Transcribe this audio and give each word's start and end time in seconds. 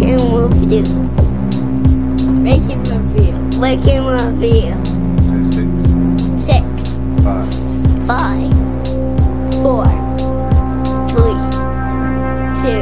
I 0.00 0.02
can 0.02 0.16
move 0.32 0.56
you. 0.72 0.80
Making 2.40 2.80
reveal. 2.84 3.36
Making 3.60 4.04
reveal. 4.06 4.82
Say 5.26 5.44
six, 5.50 5.68
Six, 6.42 6.64
five, 7.22 7.46
five, 8.06 8.50
four, 9.60 9.84
three, 11.10 11.36
two, 12.62 12.80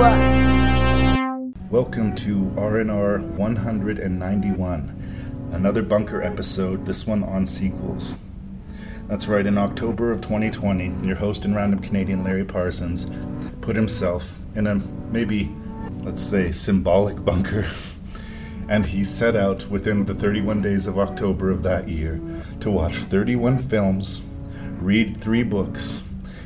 one. 0.00 1.52
Welcome 1.68 2.14
to 2.16 2.32
RNR 2.56 3.20
191, 3.36 5.50
another 5.52 5.82
bunker 5.82 6.22
episode, 6.22 6.86
this 6.86 7.06
one 7.06 7.22
on 7.24 7.46
sequels. 7.46 8.14
That's 9.08 9.28
right, 9.28 9.46
in 9.46 9.58
October 9.58 10.12
of 10.12 10.22
2020, 10.22 10.94
your 11.06 11.16
host 11.16 11.44
and 11.44 11.54
random 11.54 11.80
Canadian 11.80 12.24
Larry 12.24 12.44
Parsons 12.46 13.06
put 13.60 13.76
himself 13.76 14.38
in 14.54 14.66
a 14.66 14.76
maybe, 15.12 15.54
let's 16.04 16.22
say, 16.22 16.52
symbolic 16.52 17.24
bunker. 17.24 17.66
And 18.68 18.86
he 18.86 19.04
set 19.04 19.36
out 19.36 19.68
within 19.68 20.06
the 20.06 20.14
31 20.14 20.62
days 20.62 20.86
of 20.86 20.98
October 20.98 21.50
of 21.50 21.62
that 21.64 21.88
year 21.88 22.20
to 22.60 22.70
watch 22.70 22.96
31 22.96 23.68
films, 23.68 24.22
read 24.80 25.20
three 25.20 25.42
books, 25.42 26.00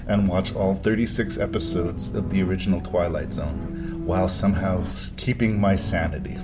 and 0.08 0.28
watch 0.28 0.54
all 0.54 0.74
36 0.74 1.38
episodes 1.38 2.14
of 2.14 2.30
the 2.30 2.42
original 2.42 2.80
Twilight 2.80 3.32
Zone 3.32 4.02
while 4.04 4.28
somehow 4.28 4.84
keeping 5.16 5.60
my 5.60 5.76
sanity. 5.76 6.38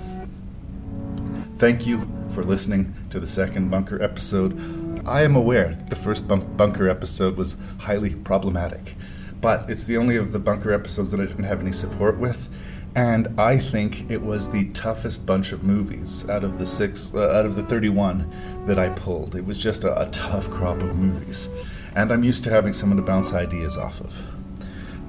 Thank 1.57 1.87
you 1.87 2.07
for 2.31 2.43
listening 2.43 2.93
to 3.09 3.19
the 3.19 3.25
second 3.25 3.69
bunker 3.69 4.01
episode. 4.03 5.01
I 5.07 5.23
am 5.23 5.35
aware 5.35 5.73
the 5.89 5.95
first 5.95 6.27
bunk- 6.27 6.55
bunker 6.55 6.87
episode 6.87 7.37
was 7.37 7.57
highly 7.79 8.13
problematic, 8.13 8.95
but 9.41 9.69
it's 9.69 9.85
the 9.85 9.97
only 9.97 10.15
of 10.15 10.31
the 10.31 10.39
bunker 10.39 10.71
episodes 10.71 11.11
that 11.11 11.19
I 11.19 11.25
didn't 11.25 11.45
have 11.45 11.59
any 11.59 11.71
support 11.71 12.19
with, 12.19 12.47
and 12.95 13.39
I 13.39 13.57
think 13.57 14.09
it 14.09 14.21
was 14.21 14.49
the 14.49 14.69
toughest 14.69 15.25
bunch 15.25 15.51
of 15.51 15.63
movies 15.63 16.27
out 16.29 16.45
of 16.45 16.57
the 16.57 16.65
six, 16.65 17.13
uh, 17.13 17.29
out 17.37 17.45
of 17.45 17.55
the 17.55 17.63
31 17.63 18.63
that 18.67 18.79
I 18.79 18.89
pulled. 18.89 19.35
It 19.35 19.45
was 19.45 19.59
just 19.61 19.83
a, 19.83 20.01
a 20.01 20.09
tough 20.11 20.49
crop 20.49 20.81
of 20.81 20.95
movies, 20.95 21.49
and 21.95 22.11
I'm 22.11 22.23
used 22.23 22.45
to 22.45 22.49
having 22.49 22.71
someone 22.71 22.97
to 22.97 23.03
bounce 23.03 23.33
ideas 23.33 23.77
off 23.77 23.99
of. 23.99 24.15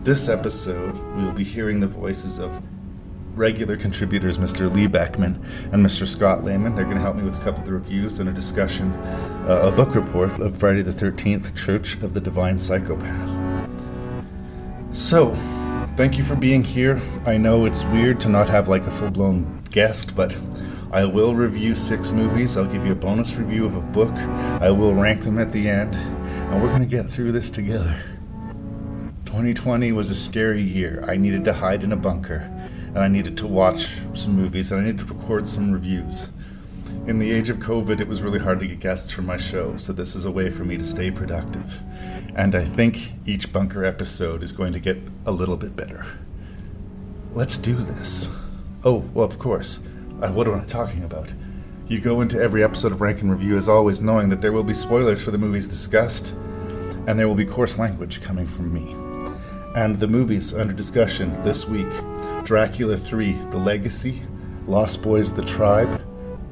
This 0.02 0.28
episode, 0.28 0.98
we'll 1.16 1.32
be 1.32 1.44
hearing 1.44 1.80
the 1.80 1.86
voices 1.86 2.38
of 2.38 2.62
regular 3.36 3.76
contributors, 3.76 4.38
Mr. 4.38 4.72
Lee 4.72 4.88
Beckmann 4.88 5.42
and 5.72 5.84
Mr. 5.84 6.06
Scott 6.06 6.42
Lehmann. 6.42 6.74
They're 6.74 6.84
going 6.84 6.96
to 6.96 7.02
help 7.02 7.16
me 7.16 7.22
with 7.22 7.34
a 7.34 7.44
couple 7.44 7.60
of 7.60 7.66
the 7.66 7.72
reviews 7.72 8.18
and 8.18 8.28
a 8.28 8.32
discussion, 8.32 8.92
uh, 9.48 9.60
a 9.64 9.70
book 9.70 9.94
report 9.94 10.30
of 10.40 10.56
Friday 10.58 10.82
the 10.82 10.92
13th, 10.92 11.54
Church 11.54 11.94
of 12.02 12.14
the 12.14 12.20
Divine 12.20 12.58
Psychopath. 12.58 13.30
So, 14.92 15.36
thank 15.96 16.18
you 16.18 16.24
for 16.24 16.36
being 16.36 16.62
here. 16.62 17.00
I 17.24 17.38
know 17.38 17.64
it's 17.64 17.84
weird 17.86 18.20
to 18.20 18.28
not 18.28 18.50
have 18.50 18.68
like 18.68 18.86
a 18.86 18.90
full 18.90 19.10
blown 19.10 19.62
guest, 19.70 20.14
but 20.14 20.36
I 20.92 21.06
will 21.06 21.34
review 21.34 21.74
six 21.74 22.10
movies. 22.10 22.56
I'll 22.56 22.66
give 22.66 22.84
you 22.84 22.92
a 22.92 22.96
bonus 22.96 23.34
review 23.34 23.64
of 23.64 23.74
a 23.74 23.80
book. 23.80 24.12
I 24.12 24.70
will 24.70 24.94
rank 24.94 25.22
them 25.22 25.38
at 25.38 25.52
the 25.52 25.68
end, 25.68 25.94
and 25.94 26.62
we're 26.62 26.68
going 26.68 26.82
to 26.82 26.86
get 26.86 27.10
through 27.10 27.32
this 27.32 27.48
together. 27.48 27.96
2020 29.24 29.92
was 29.92 30.10
a 30.10 30.14
scary 30.14 30.62
year. 30.62 31.02
I 31.08 31.16
needed 31.16 31.46
to 31.46 31.54
hide 31.54 31.82
in 31.82 31.92
a 31.92 31.96
bunker, 31.96 32.50
and 32.88 32.98
I 32.98 33.08
needed 33.08 33.38
to 33.38 33.46
watch 33.46 33.88
some 34.14 34.36
movies, 34.36 34.70
and 34.70 34.82
I 34.82 34.84
needed 34.84 35.06
to 35.06 35.14
record 35.14 35.48
some 35.48 35.72
reviews. 35.72 36.28
In 37.06 37.18
the 37.18 37.32
age 37.32 37.48
of 37.48 37.56
COVID, 37.58 38.00
it 38.00 38.08
was 38.08 38.20
really 38.20 38.38
hard 38.38 38.60
to 38.60 38.66
get 38.66 38.80
guests 38.80 39.10
for 39.10 39.22
my 39.22 39.38
show, 39.38 39.76
so 39.78 39.94
this 39.94 40.14
is 40.14 40.26
a 40.26 40.30
way 40.30 40.50
for 40.50 40.64
me 40.64 40.76
to 40.76 40.84
stay 40.84 41.10
productive. 41.10 41.80
And 42.36 42.54
I 42.54 42.66
think 42.66 43.12
each 43.24 43.50
bunker 43.50 43.82
episode 43.82 44.42
is 44.42 44.52
going 44.52 44.74
to 44.74 44.78
get 44.78 44.98
a 45.24 45.32
little 45.32 45.56
bit 45.56 45.74
better. 45.74 46.04
Let's 47.32 47.56
do 47.56 47.74
this. 47.76 48.28
Oh, 48.84 48.98
well, 49.14 49.24
of 49.24 49.38
course. 49.38 49.80
Uh, 50.20 50.30
what 50.32 50.46
am 50.46 50.60
I 50.60 50.64
talking 50.64 51.02
about? 51.02 51.32
You 51.88 51.98
go 51.98 52.20
into 52.20 52.38
every 52.38 52.62
episode 52.62 52.92
of 52.92 53.00
Rank 53.00 53.22
and 53.22 53.30
Review 53.30 53.56
as 53.56 53.70
always 53.70 54.02
knowing 54.02 54.28
that 54.28 54.42
there 54.42 54.52
will 54.52 54.64
be 54.64 54.74
spoilers 54.74 55.22
for 55.22 55.30
the 55.30 55.38
movies 55.38 55.66
discussed, 55.66 56.34
and 57.06 57.18
there 57.18 57.26
will 57.26 57.34
be 57.34 57.46
coarse 57.46 57.78
language 57.78 58.20
coming 58.20 58.46
from 58.46 58.70
me. 58.70 58.92
And 59.74 59.98
the 59.98 60.06
movies 60.06 60.52
under 60.52 60.74
discussion 60.74 61.42
this 61.42 61.66
week 61.66 61.88
Dracula 62.44 62.98
3 62.98 63.32
The 63.50 63.56
Legacy, 63.56 64.22
Lost 64.66 65.00
Boys 65.00 65.32
The 65.32 65.44
Tribe, 65.44 66.02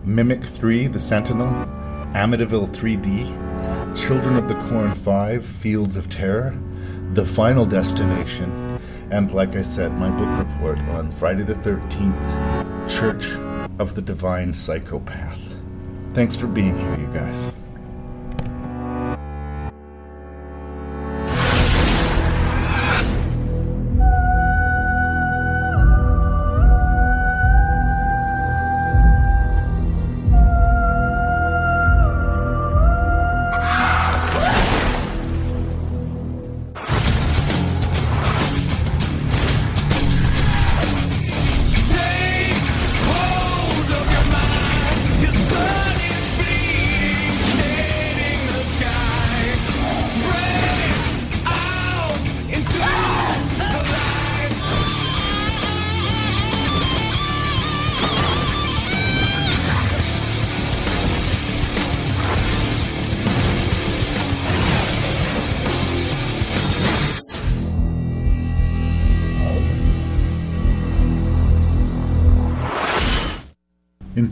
Mimic 0.03 0.45
3 0.47 0.87
The 0.87 0.99
Sentinel, 0.99 1.53
Amityville 2.15 2.71
3D, 2.71 3.74
Children 3.95 4.37
of 4.37 4.49
the 4.49 4.55
Corn 4.69 4.93
5 4.93 5.47
Fields 5.47 5.97
of 5.97 6.11
Terror, 6.11 6.59
The 7.13 7.25
Final 7.25 7.65
Destination, 7.65 8.81
and 9.13 9.33
like 9.33 9.55
I 9.55 9.63
said, 9.63 9.93
my 9.93 10.11
book 10.11 10.47
report 10.47 10.81
on 10.91 11.13
Friday 11.13 11.45
the 11.45 11.55
13th 11.55 12.91
Church 12.91 13.31
of 13.79 13.95
the 13.95 14.03
Divine 14.03 14.53
Psychopath. 14.53 15.39
Thanks 16.13 16.35
for 16.35 16.49
being 16.49 16.77
here, 16.77 16.99
you 16.99 17.07
guys. 17.15 17.47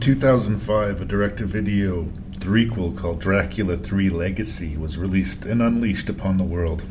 2005, 0.03 1.01
a 1.01 1.05
direct-to-video 1.05 2.09
threequel 2.39 2.99
called 2.99 3.21
Dracula 3.21 3.77
3 3.77 4.11
Legacy 4.11 4.77
was 4.77 4.99
released 4.99 5.47
and 5.47 5.63
unleashed 5.63 6.09
upon 6.09 6.39
the 6.39 6.45
world. 6.45 6.85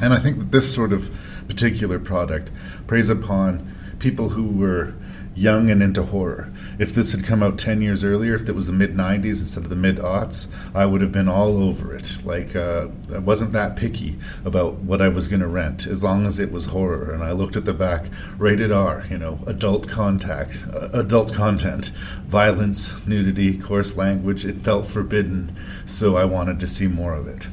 And 0.00 0.12
I 0.12 0.18
think 0.18 0.38
that 0.40 0.50
this 0.50 0.74
sort 0.74 0.92
of 0.92 1.12
particular 1.46 2.00
product 2.00 2.50
preys 2.88 3.08
upon 3.08 3.72
people 4.00 4.30
who 4.30 4.48
were 4.48 4.94
young 5.34 5.70
and 5.70 5.82
into 5.82 6.02
horror. 6.02 6.52
If 6.78 6.94
this 6.94 7.12
had 7.12 7.24
come 7.24 7.42
out 7.42 7.58
10 7.58 7.80
years 7.80 8.04
earlier, 8.04 8.34
if 8.34 8.48
it 8.48 8.54
was 8.54 8.66
the 8.66 8.72
mid 8.72 8.94
90s 8.94 9.40
instead 9.40 9.64
of 9.64 9.70
the 9.70 9.76
mid 9.76 9.96
aughts, 9.96 10.46
I 10.74 10.86
would 10.86 11.00
have 11.00 11.12
been 11.12 11.28
all 11.28 11.62
over 11.62 11.94
it. 11.94 12.24
Like, 12.24 12.54
uh, 12.54 12.88
I 13.14 13.18
wasn't 13.18 13.52
that 13.52 13.76
picky 13.76 14.18
about 14.44 14.74
what 14.74 15.00
I 15.00 15.08
was 15.08 15.28
going 15.28 15.40
to 15.40 15.46
rent, 15.46 15.86
as 15.86 16.02
long 16.02 16.26
as 16.26 16.38
it 16.38 16.52
was 16.52 16.66
horror. 16.66 17.12
And 17.12 17.22
I 17.22 17.32
looked 17.32 17.56
at 17.56 17.64
the 17.64 17.74
back, 17.74 18.06
rated 18.36 18.72
R, 18.72 19.06
you 19.08 19.18
know, 19.18 19.40
adult 19.46 19.88
contact, 19.88 20.56
uh, 20.72 20.88
adult 20.92 21.32
content, 21.32 21.88
violence, 22.26 22.92
nudity, 23.06 23.56
coarse 23.56 23.96
language. 23.96 24.44
It 24.44 24.60
felt 24.60 24.86
forbidden, 24.86 25.56
so 25.86 26.16
I 26.16 26.24
wanted 26.24 26.60
to 26.60 26.66
see 26.66 26.88
more 26.88 27.14
of 27.14 27.26
it. 27.26 27.46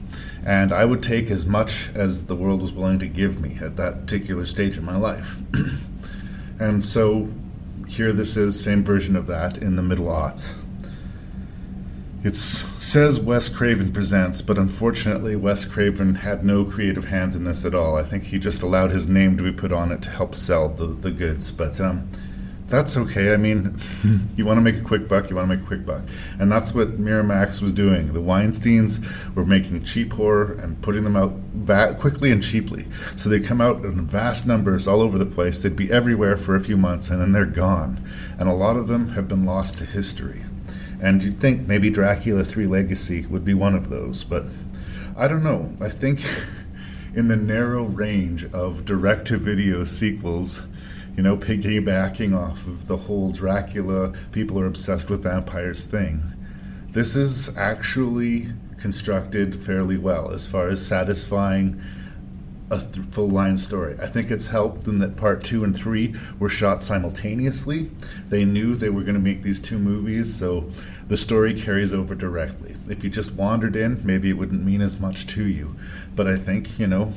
And 0.46 0.72
I 0.72 0.86
would 0.86 1.04
take 1.04 1.30
as 1.30 1.46
much 1.46 1.90
as 1.94 2.25
the 2.25 2.36
world 2.36 2.62
was 2.62 2.72
willing 2.72 3.00
to 3.00 3.08
give 3.08 3.40
me 3.40 3.60
at 3.62 3.75
that 3.78 4.02
particular 4.02 4.46
stage 4.46 4.78
in 4.78 4.86
my 4.86 4.98
life. 4.98 5.38
and 6.60 6.84
so 6.84 7.30
here 7.89 8.13
this 8.13 8.38
is, 8.38 8.63
same 8.63 8.83
version 8.83 9.15
of 9.15 9.27
that 9.27 9.57
in 9.57 9.75
the 9.75 9.81
middle 9.81 10.06
aughts. 10.06 10.53
It 12.24 12.36
says 12.36 13.19
Wes 13.19 13.50
Craven 13.50 13.91
presents, 13.94 14.41
but 14.41 14.57
unfortunately, 14.57 15.36
Wes 15.36 15.65
Craven 15.65 16.15
had 16.15 16.45
no 16.45 16.65
creative 16.65 17.06
hands 17.06 17.36
in 17.36 17.45
this 17.45 17.65
at 17.65 17.74
all. 17.74 17.95
I 17.95 18.03
think 18.03 18.24
he 18.24 18.39
just 18.39 18.62
allowed 18.62 18.91
his 18.91 19.07
name 19.07 19.38
to 19.38 19.44
be 19.44 19.51
put 19.51 19.71
on 19.71 19.91
it 19.91 20.01
to 20.03 20.09
help 20.09 20.36
sell 20.36 20.69
the, 20.69 20.88
the 20.88 21.12
goods. 21.12 21.50
But 21.50 21.80
um, 21.80 22.09
that's 22.69 22.95
okay. 22.98 23.33
I 23.33 23.38
mean, 23.38 23.80
you 24.36 24.45
want 24.45 24.57
to 24.57 24.62
make 24.62 24.77
a 24.77 24.81
quick 24.81 25.07
buck, 25.07 25.30
you 25.30 25.36
want 25.36 25.50
to 25.50 25.56
make 25.56 25.63
a 25.63 25.68
quick 25.68 25.86
buck. 25.86 26.04
And 26.39 26.51
that's 26.51 26.74
what 26.74 27.00
Miramax 27.00 27.62
was 27.62 27.74
doing. 27.74 28.13
The 28.13 28.21
Weinsteins 28.21 29.04
were 29.36 29.45
making 29.45 29.83
cheap 29.83 30.13
horror 30.13 30.54
and 30.54 30.81
putting 30.81 31.04
them 31.04 31.16
out 31.16 31.33
va- 31.54 31.95
quickly 32.00 32.31
and 32.31 32.44
cheaply. 32.44 32.86
So 33.16 33.30
they 33.30 33.39
come 33.39 33.62
out 33.62 33.83
in 33.83 34.06
vast 34.06 34.45
numbers 34.45 34.88
all 34.88 35.01
over 35.01 35.18
the 35.18 35.25
place. 35.25 35.62
They'd 35.62 35.75
be 35.75 35.92
everywhere 35.92 36.38
for 36.38 36.56
a 36.56 36.63
few 36.63 36.77
months 36.77 37.10
and 37.10 37.21
then 37.21 37.31
they're 37.31 37.45
gone. 37.45 38.04
And 38.38 38.48
a 38.48 38.54
lot 38.54 38.75
of 38.75 38.88
them 38.88 39.10
have 39.10 39.27
been 39.27 39.45
lost 39.45 39.77
to 39.80 39.86
history. 39.86 40.44
And 41.01 41.24
you'd 41.24 41.39
think 41.39 41.68
maybe 41.68 41.89
Dracula 41.89 42.44
3 42.44 42.68
Legacy 42.68 43.25
would 43.27 43.45
be 43.45 43.54
one 43.54 43.74
of 43.74 43.89
those, 43.89 44.24
but 44.24 44.45
I 45.15 45.27
don't 45.27 45.44
know. 45.44 45.74
I 45.81 45.89
think 45.89 46.22
in 47.15 47.27
the 47.30 47.38
narrow 47.38 47.83
range 47.83 48.45
of 48.45 48.86
direct 48.86 49.27
to 49.27 49.38
video 49.38 49.83
sequels, 49.86 50.62
you 51.19 51.24
know, 51.24 51.36
piggybacking 51.36 52.33
off 52.33 52.66
of 52.66 52.88
the 52.88 52.95
whole 52.95 53.30
Dracula, 53.33 54.13
people 54.31 54.57
are 54.57 54.66
obsessed 54.66 55.10
with 55.10 55.24
vampires 55.24 55.83
thing, 55.83 56.24
this 56.92 57.13
is 57.13 57.50
actually 57.57 58.48
constructed 58.77 59.62
fairly 59.62 59.98
well 59.98 60.31
as 60.31 60.45
far 60.45 60.69
as 60.69 60.88
satisfying 60.88 61.83
a 62.71 62.80
th- 62.80 63.06
full 63.12 63.27
line 63.27 63.57
story. 63.57 63.98
I 64.01 64.07
think 64.07 64.31
it's 64.31 64.48
helped 64.48 64.88
in 64.88 65.00
that 65.00 65.18
part 65.18 65.44
two 65.44 65.66
and 65.66 65.75
three 65.75 66.16
were 66.39 66.48
shot 66.48 66.81
simultaneously. 66.81 67.92
They 68.30 68.45
knew 68.45 68.75
they 68.75 68.88
were 68.88 69.04
going 69.04 69.15
to 69.15 69.19
make 69.19 69.44
these 69.44 69.60
two 69.60 69.77
movies, 69.77 70.33
so 70.33 70.72
the 71.10 71.18
story 71.18 71.54
carries 71.54 71.94
over 71.94 72.15
directly. 72.15 72.77
If 72.88 73.04
you 73.04 73.10
just 73.10 73.33
wandered 73.33 73.75
in, 73.75 74.00
maybe 74.06 74.30
it 74.30 74.38
wouldn't 74.38 74.63
mean 74.63 74.80
as 74.80 75.01
much 75.01 75.27
to 75.27 75.45
you. 75.45 75.75
But 76.15 76.27
I 76.27 76.38
think, 76.38 76.80
you 76.80 76.88
know, 76.88 77.12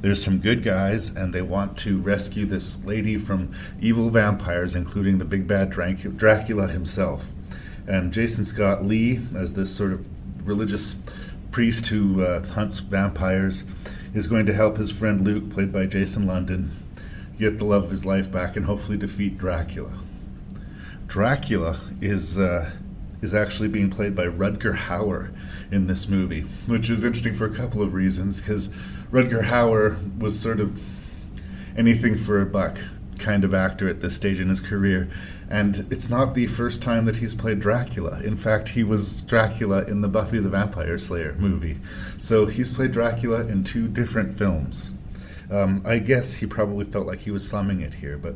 there's 0.00 0.22
some 0.22 0.38
good 0.38 0.62
guys, 0.62 1.14
and 1.14 1.34
they 1.34 1.42
want 1.42 1.76
to 1.78 1.98
rescue 1.98 2.46
this 2.46 2.82
lady 2.84 3.16
from 3.16 3.52
evil 3.80 4.10
vampires, 4.10 4.76
including 4.76 5.18
the 5.18 5.24
big 5.24 5.48
bad 5.48 5.70
Dracula 5.70 6.68
himself. 6.68 7.32
And 7.86 8.12
Jason 8.12 8.44
Scott 8.44 8.84
Lee, 8.84 9.20
as 9.34 9.54
this 9.54 9.74
sort 9.74 9.92
of 9.92 10.06
religious 10.46 10.94
priest 11.50 11.88
who 11.88 12.22
uh, 12.22 12.46
hunts 12.48 12.78
vampires, 12.78 13.64
is 14.14 14.26
going 14.26 14.46
to 14.46 14.54
help 14.54 14.76
his 14.76 14.92
friend 14.92 15.22
Luke, 15.22 15.50
played 15.50 15.72
by 15.72 15.86
Jason 15.86 16.26
London, 16.26 16.70
get 17.38 17.58
the 17.58 17.64
love 17.64 17.84
of 17.84 17.90
his 17.90 18.04
life 18.04 18.30
back 18.30 18.56
and 18.56 18.66
hopefully 18.66 18.98
defeat 18.98 19.38
Dracula. 19.38 19.98
Dracula 21.06 21.80
is 22.00 22.38
uh, 22.38 22.70
is 23.22 23.34
actually 23.34 23.68
being 23.68 23.90
played 23.90 24.14
by 24.14 24.26
Rutger 24.26 24.76
Hauer 24.76 25.34
in 25.72 25.86
this 25.86 26.08
movie, 26.08 26.42
which 26.66 26.90
is 26.90 27.04
interesting 27.04 27.34
for 27.34 27.46
a 27.46 27.54
couple 27.54 27.82
of 27.82 27.94
reasons. 27.94 28.40
Because 28.40 28.68
Rutger 29.10 29.44
Hauer 29.44 30.18
was 30.18 30.38
sort 30.38 30.60
of 30.60 30.82
anything 31.76 32.16
for 32.16 32.40
a 32.40 32.46
buck 32.46 32.78
kind 33.18 33.44
of 33.44 33.54
actor 33.54 33.88
at 33.88 34.00
this 34.00 34.16
stage 34.16 34.40
in 34.40 34.48
his 34.48 34.60
career. 34.60 35.10
And 35.50 35.86
it's 35.90 36.10
not 36.10 36.34
the 36.34 36.46
first 36.46 36.82
time 36.82 37.06
that 37.06 37.18
he's 37.18 37.34
played 37.34 37.60
Dracula. 37.60 38.20
In 38.20 38.36
fact, 38.36 38.70
he 38.70 38.84
was 38.84 39.22
Dracula 39.22 39.84
in 39.84 40.02
the 40.02 40.08
Buffy 40.08 40.38
the 40.38 40.50
Vampire 40.50 40.98
Slayer 40.98 41.34
movie. 41.38 41.78
So 42.18 42.46
he's 42.46 42.70
played 42.70 42.92
Dracula 42.92 43.40
in 43.46 43.64
two 43.64 43.88
different 43.88 44.36
films. 44.36 44.90
Um, 45.50 45.82
I 45.86 45.98
guess 45.98 46.34
he 46.34 46.46
probably 46.46 46.84
felt 46.84 47.06
like 47.06 47.20
he 47.20 47.30
was 47.30 47.48
slumming 47.48 47.80
it 47.80 47.94
here, 47.94 48.18
but 48.18 48.34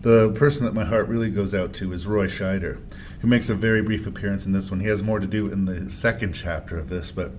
the 0.00 0.32
person 0.32 0.64
that 0.64 0.74
my 0.74 0.84
heart 0.84 1.06
really 1.06 1.30
goes 1.30 1.54
out 1.54 1.72
to 1.74 1.92
is 1.92 2.06
Roy 2.06 2.26
Scheider, 2.26 2.80
who 3.20 3.28
makes 3.28 3.48
a 3.48 3.54
very 3.54 3.82
brief 3.82 4.06
appearance 4.06 4.46
in 4.46 4.52
this 4.52 4.70
one. 4.70 4.80
He 4.80 4.88
has 4.88 5.02
more 5.02 5.20
to 5.20 5.26
do 5.26 5.46
in 5.52 5.66
the 5.66 5.88
second 5.88 6.32
chapter 6.32 6.78
of 6.78 6.88
this, 6.88 7.12
but 7.12 7.32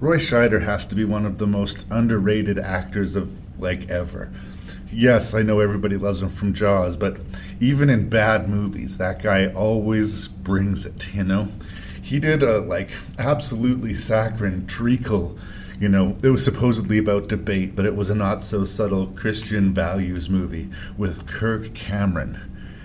Roy 0.00 0.18
Scheider 0.18 0.62
has 0.62 0.86
to 0.88 0.94
be 0.94 1.04
one 1.04 1.24
of 1.24 1.38
the 1.38 1.46
most 1.46 1.86
underrated 1.90 2.58
actors 2.58 3.16
of 3.16 3.30
like 3.60 3.88
ever. 3.88 4.30
Yes, 4.92 5.34
I 5.34 5.42
know 5.42 5.60
everybody 5.60 5.96
loves 5.96 6.22
him 6.22 6.30
from 6.30 6.54
Jaws, 6.54 6.96
but 6.96 7.18
even 7.60 7.90
in 7.90 8.08
bad 8.08 8.48
movies, 8.48 8.98
that 8.98 9.22
guy 9.22 9.48
always 9.48 10.28
brings 10.28 10.84
it, 10.86 11.14
you 11.14 11.24
know? 11.24 11.48
He 12.00 12.20
did 12.20 12.42
a 12.42 12.58
like 12.58 12.90
absolutely 13.18 13.94
saccharine 13.94 14.66
treacle 14.66 15.38
you 15.80 15.88
know, 15.88 16.16
it 16.22 16.30
was 16.30 16.44
supposedly 16.44 16.98
about 16.98 17.28
debate, 17.28 17.74
but 17.74 17.84
it 17.84 17.96
was 17.96 18.08
a 18.08 18.14
not 18.14 18.42
so 18.42 18.64
subtle 18.64 19.08
Christian 19.08 19.74
values 19.74 20.28
movie 20.30 20.70
with 20.96 21.26
Kirk 21.26 21.74
Cameron. 21.74 22.40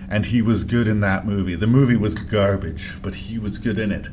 And 0.09 0.25
he 0.25 0.41
was 0.41 0.63
good 0.63 0.88
in 0.88 1.00
that 1.01 1.25
movie. 1.25 1.56
The 1.56 1.67
movie 1.67 1.95
was 1.95 2.15
garbage, 2.15 2.95
but 3.03 3.13
he 3.13 3.38
was 3.38 3.59
good 3.59 3.77
in 3.77 3.91
it. 3.91 4.07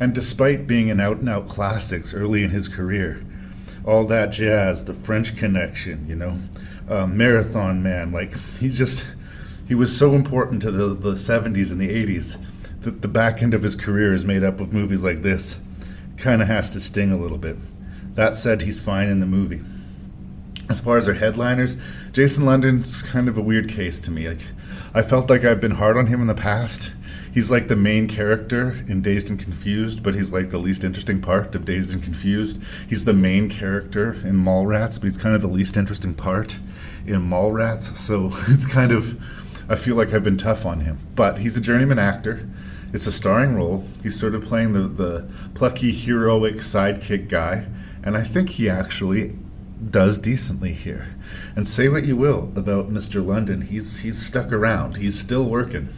And 0.00 0.14
despite 0.14 0.66
being 0.66 0.90
an 0.90 0.98
out 0.98 1.18
and 1.18 1.28
out 1.28 1.46
classics 1.46 2.14
early 2.14 2.42
in 2.42 2.50
his 2.50 2.68
career, 2.68 3.22
all 3.84 4.06
that 4.06 4.30
jazz, 4.30 4.86
the 4.86 4.94
French 4.94 5.36
connection, 5.36 6.06
you 6.08 6.16
know, 6.16 6.38
uh, 6.88 7.06
Marathon 7.06 7.82
Man, 7.82 8.10
like, 8.10 8.34
he's 8.58 8.78
just, 8.78 9.06
he 9.68 9.74
was 9.74 9.94
so 9.96 10.14
important 10.14 10.62
to 10.62 10.70
the, 10.70 10.94
the 10.94 11.12
70s 11.12 11.70
and 11.70 11.78
the 11.78 11.90
80s 11.90 12.42
that 12.80 13.02
the 13.02 13.08
back 13.08 13.42
end 13.42 13.52
of 13.52 13.62
his 13.62 13.76
career 13.76 14.14
is 14.14 14.24
made 14.24 14.42
up 14.42 14.58
of 14.58 14.72
movies 14.72 15.02
like 15.02 15.20
this. 15.20 15.60
Kind 16.16 16.40
of 16.40 16.48
has 16.48 16.72
to 16.72 16.80
sting 16.80 17.12
a 17.12 17.18
little 17.18 17.38
bit. 17.38 17.58
That 18.14 18.36
said, 18.36 18.62
he's 18.62 18.80
fine 18.80 19.08
in 19.08 19.20
the 19.20 19.26
movie. 19.26 19.60
As 20.70 20.80
far 20.80 20.96
as 20.96 21.08
our 21.08 21.14
headliners, 21.14 21.76
Jason 22.12 22.46
London's 22.46 23.02
kind 23.02 23.28
of 23.28 23.36
a 23.36 23.42
weird 23.42 23.68
case 23.68 24.00
to 24.02 24.10
me. 24.10 24.28
Like, 24.28 24.46
I 24.94 25.02
felt 25.02 25.28
like 25.28 25.44
I've 25.44 25.60
been 25.60 25.72
hard 25.72 25.98
on 25.98 26.06
him 26.06 26.22
in 26.22 26.26
the 26.26 26.34
past. 26.34 26.90
He's 27.32 27.50
like 27.50 27.68
the 27.68 27.76
main 27.76 28.08
character 28.08 28.84
in 28.88 29.02
Dazed 29.02 29.30
and 29.30 29.38
Confused, 29.38 30.02
but 30.02 30.14
he's 30.14 30.32
like 30.32 30.50
the 30.50 30.58
least 30.58 30.84
interesting 30.84 31.20
part 31.20 31.54
of 31.54 31.64
Dazed 31.64 31.92
and 31.92 32.02
Confused. 32.02 32.60
He's 32.88 33.04
the 33.04 33.12
main 33.12 33.48
character 33.48 34.14
in 34.14 34.42
Mallrats, 34.42 34.94
but 34.94 35.04
he's 35.04 35.16
kind 35.16 35.34
of 35.34 35.40
the 35.40 35.48
least 35.48 35.76
interesting 35.76 36.14
part 36.14 36.58
in 37.06 37.28
Mallrats. 37.28 37.96
So 37.96 38.30
it's 38.48 38.66
kind 38.66 38.92
of, 38.92 39.20
I 39.68 39.76
feel 39.76 39.96
like 39.96 40.12
I've 40.12 40.24
been 40.24 40.38
tough 40.38 40.66
on 40.66 40.80
him. 40.80 40.98
But 41.14 41.38
he's 41.38 41.56
a 41.56 41.60
journeyman 41.60 41.98
actor. 41.98 42.48
It's 42.92 43.06
a 43.06 43.12
starring 43.12 43.56
role. 43.56 43.84
He's 44.02 44.18
sort 44.18 44.34
of 44.34 44.44
playing 44.44 44.72
the, 44.72 44.88
the 44.88 45.28
plucky, 45.54 45.92
heroic 45.92 46.56
sidekick 46.56 47.28
guy 47.28 47.66
and 48.02 48.16
I 48.16 48.22
think 48.22 48.50
he 48.50 48.68
actually 48.68 49.36
does 49.90 50.18
decently 50.18 50.72
here. 50.72 51.14
And 51.54 51.68
say 51.68 51.88
what 51.88 52.04
you 52.04 52.16
will 52.16 52.52
about 52.56 52.90
Mr. 52.90 53.24
London, 53.24 53.62
he's 53.62 54.00
he's 54.00 54.24
stuck 54.24 54.52
around. 54.52 54.96
He's 54.96 55.18
still 55.18 55.44
working. 55.44 55.88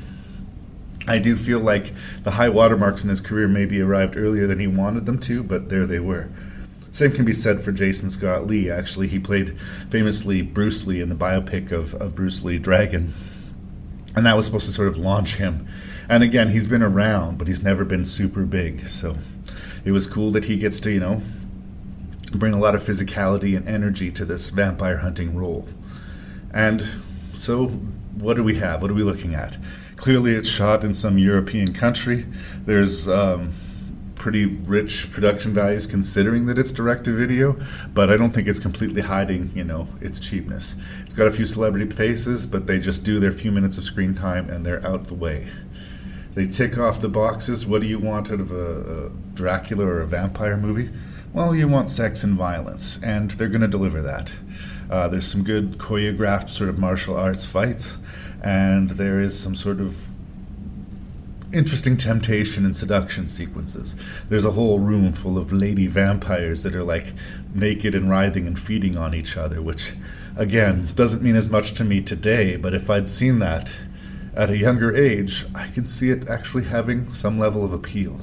I 1.07 1.19
do 1.19 1.37
feel 1.37 1.59
like 1.59 1.93
the 2.23 2.33
high 2.33 2.49
watermarks 2.49 3.03
in 3.03 3.11
his 3.11 3.21
career 3.21 3.49
maybe 3.49 3.81
arrived 3.81 4.17
earlier 4.17 4.47
than 4.47 4.61
he 4.61 4.67
wanted 4.67 5.07
them 5.07 5.19
to, 5.21 5.43
but 5.43 5.69
there 5.69 5.87
they 5.87 5.99
were. 5.99 6.29
Same 6.93 7.13
can 7.13 7.25
be 7.25 7.33
said 7.33 7.65
for 7.65 7.73
Jason 7.73 8.11
Scott 8.11 8.47
Lee. 8.47 8.71
Actually, 8.71 9.09
he 9.09 9.19
played 9.19 9.59
famously 9.89 10.43
Bruce 10.43 10.87
Lee 10.87 11.01
in 11.01 11.09
the 11.09 11.15
biopic 11.15 11.73
of, 11.73 11.95
of 11.95 12.15
Bruce 12.15 12.45
Lee 12.45 12.59
Dragon. 12.59 13.13
And 14.15 14.27
that 14.27 14.37
was 14.37 14.47
supposed 14.47 14.67
to 14.67 14.73
sort 14.73 14.89
of 14.89 14.99
launch 14.99 15.37
him. 15.37 15.67
And 16.09 16.23
again, 16.23 16.51
he's 16.51 16.67
been 16.67 16.83
around, 16.83 17.39
but 17.39 17.49
he's 17.49 17.63
never 17.63 17.87
been 17.87 18.05
super 18.05 18.43
big. 18.43 18.87
So 18.89 19.17
it 19.85 19.93
was 19.93 20.07
cool 20.07 20.31
that 20.33 20.45
he 20.45 20.59
gets 20.59 20.79
to, 20.81 20.93
you 20.93 21.01
know, 21.01 21.23
bring 22.31 22.53
a 22.53 22.59
lot 22.59 22.75
of 22.75 22.83
physicality 22.83 23.57
and 23.57 23.67
energy 23.67 24.11
to 24.13 24.25
this 24.25 24.51
vampire 24.51 24.99
hunting 24.99 25.35
role. 25.35 25.67
And 26.53 26.87
so, 27.35 27.69
what 27.69 28.35
do 28.35 28.45
we 28.45 28.57
have? 28.57 28.83
What 28.83 28.91
are 28.91 28.95
we 28.95 29.03
looking 29.03 29.35
at? 29.35 29.57
Clearly, 30.03 30.35
it's 30.35 30.49
shot 30.49 30.83
in 30.83 30.95
some 30.95 31.17
European 31.17 31.73
country. 31.73 32.27
There's 32.67 33.09
um, 33.09 33.53
pretty 34.17 34.47
rich 34.47 35.09
production 35.13 35.55
values 35.55 35.87
considering 35.87 36.47
that 36.47 36.59
it's 36.59 36.73
direct 36.73 37.05
to 37.05 37.17
video, 37.17 37.57
but 37.95 38.11
I 38.11 38.17
don't 38.17 38.33
think 38.33 38.49
it's 38.49 38.59
completely 38.59 39.03
hiding, 39.03 39.53
you 39.55 39.63
know, 39.63 39.87
its 40.01 40.19
cheapness. 40.19 40.75
It's 41.05 41.15
got 41.15 41.29
a 41.29 41.31
few 41.31 41.47
celebrity 41.47 41.89
faces, 41.89 42.47
but 42.47 42.67
they 42.67 42.81
just 42.81 43.05
do 43.05 43.21
their 43.21 43.31
few 43.31 43.53
minutes 43.53 43.79
of 43.79 43.85
screen 43.85 44.13
time 44.13 44.51
and 44.51 44.67
they're 44.67 44.85
out 44.85 45.07
the 45.07 45.15
way. 45.15 45.47
They 46.35 46.49
tick 46.49 46.79
off 46.79 47.01
the 47.01 47.09
boxes. 47.09 47.65
What 47.65 47.81
do 47.81 47.87
you 47.87 48.01
want 48.01 48.33
out 48.33 48.41
of 48.41 48.51
a, 48.51 49.07
a 49.07 49.09
Dracula 49.35 49.87
or 49.87 50.01
a 50.01 50.07
vampire 50.09 50.57
movie? 50.57 50.91
Well, 51.33 51.55
you 51.55 51.69
want 51.69 51.91
sex 51.91 52.25
and 52.25 52.37
violence, 52.37 52.99
and 53.05 53.31
they're 53.31 53.47
going 53.47 53.61
to 53.61 53.69
deliver 53.69 54.03
that. 54.03 54.33
Uh, 54.91 55.07
there's 55.07 55.31
some 55.31 55.45
good 55.45 55.79
choreographed 55.79 56.51
sort 56.51 56.69
of 56.69 56.77
martial 56.77 57.17
arts 57.17 57.45
fights, 57.45 57.97
and 58.43 58.91
there 58.93 59.21
is 59.21 59.39
some 59.39 59.55
sort 59.55 59.81
of 59.81 60.09
interesting 61.53 61.97
temptation 61.97 62.65
and 62.65 62.75
seduction 62.75 63.29
sequences. 63.29 63.95
There's 64.29 64.45
a 64.45 64.53
whole 64.53 64.79
room 64.79 65.13
full 65.13 65.39
of 65.39 65.53
lady 65.53 65.87
vampires 65.87 66.63
that 66.63 66.75
are 66.75 66.83
like 66.83 67.13
naked 67.55 67.95
and 67.95 68.11
writhing 68.11 68.47
and 68.47 68.59
feeding 68.59 68.97
on 68.97 69.15
each 69.15 69.37
other, 69.37 69.61
which, 69.61 69.93
again, 70.37 70.89
doesn't 70.95 71.23
mean 71.23 71.37
as 71.37 71.51
much 71.51 71.75
to 71.75 71.85
me 71.85 72.01
today, 72.01 72.57
but 72.57 72.75
if 72.75 72.91
I'd 72.91 73.09
seen 73.09 73.39
that 73.41 73.71
at 74.35 74.51
a 74.51 74.57
younger 74.57 74.97
age, 74.97 75.47
I 75.55 75.69
can 75.69 75.85
see 75.85 76.11
it 76.11 76.29
actually 76.29 76.65
having 76.65 77.13
some 77.13 77.39
level 77.39 77.65
of 77.65 77.73
appeal. 77.73 78.19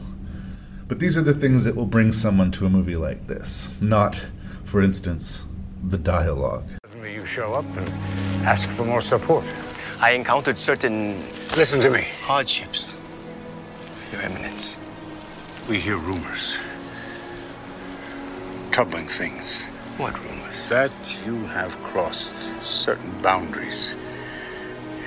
But 0.88 1.00
these 1.00 1.16
are 1.18 1.22
the 1.22 1.36
things 1.36 1.66
that 1.66 1.76
will 1.76 1.86
bring 1.86 2.12
someone 2.12 2.52
to 2.54 2.66
a 2.66 2.70
movie 2.70 2.96
like 2.96 3.28
this, 3.28 3.70
not, 3.80 4.24
for 4.64 4.82
instance, 4.82 5.44
the 5.84 6.00
dialogue. 6.00 6.68
Suddenly 6.84 7.14
you 7.14 7.26
show 7.28 7.54
up 7.54 7.66
and 7.78 7.88
ask 8.44 8.70
for 8.70 8.86
more 8.86 9.02
support. 9.02 9.46
I 10.02 10.12
encountered 10.12 10.58
certain 10.58 11.20
Listen 11.58 11.82
to 11.82 11.90
me. 11.90 12.06
hardships, 12.24 12.98
Your 14.14 14.22
Eminence. 14.22 14.78
We 15.68 15.78
hear 15.78 15.98
rumors. 15.98 16.58
Troubling 18.72 19.08
things. 19.10 19.66
What 19.98 20.18
rumors? 20.24 20.70
That 20.70 20.92
you 21.26 21.44
have 21.48 21.76
crossed 21.84 22.34
certain 22.64 23.12
boundaries 23.22 23.98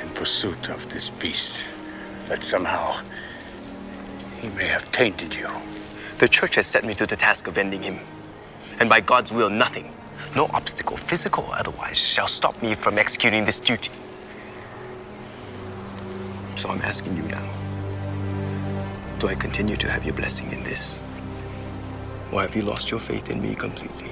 in 0.01 0.09
pursuit 0.11 0.69
of 0.69 0.87
this 0.91 1.09
beast. 1.09 1.63
That 2.29 2.45
somehow 2.45 3.01
he 4.43 4.49
may 4.49 4.67
have 4.67 4.93
tainted 4.93 5.35
you. 5.35 5.49
The 6.19 6.29
church 6.29 6.57
has 6.57 6.67
set 6.67 6.85
me 6.85 6.93
to 6.95 7.07
the 7.07 7.17
task 7.17 7.47
of 7.47 7.57
ending 7.57 7.83
him. 7.83 7.99
And 8.79 8.91
by 8.91 9.01
God's 9.01 9.33
will, 9.33 9.49
nothing, 9.49 9.95
no 10.37 10.47
obstacle, 10.53 10.99
physical 10.99 11.45
or 11.45 11.57
otherwise, 11.57 11.99
shall 11.99 12.29
stop 12.29 12.61
me 12.63 12.75
from 12.75 12.99
executing 12.99 13.47
this 13.47 13.59
duty. 13.59 13.91
So 16.57 16.69
I'm 16.69 16.83
asking 16.83 17.17
you 17.17 17.25
now 17.25 17.63
do 19.23 19.29
I 19.29 19.37
continue 19.37 19.77
to 19.77 19.89
have 19.89 20.05
your 20.05 20.15
blessing 20.15 20.51
in 20.51 20.65
this? 20.65 21.01
Or 22.33 22.41
have 22.41 22.57
you 22.57 22.63
lost 22.63 22.91
your 22.91 22.99
faith 22.99 23.31
in 23.31 23.41
me 23.41 23.55
completely? 23.55 24.11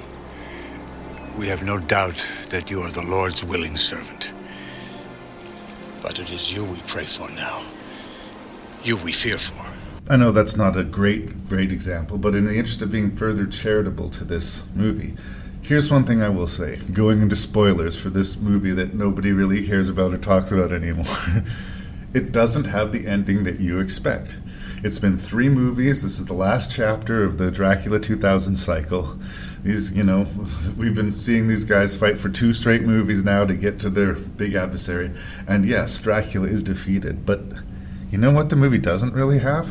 We 1.37 1.47
have 1.47 1.63
no 1.63 1.79
doubt 1.79 2.25
that 2.47 2.71
you 2.71 2.81
are 2.81 2.89
the 2.89 3.01
Lord's 3.01 3.43
willing 3.43 3.75
servant. 3.75 4.31
But 6.01 6.17
it 6.17 6.29
is 6.29 6.53
you 6.53 6.63
we 6.63 6.79
pray 6.87 7.03
for 7.03 7.29
now. 7.31 7.61
You 8.85 8.95
we 8.95 9.11
fear 9.11 9.37
for. 9.37 9.65
I 10.09 10.15
know 10.15 10.31
that's 10.31 10.55
not 10.55 10.77
a 10.77 10.83
great, 10.85 11.49
great 11.49 11.73
example, 11.73 12.17
but 12.17 12.33
in 12.33 12.45
the 12.45 12.55
interest 12.55 12.81
of 12.81 12.89
being 12.89 13.13
further 13.13 13.45
charitable 13.45 14.11
to 14.11 14.23
this 14.23 14.63
movie, 14.73 15.15
here's 15.61 15.91
one 15.91 16.05
thing 16.05 16.21
I 16.21 16.29
will 16.29 16.47
say 16.47 16.77
going 16.93 17.21
into 17.21 17.35
spoilers 17.35 17.99
for 17.99 18.09
this 18.09 18.37
movie 18.37 18.71
that 18.71 18.93
nobody 18.93 19.33
really 19.33 19.67
cares 19.67 19.89
about 19.89 20.13
or 20.13 20.17
talks 20.17 20.53
about 20.53 20.71
anymore. 20.71 21.17
it 22.13 22.31
doesn't 22.31 22.65
have 22.65 22.91
the 22.91 23.07
ending 23.07 23.43
that 23.43 23.59
you 23.59 23.79
expect. 23.79 24.37
It's 24.83 24.99
been 24.99 25.17
three 25.17 25.47
movies. 25.47 26.01
This 26.01 26.19
is 26.19 26.25
the 26.25 26.33
last 26.33 26.71
chapter 26.71 27.23
of 27.23 27.37
the 27.37 27.51
Dracula 27.51 27.99
2000 27.99 28.55
cycle. 28.55 29.17
These, 29.63 29.93
you 29.93 30.03
know, 30.03 30.25
we've 30.75 30.95
been 30.95 31.11
seeing 31.11 31.47
these 31.47 31.65
guys 31.65 31.95
fight 31.95 32.17
for 32.17 32.29
two 32.29 32.51
straight 32.53 32.81
movies 32.81 33.23
now 33.23 33.45
to 33.45 33.53
get 33.53 33.79
to 33.81 33.89
their 33.89 34.13
big 34.13 34.55
adversary. 34.55 35.11
And 35.47 35.65
yes, 35.65 35.99
Dracula 35.99 36.47
is 36.47 36.63
defeated. 36.63 37.25
But 37.25 37.41
you 38.11 38.17
know 38.17 38.31
what 38.31 38.49
the 38.49 38.55
movie 38.55 38.79
doesn't 38.79 39.13
really 39.13 39.39
have? 39.39 39.69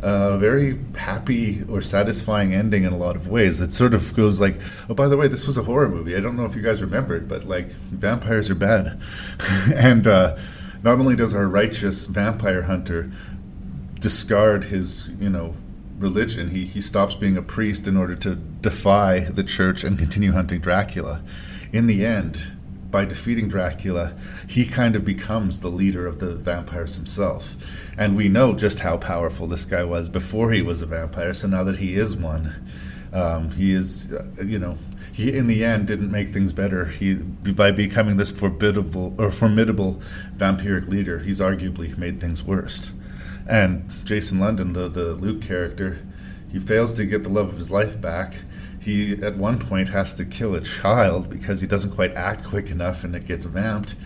A 0.00 0.38
very 0.38 0.78
happy 0.94 1.64
or 1.68 1.82
satisfying 1.82 2.54
ending 2.54 2.84
in 2.84 2.92
a 2.92 2.96
lot 2.96 3.16
of 3.16 3.26
ways. 3.26 3.60
It 3.60 3.72
sort 3.72 3.92
of 3.92 4.14
goes 4.14 4.40
like, 4.40 4.60
oh, 4.88 4.94
by 4.94 5.08
the 5.08 5.16
way, 5.16 5.26
this 5.26 5.48
was 5.48 5.58
a 5.58 5.64
horror 5.64 5.88
movie. 5.88 6.14
I 6.14 6.20
don't 6.20 6.36
know 6.36 6.44
if 6.44 6.54
you 6.54 6.62
guys 6.62 6.80
remember 6.80 7.16
it, 7.16 7.26
but 7.26 7.48
like, 7.48 7.70
vampires 7.90 8.48
are 8.48 8.54
bad. 8.54 9.00
and 9.74 10.06
uh, 10.06 10.36
not 10.82 10.98
only 10.98 11.16
does 11.16 11.34
our 11.34 11.48
righteous 11.48 12.06
vampire 12.06 12.62
hunter 12.62 13.10
discard 14.00 14.64
his, 14.64 15.08
you 15.20 15.28
know, 15.28 15.54
religion. 15.98 16.50
He 16.50 16.64
he 16.64 16.80
stops 16.80 17.14
being 17.14 17.36
a 17.36 17.42
priest 17.42 17.88
in 17.88 17.96
order 17.96 18.14
to 18.16 18.34
defy 18.34 19.20
the 19.20 19.44
church 19.44 19.84
and 19.84 19.98
continue 19.98 20.32
hunting 20.32 20.60
Dracula. 20.60 21.22
In 21.72 21.86
the 21.86 22.04
end, 22.04 22.40
by 22.90 23.04
defeating 23.04 23.48
Dracula, 23.48 24.14
he 24.48 24.64
kind 24.64 24.96
of 24.96 25.04
becomes 25.04 25.60
the 25.60 25.68
leader 25.68 26.06
of 26.06 26.20
the 26.20 26.34
vampires 26.34 26.94
himself. 26.94 27.54
And 27.98 28.16
we 28.16 28.28
know 28.28 28.54
just 28.54 28.80
how 28.80 28.96
powerful 28.96 29.46
this 29.46 29.64
guy 29.64 29.84
was 29.84 30.08
before 30.08 30.52
he 30.52 30.62
was 30.62 30.80
a 30.80 30.86
vampire. 30.86 31.34
So 31.34 31.48
now 31.48 31.64
that 31.64 31.76
he 31.76 31.94
is 31.94 32.16
one, 32.16 32.54
um, 33.12 33.50
he 33.50 33.72
is, 33.72 34.10
uh, 34.10 34.42
you 34.42 34.58
know, 34.58 34.78
he 35.18 35.36
in 35.36 35.48
the 35.48 35.64
end 35.64 35.88
didn't 35.88 36.12
make 36.12 36.28
things 36.28 36.52
better. 36.52 36.84
He 36.84 37.14
by 37.14 37.72
becoming 37.72 38.18
this 38.18 38.30
formidable 38.30 39.16
or 39.18 39.32
formidable 39.32 40.00
vampiric 40.36 40.86
leader, 40.86 41.18
he's 41.18 41.40
arguably 41.40 41.98
made 41.98 42.20
things 42.20 42.44
worse. 42.44 42.90
And 43.44 43.90
Jason 44.04 44.38
London, 44.38 44.74
the 44.74 44.88
the 44.88 45.14
Luke 45.14 45.42
character, 45.42 45.98
he 46.52 46.60
fails 46.60 46.92
to 46.94 47.04
get 47.04 47.24
the 47.24 47.30
love 47.30 47.48
of 47.48 47.58
his 47.58 47.68
life 47.68 48.00
back. 48.00 48.34
He 48.80 49.14
at 49.14 49.36
one 49.36 49.58
point 49.58 49.88
has 49.88 50.14
to 50.14 50.24
kill 50.24 50.54
a 50.54 50.60
child 50.60 51.28
because 51.28 51.60
he 51.60 51.66
doesn't 51.66 51.96
quite 51.96 52.14
act 52.14 52.44
quick 52.44 52.70
enough, 52.70 53.02
and 53.02 53.16
it 53.16 53.26
gets 53.26 53.44
vamped. 53.44 53.96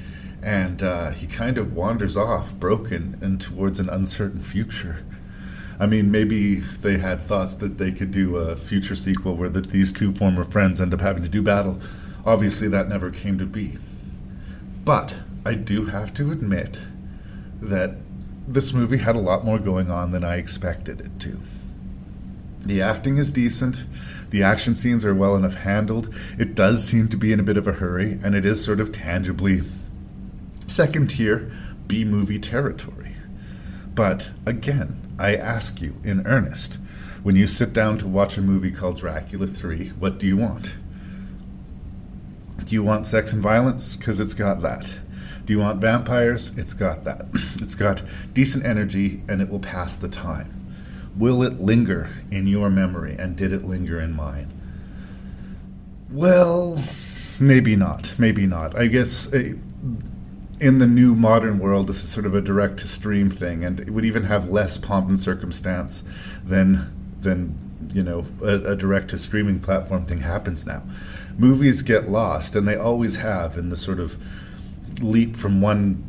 And 0.43 0.83
uh, 0.83 1.11
he 1.11 1.27
kind 1.27 1.59
of 1.59 1.75
wanders 1.75 2.17
off, 2.17 2.55
broken, 2.55 3.19
and 3.21 3.39
towards 3.39 3.79
an 3.79 3.91
uncertain 3.91 4.43
future. 4.43 5.05
I 5.83 5.87
mean, 5.87 6.13
maybe 6.13 6.61
they 6.61 6.99
had 6.99 7.21
thoughts 7.21 7.57
that 7.57 7.79
they 7.79 7.91
could 7.91 8.13
do 8.13 8.37
a 8.37 8.55
future 8.55 8.95
sequel 8.95 9.35
where 9.35 9.49
that 9.49 9.73
these 9.73 9.93
two 9.93 10.15
former 10.15 10.45
friends 10.45 10.81
end 10.81 10.95
up 10.95 11.01
having 11.01 11.25
to 11.25 11.29
do 11.29 11.43
battle. 11.43 11.81
Obviously, 12.25 12.69
that 12.69 12.89
never 12.89 13.11
came 13.11 13.37
to 13.39 13.47
be. 13.47 13.79
But 14.85 15.17
I 15.45 15.55
do 15.55 15.87
have 15.87 16.15
to 16.15 16.31
admit 16.31 16.79
that 17.61 17.97
this 18.47 18.73
movie 18.73 18.99
had 18.99 19.17
a 19.17 19.19
lot 19.21 19.45
more 19.45 19.59
going 19.59 19.91
on 19.91 20.13
than 20.13 20.23
I 20.23 20.37
expected 20.37 21.01
it 21.01 21.19
to. 21.23 21.41
The 22.61 22.81
acting 22.81 23.17
is 23.17 23.33
decent. 23.33 23.83
The 24.31 24.45
action 24.45 24.77
scenes 24.77 25.05
are 25.05 25.17
well 25.17 25.35
enough 25.35 25.55
handled. 25.55 26.15
It 26.39 26.55
does 26.55 26.85
seem 26.85 27.09
to 27.09 27.17
be 27.17 27.33
in 27.33 27.41
a 27.41 27.43
bit 27.43 27.57
of 27.57 27.67
a 27.67 27.73
hurry, 27.73 28.21
and 28.23 28.37
it 28.37 28.47
is 28.47 28.65
sort 28.65 28.79
of 28.79 28.93
tangibly 28.93 29.63
second 30.69 31.11
tier 31.11 31.51
B 31.89 32.05
movie 32.05 32.39
territory. 32.39 33.02
But 33.95 34.31
again, 34.47 35.15
I 35.19 35.37
ask 35.37 35.81
you 35.81 35.97
in 36.03 36.27
earnest 36.27 36.79
when 37.23 37.37
you 37.37 37.47
sit 37.47 37.73
down 37.73 37.99
to 37.99 38.09
watch 38.09 38.37
a 38.37 38.43
movie 38.43 38.73
called 38.73 38.97
Dracula 38.97 39.47
3, 39.47 39.91
what 39.91 40.19
do 40.19 40.27
you 40.27 40.37
want? 40.37 40.75
Do 42.59 42.75
you 42.75 42.83
want 42.83 43.07
sex 43.07 43.33
and 43.33 43.41
violence? 43.41 43.95
Because 43.95 44.19
it's 44.19 44.35
got 44.35 44.63
that. 44.63 44.87
Do 45.45 45.53
you 45.53 45.61
want 45.61 45.81
vampires? 45.81 46.51
It's 46.57 46.75
got 46.75 47.05
that. 47.05 47.27
It's 47.63 47.77
got 47.77 48.03
decent 48.35 48.65
energy 48.65 49.23
and 49.29 49.41
it 49.41 49.49
will 49.49 49.61
pass 49.61 49.97
the 49.97 50.09
time. 50.09 50.75
Will 51.17 51.43
it 51.43 51.61
linger 51.61 52.11
in 52.31 52.47
your 52.47 52.71
memory 52.71 53.17
and 53.17 53.37
did 53.37 53.53
it 53.53 53.65
linger 53.65 54.01
in 54.01 54.15
mine? 54.15 54.53
Well, 56.11 56.83
maybe 57.39 57.77
not. 57.77 58.15
Maybe 58.19 58.47
not. 58.47 58.77
I 58.77 58.87
guess 58.87 59.33
uh, 59.33 59.55
in 60.63 60.79
the 60.79 60.87
new 60.87 61.17
modern 61.17 61.59
world, 61.59 61.89
this 61.89 62.05
is 62.05 62.09
sort 62.09 62.25
of 62.25 62.35
a 62.35 62.41
direct 62.41 62.79
to 62.79 62.89
stream 62.89 63.31
thing, 63.31 63.65
and 63.65 63.81
it 63.81 63.91
would 63.91 64.05
even 64.05 64.25
have 64.25 64.49
less 64.49 64.79
pomp 64.79 65.09
and 65.09 65.19
circumstance 65.19 66.05
than 66.45 66.91
than 67.21 67.59
you 67.93 68.03
know 68.03 68.25
a, 68.41 68.73
a 68.73 68.77
direct 68.77 69.11
to 69.11 69.19
streaming 69.19 69.59
platform 69.59 70.07
thing 70.07 70.21
happens 70.21 70.65
now. 70.65 70.83
Movies 71.37 71.83
get 71.83 72.09
lost, 72.09 72.55
and 72.55 72.69
they 72.69 72.77
always 72.77 73.17
have 73.17 73.59
in 73.59 73.71
the 73.71 73.77
sort 73.77 73.99
of 73.99 74.17
leap 75.01 75.37
from 75.37 75.61
one 75.61 76.05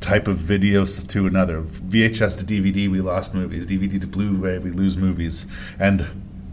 type 0.00 0.28
of 0.28 0.38
videos 0.38 1.06
to 1.08 1.26
another. 1.26 1.62
VHS 1.62 2.38
to 2.38 2.44
DVD, 2.44 2.88
we 2.88 3.00
lost 3.00 3.34
movies. 3.34 3.66
DVD 3.66 4.00
to 4.00 4.06
Blu-ray, 4.06 4.58
we 4.58 4.70
lose 4.70 4.96
movies. 4.96 5.46
And 5.78 6.06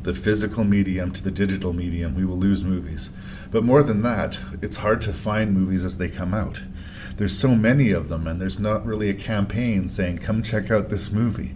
the 0.03 0.13
physical 0.13 0.63
medium 0.63 1.11
to 1.11 1.23
the 1.23 1.31
digital 1.31 1.71
medium, 1.71 2.15
we 2.15 2.25
will 2.25 2.37
lose 2.37 2.63
movies. 2.63 3.09
But 3.51 3.63
more 3.63 3.83
than 3.83 4.01
that, 4.01 4.37
it's 4.61 4.77
hard 4.77 5.01
to 5.03 5.13
find 5.13 5.53
movies 5.53 5.85
as 5.85 5.97
they 5.97 6.09
come 6.09 6.33
out. 6.33 6.63
There's 7.17 7.37
so 7.37 7.55
many 7.55 7.91
of 7.91 8.09
them, 8.09 8.27
and 8.27 8.39
there's 8.39 8.59
not 8.59 8.85
really 8.85 9.09
a 9.09 9.13
campaign 9.13 9.89
saying, 9.89 10.19
come 10.19 10.41
check 10.41 10.71
out 10.71 10.89
this 10.89 11.11
movie. 11.11 11.55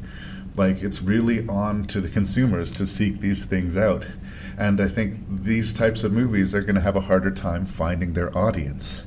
Like, 0.56 0.84
it's 0.84 1.01
really 1.01 1.48
on 1.48 1.86
to 1.86 2.01
the 2.01 2.10
consumers 2.10 2.74
to 2.74 2.86
seek 2.86 3.22
these 3.22 3.46
things 3.46 3.77
out. 3.77 4.06
And 4.58 4.82
I 4.82 4.88
think 4.88 5.44
these 5.44 5.74
types 5.74 6.03
of 6.03 6.12
movies 6.12 6.53
are 6.53 6.62
going 6.62 6.75
to 6.75 6.82
have 6.82 6.96
a 6.96 7.01
harder 7.01 7.32
time 7.32 7.65
finding 7.65 8.13
their 8.13 8.38
audience 8.38 9.01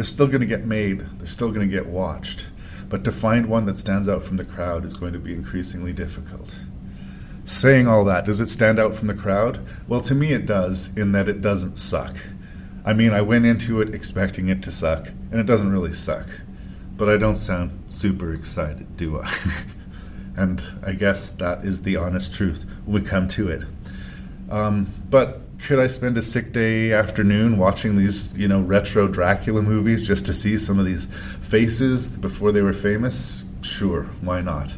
they're 0.00 0.06
still 0.06 0.28
going 0.28 0.40
to 0.40 0.46
get 0.46 0.64
made, 0.64 1.04
they're 1.18 1.28
still 1.28 1.50
going 1.50 1.68
to 1.68 1.76
get 1.76 1.84
watched. 1.84 2.46
But 2.88 3.04
to 3.04 3.12
find 3.12 3.50
one 3.50 3.66
that 3.66 3.76
stands 3.76 4.08
out 4.08 4.22
from 4.22 4.38
the 4.38 4.46
crowd 4.46 4.86
is 4.86 4.94
going 4.94 5.12
to 5.12 5.18
be 5.18 5.34
increasingly 5.34 5.92
difficult. 5.92 6.54
Saying 7.44 7.86
all 7.86 8.06
that, 8.06 8.24
does 8.24 8.40
it 8.40 8.48
stand 8.48 8.80
out 8.80 8.94
from 8.94 9.08
the 9.08 9.14
crowd? 9.14 9.62
Well, 9.86 10.00
to 10.00 10.14
me, 10.14 10.32
it 10.32 10.46
does, 10.46 10.88
in 10.96 11.12
that 11.12 11.28
it 11.28 11.42
doesn't 11.42 11.76
suck. 11.76 12.16
I 12.84 12.92
mean, 12.92 13.12
I 13.12 13.20
went 13.20 13.46
into 13.46 13.80
it 13.80 13.94
expecting 13.94 14.48
it 14.48 14.62
to 14.62 14.72
suck, 14.72 15.08
and 15.30 15.40
it 15.40 15.46
doesn't 15.46 15.70
really 15.70 15.94
suck. 15.94 16.26
But 16.96 17.08
I 17.08 17.16
don't 17.16 17.36
sound 17.36 17.84
super 17.88 18.32
excited, 18.32 18.96
do 18.96 19.20
I? 19.20 19.34
and 20.36 20.64
I 20.84 20.92
guess 20.92 21.30
that 21.30 21.64
is 21.64 21.82
the 21.82 21.96
honest 21.96 22.34
truth 22.34 22.64
when 22.84 23.02
we 23.02 23.08
come 23.08 23.28
to 23.28 23.48
it. 23.48 23.64
Um, 24.50 24.92
but 25.08 25.40
could 25.62 25.78
I 25.78 25.86
spend 25.86 26.16
a 26.18 26.22
sick 26.22 26.52
day 26.52 26.92
afternoon 26.92 27.58
watching 27.58 27.96
these, 27.96 28.34
you 28.34 28.48
know, 28.48 28.60
retro 28.60 29.08
Dracula 29.08 29.62
movies 29.62 30.06
just 30.06 30.26
to 30.26 30.32
see 30.32 30.58
some 30.58 30.78
of 30.78 30.86
these 30.86 31.06
faces 31.40 32.08
before 32.16 32.52
they 32.52 32.62
were 32.62 32.72
famous? 32.72 33.44
Sure, 33.60 34.04
why 34.22 34.40
not? 34.40 34.74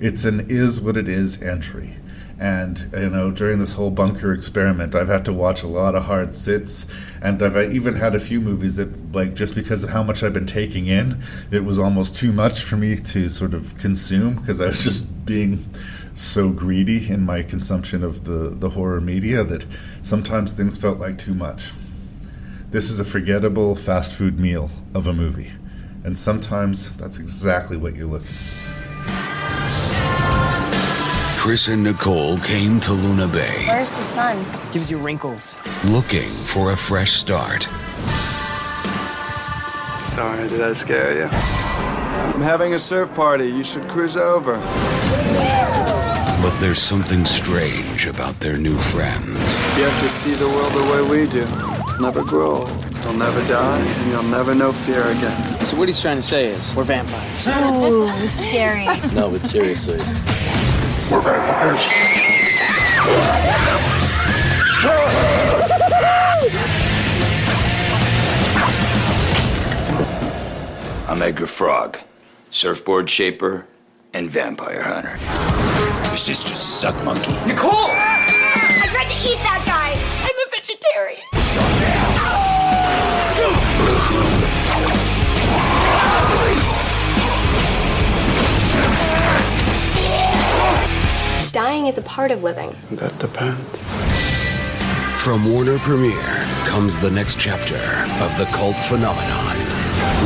It's 0.00 0.24
an 0.24 0.46
is 0.50 0.80
what 0.80 0.96
it 0.96 1.08
is 1.08 1.42
entry. 1.42 1.96
And, 2.38 2.90
you 2.92 3.08
know, 3.08 3.30
during 3.30 3.58
this 3.58 3.72
whole 3.72 3.90
bunker 3.90 4.32
experiment, 4.34 4.94
I've 4.94 5.08
had 5.08 5.24
to 5.24 5.32
watch 5.32 5.62
a 5.62 5.66
lot 5.66 5.94
of 5.94 6.04
hard 6.04 6.36
sits. 6.36 6.86
And 7.22 7.42
I've 7.42 7.56
uh, 7.56 7.70
even 7.70 7.94
had 7.94 8.14
a 8.14 8.20
few 8.20 8.42
movies 8.42 8.76
that, 8.76 9.14
like, 9.14 9.34
just 9.34 9.54
because 9.54 9.82
of 9.82 9.90
how 9.90 10.02
much 10.02 10.22
I've 10.22 10.34
been 10.34 10.46
taking 10.46 10.86
in, 10.86 11.22
it 11.50 11.64
was 11.64 11.78
almost 11.78 12.14
too 12.14 12.32
much 12.32 12.60
for 12.60 12.76
me 12.76 12.96
to 12.96 13.30
sort 13.30 13.54
of 13.54 13.78
consume 13.78 14.34
because 14.34 14.60
I 14.60 14.66
was 14.66 14.84
just 14.84 15.24
being 15.24 15.66
so 16.14 16.50
greedy 16.50 17.08
in 17.08 17.24
my 17.24 17.42
consumption 17.42 18.04
of 18.04 18.24
the, 18.24 18.50
the 18.50 18.70
horror 18.70 19.00
media 19.00 19.42
that 19.44 19.64
sometimes 20.02 20.52
things 20.52 20.76
felt 20.76 20.98
like 20.98 21.18
too 21.18 21.34
much. 21.34 21.70
This 22.70 22.90
is 22.90 23.00
a 23.00 23.04
forgettable 23.04 23.76
fast 23.76 24.12
food 24.12 24.38
meal 24.38 24.70
of 24.94 25.06
a 25.06 25.12
movie, 25.12 25.52
and 26.04 26.18
sometimes 26.18 26.92
that's 26.96 27.18
exactly 27.18 27.76
what 27.76 27.96
you're 27.96 28.06
looking 28.06 28.26
for. 28.26 28.75
Chris 31.46 31.68
and 31.68 31.84
Nicole 31.84 32.38
came 32.38 32.80
to 32.80 32.92
Luna 32.92 33.28
Bay 33.28 33.66
Where's 33.68 33.92
the 33.92 34.02
sun? 34.02 34.44
Gives 34.72 34.90
you 34.90 34.98
wrinkles. 34.98 35.56
looking 35.84 36.28
for 36.28 36.72
a 36.72 36.76
fresh 36.76 37.12
start. 37.12 37.68
Sorry, 40.02 40.48
did 40.48 40.60
I 40.60 40.72
scare 40.72 41.16
you? 41.16 41.26
I'm 41.26 42.40
having 42.40 42.74
a 42.74 42.80
surf 42.80 43.14
party. 43.14 43.46
You 43.46 43.62
should 43.62 43.86
cruise 43.86 44.16
over. 44.16 44.54
But 46.42 46.58
there's 46.58 46.82
something 46.82 47.24
strange 47.24 48.08
about 48.08 48.40
their 48.40 48.58
new 48.58 48.76
friends. 48.76 49.38
You 49.78 49.84
have 49.84 50.00
to 50.00 50.08
see 50.08 50.34
the 50.34 50.48
world 50.48 50.72
the 50.72 50.82
way 50.90 51.08
we 51.08 51.28
do. 51.28 51.46
Never 52.00 52.24
grow 52.24 52.62
old. 52.62 52.86
You'll 53.04 53.12
never 53.14 53.40
die, 53.46 53.78
and 53.78 54.10
you'll 54.10 54.24
never 54.24 54.52
know 54.52 54.72
fear 54.72 55.02
again. 55.12 55.60
So 55.64 55.76
what 55.76 55.86
he's 55.86 56.00
trying 56.00 56.16
to 56.16 56.24
say 56.24 56.46
is, 56.46 56.74
we're 56.74 56.82
vampires. 56.82 57.46
Ooh, 57.86 58.26
scary. 58.26 58.86
No, 59.14 59.30
but 59.30 59.44
seriously. 59.44 60.00
I'm 71.08 71.22
Edgar 71.22 71.46
Frog, 71.46 71.98
surfboard 72.50 73.08
shaper 73.08 73.66
and 74.14 74.28
vampire 74.28 74.82
hunter. 74.82 75.16
Your 76.08 76.16
sister's 76.16 76.64
a 76.64 76.66
suck 76.66 77.04
monkey. 77.04 77.34
Nicole! 77.46 77.70
I 77.72 78.88
tried 78.90 79.06
to 79.06 79.16
eat 79.28 79.38
that 79.44 79.62
guy. 79.64 79.92
I'm 80.26 80.34
a 80.34 80.50
vegetarian. 80.50 81.95
Dying 91.56 91.86
is 91.86 91.96
a 91.96 92.02
part 92.02 92.30
of 92.32 92.42
living. 92.42 92.76
That 92.90 93.18
depends. 93.18 93.82
From 95.24 95.50
Warner 95.50 95.78
Premiere 95.78 96.42
comes 96.66 96.98
the 96.98 97.10
next 97.10 97.40
chapter 97.40 97.80
of 98.22 98.36
the 98.36 98.44
cult 98.52 98.76
phenomenon 98.76 99.56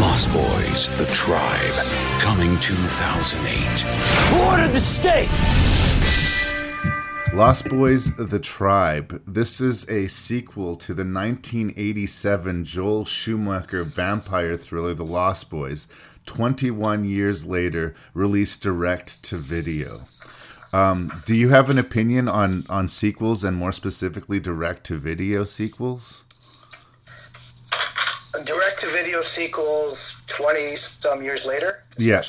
Lost 0.00 0.26
Boys 0.32 0.88
The 0.98 1.06
Tribe, 1.14 1.72
coming 2.18 2.58
2008. 2.58 3.46
Who 3.52 4.50
ordered 4.50 4.72
the 4.72 4.80
steak? 4.80 5.28
Lost 7.32 7.68
Boys 7.68 8.12
The 8.16 8.40
Tribe. 8.40 9.22
This 9.24 9.60
is 9.60 9.88
a 9.88 10.08
sequel 10.08 10.74
to 10.78 10.94
the 10.94 11.04
1987 11.04 12.64
Joel 12.64 13.04
Schumacher 13.04 13.84
vampire 13.84 14.56
thriller 14.56 14.94
The 14.94 15.06
Lost 15.06 15.48
Boys, 15.48 15.86
21 16.26 17.04
years 17.04 17.46
later, 17.46 17.94
released 18.14 18.62
direct 18.62 19.22
to 19.26 19.36
video. 19.36 19.90
Um, 20.72 21.10
do 21.26 21.34
you 21.34 21.48
have 21.48 21.68
an 21.68 21.78
opinion 21.78 22.28
on, 22.28 22.64
on 22.68 22.86
sequels 22.88 23.42
and 23.42 23.56
more 23.56 23.72
specifically 23.72 24.38
direct 24.40 24.84
to 24.86 24.98
video 24.98 25.44
sequels? 25.44 26.24
direct 28.44 28.78
to 28.80 28.86
video 28.86 29.20
sequels 29.20 30.16
20 30.28 30.76
some 30.76 31.22
years 31.22 31.44
later 31.44 31.82
Yeah. 31.98 32.22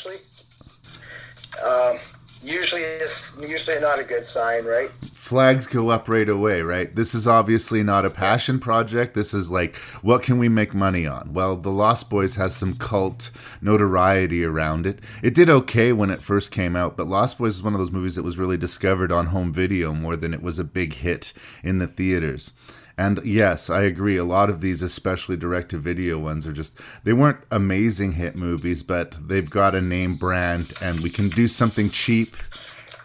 um, 1.66 1.96
usually 2.42 2.82
it's 2.82 3.38
usually 3.40 3.80
not 3.80 4.00
a 4.00 4.04
good 4.04 4.26
sign 4.26 4.66
right 4.66 4.92
flags 5.32 5.66
go 5.66 5.88
up 5.88 6.10
right 6.10 6.28
away, 6.28 6.62
right? 6.62 6.94
This 6.94 7.16
is 7.16 7.26
obviously 7.26 7.84
not 7.84 8.04
a 8.04 8.10
passion 8.10 8.60
project. 8.60 9.14
This 9.16 9.34
is 9.34 9.50
like, 9.50 9.78
what 10.02 10.24
can 10.24 10.38
we 10.40 10.50
make 10.50 10.74
money 10.74 11.08
on? 11.08 11.32
Well, 11.32 11.56
The 11.56 11.70
Lost 11.70 12.10
Boys 12.10 12.36
has 12.36 12.54
some 12.54 12.76
cult 12.76 13.32
notoriety 13.62 14.44
around 14.44 14.86
it. 14.86 15.00
It 15.24 15.34
did 15.34 15.50
okay 15.50 15.94
when 15.94 16.10
it 16.10 16.22
first 16.22 16.52
came 16.52 16.76
out, 16.76 16.98
but 16.98 17.08
Lost 17.08 17.38
Boys 17.38 17.56
is 17.56 17.64
one 17.64 17.72
of 17.74 17.80
those 17.80 17.94
movies 17.94 18.16
that 18.16 18.24
was 18.24 18.38
really 18.38 18.58
discovered 18.58 19.10
on 19.10 19.28
home 19.28 19.54
video 19.54 19.94
more 19.94 20.18
than 20.18 20.34
it 20.34 20.42
was 20.42 20.60
a 20.60 20.66
big 20.66 20.96
hit 20.96 21.32
in 21.64 21.78
the 21.78 21.88
theaters. 21.88 22.52
And 22.98 23.22
yes, 23.24 23.70
I 23.70 23.84
agree. 23.84 24.18
A 24.18 24.26
lot 24.26 24.50
of 24.50 24.60
these, 24.60 24.82
especially 24.82 25.38
direct 25.38 25.72
to 25.72 25.78
video 25.78 26.20
ones, 26.20 26.46
are 26.46 26.52
just, 26.52 26.78
they 27.06 27.14
weren't 27.14 27.40
amazing 27.52 28.12
hit 28.12 28.36
movies, 28.36 28.84
but 28.84 29.18
they've 29.30 29.50
got 29.50 29.76
a 29.76 29.82
name 29.82 30.16
brand 30.16 30.74
and 30.82 31.00
we 31.00 31.10
can 31.10 31.30
do 31.30 31.48
something 31.48 31.90
cheap 31.90 32.36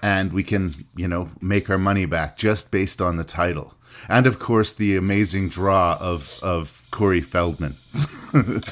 and 0.02 0.32
we 0.32 0.42
can, 0.42 0.74
you 0.96 1.08
know, 1.08 1.30
make 1.40 1.70
our 1.70 1.78
money 1.78 2.04
back 2.04 2.36
just 2.36 2.70
based 2.70 3.00
on 3.00 3.16
the 3.16 3.24
title. 3.24 3.74
And 4.08 4.26
of 4.26 4.38
course, 4.38 4.72
the 4.72 4.96
amazing 4.96 5.48
draw 5.48 5.96
of, 6.00 6.38
of 6.42 6.82
Corey 6.90 7.20
Feldman. 7.20 7.76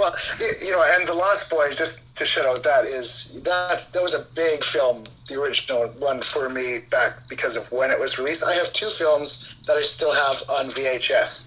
well 0.00 0.14
you, 0.62 0.70
know 0.70 0.84
and 0.94 1.06
the 1.06 1.14
lost 1.14 1.50
boys 1.50 1.76
just 1.76 2.00
to 2.14 2.24
shout 2.24 2.46
out 2.46 2.62
that 2.62 2.84
is 2.84 3.42
that 3.42 3.86
that 3.92 4.02
was 4.02 4.14
a 4.14 4.26
big 4.34 4.64
film 4.64 5.04
the 5.28 5.40
original 5.40 5.88
one 5.98 6.20
for 6.22 6.48
me 6.48 6.78
back 6.90 7.28
because 7.28 7.54
of 7.54 7.70
when 7.70 7.90
it 7.90 8.00
was 8.00 8.18
released 8.18 8.42
i 8.44 8.52
have 8.54 8.72
two 8.72 8.88
films 8.88 9.52
that 9.66 9.76
i 9.76 9.80
still 9.82 10.12
have 10.12 10.42
on 10.48 10.64
vhs 10.66 11.42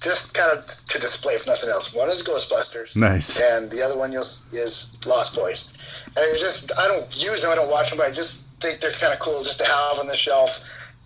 just 0.00 0.34
kind 0.34 0.56
of 0.56 0.64
to 0.64 0.98
display 0.98 1.34
if 1.34 1.46
nothing 1.46 1.70
else 1.70 1.92
one 1.92 2.08
is 2.08 2.22
ghostbusters 2.22 2.96
Nice. 2.96 3.40
and 3.40 3.70
the 3.70 3.82
other 3.82 3.98
one 3.98 4.12
is 4.12 4.86
lost 5.04 5.34
boys 5.34 5.68
it 6.16 6.38
just 6.38 6.70
i 6.78 6.88
don't 6.88 7.14
use 7.16 7.42
them 7.42 7.50
i 7.50 7.54
don't 7.54 7.70
watch 7.70 7.88
them 7.88 7.98
but 7.98 8.06
i 8.06 8.10
just 8.10 8.44
think 8.60 8.80
they're 8.80 8.90
kind 8.92 9.12
of 9.12 9.18
cool 9.18 9.42
just 9.42 9.58
to 9.58 9.66
have 9.66 9.98
on 9.98 10.06
the 10.06 10.16
shelf 10.16 10.62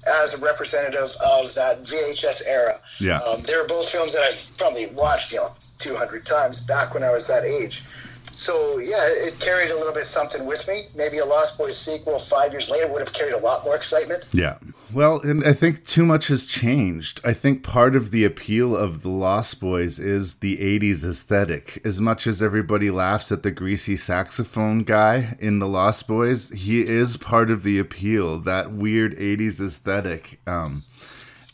as 0.07 0.35
a 0.35 0.39
representative 0.39 1.11
of 1.25 1.53
that 1.55 1.83
VHS 1.83 2.43
era. 2.47 2.75
Yeah. 3.01 3.19
Um, 3.19 3.41
they 3.47 3.57
were 3.57 3.67
both 3.67 3.89
films 3.89 4.13
that 4.13 4.23
I've 4.23 4.57
probably 4.57 4.87
watched, 4.95 5.33
you 5.33 5.39
know, 5.39 5.51
200 5.79 6.25
times 6.25 6.61
back 6.61 6.95
when 6.95 7.03
I 7.03 7.11
was 7.11 7.27
that 7.27 7.45
age. 7.45 7.83
So, 8.31 8.79
yeah, 8.79 9.01
it 9.01 9.39
carried 9.41 9.71
a 9.71 9.77
little 9.77 9.95
bit 9.95 10.05
something 10.05 10.45
with 10.45 10.67
me. 10.69 10.83
Maybe 10.95 11.19
a 11.19 11.25
Lost 11.25 11.59
Boys 11.59 11.77
sequel 11.77 12.19
five 12.19 12.53
years 12.53 12.69
later 12.71 12.87
would 12.87 13.01
have 13.01 13.13
carried 13.13 13.33
a 13.33 13.39
lot 13.39 13.65
more 13.65 13.75
excitement. 13.75 14.27
Yeah. 14.33 14.59
Well, 14.93 15.21
and 15.21 15.45
I 15.45 15.53
think 15.53 15.85
too 15.85 16.07
much 16.07 16.29
has 16.29 16.47
changed. 16.47 17.21
I 17.25 17.33
think 17.33 17.65
part 17.65 17.97
of 17.97 18.13
the 18.13 18.25
appeal 18.25 18.77
of 18.77 19.03
the 19.03 19.09
Lost 19.09 19.59
Boys 19.59 19.99
is 19.99 20.37
the 20.37 20.59
80s 20.59 21.03
aesthetic. 21.03 21.81
As 21.85 22.01
much 22.01 22.27
as 22.29 22.41
everybody 22.41 22.89
laughs 22.89 23.33
at 23.33 23.43
the 23.43 23.51
greasy 23.51 23.97
saxophone 23.97 24.85
guy 24.85 25.37
in 25.41 25.59
the 25.59 25.67
Lost 25.67 26.07
Boys, 26.07 26.51
he 26.51 26.83
is 26.83 27.17
part 27.17 27.51
of 27.51 27.65
the 27.65 27.81
appeal, 27.81 28.39
that 28.39 28.71
weird 28.71 29.17
80s 29.19 29.61
aesthetic. 29.61 30.39
Um, 30.47 30.83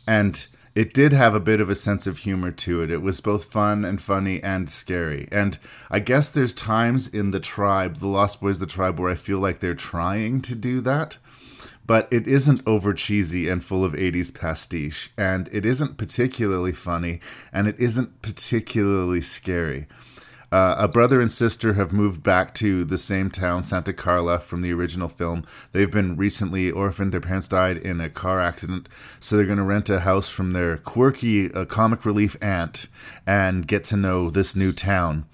and 0.06 0.44
it 0.74 0.92
did 0.92 1.14
have 1.14 1.34
a 1.34 1.40
bit 1.40 1.62
of 1.62 1.70
a 1.70 1.74
sense 1.74 2.06
of 2.06 2.18
humor 2.18 2.50
to 2.50 2.82
it. 2.82 2.90
It 2.90 3.00
was 3.00 3.22
both 3.22 3.46
fun 3.46 3.82
and 3.86 4.00
funny 4.00 4.42
and 4.42 4.68
scary. 4.68 5.26
And 5.32 5.58
I 5.90 6.00
guess 6.00 6.28
there's 6.28 6.52
times 6.52 7.08
in 7.08 7.30
the 7.30 7.40
tribe, 7.40 7.96
the 7.96 8.08
Lost 8.08 8.42
Boys, 8.42 8.58
the 8.58 8.66
tribe, 8.66 9.00
where 9.00 9.10
I 9.10 9.14
feel 9.14 9.38
like 9.38 9.60
they're 9.60 9.74
trying 9.74 10.42
to 10.42 10.54
do 10.54 10.82
that 10.82 11.16
but 11.86 12.08
it 12.10 12.26
isn't 12.26 12.60
over 12.66 12.94
cheesy 12.94 13.48
and 13.48 13.64
full 13.64 13.84
of 13.84 13.92
80s 13.92 14.32
pastiche, 14.32 15.12
and 15.16 15.48
it 15.52 15.66
isn't 15.66 15.96
particularly 15.96 16.72
funny, 16.72 17.20
and 17.52 17.66
it 17.66 17.78
isn't 17.78 18.22
particularly 18.22 19.20
scary. 19.20 19.86
Uh, 20.52 20.74
a 20.76 20.86
brother 20.86 21.18
and 21.22 21.32
sister 21.32 21.72
have 21.72 21.92
moved 21.92 22.22
back 22.22 22.54
to 22.54 22.84
the 22.84 22.98
same 22.98 23.30
town, 23.30 23.64
Santa 23.64 23.94
Carla, 23.94 24.38
from 24.38 24.60
the 24.60 24.70
original 24.70 25.08
film. 25.08 25.46
They've 25.72 25.90
been 25.90 26.14
recently 26.14 26.70
orphaned. 26.70 27.12
Their 27.12 27.22
parents 27.22 27.48
died 27.48 27.78
in 27.78 28.02
a 28.02 28.10
car 28.10 28.38
accident, 28.38 28.86
so 29.18 29.34
they're 29.34 29.46
going 29.46 29.56
to 29.56 29.64
rent 29.64 29.88
a 29.88 30.00
house 30.00 30.28
from 30.28 30.52
their 30.52 30.76
quirky 30.76 31.50
uh, 31.50 31.64
comic 31.64 32.04
relief 32.04 32.36
aunt 32.42 32.86
and 33.26 33.66
get 33.66 33.82
to 33.84 33.96
know 33.96 34.28
this 34.28 34.54
new 34.54 34.72
town 34.72 35.24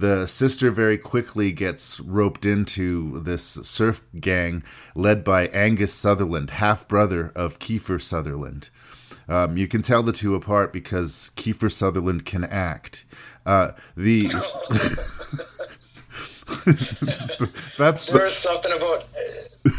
the 0.00 0.26
sister 0.26 0.70
very 0.70 0.96
quickly 0.96 1.52
gets 1.52 2.00
roped 2.00 2.46
into 2.46 3.20
this 3.20 3.58
surf 3.62 4.00
gang 4.18 4.62
led 4.94 5.22
by 5.22 5.48
Angus 5.48 5.92
Sutherland, 5.92 6.48
half 6.50 6.88
brother 6.88 7.30
of 7.34 7.58
Kiefer 7.58 8.00
Sutherland. 8.00 8.70
Um, 9.28 9.58
you 9.58 9.68
can 9.68 9.82
tell 9.82 10.02
the 10.02 10.12
two 10.12 10.34
apart 10.34 10.72
because 10.72 11.30
Kiefer 11.36 11.70
Sutherland 11.70 12.24
can 12.24 12.44
act. 12.44 13.04
Uh, 13.44 13.72
the 13.94 14.22
that's 17.76 18.06
the, 18.06 18.12
There's 18.14 18.36
something 18.36 18.72
about 18.72 19.04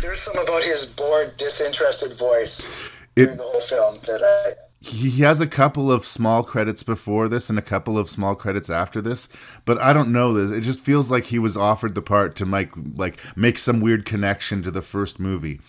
there's 0.01 0.21
something 0.21 0.43
about 0.43 0.61
his 0.61 0.85
bored, 0.85 1.35
disinterested 1.37 2.15
voice 2.15 2.67
during 3.15 3.37
the 3.37 3.43
whole 3.43 3.59
film 3.59 3.95
that 4.05 4.21
I 4.23 4.70
he 4.83 5.21
has 5.21 5.39
a 5.39 5.47
couple 5.47 5.91
of 5.91 6.07
small 6.07 6.43
credits 6.43 6.81
before 6.81 7.29
this 7.29 7.51
and 7.51 7.59
a 7.59 7.61
couple 7.61 7.99
of 7.99 8.09
small 8.09 8.33
credits 8.33 8.69
after 8.69 8.99
this 8.99 9.29
but 9.63 9.77
i 9.77 9.93
don't 9.93 10.11
know 10.11 10.33
this. 10.33 10.49
It 10.49 10.61
just 10.61 10.79
feels 10.79 11.11
like 11.11 11.25
he 11.25 11.37
was 11.37 11.55
offered 11.55 11.93
the 11.93 12.01
part 12.01 12.35
to 12.37 12.45
make 12.45 12.71
like 12.95 13.17
make 13.35 13.59
some 13.59 13.79
weird 13.79 14.05
connection 14.05 14.63
to 14.63 14.71
the 14.71 14.81
first 14.81 15.19
movie. 15.19 15.61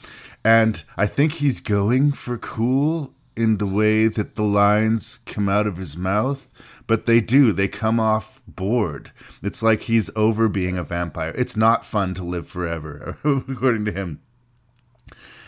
And 0.45 0.83
i 0.97 1.07
think 1.07 1.35
he's 1.35 1.61
going 1.61 2.13
for 2.13 2.39
cool 2.39 3.15
in 3.37 3.59
the 3.59 3.67
way 3.67 4.09
that 4.09 4.35
the 4.35 4.43
lines 4.43 5.21
come 5.27 5.49
out 5.49 5.67
of 5.67 5.77
his 5.77 5.97
mouth 5.97 6.49
but 6.89 7.07
they 7.07 7.21
do. 7.21 7.53
They 7.53 7.69
come 7.69 8.01
off 8.01 8.43
bored. 8.47 9.13
It's 9.43 9.63
like 9.63 9.83
he's 9.83 10.11
over 10.17 10.49
being 10.49 10.77
a 10.77 10.83
vampire. 10.83 11.31
It's 11.31 11.57
not 11.57 11.87
fun 11.87 12.13
to 12.15 12.25
live 12.25 12.49
forever 12.49 13.17
according 13.25 13.85
to 13.87 13.93
him 13.93 14.21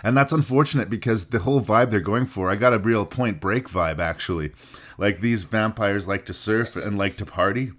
and 0.04 0.16
that's 0.16 0.32
unfortunate 0.32 0.90
because 0.90 1.26
the 1.26 1.40
whole 1.40 1.62
vibe 1.62 1.90
they're 1.90 1.98
going 1.98 2.26
for, 2.26 2.50
I 2.50 2.56
got 2.56 2.74
a 2.74 2.78
real 2.78 3.06
point 3.06 3.40
break 3.40 3.68
vibe 3.68 3.98
actually. 3.98 4.52
Like 4.98 5.20
these 5.20 5.44
vampires 5.44 6.06
like 6.06 6.26
to 6.26 6.34
surf 6.34 6.76
and 6.76 6.98
like 6.98 7.16
to 7.16 7.26
party. 7.26 7.72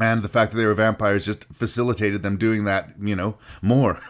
And 0.00 0.22
the 0.22 0.28
fact 0.28 0.50
that 0.50 0.58
they 0.58 0.66
were 0.66 0.74
vampires 0.74 1.24
just 1.24 1.44
facilitated 1.52 2.22
them 2.22 2.38
doing 2.38 2.64
that, 2.64 2.94
you 3.00 3.14
know, 3.14 3.36
more. 3.60 4.00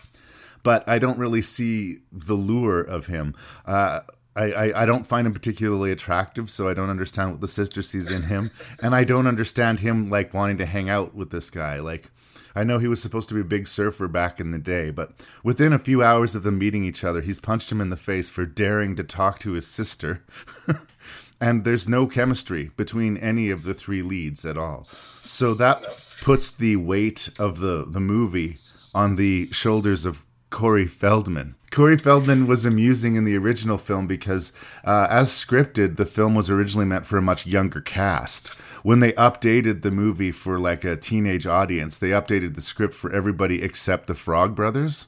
but 0.62 0.88
I 0.88 0.98
don't 0.98 1.18
really 1.18 1.42
see 1.42 1.98
the 2.12 2.34
lure 2.34 2.80
of 2.80 3.06
him. 3.06 3.34
Uh, 3.66 4.00
I, 4.36 4.52
I, 4.52 4.82
I 4.82 4.86
don't 4.86 5.06
find 5.06 5.26
him 5.26 5.32
particularly 5.32 5.90
attractive, 5.90 6.50
so 6.50 6.68
I 6.68 6.74
don't 6.74 6.90
understand 6.90 7.32
what 7.32 7.40
the 7.40 7.48
sister 7.48 7.82
sees 7.82 8.10
in 8.10 8.22
him, 8.22 8.50
and 8.82 8.94
I 8.94 9.04
don't 9.04 9.26
understand 9.26 9.80
him 9.80 10.08
like 10.08 10.32
wanting 10.32 10.58
to 10.58 10.66
hang 10.66 10.88
out 10.88 11.14
with 11.14 11.30
this 11.30 11.50
guy. 11.50 11.80
Like, 11.80 12.10
I 12.54 12.64
know 12.64 12.78
he 12.78 12.88
was 12.88 13.00
supposed 13.00 13.28
to 13.30 13.34
be 13.34 13.40
a 13.40 13.44
big 13.44 13.66
surfer 13.66 14.08
back 14.08 14.40
in 14.40 14.50
the 14.50 14.58
day, 14.58 14.90
but 14.90 15.12
within 15.42 15.72
a 15.72 15.78
few 15.78 16.02
hours 16.02 16.34
of 16.34 16.42
them 16.42 16.58
meeting 16.58 16.84
each 16.84 17.04
other, 17.04 17.20
he's 17.20 17.40
punched 17.40 17.72
him 17.72 17.80
in 17.80 17.90
the 17.90 17.96
face 17.96 18.28
for 18.28 18.44
daring 18.44 18.96
to 18.96 19.04
talk 19.04 19.38
to 19.40 19.52
his 19.52 19.66
sister. 19.66 20.22
and 21.40 21.64
there's 21.64 21.88
no 21.88 22.06
chemistry 22.06 22.70
between 22.76 23.16
any 23.16 23.50
of 23.50 23.62
the 23.62 23.74
three 23.74 24.02
leads 24.02 24.44
at 24.44 24.58
all. 24.58 24.84
So 24.84 25.54
that 25.54 25.82
puts 26.22 26.50
the 26.50 26.76
weight 26.76 27.30
of 27.38 27.58
the, 27.58 27.84
the 27.86 28.00
movie 28.00 28.56
on 28.94 29.16
the 29.16 29.50
shoulders 29.50 30.04
of 30.04 30.22
Corey 30.50 30.86
Feldman. 30.86 31.56
Corey 31.72 31.96
Feldman 31.96 32.46
was 32.46 32.66
amusing 32.66 33.16
in 33.16 33.24
the 33.24 33.36
original 33.36 33.78
film 33.78 34.06
because, 34.06 34.52
uh, 34.84 35.06
as 35.08 35.30
scripted, 35.30 35.96
the 35.96 36.04
film 36.04 36.34
was 36.34 36.50
originally 36.50 36.84
meant 36.84 37.06
for 37.06 37.16
a 37.16 37.22
much 37.22 37.46
younger 37.46 37.80
cast. 37.80 38.52
When 38.82 39.00
they 39.00 39.12
updated 39.12 39.82
the 39.82 39.90
movie 39.92 40.32
for 40.32 40.58
like 40.58 40.84
a 40.84 40.96
teenage 40.96 41.46
audience, 41.46 41.96
they 41.96 42.10
updated 42.10 42.54
the 42.54 42.60
script 42.60 42.94
for 42.94 43.12
everybody 43.12 43.62
except 43.62 44.08
the 44.08 44.14
Frog 44.14 44.54
Brothers. 44.56 45.06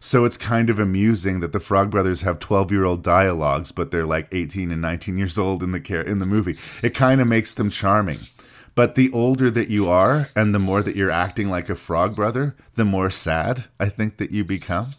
So 0.00 0.26
it's 0.26 0.36
kind 0.36 0.68
of 0.68 0.78
amusing 0.78 1.40
that 1.40 1.52
the 1.52 1.60
Frog 1.60 1.90
Brothers 1.90 2.20
have 2.20 2.38
12-year-old 2.38 3.02
dialogues, 3.02 3.72
but 3.72 3.90
they're 3.90 4.06
like 4.06 4.28
18 4.32 4.70
and 4.70 4.82
19 4.82 5.16
years 5.16 5.38
old 5.38 5.62
in 5.62 5.72
the 5.72 6.04
in 6.06 6.18
the 6.18 6.26
movie. 6.26 6.56
It 6.82 6.94
kind 6.94 7.20
of 7.20 7.26
makes 7.26 7.54
them 7.54 7.70
charming. 7.70 8.18
But 8.74 8.94
the 8.94 9.10
older 9.12 9.50
that 9.50 9.70
you 9.70 9.88
are 9.88 10.26
and 10.36 10.54
the 10.54 10.58
more 10.58 10.82
that 10.82 10.96
you're 10.96 11.10
acting 11.10 11.48
like 11.48 11.70
a 11.70 11.74
frog 11.74 12.14
brother, 12.14 12.54
the 12.74 12.84
more 12.84 13.10
sad 13.10 13.64
I 13.80 13.88
think 13.88 14.18
that 14.18 14.30
you 14.30 14.44
become. 14.44 14.90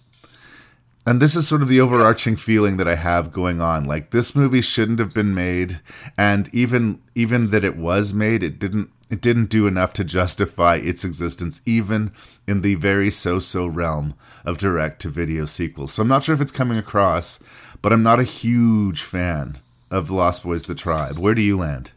And 1.07 1.21
this 1.21 1.37
is 1.37 1.47
sort 1.47 1.61
of 1.61 1.69
the 1.69 1.79
overarching 1.79 2.35
feeling 2.35 2.75
that 2.75 2.87
I 2.87 2.95
have 2.95 3.31
going 3.31 3.61
on. 3.61 3.85
Like 3.85 4.11
this 4.11 4.35
movie 4.35 4.59
shouldn't 4.59 4.99
have 4.99 5.13
been 5.13 5.31
made, 5.31 5.79
and 6.17 6.53
even 6.53 6.99
even 7.15 7.49
that 7.51 7.63
it 7.63 7.77
was 7.77 8.13
made, 8.13 8.43
it 8.43 8.59
didn't 8.59 8.89
it 9.09 9.21
didn't 9.21 9.45
do 9.45 9.67
enough 9.67 9.93
to 9.93 10.03
justify 10.03 10.75
its 10.75 11.05
existence, 11.05 11.61
even 11.65 12.11
in 12.45 12.61
the 12.61 12.75
very 12.75 13.09
so-so 13.09 13.65
realm 13.65 14.15
of 14.43 14.57
direct-to-video 14.57 15.45
sequels. 15.45 15.93
So 15.93 16.01
I'm 16.01 16.09
not 16.09 16.25
sure 16.25 16.35
if 16.35 16.41
it's 16.41 16.51
coming 16.51 16.77
across, 16.77 17.39
but 17.81 17.93
I'm 17.93 18.03
not 18.03 18.19
a 18.19 18.23
huge 18.23 19.01
fan 19.01 19.59
of 19.89 20.11
Lost 20.11 20.43
Boys: 20.43 20.65
The 20.65 20.75
Tribe. 20.75 21.17
Where 21.17 21.33
do 21.33 21.41
you 21.41 21.57
land? 21.57 21.91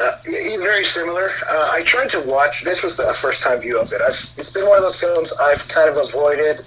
Uh, 0.00 0.16
very 0.60 0.84
similar. 0.84 1.30
Uh, 1.50 1.70
I 1.72 1.82
tried 1.82 2.10
to 2.10 2.20
watch. 2.20 2.62
This 2.62 2.84
was 2.84 2.96
the 2.96 3.12
first 3.20 3.42
time 3.42 3.58
view 3.60 3.80
of 3.80 3.90
it. 3.90 4.00
I've, 4.00 4.30
it's 4.36 4.50
been 4.50 4.64
one 4.68 4.76
of 4.76 4.82
those 4.84 5.00
films 5.00 5.32
I've 5.42 5.66
kind 5.66 5.90
of 5.90 5.96
avoided, 5.96 6.64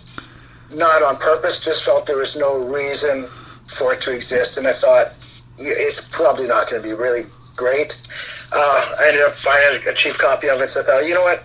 not 0.76 1.04
on 1.04 1.17
purpose. 1.17 1.63
Just 1.63 1.84
felt 1.84 2.06
there 2.06 2.17
was 2.17 2.36
no 2.36 2.65
reason 2.65 3.28
for 3.65 3.93
it 3.93 4.02
to 4.02 4.13
exist, 4.13 4.58
and 4.58 4.67
I 4.67 4.73
thought 4.73 5.13
it's 5.58 6.08
probably 6.10 6.47
not 6.47 6.69
going 6.69 6.82
to 6.82 6.88
be 6.88 6.93
really 6.93 7.23
great. 7.56 7.99
Uh, 8.54 8.95
I 8.99 9.08
ended 9.08 9.23
up 9.23 9.32
finding 9.32 9.88
a 9.88 9.93
cheap 9.93 10.17
copy 10.17 10.49
of 10.49 10.62
it, 10.62 10.69
so 10.69 10.82
I 10.82 10.84
thought, 10.84 11.08
you 11.08 11.13
know 11.13 11.21
what? 11.21 11.43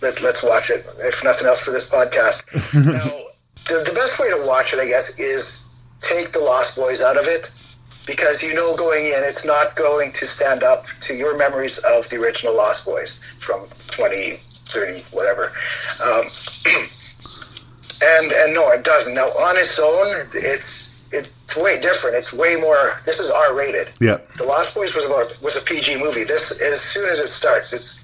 Let, 0.00 0.20
let's 0.20 0.42
watch 0.42 0.70
it, 0.70 0.84
if 0.98 1.22
nothing 1.22 1.46
else, 1.46 1.60
for 1.60 1.70
this 1.70 1.88
podcast. 1.88 2.44
now, 2.74 3.04
the, 3.68 3.84
the 3.84 3.94
best 3.94 4.18
way 4.18 4.28
to 4.30 4.44
watch 4.46 4.72
it, 4.72 4.80
I 4.80 4.86
guess, 4.86 5.18
is 5.18 5.64
take 6.00 6.32
the 6.32 6.40
Lost 6.40 6.76
Boys 6.76 7.00
out 7.00 7.16
of 7.16 7.26
it 7.26 7.50
because 8.06 8.42
you 8.42 8.52
know 8.52 8.74
going 8.76 9.06
in 9.06 9.22
it's 9.22 9.44
not 9.44 9.76
going 9.76 10.10
to 10.12 10.26
stand 10.26 10.64
up 10.64 10.86
to 11.00 11.14
your 11.14 11.36
memories 11.36 11.78
of 11.78 12.08
the 12.10 12.16
original 12.16 12.56
Lost 12.56 12.84
Boys 12.84 13.18
from 13.38 13.68
20, 13.88 14.32
30, 14.32 15.02
whatever. 15.12 15.52
Um, 16.04 16.24
and 18.02 18.32
and 18.32 18.54
no, 18.54 18.70
it 18.70 18.84
doesn't. 18.84 19.14
Now 19.14 19.26
on 19.26 19.56
its 19.56 19.78
own, 19.78 20.28
it's 20.34 21.00
it's 21.12 21.56
way 21.56 21.80
different. 21.80 22.16
It's 22.16 22.32
way 22.32 22.56
more. 22.56 23.00
This 23.04 23.20
is 23.20 23.30
R 23.30 23.54
rated. 23.54 23.88
Yeah. 24.00 24.18
The 24.36 24.44
Lost 24.44 24.74
Boys 24.74 24.94
was 24.94 25.04
about 25.04 25.40
was 25.42 25.56
a 25.56 25.60
PG 25.60 25.98
movie. 25.98 26.24
This 26.24 26.50
as 26.60 26.80
soon 26.80 27.08
as 27.08 27.18
it 27.18 27.28
starts, 27.28 27.72
it's 27.72 28.02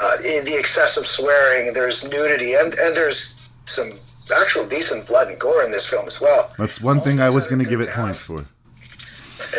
uh, 0.00 0.16
in 0.26 0.44
the 0.44 0.58
excessive 0.58 1.06
swearing. 1.06 1.72
There's 1.72 2.04
nudity 2.04 2.54
and 2.54 2.74
and 2.74 2.94
there's 2.94 3.34
some 3.66 3.92
actual 4.40 4.66
decent 4.66 5.06
blood 5.06 5.28
and 5.28 5.38
gore 5.38 5.62
in 5.62 5.70
this 5.70 5.86
film 5.86 6.06
as 6.06 6.20
well. 6.20 6.52
That's 6.58 6.80
one 6.80 7.00
thing 7.00 7.20
I 7.20 7.30
was 7.30 7.46
going 7.46 7.58
to 7.58 7.68
give 7.68 7.80
it 7.80 7.88
points 7.88 8.18
for. 8.20 8.44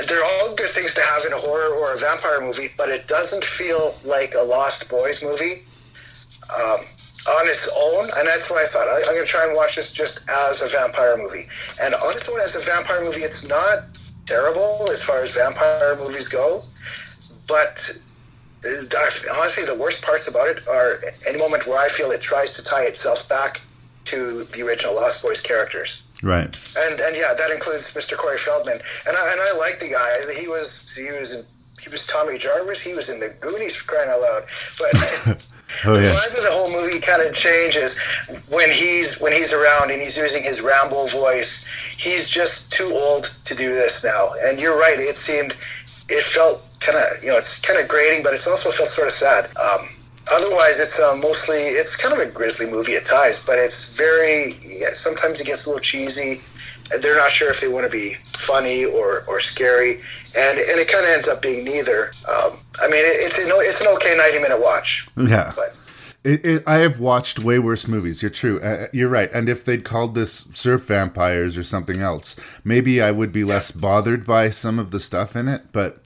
They're 0.08 0.24
all 0.24 0.56
good 0.56 0.70
things 0.70 0.94
to 0.94 1.02
have 1.02 1.26
in 1.26 1.34
a 1.34 1.38
horror 1.38 1.74
or 1.76 1.92
a 1.92 1.98
vampire 1.98 2.40
movie, 2.40 2.72
but 2.78 2.88
it 2.88 3.08
doesn't 3.08 3.44
feel 3.44 3.94
like 4.06 4.34
a 4.36 4.44
Lost 4.44 4.88
Boys 4.90 5.22
movie 5.22 5.64
um, 6.56 6.82
on 7.28 7.48
its 7.48 7.68
own. 7.78 8.06
And 8.18 8.28
that's 8.28 8.50
what 8.50 8.60
I 8.60 8.66
thought. 8.66 8.88
I, 8.88 8.98
I'm 8.98 9.14
going 9.14 9.26
to 9.26 9.26
try 9.26 9.46
and 9.46 9.56
watch 9.56 9.76
this 9.76 9.92
just 9.92 10.22
as 10.30 10.62
a 10.62 10.68
vampire 10.68 11.18
movie. 11.18 11.48
And 11.82 11.94
on 11.94 12.14
its 12.14 12.28
own, 12.28 12.40
as 12.40 12.56
a 12.56 12.60
vampire 12.60 13.04
movie, 13.04 13.22
it's 13.22 13.48
not 13.48 13.86
terrible 14.26 14.90
as 14.92 15.02
far 15.02 15.22
as 15.22 15.32
vampire 15.32 15.96
movies 15.98 16.28
go. 16.28 16.60
But 17.48 17.96
uh, 18.66 18.84
honestly, 19.34 19.66
the 19.66 19.78
worst 19.78 20.02
parts 20.02 20.28
about 20.28 20.48
it 20.48 20.68
are 20.68 20.96
any 21.28 21.38
moment 21.38 21.68
where 21.68 21.80
I 21.80 21.88
feel 21.88 22.12
it 22.12 22.22
tries 22.22 22.54
to 22.56 22.64
tie 22.64 22.84
itself 22.84 23.28
back 23.28 23.62
to 24.06 24.44
the 24.46 24.62
original 24.64 24.96
Lost 24.96 25.22
Boys 25.22 25.42
characters. 25.42 26.02
Right. 26.24 26.56
And 26.78 27.00
and 27.00 27.16
yeah, 27.16 27.34
that 27.34 27.52
includes 27.52 27.92
Mr. 27.92 28.16
Corey 28.16 28.38
Feldman. 28.38 28.78
And 29.08 29.18
I, 29.18 29.32
and 29.32 29.42
I 29.42 29.54
like 29.58 29.80
the 29.80 29.90
guy. 29.90 30.32
He 30.34 30.48
was 30.48 30.94
he 30.96 31.06
was 31.06 31.34
in, 31.34 31.46
he 31.82 31.92
was 31.92 32.06
Tommy 32.06 32.38
Jarvis. 32.38 32.80
He 32.80 32.94
was 32.94 33.10
in 33.10 33.20
the 33.20 33.30
Goonies 33.40 33.76
for 33.76 33.86
crying 33.86 34.10
out 34.10 34.22
loud. 34.22 34.46
But 34.78 35.48
Oh 35.86 35.96
the 35.96 36.04
yes. 36.04 36.20
vibe 36.20 36.38
of 36.38 36.44
the 36.44 36.52
whole 36.52 36.72
movie 36.72 37.00
kind 37.00 37.22
of 37.22 37.34
changes 37.34 37.98
when 38.50 38.72
he's 38.72 39.20
when 39.20 39.34
he's 39.34 39.54
around 39.54 39.92
and 39.92 40.02
he's 40.02 40.18
using 40.18 40.44
his 40.44 40.62
ramble 40.62 41.08
voice. 41.08 41.66
He's 41.98 42.28
just 42.28 42.72
too 42.72 42.94
old 42.94 43.34
to 43.46 43.56
do 43.56 43.74
this 43.74 44.04
now. 44.04 44.34
And 44.44 44.60
you're 44.60 44.78
right. 44.78 45.00
It 45.00 45.18
seemed 45.18 45.56
it 46.10 46.24
felt 46.24 46.62
kind 46.80 46.98
of 46.98 47.24
you 47.24 47.32
know 47.32 47.38
it's 47.38 47.60
kind 47.62 47.80
of 47.80 47.88
grating, 47.88 48.24
but 48.24 48.34
it's 48.34 48.48
also 48.48 48.70
felt 48.72 48.90
sort 48.90 49.08
of 49.08 49.14
sad. 49.14 49.50
Um, 49.58 49.90
otherwise, 50.32 50.80
it's 50.80 51.00
uh, 51.00 51.18
mostly 51.22 51.58
it's 51.58 51.96
kind 51.96 52.14
of 52.14 52.20
a 52.20 52.30
grisly 52.30 52.70
movie 52.70 52.96
at 52.96 53.06
times, 53.06 53.44
but 53.46 53.58
it's 53.58 53.98
very 53.98 54.56
yeah, 54.64 54.94
sometimes 54.94 55.40
it 55.40 55.48
gets 55.48 55.66
a 55.66 55.70
little 55.70 55.82
cheesy. 55.82 56.42
They're 57.00 57.16
not 57.16 57.32
sure 57.32 57.50
if 57.50 57.62
they 57.62 57.68
want 57.68 57.86
to 57.86 57.92
be 57.92 58.18
funny 58.34 58.86
or, 58.86 59.24
or 59.28 59.40
scary, 59.40 60.02
and 60.38 60.60
and 60.60 60.80
it 60.80 60.88
kind 60.90 61.06
of 61.06 61.12
ends 61.12 61.28
up 61.28 61.42
being 61.42 61.64
neither. 61.64 62.12
Um, 62.28 62.58
I 62.82 62.88
mean, 62.88 63.06
it, 63.06 63.16
it's 63.20 63.38
an 63.38 63.50
it's 63.50 63.82
an 63.82 63.88
okay 63.88 64.16
ninety 64.18 64.40
minute 64.40 64.62
watch. 64.62 65.08
Yeah. 65.16 65.54
But 65.56 65.78
It, 66.24 66.46
it, 66.46 66.64
I 66.68 66.78
have 66.78 67.00
watched 67.00 67.40
way 67.40 67.58
worse 67.58 67.88
movies. 67.88 68.22
You're 68.22 68.30
true. 68.30 68.62
Uh, 68.62 68.88
you're 68.94 69.10
right. 69.10 69.32
And 69.34 69.50
if 69.50 69.66
they'd 69.66 69.84
called 69.84 70.14
this 70.14 70.46
surf 70.54 70.84
vampires 70.84 71.58
or 71.58 71.64
something 71.64 72.00
else, 72.02 72.40
maybe 72.64 73.02
I 73.02 73.10
would 73.10 73.32
be 73.32 73.44
less 73.44 73.72
bothered 73.72 74.24
by 74.26 74.52
some 74.52 74.78
of 74.78 74.92
the 74.92 75.00
stuff 75.00 75.36
in 75.36 75.48
it. 75.48 75.72
But 75.72 76.04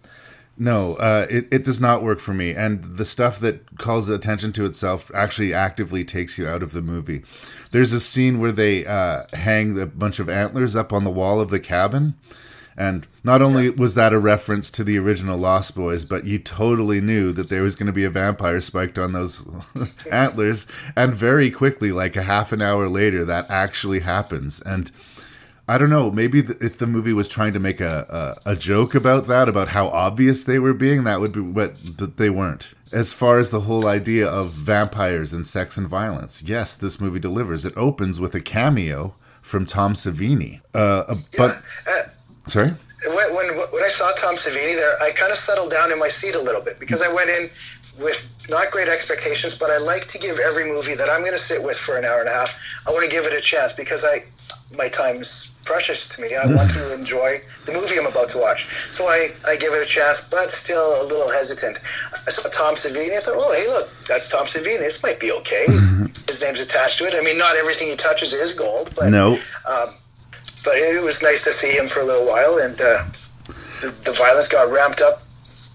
no, 0.57 0.95
uh, 0.95 1.27
it, 1.29 1.47
it 1.51 1.65
does 1.65 1.81
not 1.81 2.03
work 2.03 2.19
for 2.19 2.33
me. 2.33 2.51
And 2.51 2.97
the 2.97 3.05
stuff 3.05 3.39
that 3.39 3.77
calls 3.77 4.07
attention 4.07 4.53
to 4.53 4.65
itself 4.65 5.11
actually 5.13 5.53
actively 5.53 6.05
takes 6.05 6.37
you 6.37 6.47
out 6.47 6.63
of 6.63 6.71
the 6.71 6.81
movie. 6.81 7.23
There's 7.71 7.91
a 7.91 7.99
scene 7.99 8.39
where 8.39 8.53
they 8.53 8.85
uh, 8.85 9.23
hang 9.33 9.79
a 9.79 9.85
bunch 9.85 10.19
of 10.19 10.29
antlers 10.29 10.75
up 10.75 10.93
on 10.93 11.03
the 11.03 11.09
wall 11.09 11.41
of 11.41 11.49
the 11.49 11.59
cabin. 11.59 12.15
And 12.77 13.07
not 13.23 13.41
only 13.41 13.69
was 13.69 13.95
that 13.95 14.11
a 14.11 14.19
reference 14.19 14.69
to 14.71 14.83
the 14.83 14.97
original 14.97 15.37
Lost 15.37 15.75
Boys, 15.75 16.03
but 16.03 16.25
you 16.25 16.39
totally 16.39 16.99
knew 16.99 17.31
that 17.31 17.47
there 17.47 17.63
was 17.63 17.75
going 17.75 17.87
to 17.87 17.93
be 17.93 18.03
a 18.03 18.09
vampire 18.09 18.59
spiked 18.59 18.97
on 18.97 19.13
those 19.13 19.45
antlers. 20.11 20.67
And 20.95 21.13
very 21.13 21.49
quickly, 21.51 21.91
like 21.93 22.17
a 22.17 22.23
half 22.23 22.51
an 22.51 22.61
hour 22.61 22.89
later, 22.89 23.23
that 23.25 23.49
actually 23.49 24.01
happens. 24.01 24.61
And 24.61 24.91
I 25.67 25.77
don't 25.79 25.89
know, 25.89 26.11
maybe 26.11 26.43
th- 26.43 26.59
if 26.61 26.77
the 26.77 26.85
movie 26.85 27.13
was 27.13 27.27
trying 27.27 27.53
to 27.53 27.59
make 27.59 27.81
a, 27.81 28.35
a, 28.45 28.51
a 28.51 28.55
joke 28.55 28.93
about 28.93 29.25
that, 29.27 29.49
about 29.49 29.69
how 29.69 29.87
obvious 29.87 30.43
they 30.43 30.59
were 30.59 30.75
being, 30.75 31.05
that 31.05 31.19
would 31.19 31.33
be 31.33 31.39
what, 31.39 31.75
but 31.97 32.17
they 32.17 32.29
weren't. 32.29 32.67
As 32.93 33.13
far 33.13 33.39
as 33.39 33.49
the 33.49 33.61
whole 33.61 33.87
idea 33.87 34.27
of 34.27 34.51
vampires 34.51 35.33
and 35.33 35.45
sex 35.45 35.75
and 35.75 35.87
violence, 35.87 36.43
yes, 36.43 36.77
this 36.77 37.01
movie 37.01 37.19
delivers. 37.19 37.65
It 37.65 37.73
opens 37.75 38.19
with 38.19 38.35
a 38.35 38.41
cameo 38.41 39.15
from 39.41 39.65
Tom 39.65 39.93
Savini. 39.93 40.61
Uh, 40.73 41.15
but, 41.35 41.63
uh, 41.87 42.01
sorry? 42.47 42.73
when, 43.07 43.35
when 43.35 43.57
when 43.71 43.83
I 43.83 43.87
saw 43.87 44.11
Tom 44.13 44.35
Savini 44.35 44.75
there, 44.75 45.01
I 45.01 45.11
kind 45.11 45.31
of 45.31 45.37
settled 45.37 45.71
down 45.71 45.91
in 45.91 45.99
my 45.99 46.07
seat 46.07 46.35
a 46.35 46.41
little 46.41 46.61
bit 46.61 46.79
because 46.79 47.01
I 47.01 47.11
went 47.11 47.29
in 47.29 47.49
with 47.99 48.27
not 48.49 48.71
great 48.71 48.87
expectations, 48.89 49.55
but 49.57 49.71
I 49.71 49.77
like 49.77 50.07
to 50.09 50.17
give 50.17 50.39
every 50.39 50.65
movie 50.65 50.95
that 50.95 51.09
I'm 51.09 51.21
going 51.21 51.33
to 51.33 51.39
sit 51.39 51.63
with 51.63 51.77
for 51.77 51.97
an 51.97 52.05
hour 52.05 52.19
and 52.19 52.29
a 52.29 52.33
half. 52.33 52.55
I 52.87 52.91
want 52.91 53.03
to 53.05 53.09
give 53.09 53.25
it 53.25 53.33
a 53.33 53.41
chance 53.41 53.73
because 53.73 54.03
I 54.03 54.23
my 54.75 54.89
time's 54.89 55.51
precious 55.63 56.07
to 56.09 56.21
me. 56.21 56.35
I 56.35 56.45
want 56.53 56.71
to 56.71 56.93
enjoy 56.93 57.41
the 57.65 57.71
movie 57.73 57.97
I'm 57.97 58.05
about 58.07 58.29
to 58.29 58.37
watch, 58.37 58.67
so 58.91 59.07
I 59.07 59.31
I 59.47 59.55
give 59.55 59.73
it 59.73 59.81
a 59.81 59.85
chance, 59.85 60.27
but 60.29 60.49
still 60.49 61.01
a 61.01 61.05
little 61.05 61.29
hesitant. 61.31 61.77
I 62.27 62.31
saw 62.31 62.49
Tom 62.49 62.75
Savini. 62.75 63.15
I 63.17 63.19
thought, 63.21 63.35
oh 63.37 63.53
hey, 63.53 63.67
look, 63.67 63.89
that's 64.07 64.29
Tom 64.29 64.45
Savini. 64.45 64.79
This 64.79 65.01
might 65.01 65.19
be 65.19 65.31
okay. 65.31 65.65
His 66.27 66.41
name's 66.41 66.59
attached 66.59 66.97
to 66.99 67.05
it. 67.05 67.15
I 67.15 67.21
mean, 67.21 67.37
not 67.37 67.55
everything 67.55 67.87
he 67.89 67.95
touches 67.95 68.33
is 68.33 68.53
gold, 68.53 68.93
but 68.95 69.09
No. 69.09 69.33
um, 69.67 69.87
but 70.63 70.75
it 70.77 71.03
was 71.03 71.21
nice 71.21 71.43
to 71.43 71.51
see 71.51 71.71
him 71.71 71.87
for 71.87 71.99
a 72.01 72.03
little 72.03 72.25
while, 72.25 72.57
and 72.57 72.79
uh, 72.81 73.03
the, 73.81 73.89
the 74.03 74.11
violence 74.11 74.47
got 74.47 74.71
ramped 74.71 74.99
up 75.01 75.21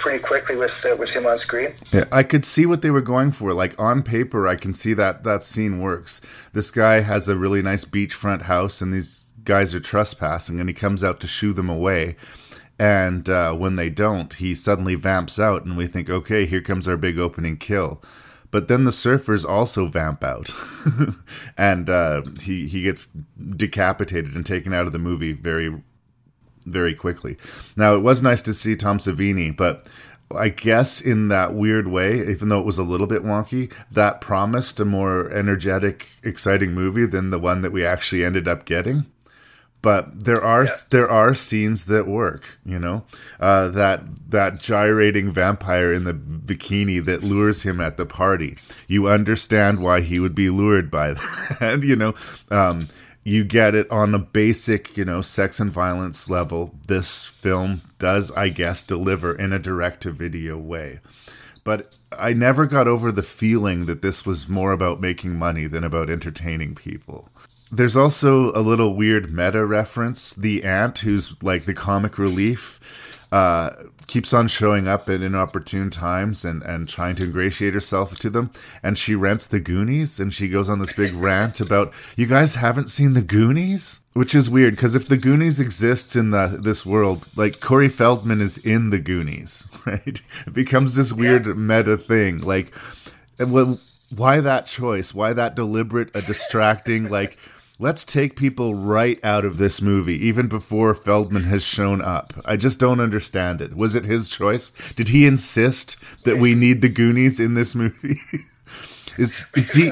pretty 0.00 0.18
quickly 0.18 0.56
with 0.56 0.84
uh, 0.84 0.96
with 0.96 1.10
him 1.10 1.26
on 1.26 1.38
screen. 1.38 1.74
Yeah, 1.92 2.06
I 2.10 2.24
could 2.24 2.44
see 2.44 2.66
what 2.66 2.82
they 2.82 2.90
were 2.90 3.00
going 3.00 3.30
for. 3.30 3.52
Like 3.52 3.78
on 3.78 4.02
paper, 4.02 4.48
I 4.48 4.56
can 4.56 4.74
see 4.74 4.94
that 4.94 5.22
that 5.22 5.44
scene 5.44 5.80
works. 5.80 6.20
This 6.52 6.72
guy 6.72 7.00
has 7.00 7.28
a 7.28 7.36
really 7.36 7.62
nice 7.62 7.84
beachfront 7.84 8.42
house, 8.42 8.80
and 8.80 8.92
these 8.92 9.28
guys 9.44 9.74
are 9.74 9.80
trespassing, 9.80 10.58
and 10.58 10.68
he 10.68 10.74
comes 10.74 11.04
out 11.04 11.20
to 11.20 11.28
shoo 11.28 11.52
them 11.52 11.68
away. 11.68 12.16
And 12.78 13.28
uh, 13.28 13.52
when 13.54 13.76
they 13.76 13.90
don't, 13.90 14.32
he 14.32 14.54
suddenly 14.54 14.94
vamps 14.94 15.38
out, 15.38 15.64
and 15.64 15.76
we 15.76 15.86
think, 15.86 16.08
okay, 16.08 16.46
here 16.46 16.62
comes 16.62 16.88
our 16.88 16.96
big 16.96 17.18
opening 17.18 17.58
kill. 17.58 18.02
But 18.50 18.68
then 18.68 18.84
the 18.84 18.90
surfers 18.90 19.48
also 19.48 19.86
vamp 19.86 20.24
out, 20.24 20.52
and 21.56 21.88
uh, 21.88 22.22
he 22.40 22.66
he 22.66 22.82
gets 22.82 23.06
decapitated 23.56 24.34
and 24.34 24.44
taken 24.44 24.72
out 24.72 24.86
of 24.86 24.92
the 24.92 24.98
movie 24.98 25.32
very 25.32 25.82
very 26.66 26.94
quickly. 26.94 27.36
Now, 27.76 27.94
it 27.94 28.00
was 28.00 28.22
nice 28.22 28.42
to 28.42 28.54
see 28.54 28.76
Tom 28.76 28.98
Savini, 28.98 29.56
but 29.56 29.86
I 30.36 30.48
guess 30.48 31.00
in 31.00 31.28
that 31.28 31.54
weird 31.54 31.88
way, 31.88 32.20
even 32.28 32.48
though 32.48 32.60
it 32.60 32.66
was 32.66 32.78
a 32.78 32.84
little 32.84 33.06
bit 33.06 33.24
wonky, 33.24 33.72
that 33.90 34.20
promised 34.20 34.78
a 34.78 34.84
more 34.84 35.30
energetic, 35.30 36.08
exciting 36.22 36.72
movie 36.72 37.06
than 37.06 37.30
the 37.30 37.38
one 37.38 37.62
that 37.62 37.72
we 37.72 37.84
actually 37.84 38.24
ended 38.24 38.46
up 38.46 38.64
getting. 38.64 39.06
But 39.82 40.24
there 40.24 40.42
are 40.44 40.66
yeah. 40.66 40.76
there 40.90 41.10
are 41.10 41.34
scenes 41.34 41.86
that 41.86 42.06
work, 42.06 42.58
you 42.66 42.78
know, 42.78 43.04
uh, 43.40 43.68
that 43.68 44.02
that 44.28 44.60
gyrating 44.60 45.32
vampire 45.32 45.92
in 45.92 46.04
the 46.04 46.12
bikini 46.12 47.02
that 47.04 47.24
lures 47.24 47.62
him 47.62 47.80
at 47.80 47.96
the 47.96 48.04
party. 48.04 48.58
You 48.88 49.08
understand 49.08 49.82
why 49.82 50.02
he 50.02 50.20
would 50.20 50.34
be 50.34 50.50
lured 50.50 50.90
by 50.90 51.14
that, 51.60 51.82
you 51.82 51.96
know. 51.96 52.14
Um, 52.50 52.88
you 53.30 53.44
get 53.44 53.74
it 53.74 53.90
on 53.90 54.14
a 54.14 54.18
basic, 54.18 54.96
you 54.96 55.04
know, 55.04 55.20
sex 55.20 55.60
and 55.60 55.70
violence 55.70 56.28
level. 56.28 56.74
This 56.88 57.24
film 57.24 57.82
does, 57.98 58.30
I 58.32 58.48
guess, 58.48 58.82
deliver 58.82 59.34
in 59.34 59.52
a 59.52 59.58
direct 59.58 60.02
to 60.02 60.10
video 60.10 60.58
way. 60.58 61.00
But 61.62 61.96
I 62.18 62.32
never 62.32 62.66
got 62.66 62.88
over 62.88 63.12
the 63.12 63.22
feeling 63.22 63.86
that 63.86 64.02
this 64.02 64.26
was 64.26 64.48
more 64.48 64.72
about 64.72 65.00
making 65.00 65.38
money 65.38 65.66
than 65.66 65.84
about 65.84 66.10
entertaining 66.10 66.74
people. 66.74 67.28
There's 67.70 67.96
also 67.96 68.50
a 68.52 68.62
little 68.62 68.96
weird 68.96 69.32
meta 69.32 69.64
reference. 69.64 70.34
The 70.34 70.64
aunt, 70.64 70.98
who's 70.98 71.40
like 71.42 71.64
the 71.64 71.74
comic 71.74 72.18
relief, 72.18 72.80
uh, 73.30 73.70
keeps 74.10 74.32
on 74.32 74.48
showing 74.48 74.88
up 74.88 75.08
at 75.08 75.22
inopportune 75.22 75.88
times 75.88 76.44
and, 76.44 76.62
and 76.64 76.88
trying 76.88 77.14
to 77.14 77.22
ingratiate 77.22 77.72
herself 77.72 78.16
to 78.18 78.28
them. 78.28 78.50
And 78.82 78.98
she 78.98 79.14
rents 79.14 79.46
the 79.46 79.60
Goonies 79.60 80.18
and 80.18 80.34
she 80.34 80.48
goes 80.48 80.68
on 80.68 80.80
this 80.80 80.94
big 80.94 81.14
rant 81.14 81.60
about, 81.60 81.92
you 82.16 82.26
guys 82.26 82.56
haven't 82.56 82.88
seen 82.88 83.12
the 83.12 83.22
Goonies? 83.22 84.00
Which 84.12 84.34
is 84.34 84.50
weird 84.50 84.74
because 84.74 84.96
if 84.96 85.06
the 85.06 85.16
Goonies 85.16 85.60
exists 85.60 86.16
in 86.16 86.32
the 86.32 86.58
this 86.60 86.84
world, 86.84 87.28
like 87.36 87.60
Corey 87.60 87.88
Feldman 87.88 88.40
is 88.40 88.58
in 88.58 88.90
the 88.90 88.98
Goonies, 88.98 89.68
right? 89.86 90.20
It 90.46 90.52
becomes 90.52 90.96
this 90.96 91.12
weird 91.12 91.46
yeah. 91.46 91.54
meta 91.54 91.96
thing. 91.96 92.38
Like, 92.38 92.72
well, 93.38 93.78
why 94.16 94.40
that 94.40 94.66
choice? 94.66 95.14
Why 95.14 95.32
that 95.34 95.54
deliberate, 95.54 96.10
a 96.16 96.22
distracting, 96.22 97.08
like 97.08 97.38
let's 97.80 98.04
take 98.04 98.36
people 98.36 98.74
right 98.74 99.18
out 99.24 99.46
of 99.46 99.56
this 99.56 99.80
movie 99.80 100.26
even 100.26 100.46
before 100.46 100.94
Feldman 100.94 101.44
has 101.44 101.62
shown 101.62 102.02
up. 102.02 102.26
I 102.44 102.56
just 102.56 102.78
don't 102.78 103.00
understand 103.00 103.62
it. 103.62 103.74
Was 103.74 103.94
it 103.94 104.04
his 104.04 104.28
choice? 104.28 104.70
Did 104.94 105.08
he 105.08 105.26
insist 105.26 105.96
that 106.24 106.36
we 106.36 106.54
need 106.54 106.82
the 106.82 106.90
Goonies 106.90 107.40
in 107.40 107.54
this 107.54 107.74
movie? 107.74 108.20
is 109.18 109.46
is 109.56 109.72
he 109.72 109.90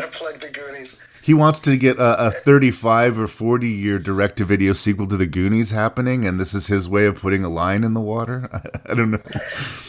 He 1.23 1.35
wants 1.35 1.61
to 1.61 1.77
get 1.77 1.97
a, 1.99 2.27
a 2.27 2.31
35 2.31 3.19
or 3.19 3.27
40 3.27 3.69
year 3.69 3.99
direct 3.99 4.39
to 4.39 4.45
video 4.45 4.75
sequel 4.75 5.07
to 5.09 5.17
the 5.17 5.27
Goonies 5.27 5.71
happening, 5.71 6.27
and 6.27 6.39
this 6.39 6.55
is 6.55 6.67
his 6.67 6.89
way 6.89 7.07
of 7.07 7.17
putting 7.17 7.43
a 7.43 7.49
line 7.49 7.85
in 7.85 7.95
the 7.95 8.01
water. 8.01 8.49
I, 8.87 8.93
I 8.93 8.95
don't 8.95 9.11
know. 9.11 9.23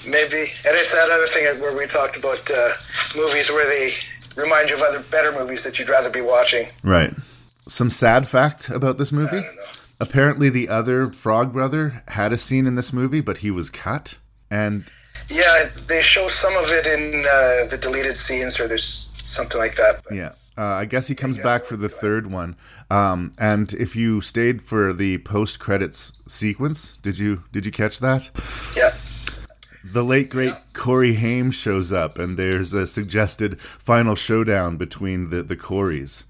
Maybe, 0.06 0.40
and 0.40 0.76
it's 0.76 0.92
that 0.94 1.10
other 1.12 1.28
thing 1.28 1.44
where 1.62 1.78
we 1.78 1.86
talked 1.86 2.18
about 2.18 2.50
uh, 2.50 2.70
movies 3.16 3.50
where 3.50 3.68
they 3.68 3.94
remind 4.42 4.70
you 4.70 4.76
of 4.76 4.84
other 4.84 5.02
better 5.12 5.34
movies 5.34 5.64
that 5.64 5.80
you'd 5.80 5.90
rather 5.90 6.10
be 6.10 6.22
watching. 6.22 6.68
Right 6.84 7.14
some 7.69 7.89
sad 7.89 8.27
fact 8.27 8.69
about 8.69 8.97
this 8.97 9.12
movie. 9.12 9.41
Apparently, 9.99 10.49
the 10.49 10.69
other 10.69 11.12
Frog 11.12 11.53
Brother 11.53 12.03
had 12.08 12.32
a 12.32 12.38
scene 12.38 12.65
in 12.65 12.75
this 12.75 12.93
movie, 12.93 13.21
but 13.21 13.39
he 13.39 13.51
was 13.51 13.69
cut. 13.69 14.17
And 14.49 14.86
yeah, 15.29 15.69
they 15.88 16.01
show 16.01 16.27
some 16.27 16.55
of 16.58 16.71
it 16.71 16.86
in 16.88 17.25
uh, 17.25 17.67
the 17.69 17.77
deleted 17.79 18.15
scenes, 18.15 18.60
or 18.60 18.67
there's 18.67 19.10
something 19.23 19.60
like 19.60 19.75
that. 19.75 20.03
But. 20.03 20.15
Yeah. 20.15 20.32
Uh, 20.58 20.73
I 20.73 20.84
guess 20.84 21.08
he 21.08 21.15
comes 21.15 21.38
yeah, 21.38 21.43
back 21.43 21.63
for 21.63 21.77
the 21.77 21.88
third 21.88 22.29
one. 22.29 22.58
Um, 22.91 23.32
and 23.38 23.71
if 23.73 23.95
you 23.95 24.19
stayed 24.19 24.62
for 24.62 24.91
the 24.91 25.19
post 25.19 25.60
credits 25.60 26.12
sequence, 26.27 26.97
did 27.01 27.17
you 27.17 27.43
did 27.53 27.65
you 27.65 27.71
catch 27.71 27.99
that? 27.99 28.29
Yeah. 28.75 28.93
The 29.86 30.03
late 30.03 30.29
great 30.29 30.47
yeah. 30.47 30.60
Corey 30.73 31.13
Haim 31.13 31.51
shows 31.51 31.93
up, 31.93 32.17
and 32.17 32.36
there's 32.36 32.73
a 32.73 32.88
suggested 32.88 33.62
final 33.62 34.15
showdown 34.15 34.75
between 34.75 35.29
the 35.29 35.43
the 35.43 35.55
Coreys. 35.55 36.25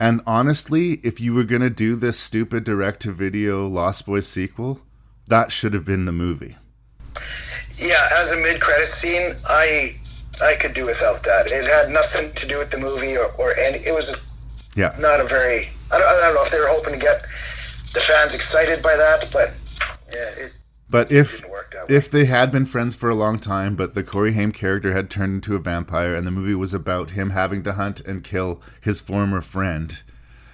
And 0.00 0.22
honestly, 0.26 0.94
if 1.04 1.20
you 1.20 1.34
were 1.34 1.44
going 1.44 1.60
to 1.60 1.68
do 1.68 1.94
this 1.94 2.18
stupid 2.18 2.64
direct 2.64 3.02
to 3.02 3.12
video 3.12 3.68
Lost 3.68 4.06
Boys 4.06 4.26
sequel, 4.26 4.80
that 5.28 5.52
should 5.52 5.74
have 5.74 5.84
been 5.84 6.06
the 6.06 6.12
movie. 6.12 6.56
Yeah, 7.74 8.08
as 8.16 8.30
a 8.30 8.36
mid 8.36 8.62
credit 8.62 8.86
scene, 8.86 9.34
I 9.46 9.94
I 10.42 10.56
could 10.56 10.72
do 10.72 10.86
without 10.86 11.22
that. 11.24 11.50
It 11.50 11.66
had 11.66 11.90
nothing 11.90 12.32
to 12.32 12.46
do 12.46 12.58
with 12.58 12.70
the 12.70 12.78
movie 12.78 13.16
or, 13.16 13.26
or 13.32 13.54
any. 13.58 13.78
It 13.78 13.92
was 13.92 14.16
yeah. 14.74 14.96
not 14.98 15.20
a 15.20 15.24
very. 15.24 15.68
I 15.92 15.98
don't, 15.98 16.08
I 16.08 16.20
don't 16.20 16.34
know 16.34 16.42
if 16.42 16.50
they 16.50 16.60
were 16.60 16.68
hoping 16.68 16.94
to 16.94 17.00
get 17.00 17.22
the 17.92 18.00
fans 18.00 18.32
excited 18.32 18.82
by 18.82 18.96
that, 18.96 19.28
but 19.30 19.52
yeah, 20.12 20.30
it, 20.44 20.56
but 20.90 21.10
if 21.12 21.44
if 21.88 22.10
they 22.10 22.24
had 22.26 22.52
been 22.52 22.66
friends 22.66 22.94
for 22.94 23.08
a 23.08 23.14
long 23.14 23.38
time, 23.38 23.76
but 23.76 23.94
the 23.94 24.02
Corey 24.02 24.32
Haim 24.34 24.52
character 24.52 24.92
had 24.92 25.10
turned 25.10 25.34
into 25.34 25.54
a 25.54 25.60
vampire, 25.60 26.14
and 26.14 26.26
the 26.26 26.30
movie 26.30 26.54
was 26.54 26.74
about 26.74 27.10
him 27.10 27.30
having 27.30 27.62
to 27.64 27.74
hunt 27.74 28.00
and 28.02 28.24
kill 28.24 28.60
his 28.80 29.00
former 29.00 29.40
friend, 29.40 30.02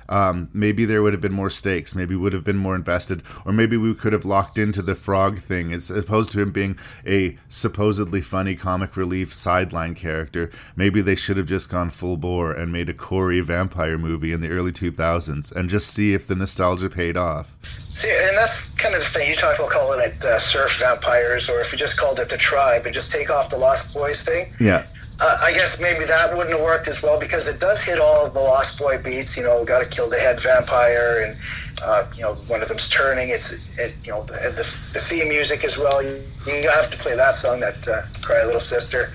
um, 0.09 0.49
maybe 0.53 0.85
there 0.85 1.03
would 1.03 1.13
have 1.13 1.21
been 1.21 1.33
more 1.33 1.51
stakes. 1.51 1.95
Maybe 1.95 2.15
would 2.15 2.33
have 2.33 2.45
been 2.45 2.57
more 2.57 2.75
invested, 2.75 3.23
or 3.45 3.53
maybe 3.53 3.77
we 3.77 3.95
could 3.95 4.13
have 4.13 4.25
locked 4.25 4.59
into 4.59 4.83
the 4.83 4.95
frog 4.95 5.41
thing 5.41 5.73
as 5.73 5.91
opposed 5.91 6.33
to 6.33 6.41
him 6.41 6.53
being 6.53 6.79
a 7.07 7.37
supposedly 7.49 8.21
funny 8.21 8.55
comic 8.55 8.97
relief 8.97 9.35
sideline 9.35 9.95
character. 9.95 10.51
Maybe 10.75 11.01
they 11.01 11.15
should 11.15 11.37
have 11.37 11.47
just 11.47 11.69
gone 11.69 11.91
full 11.91 12.17
bore 12.17 12.53
and 12.53 12.73
made 12.73 12.89
a 12.89 12.95
Corey 12.95 13.41
vampire 13.41 13.99
movie 13.99 14.33
in 14.33 14.41
the 14.41 14.51
early 14.51 14.73
2000s 14.73 15.53
and 15.53 15.69
just 15.69 15.91
see 15.91 16.15
if 16.15 16.27
the 16.27 16.35
nostalgia 16.35 16.91
paid 16.91 17.17
off. 17.17 17.57
See, 17.63 18.11
and 18.29 18.37
that's 18.37 18.71
kind 18.71 18.95
of 18.95 19.03
the 19.03 19.09
thing 19.09 19.29
you 19.29 19.37
talk 19.37 19.59
about 19.59 19.71
calling 19.71 20.01
it 20.01 20.23
uh, 20.25 20.39
surf 20.39 20.79
vampires, 20.79 21.49
or 21.49 21.61
if 21.61 21.73
you 21.73 21.79
just 21.79 21.97
called 21.97 22.21
it 22.21 22.29
the 22.29 22.37
tribe 22.37 22.85
and 22.85 22.95
just 22.95 23.11
take 23.11 23.31
off 23.31 23.51
the 23.51 23.57
Lost 23.57 23.93
Boys 23.95 24.23
thing. 24.23 24.53
Yeah 24.61 24.87
uh, 25.21 25.39
I 25.43 25.53
guess 25.53 25.81
maybe 25.81 26.05
that 26.05 26.37
wouldn't 26.37 26.55
have 26.55 26.63
worked 26.63 26.89
as 26.89 27.03
well 27.03 27.19
because 27.19 27.49
it 27.49 27.59
does 27.59 27.81
hit 27.81 27.99
all 27.99 28.27
of 28.27 28.35
the 28.35 28.41
Lost 28.41 28.79
Boy 28.79 28.99
beats. 28.99 29.37
You 29.37 29.45
know, 29.45 29.65
got 29.65 29.83
to 29.83 29.89
kill 29.89 30.11
the 30.11 30.19
head 30.19 30.39
vampire, 30.41 31.25
and 31.27 31.39
uh, 31.83 32.07
you 32.15 32.23
know 32.23 32.35
one 32.49 32.63
of 32.63 32.69
them's 32.69 32.89
turning. 32.91 33.31
It's 33.31 33.79
it, 33.79 33.97
you 34.05 34.13
know 34.13 34.23
the, 34.23 34.35
the, 34.35 34.77
the 34.93 35.01
theme 35.01 35.29
music 35.29 35.65
as 35.65 35.79
well. 35.79 36.03
You, 36.03 36.21
you, 36.47 36.71
have 36.71 36.91
to 36.91 36.99
play 36.99 37.17
that 37.17 37.35
song, 37.35 37.61
that 37.61 37.89
uh, 37.89 38.03
"Cry 38.21 38.41
a 38.41 38.47
Little 38.47 38.61
Sister." 38.61 39.11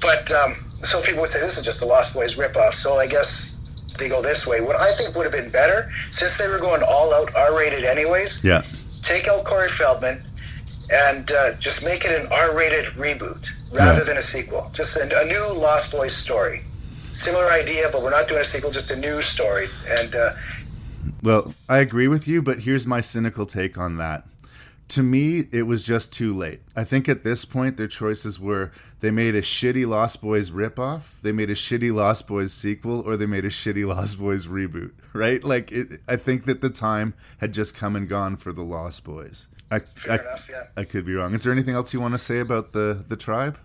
But 0.00 0.30
um, 0.30 0.54
so 0.76 1.02
people 1.02 1.20
would 1.20 1.30
say 1.30 1.40
this 1.40 1.58
is 1.58 1.64
just 1.64 1.80
the 1.80 1.86
Lost 1.86 2.14
Boys 2.14 2.36
ripoff. 2.36 2.72
So 2.72 2.96
I 2.96 3.06
guess 3.06 3.58
they 3.98 4.08
go 4.08 4.22
this 4.22 4.46
way. 4.46 4.62
What 4.62 4.76
I 4.76 4.92
think 4.92 5.14
would 5.14 5.30
have 5.30 5.32
been 5.32 5.50
better, 5.50 5.92
since 6.10 6.38
they 6.38 6.48
were 6.48 6.58
going 6.58 6.82
all 6.82 7.12
out 7.12 7.34
R-rated 7.36 7.84
anyways. 7.84 8.42
Yeah. 8.42 8.62
Take 9.02 9.28
out 9.28 9.44
Corey 9.44 9.68
Feldman 9.68 10.22
and 10.92 11.30
uh, 11.32 11.52
just 11.54 11.84
make 11.84 12.04
it 12.04 12.24
an 12.24 12.30
R-rated 12.30 12.86
reboot 12.94 13.50
rather 13.72 13.98
yeah. 13.98 14.04
than 14.04 14.16
a 14.18 14.22
sequel. 14.22 14.70
Just 14.72 14.96
a, 14.96 15.02
a, 15.02 15.24
new 15.24 15.58
Lost 15.58 15.90
Boys 15.90 16.14
story. 16.14 16.62
Similar 17.12 17.50
idea, 17.50 17.88
but 17.90 18.02
we're 18.02 18.10
not 18.10 18.28
doing 18.28 18.40
a 18.40 18.44
sequel. 18.44 18.70
Just 18.70 18.90
a 18.90 18.96
new 18.96 19.22
story. 19.22 19.68
And 19.88 20.14
uh, 20.14 20.34
well, 21.22 21.54
I 21.68 21.78
agree 21.78 22.08
with 22.08 22.28
you, 22.28 22.42
but 22.42 22.60
here's 22.60 22.86
my 22.86 23.00
cynical 23.00 23.46
take 23.46 23.78
on 23.78 23.96
that. 23.96 24.26
To 24.90 25.02
me, 25.02 25.46
it 25.50 25.62
was 25.62 25.82
just 25.82 26.12
too 26.12 26.36
late. 26.36 26.60
I 26.76 26.84
think 26.84 27.08
at 27.08 27.24
this 27.24 27.44
point, 27.46 27.78
their 27.78 27.88
choices 27.88 28.38
were 28.38 28.70
they 29.00 29.10
made 29.10 29.34
a 29.34 29.42
shitty 29.42 29.86
Lost 29.86 30.20
Boys 30.20 30.50
ripoff, 30.50 31.02
they 31.22 31.32
made 31.32 31.50
a 31.50 31.54
shitty 31.54 31.94
Lost 31.94 32.26
Boys 32.26 32.52
sequel, 32.52 33.00
or 33.00 33.16
they 33.16 33.26
made 33.26 33.44
a 33.44 33.50
shitty 33.50 33.86
Lost 33.86 34.18
Boys 34.18 34.46
reboot. 34.46 34.92
Right? 35.14 35.44
Like, 35.44 35.70
it, 35.70 36.00
I 36.08 36.16
think 36.16 36.44
that 36.46 36.60
the 36.60 36.70
time 36.70 37.14
had 37.38 37.52
just 37.52 37.76
come 37.76 37.94
and 37.94 38.08
gone 38.08 38.36
for 38.36 38.52
the 38.52 38.64
Lost 38.64 39.04
Boys. 39.04 39.46
I, 39.70 39.80
I, 40.08 40.14
enough, 40.14 40.46
yeah. 40.48 40.64
I 40.76 40.84
could 40.84 41.06
be 41.06 41.14
wrong. 41.14 41.34
Is 41.34 41.42
there 41.42 41.52
anything 41.52 41.74
else 41.74 41.92
you 41.92 42.00
want 42.00 42.12
to 42.12 42.18
say 42.18 42.40
about 42.40 42.72
the 42.72 43.04
the 43.08 43.16
tribe? 43.16 43.58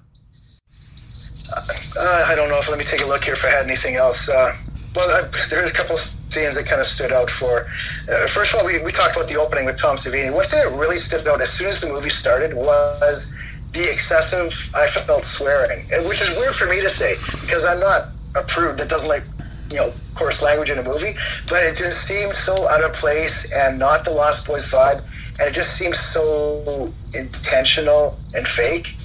Uh, 1.99 2.25
I 2.27 2.35
don't 2.35 2.49
know 2.49 2.59
if 2.59 2.69
let 2.69 2.77
me 2.77 2.85
take 2.85 3.01
a 3.01 3.05
look 3.05 3.23
here 3.23 3.33
if 3.33 3.43
I 3.43 3.49
had 3.49 3.65
anything 3.65 3.95
else. 3.95 4.29
Uh, 4.29 4.55
well, 4.95 5.09
I, 5.09 5.27
there's 5.49 5.69
a 5.69 5.73
couple 5.73 5.95
of 5.95 6.01
scenes 6.29 6.55
that 6.55 6.65
kind 6.65 6.79
of 6.79 6.87
stood 6.87 7.11
out 7.11 7.29
for. 7.29 7.67
Uh, 8.11 8.27
first 8.27 8.53
of 8.53 8.59
all, 8.59 8.65
we, 8.65 8.79
we 8.81 8.91
talked 8.91 9.15
about 9.15 9.27
the 9.27 9.35
opening 9.35 9.65
with 9.65 9.79
Tom 9.79 9.97
Savini. 9.97 10.33
One 10.33 10.45
thing 10.45 10.63
that 10.63 10.75
really 10.77 10.97
stood 10.97 11.27
out 11.27 11.41
as 11.41 11.49
soon 11.49 11.67
as 11.67 11.79
the 11.81 11.87
movie 11.87 12.09
started 12.09 12.53
was 12.53 13.33
the 13.73 13.89
excessive, 13.89 14.69
I 14.73 14.87
felt, 14.87 15.25
swearing, 15.25 15.87
which 16.07 16.21
is 16.21 16.29
weird 16.37 16.55
for 16.55 16.67
me 16.67 16.81
to 16.81 16.89
say 16.89 17.17
because 17.41 17.65
I'm 17.65 17.79
not 17.79 18.09
a 18.35 18.43
prude 18.43 18.77
that 18.77 18.89
doesn't 18.89 19.07
like 19.07 19.23
you 19.69 19.77
know, 19.77 19.93
coarse 20.15 20.41
language 20.41 20.71
in 20.71 20.79
a 20.79 20.83
movie, 20.83 21.15
but 21.47 21.63
it 21.63 21.75
just 21.75 22.05
seems 22.05 22.37
so 22.37 22.67
out 22.69 22.83
of 22.83 22.93
place 22.93 23.51
and 23.53 23.77
not 23.77 24.03
the 24.03 24.11
Lost 24.11 24.47
Boys 24.47 24.63
vibe 24.69 25.03
and 25.39 25.49
it 25.49 25.53
just 25.53 25.75
seems 25.75 25.97
so 25.99 26.91
intentional 27.13 28.17
and 28.35 28.47
fake 28.47 28.95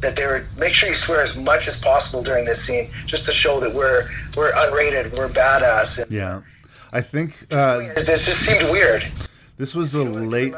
that 0.00 0.16
they 0.16 0.26
were 0.26 0.46
make 0.58 0.74
sure 0.74 0.88
you 0.88 0.94
swear 0.94 1.22
as 1.22 1.36
much 1.36 1.66
as 1.66 1.76
possible 1.80 2.22
during 2.22 2.44
this 2.44 2.64
scene, 2.64 2.90
just 3.06 3.24
to 3.26 3.32
show 3.32 3.60
that 3.60 3.74
we're 3.74 4.08
we're 4.36 4.52
unrated, 4.52 5.16
we're 5.16 5.28
badass. 5.28 6.02
And 6.02 6.10
Yeah. 6.10 6.42
I 6.92 7.00
think 7.00 7.52
uh, 7.52 7.80
it, 7.96 8.04
just 8.04 8.38
seemed 8.38 8.70
weird. 8.70 9.04
This 9.56 9.74
was 9.74 9.94
a 9.94 10.02
late. 10.02 10.54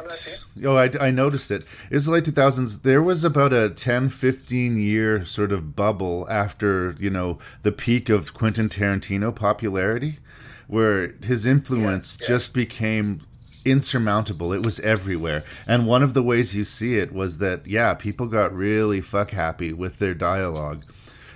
Oh, 0.64 0.76
I, 0.76 0.90
I 1.00 1.10
noticed 1.10 1.50
it. 1.50 1.64
It 1.90 1.94
was 1.94 2.06
the 2.06 2.12
late 2.12 2.24
2000s. 2.24 2.82
There 2.82 3.02
was 3.02 3.24
about 3.24 3.54
a 3.54 3.70
10, 3.70 4.10
15 4.10 4.78
year 4.78 5.24
sort 5.24 5.50
of 5.52 5.74
bubble 5.74 6.26
after, 6.30 6.94
you 6.98 7.08
know, 7.08 7.38
the 7.62 7.72
peak 7.72 8.10
of 8.10 8.34
Quentin 8.34 8.68
Tarantino 8.68 9.34
popularity, 9.34 10.18
where 10.66 11.14
his 11.22 11.46
influence 11.46 12.16
just 12.16 12.52
became 12.52 13.22
insurmountable. 13.66 14.52
It 14.52 14.64
was 14.64 14.80
everywhere. 14.80 15.44
And 15.66 15.86
one 15.86 16.02
of 16.02 16.14
the 16.14 16.22
ways 16.22 16.54
you 16.54 16.64
see 16.64 16.96
it 16.96 17.12
was 17.12 17.38
that, 17.38 17.66
yeah, 17.66 17.94
people 17.94 18.26
got 18.26 18.54
really 18.54 19.00
fuck 19.00 19.30
happy 19.30 19.72
with 19.72 19.98
their 19.98 20.14
dialogue. 20.14 20.84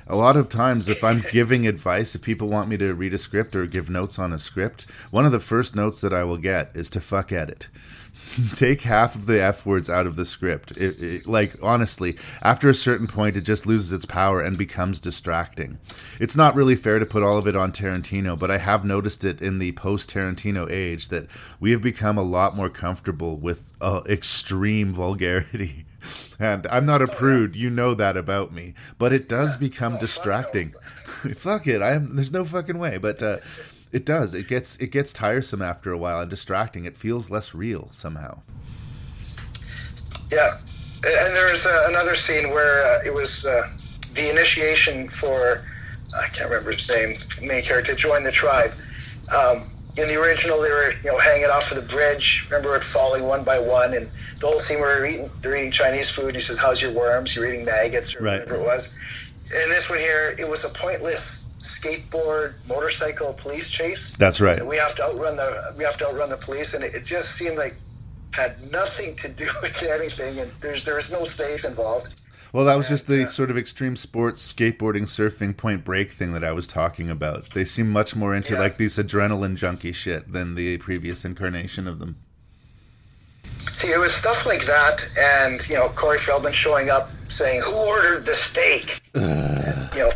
A 0.07 0.17
lot 0.17 0.37
of 0.37 0.49
times, 0.49 0.89
if 0.89 1.05
I'm 1.05 1.23
giving 1.31 1.67
advice, 1.67 2.15
if 2.15 2.23
people 2.23 2.49
want 2.49 2.69
me 2.69 2.77
to 2.79 2.95
read 2.95 3.15
a 3.15 3.19
script 3.19 3.55
or 3.55 3.67
give 3.67 3.91
notes 3.91 4.19
on 4.19 4.33
a 4.33 4.39
script, 4.39 4.87
one 5.11 5.25
of 5.25 5.33
the 5.33 5.39
first 5.39 5.77
notes 5.77 6.01
that 6.01 6.13
I 6.13 6.25
will 6.25 6.39
get 6.39 6.71
is 6.75 6.91
to 6.91 7.01
fuck 7.01 7.31
edit. 7.31 7.69
Take 8.55 8.83
half 8.83 9.15
of 9.15 9.27
the 9.27 9.43
F 9.43 9.67
words 9.67 9.91
out 9.91 10.07
of 10.07 10.17
the 10.17 10.25
script. 10.25 10.73
It, 10.73 11.03
it, 11.03 11.27
like, 11.27 11.53
honestly, 11.63 12.17
after 12.43 12.69
a 12.69 12.75
certain 12.75 13.07
point, 13.07 13.37
it 13.37 13.43
just 13.43 13.67
loses 13.67 13.93
its 13.93 14.05
power 14.05 14.41
and 14.41 14.57
becomes 14.57 15.01
distracting. 15.01 15.79
It's 16.19 16.37
not 16.37 16.55
really 16.55 16.77
fair 16.77 16.99
to 16.99 17.07
put 17.07 17.23
all 17.23 17.39
of 17.39 17.49
it 17.49 17.57
on 17.57 17.73
Tarantino, 17.73 18.39
but 18.39 18.51
I 18.51 18.59
have 18.59 18.85
noticed 18.85 19.25
it 19.25 19.41
in 19.41 19.59
the 19.59 19.73
post 19.73 20.11
Tarantino 20.11 20.71
age 20.71 21.09
that 21.09 21.27
we 21.59 21.71
have 21.73 21.83
become 21.83 22.19
a 22.19 22.23
lot 22.23 22.57
more 22.57 22.71
comfortable 22.71 23.37
with 23.37 23.63
uh, 23.81 24.03
extreme 24.07 24.91
vulgarity. 24.91 25.87
And 26.39 26.67
I'm 26.69 26.87
not 26.87 27.03
a 27.03 27.07
prude, 27.07 27.55
you 27.55 27.69
know 27.69 27.93
that 27.93 28.17
about 28.17 28.55
me. 28.55 28.73
But 28.97 29.13
it 29.13 29.29
does 29.29 29.57
become 29.57 29.99
distracting. 29.99 30.71
Fuck 31.37 31.67
it, 31.67 31.83
I 31.83 31.93
am. 31.93 32.17
There's 32.17 32.33
no 32.33 32.47
fucking 32.47 32.79
way. 32.79 32.97
But 32.97 33.23
uh, 33.23 33.37
it 33.93 34.05
does. 34.05 34.35
It 34.35 34.49
gets 34.49 34.77
it 34.77 34.89
gets 34.89 35.13
tiresome 35.13 35.63
after 35.63 35.93
a 35.93 35.99
while 35.99 36.21
and 36.21 36.31
distracting. 36.31 36.85
It 36.85 36.97
feels 36.97 37.31
less 37.31 37.55
real 37.55 37.89
somehow. 37.93 38.43
Yeah, 40.31 40.51
and 41.05 41.35
there's 41.35 41.67
uh, 41.67 41.87
another 41.89 42.15
scene 42.15 42.51
where 42.51 42.85
uh, 42.87 43.01
it 43.05 43.13
was 43.13 43.45
uh, 43.45 43.69
the 44.15 44.31
initiation 44.31 45.09
for 45.09 45.63
I 46.17 46.29
can't 46.29 46.51
remember 46.51 46.73
his 46.73 46.89
name, 46.89 47.15
main 47.43 47.63
character, 47.63 47.95
join 47.95 48.23
the 48.23 48.33
tribe. 48.33 48.73
Um, 49.35 49.71
in 49.99 50.07
the 50.09 50.21
original, 50.21 50.61
they 50.61 50.71
were 50.71 50.93
you 51.05 51.11
know 51.11 51.19
hanging 51.19 51.51
off 51.51 51.71
of 51.71 51.77
the 51.77 51.83
bridge. 51.83 52.47
Remember 52.49 52.77
it 52.77 52.85
falling 52.85 53.25
one 53.25 53.43
by 53.43 53.59
one, 53.59 53.95
and 53.95 54.09
the 54.41 54.47
whole 54.47 54.61
scene 54.61 54.81
where 54.81 54.97
they're 54.97 55.07
eating, 55.07 55.31
they're 55.43 55.57
eating 55.57 55.73
Chinese 55.73 56.09
food. 56.09 56.29
And 56.29 56.37
He 56.37 56.43
says, 56.43 56.59
"How's 56.59 56.81
your 56.81 56.93
worms? 56.93 57.35
You're 57.35 57.53
eating 57.53 57.65
maggots, 57.65 58.15
or 58.15 58.23
Right. 58.23 58.41
whatever 58.41 58.57
it 58.61 58.65
was." 58.65 58.93
And 59.53 59.71
this 59.71 59.91
one 59.91 59.99
here, 59.99 60.37
it 60.39 60.49
was 60.49 60.63
a 60.65 60.69
pointless 60.69 61.40
skateboard 61.81 62.55
motorcycle 62.69 63.33
police 63.35 63.69
chase. 63.71 64.17
That's 64.17 64.41
right. 64.41 64.59
And 64.59 64.69
we 64.69 64.77
have 64.77 64.95
to 64.97 65.05
outrun 65.05 65.37
the 65.37 65.75
we 65.77 65.85
have 65.85 65.97
to 65.99 66.09
outrun 66.09 66.31
the 66.31 66.37
police, 66.37 66.75
and 66.75 66.85
it, 66.85 66.95
it 66.95 67.05
just 67.05 67.33
seemed 67.33 67.57
like 67.57 67.77
had 68.33 68.61
nothing 68.71 69.17
to 69.17 69.29
do 69.29 69.49
with 69.63 69.83
anything, 69.83 70.39
and 70.41 70.51
there's 70.61 70.85
there's 70.85 71.11
no 71.11 71.25
stakes 71.25 71.65
involved. 71.65 72.21
Well, 72.53 72.65
that 72.65 72.75
was 72.75 72.89
just 72.89 73.07
the 73.07 73.25
uh, 73.25 73.29
sort 73.29 73.51
of 73.51 73.57
extreme 73.57 73.95
sports, 73.95 74.53
skateboarding, 74.53 75.03
surfing, 75.03 75.57
point 75.57 75.85
break 75.85 76.11
thing 76.11 76.33
that 76.33 76.43
I 76.43 76.51
was 76.51 76.67
talking 76.67 77.09
about. 77.09 77.55
They 77.55 77.65
seem 77.65 77.89
much 77.91 78.17
more 78.17 78.35
into 78.35 78.59
like 78.59 78.77
these 78.77 78.97
adrenaline 78.97 79.55
junkie 79.55 79.93
shit 79.93 80.33
than 80.33 80.57
the 80.57 80.79
previous 80.79 81.25
incarnation 81.25 81.87
of 81.87 82.01
them. 82.01 82.17
See, 83.59 83.89
it 83.89 83.99
was 83.99 84.13
stuff 84.13 84.47
like 84.47 84.65
that, 84.67 85.05
and 85.19 85.69
you 85.69 85.77
know, 85.77 85.91
Corey 85.91 86.19
Feldman 86.19 86.53
showing 86.53 86.91
up 86.91 87.11
saying, 87.29 87.61
"Who 87.65 87.89
ordered 87.89 88.27
the 88.27 88.35
steak?" 88.35 89.01
You 89.15 89.21
know, 89.21 90.11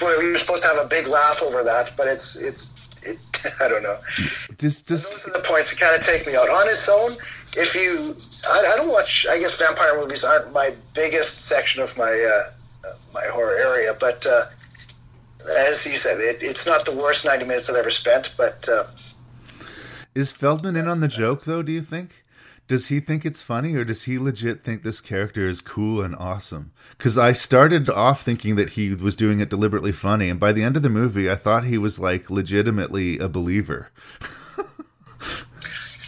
we 0.00 0.30
were 0.30 0.36
supposed 0.36 0.62
to 0.62 0.68
have 0.68 0.78
a 0.78 0.88
big 0.88 1.06
laugh 1.06 1.42
over 1.42 1.62
that, 1.64 1.92
but 1.96 2.06
it's 2.06 2.36
it's 2.36 2.70
it, 3.02 3.18
I 3.60 3.68
don't 3.68 3.82
know. 3.82 3.98
Just, 4.58 4.88
just 4.88 5.10
Those 5.10 5.26
are 5.26 5.32
the 5.32 5.40
points 5.40 5.70
that 5.70 5.78
kind 5.78 5.94
of 5.94 6.02
take 6.02 6.26
me 6.26 6.36
out. 6.36 6.48
On 6.48 6.68
its 6.68 6.88
own, 6.88 7.16
if 7.56 7.74
you, 7.74 8.16
I, 8.50 8.72
I 8.72 8.76
don't 8.76 8.90
watch. 8.90 9.26
I 9.28 9.38
guess 9.38 9.58
vampire 9.58 9.96
movies 9.98 10.24
aren't 10.24 10.52
my 10.52 10.74
biggest 10.94 11.46
section 11.46 11.82
of 11.82 11.96
my 11.96 12.10
uh, 12.10 12.88
uh, 12.88 12.94
my 13.12 13.24
horror 13.26 13.56
area, 13.56 13.96
but 13.98 14.24
uh, 14.26 14.46
as 15.58 15.84
you 15.86 15.96
said, 15.96 16.20
it, 16.20 16.42
it's 16.42 16.66
not 16.66 16.84
the 16.84 16.92
worst 16.92 17.24
ninety 17.24 17.44
minutes 17.44 17.68
I've 17.68 17.76
ever 17.76 17.90
spent. 17.90 18.32
But 18.36 18.68
uh, 18.68 18.84
Is 20.14 20.32
Feldman 20.32 20.76
in 20.76 20.88
on 20.88 21.00
the 21.00 21.08
joke 21.08 21.44
though? 21.44 21.62
Do 21.62 21.72
you 21.72 21.82
think? 21.82 22.24
Does 22.68 22.86
he 22.86 23.00
think 23.00 23.26
it's 23.26 23.42
funny, 23.42 23.74
or 23.74 23.82
does 23.82 24.04
he 24.04 24.16
legit 24.16 24.62
think 24.62 24.84
this 24.84 25.00
character 25.00 25.42
is 25.42 25.60
cool 25.60 26.02
and 26.02 26.14
awesome? 26.14 26.70
Because 27.00 27.16
I 27.16 27.32
started 27.32 27.88
off 27.88 28.22
thinking 28.22 28.56
that 28.56 28.70
he 28.70 28.94
was 28.94 29.16
doing 29.16 29.40
it 29.40 29.48
deliberately 29.48 29.90
funny, 29.90 30.28
and 30.28 30.38
by 30.38 30.52
the 30.52 30.62
end 30.62 30.76
of 30.76 30.82
the 30.82 30.90
movie, 30.90 31.30
I 31.30 31.34
thought 31.34 31.64
he 31.64 31.78
was 31.78 31.98
like 31.98 32.28
legitimately 32.28 33.18
a 33.18 33.26
believer. 33.26 33.88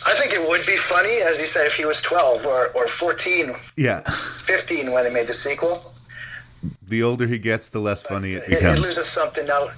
I 0.07 0.15
think 0.17 0.35
it 0.35 0.47
would 0.47 0.67
be 0.67 0.77
funny, 0.77 1.23
as 1.23 1.39
you 1.39 1.47
said, 1.47 1.65
if 1.65 1.73
he 1.73 1.87
was 1.87 1.99
twelve 2.03 2.45
or, 2.45 2.67
or 2.73 2.87
14, 2.87 3.55
Yeah. 3.77 4.01
15 4.39 4.93
when 4.93 5.05
they 5.05 5.11
made 5.11 5.29
the 5.29 5.33
sequel. 5.33 5.95
The 6.87 7.03
older 7.03 7.27
he 7.27 7.39
gets, 7.39 7.71
the 7.71 7.79
less 7.81 8.03
funny 8.03 8.33
it 8.33 8.43
It, 8.43 8.53
it 8.53 8.61
becomes. 8.61 8.81
loses 8.83 9.07
something 9.07 9.47
now. 9.47 9.71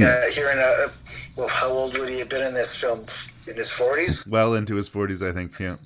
Uh, 0.00 0.22
here 0.30 0.50
in 0.50 0.58
a, 0.58 0.88
well, 1.36 1.46
how 1.48 1.68
old 1.68 1.96
would 1.96 2.08
he 2.08 2.18
have 2.18 2.28
been 2.28 2.44
in 2.44 2.54
this 2.54 2.74
film? 2.74 3.04
In 3.46 3.56
his 3.56 3.70
forties? 3.70 4.26
Well 4.26 4.54
into 4.54 4.74
his 4.74 4.88
forties, 4.88 5.22
I 5.22 5.30
think. 5.32 5.58
Yeah. 5.60 5.76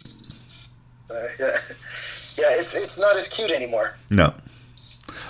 Uh, 1.11 1.15
yeah, 1.39 1.57
yeah. 2.39 2.45
It's 2.51 2.75
it's 2.75 2.99
not 2.99 3.17
as 3.17 3.29
cute 3.29 3.51
anymore. 3.51 3.97
No. 4.11 4.35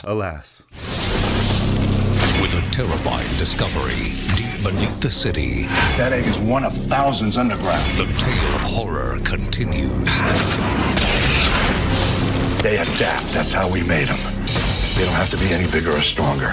Alas. 0.05 0.63
With 2.41 2.55
a 2.55 2.71
terrifying 2.73 3.27
discovery 3.39 4.11
deep 4.37 4.65
beneath 4.65 5.01
the 5.01 5.11
city, 5.11 5.65
That 5.97 6.13
egg 6.13 6.27
is 6.27 6.41
one 6.41 6.65
of 6.65 6.73
thousands 6.73 7.37
underground. 7.37 7.83
the 7.97 8.07
tale 8.19 8.55
of 8.57 8.63
horror 8.63 9.19
continues. 9.25 10.11
They 12.63 12.77
adapt. 12.79 13.27
That's 13.33 13.53
how 13.53 13.69
we 13.71 13.83
made 13.87 14.09
them. 14.09 14.19
They 14.97 15.05
don't 15.05 15.15
have 15.15 15.31
to 15.31 15.37
be 15.39 15.53
any 15.53 15.71
bigger 15.71 15.91
or 15.91 16.01
stronger. 16.01 16.53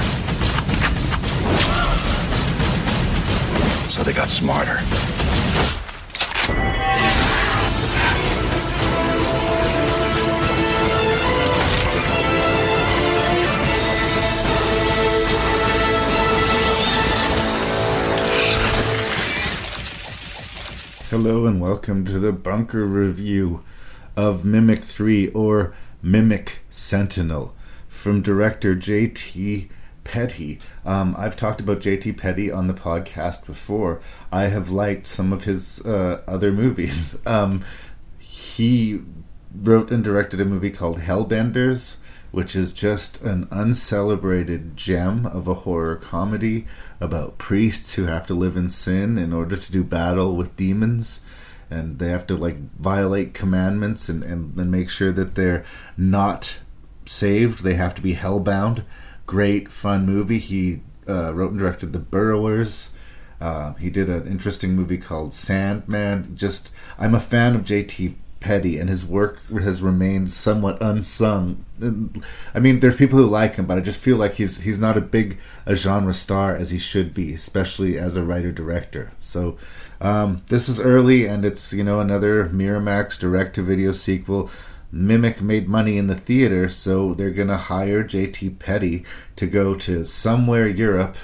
So 3.89 4.03
they 4.03 4.13
got 4.13 4.27
smarter. 4.29 4.77
Hello 21.09 21.47
and 21.47 21.59
welcome 21.59 22.05
to 22.05 22.19
the 22.19 22.31
bunker 22.31 22.85
review 22.85 23.63
of 24.15 24.45
Mimic 24.45 24.83
3 24.83 25.29
or 25.29 25.73
Mimic 26.03 26.59
Sentinel 26.69 27.55
from 27.87 28.21
director 28.21 28.75
J.T. 28.75 29.69
Petty. 30.03 30.59
Um, 30.85 31.15
I've 31.17 31.35
talked 31.35 31.61
about 31.61 31.81
J.T. 31.81 32.11
Petty 32.11 32.51
on 32.51 32.67
the 32.67 32.75
podcast 32.75 33.47
before. 33.47 34.03
I 34.31 34.49
have 34.49 34.69
liked 34.69 35.07
some 35.07 35.33
of 35.33 35.45
his 35.45 35.83
uh, 35.83 36.21
other 36.27 36.51
movies. 36.51 37.17
Um, 37.25 37.65
he 38.19 39.01
wrote 39.51 39.89
and 39.89 40.03
directed 40.03 40.39
a 40.39 40.45
movie 40.45 40.69
called 40.69 40.99
Hellbenders, 40.99 41.95
which 42.29 42.55
is 42.55 42.71
just 42.71 43.19
an 43.23 43.47
uncelebrated 43.49 44.77
gem 44.77 45.25
of 45.25 45.47
a 45.47 45.55
horror 45.55 45.95
comedy 45.95 46.67
about 46.99 47.37
priests 47.37 47.93
who 47.93 48.05
have 48.05 48.27
to 48.27 48.33
live 48.33 48.57
in 48.57 48.69
sin 48.69 49.17
in 49.17 49.33
order 49.33 49.55
to 49.55 49.71
do 49.71 49.83
battle 49.83 50.35
with 50.35 50.55
demons. 50.55 51.21
And 51.71 51.99
they 51.99 52.09
have 52.09 52.25
to 52.27 52.35
like 52.35 52.57
violate 52.79 53.33
commandments 53.33 54.09
and, 54.09 54.23
and, 54.23 54.57
and 54.57 54.71
make 54.71 54.89
sure 54.89 55.11
that 55.11 55.35
they're 55.35 55.65
not 55.95 56.57
saved. 57.05 57.63
They 57.63 57.75
have 57.75 57.95
to 57.95 58.01
be 58.01 58.15
hellbound. 58.15 58.83
Great 59.25 59.71
fun 59.71 60.05
movie. 60.05 60.39
He 60.39 60.81
uh, 61.07 61.33
wrote 61.33 61.51
and 61.51 61.59
directed 61.59 61.93
the 61.93 61.99
burrowers. 61.99 62.89
Uh, 63.39 63.73
he 63.75 63.89
did 63.89 64.09
an 64.09 64.27
interesting 64.27 64.75
movie 64.75 64.97
called 64.97 65.33
sandman. 65.33 66.35
Just 66.35 66.69
i'm 66.97 67.15
a 67.15 67.19
fan 67.19 67.55
of 67.55 67.63
jt 67.63 68.15
petty 68.39 68.77
and 68.77 68.89
his 68.89 69.05
work 69.05 69.39
has 69.49 69.81
remained 69.81 70.31
somewhat 70.31 70.81
unsung 70.81 71.65
i 72.53 72.59
mean 72.59 72.79
there's 72.79 72.95
people 72.95 73.17
who 73.17 73.25
like 73.25 73.55
him 73.55 73.65
but 73.65 73.77
i 73.77 73.81
just 73.81 73.99
feel 73.99 74.17
like 74.17 74.33
he's 74.33 74.61
he's 74.61 74.79
not 74.79 74.97
a 74.97 75.01
big 75.01 75.39
a 75.69 75.75
genre 75.75 76.13
star 76.13 76.55
as 76.55 76.71
he 76.71 76.79
should 76.79 77.13
be 77.13 77.31
especially 77.31 77.97
as 77.97 78.15
a 78.15 78.23
writer 78.23 78.51
director. 78.51 79.11
So 79.19 79.57
um, 80.01 80.41
this 80.47 80.67
is 80.67 80.79
early 80.79 81.27
and 81.27 81.45
it's 81.45 81.71
you 81.71 81.83
know 81.83 81.99
another 81.99 82.49
miramax 82.49 83.19
direct 83.19 83.55
to 83.55 83.61
video 83.61 83.91
sequel. 83.91 84.49
Mimic 84.91 85.39
made 85.39 85.69
money 85.69 85.99
in 85.99 86.07
the 86.07 86.15
theater 86.15 86.67
so 86.67 87.13
they're 87.13 87.29
gonna 87.29 87.57
hire 87.57 88.03
jt 88.03 88.57
petty 88.57 89.05
to 89.35 89.45
go 89.45 89.75
to 89.75 90.03
somewhere 90.05 90.67
europe 90.67 91.15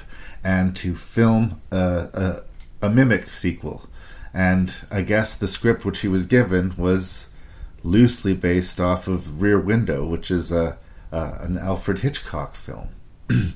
and 0.44 0.76
to 0.76 0.96
film 0.96 1.60
a, 1.72 2.44
a, 2.82 2.86
a 2.86 2.90
mimic 2.90 3.32
sequel. 3.32 3.90
And 4.32 4.76
I 4.92 5.02
guess 5.02 5.36
the 5.36 5.48
script 5.48 5.86
which 5.86 6.02
he 6.02 6.08
was 6.08 6.28
given 6.28 6.76
was 6.78 7.25
loosely 7.86 8.34
based 8.34 8.80
off 8.82 9.08
of 9.08 9.42
Rear 9.42 9.60
Window, 9.60 10.06
which 10.06 10.32
is 10.32 10.52
a, 10.52 10.78
an 11.12 11.58
Alfred 11.58 12.00
Hitchcock 12.00 12.56
film. 12.56 12.90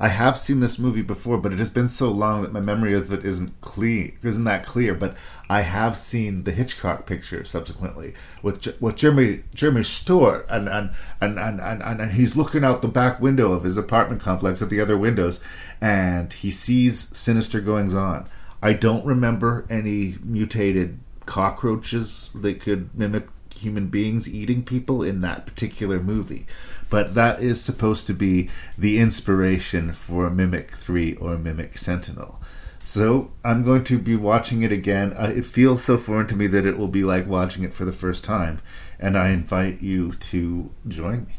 I 0.00 0.08
have 0.08 0.38
seen 0.38 0.60
this 0.60 0.80
movie 0.80 1.02
before, 1.02 1.38
but 1.38 1.52
it 1.52 1.60
has 1.60 1.70
been 1.70 1.86
so 1.86 2.10
long 2.10 2.42
that 2.42 2.52
my 2.52 2.60
memory 2.60 2.92
of 2.92 3.12
it 3.12 3.24
isn't 3.24 3.60
clear, 3.60 4.12
isn't 4.22 4.44
that 4.44 4.66
clear. 4.66 4.94
But 4.94 5.16
I 5.48 5.60
have 5.60 5.96
seen 5.96 6.42
the 6.42 6.50
Hitchcock 6.50 7.06
picture 7.06 7.44
subsequently 7.44 8.14
with 8.42 8.80
with 8.80 8.96
Jimmy 8.96 9.44
Jimmy 9.54 9.84
Stewart, 9.84 10.44
and 10.48 10.68
and, 10.68 10.90
and 11.20 11.38
and 11.38 11.60
and 11.60 11.82
and 11.82 12.00
and 12.00 12.12
he's 12.12 12.34
looking 12.34 12.64
out 12.64 12.82
the 12.82 12.88
back 12.88 13.20
window 13.20 13.52
of 13.52 13.62
his 13.62 13.76
apartment 13.76 14.22
complex 14.22 14.60
at 14.60 14.70
the 14.70 14.80
other 14.80 14.98
windows, 14.98 15.40
and 15.80 16.32
he 16.32 16.50
sees 16.50 17.16
sinister 17.16 17.60
goings 17.60 17.94
on. 17.94 18.28
I 18.60 18.72
don't 18.72 19.04
remember 19.04 19.66
any 19.70 20.16
mutated 20.24 20.98
cockroaches 21.26 22.30
that 22.34 22.60
could 22.60 22.96
mimic 22.98 23.28
human 23.62 23.88
beings 23.88 24.28
eating 24.28 24.64
people 24.64 25.02
in 25.02 25.20
that 25.22 25.46
particular 25.46 26.00
movie. 26.00 26.46
But 26.90 27.14
that 27.14 27.42
is 27.42 27.60
supposed 27.60 28.06
to 28.08 28.12
be 28.12 28.50
the 28.76 28.98
inspiration 28.98 29.92
for 29.92 30.28
Mimic 30.28 30.72
3 30.72 31.14
or 31.16 31.38
Mimic 31.38 31.78
Sentinel. 31.78 32.40
So 32.84 33.30
I'm 33.44 33.64
going 33.64 33.84
to 33.84 33.98
be 33.98 34.16
watching 34.16 34.62
it 34.62 34.72
again. 34.72 35.12
Uh, 35.14 35.32
it 35.34 35.46
feels 35.46 35.82
so 35.82 35.96
foreign 35.96 36.26
to 36.28 36.36
me 36.36 36.46
that 36.48 36.66
it 36.66 36.76
will 36.76 36.88
be 36.88 37.04
like 37.04 37.26
watching 37.26 37.64
it 37.64 37.74
for 37.74 37.84
the 37.84 37.92
first 37.92 38.24
time. 38.24 38.60
And 38.98 39.16
I 39.16 39.30
invite 39.30 39.80
you 39.80 40.12
to 40.12 40.70
join 40.86 41.26
me. 41.26 41.36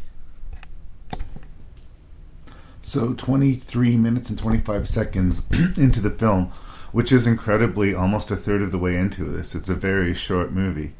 So 2.82 3.13
23 3.13 3.97
minutes 3.97 4.30
and 4.30 4.39
25 4.39 4.89
seconds 4.89 5.45
into 5.78 6.01
the 6.01 6.09
film, 6.09 6.51
which 6.91 7.11
is 7.11 7.26
incredibly 7.26 7.93
almost 7.93 8.32
a 8.32 8.36
third 8.36 8.61
of 8.61 8.71
the 8.71 8.78
way 8.78 8.97
into 8.97 9.24
this. 9.24 9.55
It's 9.55 9.69
a 9.69 9.76
very 9.76 10.13
short 10.13 10.51
movie. 10.51 10.93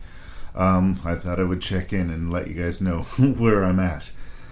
Um, 0.56 1.02
I 1.04 1.16
thought 1.16 1.40
I 1.40 1.44
would 1.44 1.62
check 1.62 1.94
in 1.94 2.10
and 2.10 2.32
let 2.32 2.48
you 2.48 2.54
guys 2.54 2.82
know 2.82 3.02
where 3.18 3.64
I'm 3.64 3.80
at. 3.80 4.10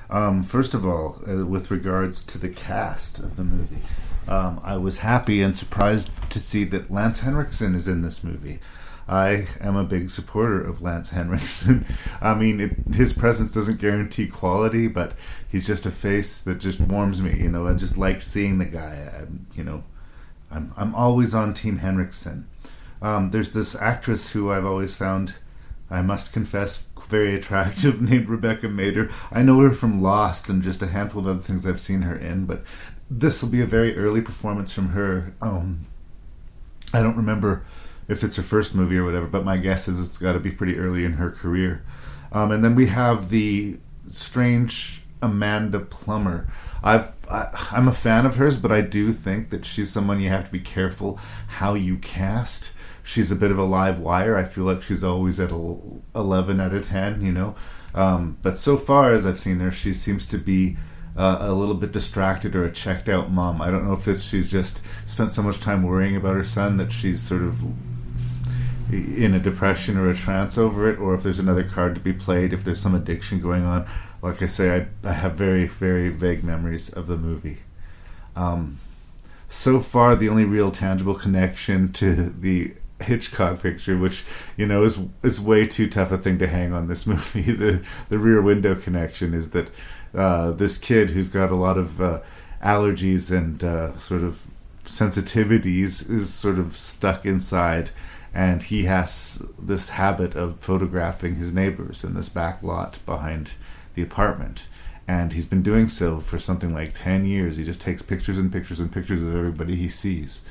Um, 0.10 0.44
first 0.44 0.74
of 0.74 0.86
all, 0.86 1.22
uh, 1.28 1.46
with 1.46 1.72
regards 1.72 2.24
to 2.26 2.38
the 2.38 2.50
cast 2.50 3.20
of 3.20 3.38
the 3.38 3.44
movie, 3.44 3.82
um, 4.28 4.60
I 4.64 4.78
was 4.78 5.00
happy 5.00 5.42
and 5.42 5.58
surprised 5.58 6.10
to 6.32 6.40
see 6.40 6.64
that 6.66 6.92
Lance 6.92 7.22
Henriksen 7.22 7.76
is 7.76 7.88
in 7.88 8.02
this 8.02 8.24
movie. 8.24 8.60
I 9.08 9.48
am 9.60 9.76
a 9.76 9.84
big 9.84 10.10
supporter 10.10 10.62
of 10.62 10.82
Lance 10.82 11.10
Henriksen. 11.12 11.86
I 12.22 12.34
mean, 12.34 12.60
it, 12.60 12.96
his 12.96 13.14
presence 13.14 13.52
doesn't 13.52 13.80
guarantee 13.80 14.28
quality, 14.28 14.88
but 14.88 15.14
he's 15.50 15.68
just 15.68 15.86
a 15.86 15.92
face 15.92 16.42
that 16.42 16.60
just 16.60 16.80
warms 16.80 17.22
me. 17.22 17.38
You 17.38 17.50
know, 17.50 17.68
I 17.68 17.74
just 17.74 17.98
like 17.98 18.22
seeing 18.22 18.58
the 18.58 18.66
guy. 18.66 19.12
I, 19.14 19.26
you 19.56 19.64
know, 19.64 19.84
I'm 20.50 20.74
I'm 20.78 20.96
always 20.96 21.34
on 21.34 21.54
Team 21.54 21.80
Henriksen. 21.80 22.48
Um, 23.02 23.32
there's 23.32 23.54
this 23.54 23.76
actress 23.76 24.32
who 24.32 24.52
I've 24.52 24.66
always 24.66 24.94
found, 24.94 25.34
I 25.92 26.02
must 26.02 26.34
confess, 26.34 26.86
very 27.10 27.36
attractive 27.36 28.02
named 28.10 28.30
Rebecca 28.30 28.68
Mader. 28.68 29.12
I 29.32 29.44
know 29.44 29.60
her 29.60 29.72
from 29.72 30.02
Lost 30.02 30.50
and 30.50 30.64
just 30.64 30.82
a 30.82 30.88
handful 30.88 31.22
of 31.22 31.28
other 31.28 31.40
things 31.42 31.68
I've 31.68 31.82
seen 31.82 32.04
her 32.04 32.16
in, 32.16 32.46
but 32.46 32.64
this 33.10 33.44
will 33.44 33.50
be 33.50 33.62
a 33.62 33.66
very 33.66 33.98
early 33.98 34.22
performance 34.22 34.72
from 34.72 34.90
her. 34.90 35.34
Um, 35.42 35.86
I 36.94 37.02
don't 37.02 37.18
remember 37.18 37.66
if 38.08 38.24
it's 38.24 38.38
her 38.38 38.44
first 38.44 38.74
movie 38.74 38.98
or 38.98 39.04
whatever, 39.04 39.28
but 39.28 39.44
my 39.44 39.58
guess 39.58 39.88
is 39.88 40.00
it's 40.00 40.18
got 40.18 40.34
to 40.34 40.40
be 40.40 40.52
pretty 40.52 40.80
early 40.80 41.04
in 41.04 41.14
her 41.14 41.30
career. 41.30 41.84
Um, 42.32 42.52
and 42.52 42.64
then 42.64 42.76
we 42.76 42.88
have 42.88 43.30
the 43.30 43.78
strange 44.10 45.02
Amanda 45.22 45.80
Plummer. 45.80 46.48
I've, 46.84 47.10
I, 47.30 47.70
I'm 47.72 47.88
a 47.88 47.94
fan 47.94 48.26
of 48.26 48.36
hers, 48.36 48.58
but 48.58 48.72
I 48.72 48.82
do 48.82 49.12
think 49.12 49.50
that 49.50 49.66
she's 49.66 49.92
someone 49.92 50.22
you 50.22 50.30
have 50.30 50.46
to 50.46 50.52
be 50.52 50.60
careful 50.60 51.20
how 51.48 51.74
you 51.74 51.98
cast. 51.98 52.72
She's 53.12 53.30
a 53.30 53.36
bit 53.36 53.52
of 53.52 53.58
a 53.58 53.64
live 53.64 54.00
wire. 54.00 54.38
I 54.38 54.46
feel 54.46 54.64
like 54.64 54.82
she's 54.82 55.04
always 55.04 55.38
at 55.38 55.52
a 55.52 55.76
11 56.16 56.62
out 56.62 56.74
of 56.74 56.88
10, 56.88 57.20
you 57.26 57.34
know. 57.34 57.56
Um, 57.94 58.38
but 58.42 58.58
so 58.58 58.78
far 58.78 59.14
as 59.14 59.26
I've 59.26 59.38
seen 59.38 59.60
her, 59.60 59.70
she 59.70 59.94
seems 59.94 60.26
to 60.30 60.38
be 60.38 60.78
uh, 61.18 61.40
a 61.42 61.54
little 61.54 61.76
bit 61.76 61.92
distracted 61.92 62.56
or 62.56 62.64
a 62.64 62.72
checked 62.72 63.10
out 63.10 63.30
mom. 63.30 63.62
I 63.62 63.70
don't 63.70 63.86
know 63.86 63.92
if 63.92 64.08
it's 64.08 64.24
she's 64.24 64.50
just 64.50 64.82
spent 65.06 65.34
so 65.34 65.44
much 65.44 65.60
time 65.60 65.84
worrying 65.84 66.16
about 66.16 66.38
her 66.38 66.46
son 66.46 66.78
that 66.78 66.94
she's 66.94 67.20
sort 67.20 67.42
of 67.42 67.62
in 68.94 69.34
a 69.34 69.40
depression 69.40 69.98
or 69.98 70.10
a 70.10 70.16
trance 70.16 70.58
over 70.58 70.90
it, 70.90 70.98
or 70.98 71.14
if 71.14 71.22
there's 71.22 71.40
another 71.40 71.66
card 71.66 71.96
to 71.96 72.02
be 72.02 72.14
played, 72.14 72.54
if 72.54 72.64
there's 72.64 72.82
some 72.82 72.96
addiction 72.96 73.42
going 73.42 73.66
on. 73.66 73.86
Like 74.22 74.42
I 74.42 74.46
say, 74.46 74.88
I, 75.04 75.10
I 75.10 75.12
have 75.12 75.34
very, 75.34 75.68
very 75.68 76.08
vague 76.08 76.46
memories 76.46 76.90
of 76.90 77.08
the 77.08 77.18
movie. 77.18 77.58
Um, 78.38 78.80
so 79.50 79.82
far, 79.82 80.16
the 80.16 80.30
only 80.30 80.46
real 80.46 80.72
tangible 80.72 81.16
connection 81.16 81.92
to 81.94 82.30
the 82.30 82.74
Hitchcock 83.04 83.62
picture, 83.62 83.98
which 83.98 84.24
you 84.58 84.66
know 84.66 84.84
is 84.84 85.00
is 85.24 85.40
way 85.40 85.68
too 85.68 85.90
tough 85.90 86.12
a 86.12 86.18
thing 86.18 86.38
to 86.40 86.48
hang 86.48 86.74
on 86.74 86.88
this 86.88 87.06
movie. 87.08 87.52
The 87.52 87.84
the 88.10 88.20
rear 88.20 88.42
window 88.42 88.76
connection 88.76 89.34
is 89.34 89.52
that 89.52 89.70
uh, 90.14 90.52
this 90.52 90.78
kid 90.78 91.12
who's 91.12 91.30
got 91.30 91.52
a 91.52 91.56
lot 91.56 91.78
of 91.78 92.02
uh, 92.02 92.20
allergies 92.64 93.36
and 93.36 93.64
uh, 93.64 93.98
sort 93.98 94.24
of 94.24 94.46
sensitivities 94.86 96.10
is 96.10 96.34
sort 96.34 96.60
of 96.60 96.78
stuck 96.78 97.26
inside, 97.26 97.92
and 98.34 98.64
he 98.64 98.84
has 98.86 99.42
this 99.60 99.90
habit 99.90 100.36
of 100.36 100.60
photographing 100.60 101.36
his 101.36 101.54
neighbors 101.54 102.04
in 102.04 102.14
this 102.14 102.30
back 102.30 102.62
lot 102.64 103.00
behind 103.06 103.52
the 103.96 104.02
apartment. 104.02 104.68
And 105.08 105.34
he's 105.34 105.46
been 105.46 105.64
doing 105.64 105.90
so 105.90 106.20
for 106.20 106.40
something 106.40 106.74
like 106.74 106.94
10 106.98 107.26
years. 107.26 107.58
He 107.58 107.66
just 107.66 107.82
takes 107.82 108.02
pictures 108.02 108.38
and 108.38 108.52
pictures 108.52 108.80
and 108.80 108.92
pictures 108.92 109.22
of 109.22 109.36
everybody 109.36 109.76
he 109.76 109.90
sees 109.90 110.42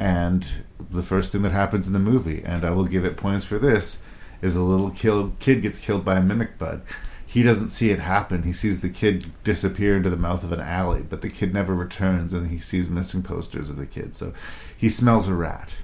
and 0.00 0.48
the 0.90 1.02
first 1.02 1.30
thing 1.30 1.42
that 1.42 1.52
happens 1.52 1.86
in 1.86 1.92
the 1.92 1.98
movie, 1.98 2.42
and 2.42 2.64
I 2.64 2.70
will 2.70 2.86
give 2.86 3.04
it 3.04 3.18
points 3.18 3.44
for 3.44 3.58
this, 3.58 4.02
is 4.40 4.56
a 4.56 4.62
little 4.62 4.90
kill, 4.90 5.34
kid 5.38 5.60
gets 5.60 5.78
killed 5.78 6.06
by 6.06 6.16
a 6.16 6.22
mimic 6.22 6.56
bug. 6.56 6.80
He 7.26 7.42
doesn't 7.42 7.68
see 7.68 7.90
it 7.90 8.00
happen. 8.00 8.42
He 8.42 8.54
sees 8.54 8.80
the 8.80 8.88
kid 8.88 9.30
disappear 9.44 9.98
into 9.98 10.08
the 10.08 10.16
mouth 10.16 10.42
of 10.42 10.52
an 10.52 10.60
alley, 10.60 11.02
but 11.02 11.20
the 11.20 11.28
kid 11.28 11.52
never 11.52 11.74
returns, 11.74 12.32
and 12.32 12.48
he 12.48 12.58
sees 12.58 12.88
missing 12.88 13.22
posters 13.22 13.68
of 13.68 13.76
the 13.76 13.86
kid. 13.86 14.16
So 14.16 14.32
he 14.74 14.88
smells 14.88 15.28
a 15.28 15.34
rat. 15.34 15.74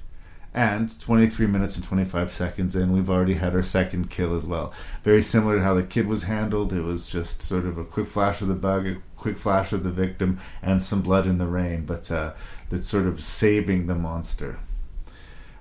And 0.53 0.99
23 0.99 1.45
minutes 1.45 1.75
and 1.75 1.85
25 1.85 2.33
seconds 2.33 2.75
in, 2.75 2.91
we've 2.91 3.11
already 3.11 3.35
had 3.35 3.53
our 3.53 3.61
second 3.61 4.09
kill 4.09 4.35
as 4.35 4.43
well. 4.43 4.73
Very 5.03 5.21
similar 5.21 5.57
to 5.57 5.63
how 5.63 5.75
the 5.75 5.83
kid 5.83 6.07
was 6.07 6.23
handled. 6.23 6.73
It 6.73 6.81
was 6.81 7.11
just 7.11 7.43
sort 7.43 7.65
of 7.65 7.77
a 7.77 7.85
quick 7.85 8.07
flash 8.07 8.41
of 8.41 8.47
the 8.47 8.55
bug, 8.55 8.87
a 8.87 8.97
quick 9.15 9.37
flash 9.37 9.71
of 9.71 9.83
the 9.83 9.91
victim, 9.91 10.39
and 10.63 10.81
some 10.81 11.03
blood 11.03 11.27
in 11.27 11.37
the 11.37 11.45
rain. 11.45 11.85
But 11.85 12.09
uh, 12.09 12.33
that's 12.69 12.87
sort 12.87 13.07
of 13.07 13.23
saving 13.23 13.87
the 13.87 13.95
monster. 13.95 14.59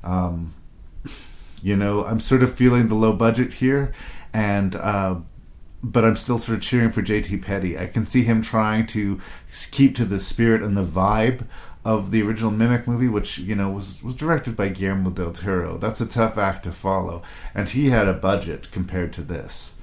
Um, 0.03 0.55
you 1.63 1.77
know, 1.77 2.05
I'm 2.05 2.21
sort 2.21 2.43
of 2.43 2.55
feeling 2.55 2.89
the 2.89 2.95
low 2.95 3.13
budget 3.13 3.55
here, 3.55 3.93
and 4.33 4.77
uh, 4.77 5.17
but 5.83 6.05
I'm 6.05 6.17
still 6.17 6.39
sort 6.39 6.59
of 6.59 6.63
cheering 6.63 6.93
for 6.93 7.03
JT 7.03 7.43
Petty. 7.43 7.79
I 7.79 7.87
can 7.87 8.05
see 8.05 8.23
him 8.23 8.43
trying 8.43 8.87
to 8.89 9.21
keep 9.71 9.97
to 9.97 10.05
the 10.05 10.21
spirit 10.21 10.63
and 10.63 10.77
the 10.77 10.85
vibe 10.85 11.47
of 11.85 12.11
the 12.11 12.21
original 12.21 12.51
Mimic 12.51 12.89
movie, 12.89 13.09
which 13.09 13.39
you 13.39 13.55
know 13.55 13.71
was 13.71 14.03
was 14.03 14.17
directed 14.17 14.57
by 14.57 14.69
Guillermo 14.69 15.11
del 15.11 15.33
Toro. 15.33 15.79
That's 15.79 16.01
a 16.01 16.07
tough 16.07 16.37
act 16.37 16.65
to 16.65 16.73
follow, 16.73 17.23
and 17.55 17.69
he 17.69 17.91
had 17.91 18.09
a 18.09 18.15
budget 18.15 18.71
compared 18.73 19.13
to 19.15 19.23
this. 19.23 19.75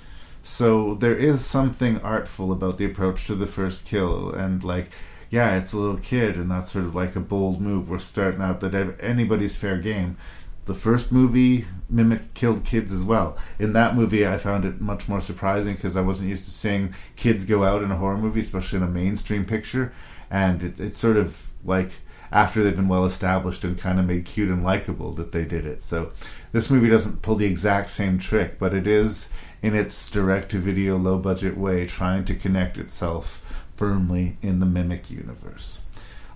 So 0.43 0.95
there 0.95 1.15
is 1.15 1.45
something 1.45 2.01
artful 2.01 2.51
about 2.51 2.77
the 2.77 2.85
approach 2.85 3.25
to 3.27 3.35
the 3.35 3.47
first 3.47 3.85
kill, 3.85 4.31
and 4.31 4.61
like 4.63 4.91
yeah, 5.33 5.57
it's 5.57 5.73
a 5.73 5.79
little 5.79 5.97
kid, 5.97 6.35
and 6.35 6.51
that's 6.51 6.71
sort 6.71 6.85
of 6.85 6.93
like 6.93 7.15
a 7.15 7.19
bold 7.19 7.59
move. 7.59 7.89
We're 7.89 7.97
starting 7.97 8.39
out 8.39 8.59
that 8.59 8.99
anybody's 8.99 9.55
fair 9.55 9.79
game. 9.79 10.15
The 10.65 10.75
first 10.75 11.11
movie, 11.11 11.65
Mimic 11.89 12.35
killed 12.35 12.63
kids 12.65 12.91
as 12.91 13.01
well. 13.01 13.35
In 13.57 13.73
that 13.73 13.95
movie, 13.95 14.27
I 14.27 14.37
found 14.37 14.63
it 14.63 14.79
much 14.79 15.09
more 15.09 15.21
surprising 15.21 15.73
because 15.73 15.97
I 15.97 16.01
wasn't 16.01 16.29
used 16.29 16.45
to 16.45 16.51
seeing 16.51 16.93
kids 17.15 17.45
go 17.45 17.63
out 17.63 17.81
in 17.81 17.89
a 17.89 17.97
horror 17.97 18.19
movie, 18.19 18.41
especially 18.41 18.77
in 18.77 18.83
a 18.83 18.87
mainstream 18.87 19.43
picture. 19.43 19.91
And 20.29 20.61
it, 20.61 20.79
it's 20.79 20.99
sort 20.99 21.17
of 21.17 21.35
like 21.65 21.89
after 22.31 22.63
they've 22.63 22.75
been 22.75 22.87
well 22.87 23.05
established 23.05 23.63
and 23.63 23.75
kind 23.75 23.99
of 23.99 24.05
made 24.05 24.25
cute 24.25 24.49
and 24.49 24.63
likable 24.63 25.13
that 25.13 25.31
they 25.31 25.45
did 25.45 25.65
it. 25.65 25.81
So 25.81 26.11
this 26.51 26.69
movie 26.69 26.89
doesn't 26.89 27.23
pull 27.23 27.37
the 27.37 27.47
exact 27.47 27.89
same 27.89 28.19
trick, 28.19 28.59
but 28.59 28.75
it 28.75 28.85
is 28.85 29.29
in 29.63 29.73
its 29.73 30.11
direct 30.11 30.51
to 30.51 30.59
video, 30.59 30.95
low 30.95 31.17
budget 31.17 31.57
way 31.57 31.87
trying 31.87 32.23
to 32.25 32.35
connect 32.35 32.77
itself 32.77 33.42
firmly 33.83 34.37
in 34.41 34.61
the 34.61 34.65
Mimic 34.65 35.11
universe. 35.11 35.81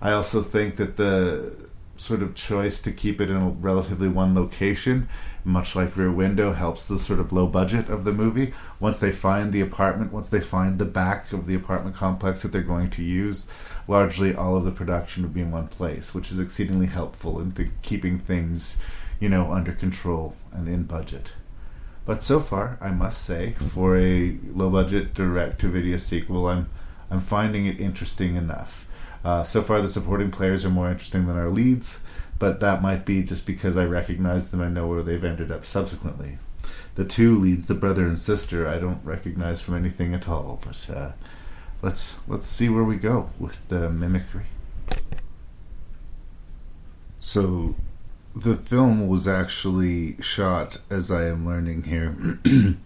I 0.02 0.12
also 0.12 0.44
think 0.44 0.76
that 0.76 0.98
the 0.98 1.56
sort 1.96 2.22
of 2.22 2.36
choice 2.36 2.82
to 2.82 2.92
keep 2.92 3.22
it 3.22 3.30
in 3.30 3.38
a 3.38 3.48
relatively 3.48 4.10
one 4.10 4.36
location, 4.36 5.08
much 5.46 5.74
like 5.74 5.96
Rear 5.96 6.12
Window, 6.12 6.52
helps 6.52 6.84
the 6.84 7.00
sort 7.00 7.22
of 7.22 7.32
low 7.32 7.48
budget 7.48 7.88
of 7.90 8.04
the 8.04 8.12
movie. 8.12 8.54
Once 8.82 9.00
they 9.00 9.14
find 9.14 9.54
the 9.54 9.62
apartment, 9.62 10.12
once 10.12 10.28
they 10.28 10.42
find 10.42 10.78
the 10.78 10.84
back 10.84 11.32
of 11.32 11.48
the 11.48 11.56
apartment 11.56 11.96
complex 11.96 12.42
that 12.42 12.52
they're 12.52 12.62
going 12.62 12.90
to 12.90 13.02
use, 13.02 13.48
largely 13.88 14.36
all 14.36 14.58
of 14.58 14.66
the 14.66 14.72
production 14.72 15.24
would 15.24 15.34
be 15.34 15.40
in 15.40 15.50
one 15.50 15.70
place, 15.70 16.14
which 16.14 16.34
is 16.34 16.42
exceedingly 16.42 16.88
helpful 16.88 17.40
in 17.40 17.54
the 17.54 17.70
keeping 17.82 18.20
things, 18.20 18.78
you 19.22 19.30
know, 19.30 19.54
under 19.54 19.72
control 19.72 20.36
and 20.52 20.68
in 20.68 20.84
budget. 20.84 21.32
But 22.06 22.24
so 22.24 22.42
far, 22.42 22.78
I 22.82 22.90
must 22.90 23.24
say, 23.24 23.54
for 23.54 23.98
a 23.98 24.38
low 24.54 24.70
budget 24.70 25.14
direct 25.14 25.62
to 25.62 25.70
video 25.70 25.96
sequel, 25.96 26.50
I'm 26.50 26.70
I'm 27.10 27.22
finding 27.22 27.66
it 27.66 27.80
interesting 27.80 28.36
enough. 28.36 28.88
Uh, 29.24 29.44
so 29.44 29.62
far, 29.62 29.82
the 29.82 29.90
supporting 29.90 30.32
players 30.32 30.66
are 30.66 30.70
more 30.70 30.90
interesting 30.90 31.28
than 31.28 31.38
our 31.38 31.50
leads, 31.50 32.00
but 32.40 32.60
that 32.60 32.82
might 32.82 33.06
be 33.06 33.24
just 33.24 33.46
because 33.46 33.78
I 33.78 33.86
recognize 33.86 34.52
them 34.52 34.62
and 34.62 34.74
know 34.74 34.88
where 34.88 35.04
they've 35.04 35.24
ended 35.24 35.52
up 35.52 35.66
subsequently. 35.66 36.38
the 36.96 37.06
two 37.06 37.38
leads, 37.38 37.68
the 37.68 37.74
brother 37.76 38.06
and 38.06 38.18
sister, 38.18 38.68
I 38.68 38.80
don't 38.80 39.04
recognize 39.04 39.62
from 39.62 39.76
anything 39.76 40.14
at 40.14 40.28
all. 40.28 40.60
But 40.64 40.90
uh, 40.96 41.12
let's 41.82 42.16
let's 42.28 42.48
see 42.48 42.70
where 42.70 42.84
we 42.84 42.98
go 42.98 43.30
with 43.40 43.68
the 43.70 43.90
mimicry. 43.90 44.46
So, 47.20 47.76
the 48.36 48.56
film 48.56 49.08
was 49.08 49.28
actually 49.28 50.22
shot, 50.22 50.80
as 50.90 51.12
I 51.12 51.28
am 51.28 51.46
learning 51.46 51.84
here, 51.84 52.16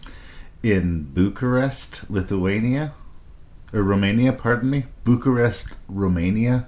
in 0.62 1.04
Bucharest, 1.14 2.10
Lithuania, 2.10 2.94
or 3.72 3.82
Romania. 3.82 4.32
Pardon 4.32 4.70
me, 4.70 4.84
Bucharest, 5.04 5.68
Romania. 5.88 6.66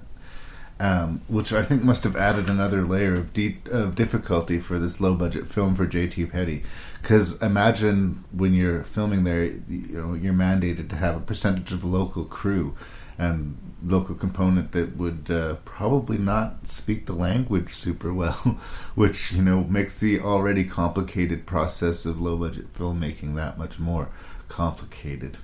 Um, 0.77 1.21
which 1.29 1.53
I 1.53 1.63
think 1.63 1.83
must 1.83 2.03
have 2.03 2.17
added 2.17 2.49
another 2.49 2.85
layer 2.85 3.13
of, 3.13 3.31
de- 3.31 3.59
of 3.71 3.95
difficulty 3.95 4.59
for 4.59 4.77
this 4.77 4.99
low 4.99 5.15
budget 5.15 5.47
film 5.47 5.73
for 5.73 5.85
J.T. 5.85 6.25
Petty. 6.25 6.63
Because 7.01 7.41
imagine 7.41 8.25
when 8.33 8.53
you're 8.53 8.83
filming 8.83 9.23
there, 9.23 9.45
you 9.45 9.61
know 9.69 10.13
you're 10.15 10.33
mandated 10.33 10.89
to 10.89 10.97
have 10.97 11.15
a 11.15 11.21
percentage 11.21 11.71
of 11.71 11.85
local 11.85 12.25
crew 12.25 12.75
and 13.17 13.57
local 13.83 14.15
component 14.15 14.71
that 14.71 14.97
would 14.97 15.29
uh, 15.29 15.55
probably 15.65 16.17
not 16.17 16.67
speak 16.67 17.05
the 17.05 17.13
language 17.13 17.73
super 17.73 18.13
well, 18.13 18.33
which 18.95 19.31
you 19.31 19.41
know 19.41 19.63
makes 19.63 19.97
the 19.99 20.19
already 20.19 20.63
complicated 20.63 21.45
process 21.45 22.05
of 22.05 22.19
low 22.19 22.37
budget 22.37 22.73
filmmaking 22.73 23.35
that 23.35 23.57
much 23.57 23.79
more 23.79 24.09
complicated. 24.49 25.37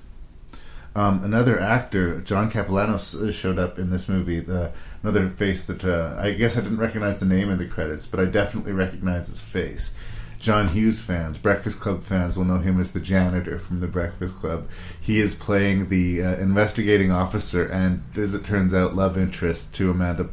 Um, 0.93 1.23
another 1.23 1.59
actor, 1.59 2.19
John 2.21 2.51
Capellanos, 2.51 3.15
showed 3.33 3.57
up 3.57 3.79
in 3.79 3.89
this 3.89 4.09
movie. 4.09 4.39
The 4.39 4.73
another 5.03 5.29
face 5.29 5.65
that 5.65 5.83
uh, 5.83 6.15
I 6.19 6.33
guess 6.33 6.57
I 6.57 6.61
didn't 6.61 6.77
recognize 6.77 7.19
the 7.19 7.25
name 7.25 7.49
in 7.49 7.57
the 7.57 7.65
credits, 7.65 8.05
but 8.05 8.19
I 8.19 8.25
definitely 8.25 8.73
recognize 8.73 9.27
his 9.27 9.41
face. 9.41 9.95
John 10.39 10.67
Hughes 10.67 10.99
fans, 10.99 11.37
Breakfast 11.37 11.79
Club 11.79 12.01
fans 12.01 12.35
will 12.35 12.45
know 12.45 12.57
him 12.57 12.79
as 12.79 12.93
the 12.93 12.99
janitor 12.99 13.59
from 13.59 13.79
the 13.79 13.87
Breakfast 13.87 14.37
Club. 14.39 14.67
He 14.99 15.19
is 15.19 15.35
playing 15.35 15.89
the 15.89 16.23
uh, 16.23 16.35
investigating 16.37 17.11
officer 17.11 17.67
and, 17.67 18.03
as 18.17 18.33
it 18.33 18.43
turns 18.43 18.73
out, 18.73 18.95
love 18.95 19.19
interest 19.19 19.73
to 19.75 19.91
Amanda 19.91 20.29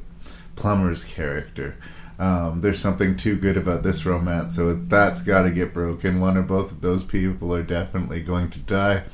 Plummer's 0.56 1.04
character. 1.04 1.76
Um, 2.18 2.62
there's 2.62 2.80
something 2.80 3.16
too 3.16 3.36
good 3.36 3.58
about 3.58 3.82
this 3.82 4.06
romance, 4.06 4.56
so 4.56 4.74
that's 4.74 5.22
got 5.22 5.42
to 5.42 5.50
get 5.50 5.74
broken. 5.74 6.20
One 6.20 6.38
or 6.38 6.42
both 6.42 6.72
of 6.72 6.80
those 6.80 7.04
people 7.04 7.54
are 7.54 7.62
definitely 7.62 8.22
going 8.22 8.48
to 8.50 8.58
die. 8.60 9.04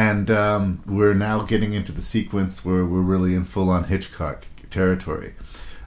And 0.00 0.30
um, 0.30 0.82
we're 0.86 1.12
now 1.12 1.42
getting 1.42 1.74
into 1.74 1.92
the 1.92 2.00
sequence 2.00 2.64
where 2.64 2.86
we're 2.86 3.02
really 3.02 3.34
in 3.34 3.44
full 3.44 3.68
on 3.68 3.84
Hitchcock 3.84 4.46
territory. 4.70 5.34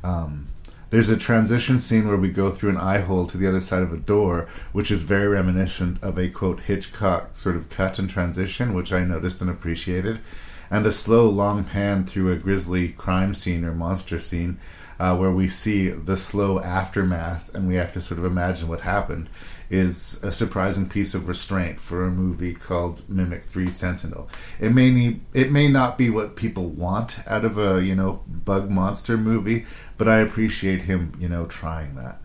Um, 0.04 0.50
there's 0.92 1.10
a 1.10 1.18
transition 1.18 1.80
scene 1.80 2.08
where 2.08 2.18
we 2.18 2.30
go 2.30 2.52
through 2.52 2.70
an 2.70 2.78
eye 2.78 3.00
hole 3.00 3.26
to 3.26 3.38
the 3.40 3.48
other 3.48 3.60
side 3.60 3.82
of 3.82 3.92
a 3.92 3.98
door, 3.98 4.48
which 4.72 4.92
is 4.92 5.02
very 5.02 5.30
reminiscent 5.30 5.98
of 6.04 6.20
a 6.20 6.30
quote 6.30 6.60
Hitchcock 6.60 7.36
sort 7.36 7.56
of 7.56 7.72
cut 7.72 7.98
and 7.98 8.08
transition, 8.08 8.76
which 8.76 8.94
I 8.94 9.04
noticed 9.04 9.42
and 9.42 9.50
appreciated, 9.50 10.20
and 10.70 10.86
a 10.86 10.92
slow 10.92 11.28
long 11.28 11.64
pan 11.64 12.06
through 12.06 12.32
a 12.32 12.36
grisly 12.36 12.90
crime 12.90 13.34
scene 13.34 13.66
or 13.66 13.74
monster 13.74 14.20
scene. 14.20 14.60
Uh, 15.00 15.18
where 15.18 15.32
we 15.32 15.50
see 15.50 15.90
the 15.90 16.16
slow 16.16 16.60
aftermath 16.60 17.54
and 17.56 17.68
we 17.68 17.76
have 17.76 17.92
to 17.92 18.00
sort 18.00 18.20
of 18.20 18.26
imagine 18.26 18.68
what 18.68 18.82
happened 18.82 19.28
is 19.74 20.24
a 20.24 20.32
surprising 20.32 20.88
piece 20.88 21.16
of 21.16 21.28
restraint 21.28 21.82
for 21.82 22.06
a 22.06 22.12
movie 22.12 22.54
called 22.54 23.02
Mimic 23.10 23.46
3 23.46 23.72
Sentinel. 23.72 24.30
It 24.60 24.72
may 24.72 24.92
need, 24.92 25.22
it 25.34 25.52
may 25.52 25.68
not 25.68 25.98
be 25.98 26.12
what 26.12 26.36
people 26.36 26.70
want 26.70 27.18
out 27.28 27.44
of 27.44 27.58
a, 27.58 27.84
you 27.84 27.96
know, 27.96 28.22
bug 28.28 28.70
monster 28.70 29.18
movie, 29.18 29.66
but 29.98 30.08
I 30.08 30.20
appreciate 30.20 30.84
him, 30.84 31.18
you 31.20 31.28
know, 31.28 31.48
trying 31.48 31.96
that. 31.96 32.22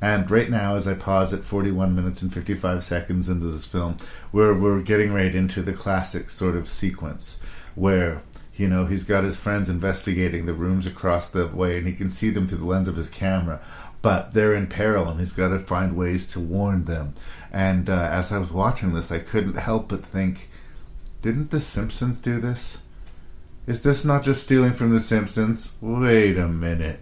And 0.00 0.28
right 0.28 0.50
now, 0.50 0.74
as 0.74 0.88
I 0.88 0.94
pause 0.94 1.32
at 1.32 1.44
41 1.44 1.94
minutes 1.94 2.20
and 2.20 2.34
55 2.34 2.82
seconds 2.82 3.28
into 3.28 3.46
this 3.46 3.64
film, 3.64 3.96
we're, 4.32 4.52
we're 4.52 4.82
getting 4.82 5.14
right 5.14 5.32
into 5.32 5.62
the 5.62 5.72
classic 5.72 6.30
sort 6.30 6.56
of 6.56 6.68
sequence 6.68 7.38
where, 7.76 8.22
you 8.56 8.66
know, 8.66 8.86
he's 8.86 9.04
got 9.04 9.22
his 9.22 9.36
friends 9.36 9.68
investigating 9.68 10.46
the 10.46 10.52
rooms 10.52 10.84
across 10.88 11.30
the 11.30 11.46
way 11.46 11.78
and 11.78 11.86
he 11.86 11.92
can 11.92 12.10
see 12.10 12.30
them 12.30 12.48
through 12.48 12.58
the 12.58 12.64
lens 12.64 12.88
of 12.88 12.96
his 12.96 13.08
camera 13.08 13.60
but 14.02 14.34
they're 14.34 14.54
in 14.54 14.66
peril 14.66 15.08
and 15.08 15.20
he's 15.20 15.32
got 15.32 15.48
to 15.48 15.58
find 15.60 15.96
ways 15.96 16.30
to 16.32 16.40
warn 16.40 16.84
them. 16.84 17.14
And 17.52 17.88
uh, 17.88 18.08
as 18.10 18.32
I 18.32 18.38
was 18.38 18.50
watching 18.50 18.92
this, 18.92 19.12
I 19.12 19.20
couldn't 19.20 19.54
help 19.54 19.88
but 19.88 20.04
think, 20.04 20.50
didn't 21.22 21.50
The 21.50 21.60
Simpsons 21.60 22.18
do 22.18 22.40
this? 22.40 22.78
Is 23.66 23.82
this 23.82 24.04
not 24.04 24.24
just 24.24 24.42
stealing 24.42 24.72
from 24.72 24.90
The 24.90 25.00
Simpsons? 25.00 25.72
Wait 25.80 26.36
a 26.36 26.48
minute. 26.48 26.98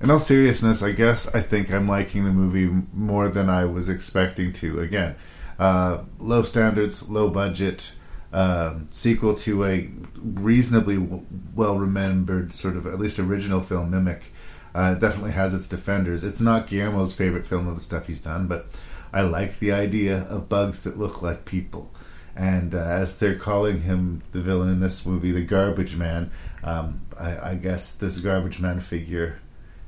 In 0.00 0.10
all 0.10 0.18
seriousness, 0.18 0.82
I 0.82 0.92
guess 0.92 1.32
I 1.34 1.42
think 1.42 1.72
I'm 1.72 1.88
liking 1.88 2.24
the 2.24 2.30
movie 2.30 2.84
more 2.92 3.28
than 3.28 3.48
I 3.48 3.64
was 3.64 3.88
expecting 3.88 4.52
to. 4.54 4.80
Again, 4.80 5.16
uh, 5.58 6.04
low 6.18 6.42
standards, 6.42 7.08
low 7.08 7.30
budget, 7.30 7.92
uh, 8.32 8.74
sequel 8.90 9.34
to 9.34 9.64
a 9.64 9.90
reasonably 10.16 10.96
w- 10.96 11.24
well 11.54 11.78
remembered, 11.78 12.52
sort 12.52 12.76
of 12.76 12.86
at 12.86 12.98
least 12.98 13.18
original 13.18 13.60
film, 13.60 13.90
Mimic. 13.90 14.32
Uh, 14.74 14.94
it 14.96 15.00
definitely 15.00 15.32
has 15.32 15.54
its 15.54 15.68
defenders. 15.68 16.24
It's 16.24 16.40
not 16.40 16.68
Guillermo's 16.68 17.12
favorite 17.12 17.46
film 17.46 17.68
of 17.68 17.76
the 17.76 17.82
stuff 17.82 18.06
he's 18.06 18.22
done, 18.22 18.46
but 18.46 18.66
I 19.12 19.22
like 19.22 19.58
the 19.58 19.72
idea 19.72 20.26
of 20.28 20.48
bugs 20.48 20.82
that 20.84 20.98
look 20.98 21.22
like 21.22 21.44
people. 21.44 21.90
And 22.36 22.74
uh, 22.74 22.78
as 22.78 23.18
they're 23.18 23.38
calling 23.38 23.82
him 23.82 24.22
the 24.32 24.40
villain 24.40 24.68
in 24.68 24.80
this 24.80 25.04
movie, 25.04 25.32
the 25.32 25.42
Garbage 25.42 25.96
Man, 25.96 26.30
um, 26.62 27.00
I, 27.18 27.50
I, 27.50 27.54
guess 27.54 27.92
this 27.92 28.18
Garbage 28.18 28.60
Man 28.60 28.80
figure 28.80 29.40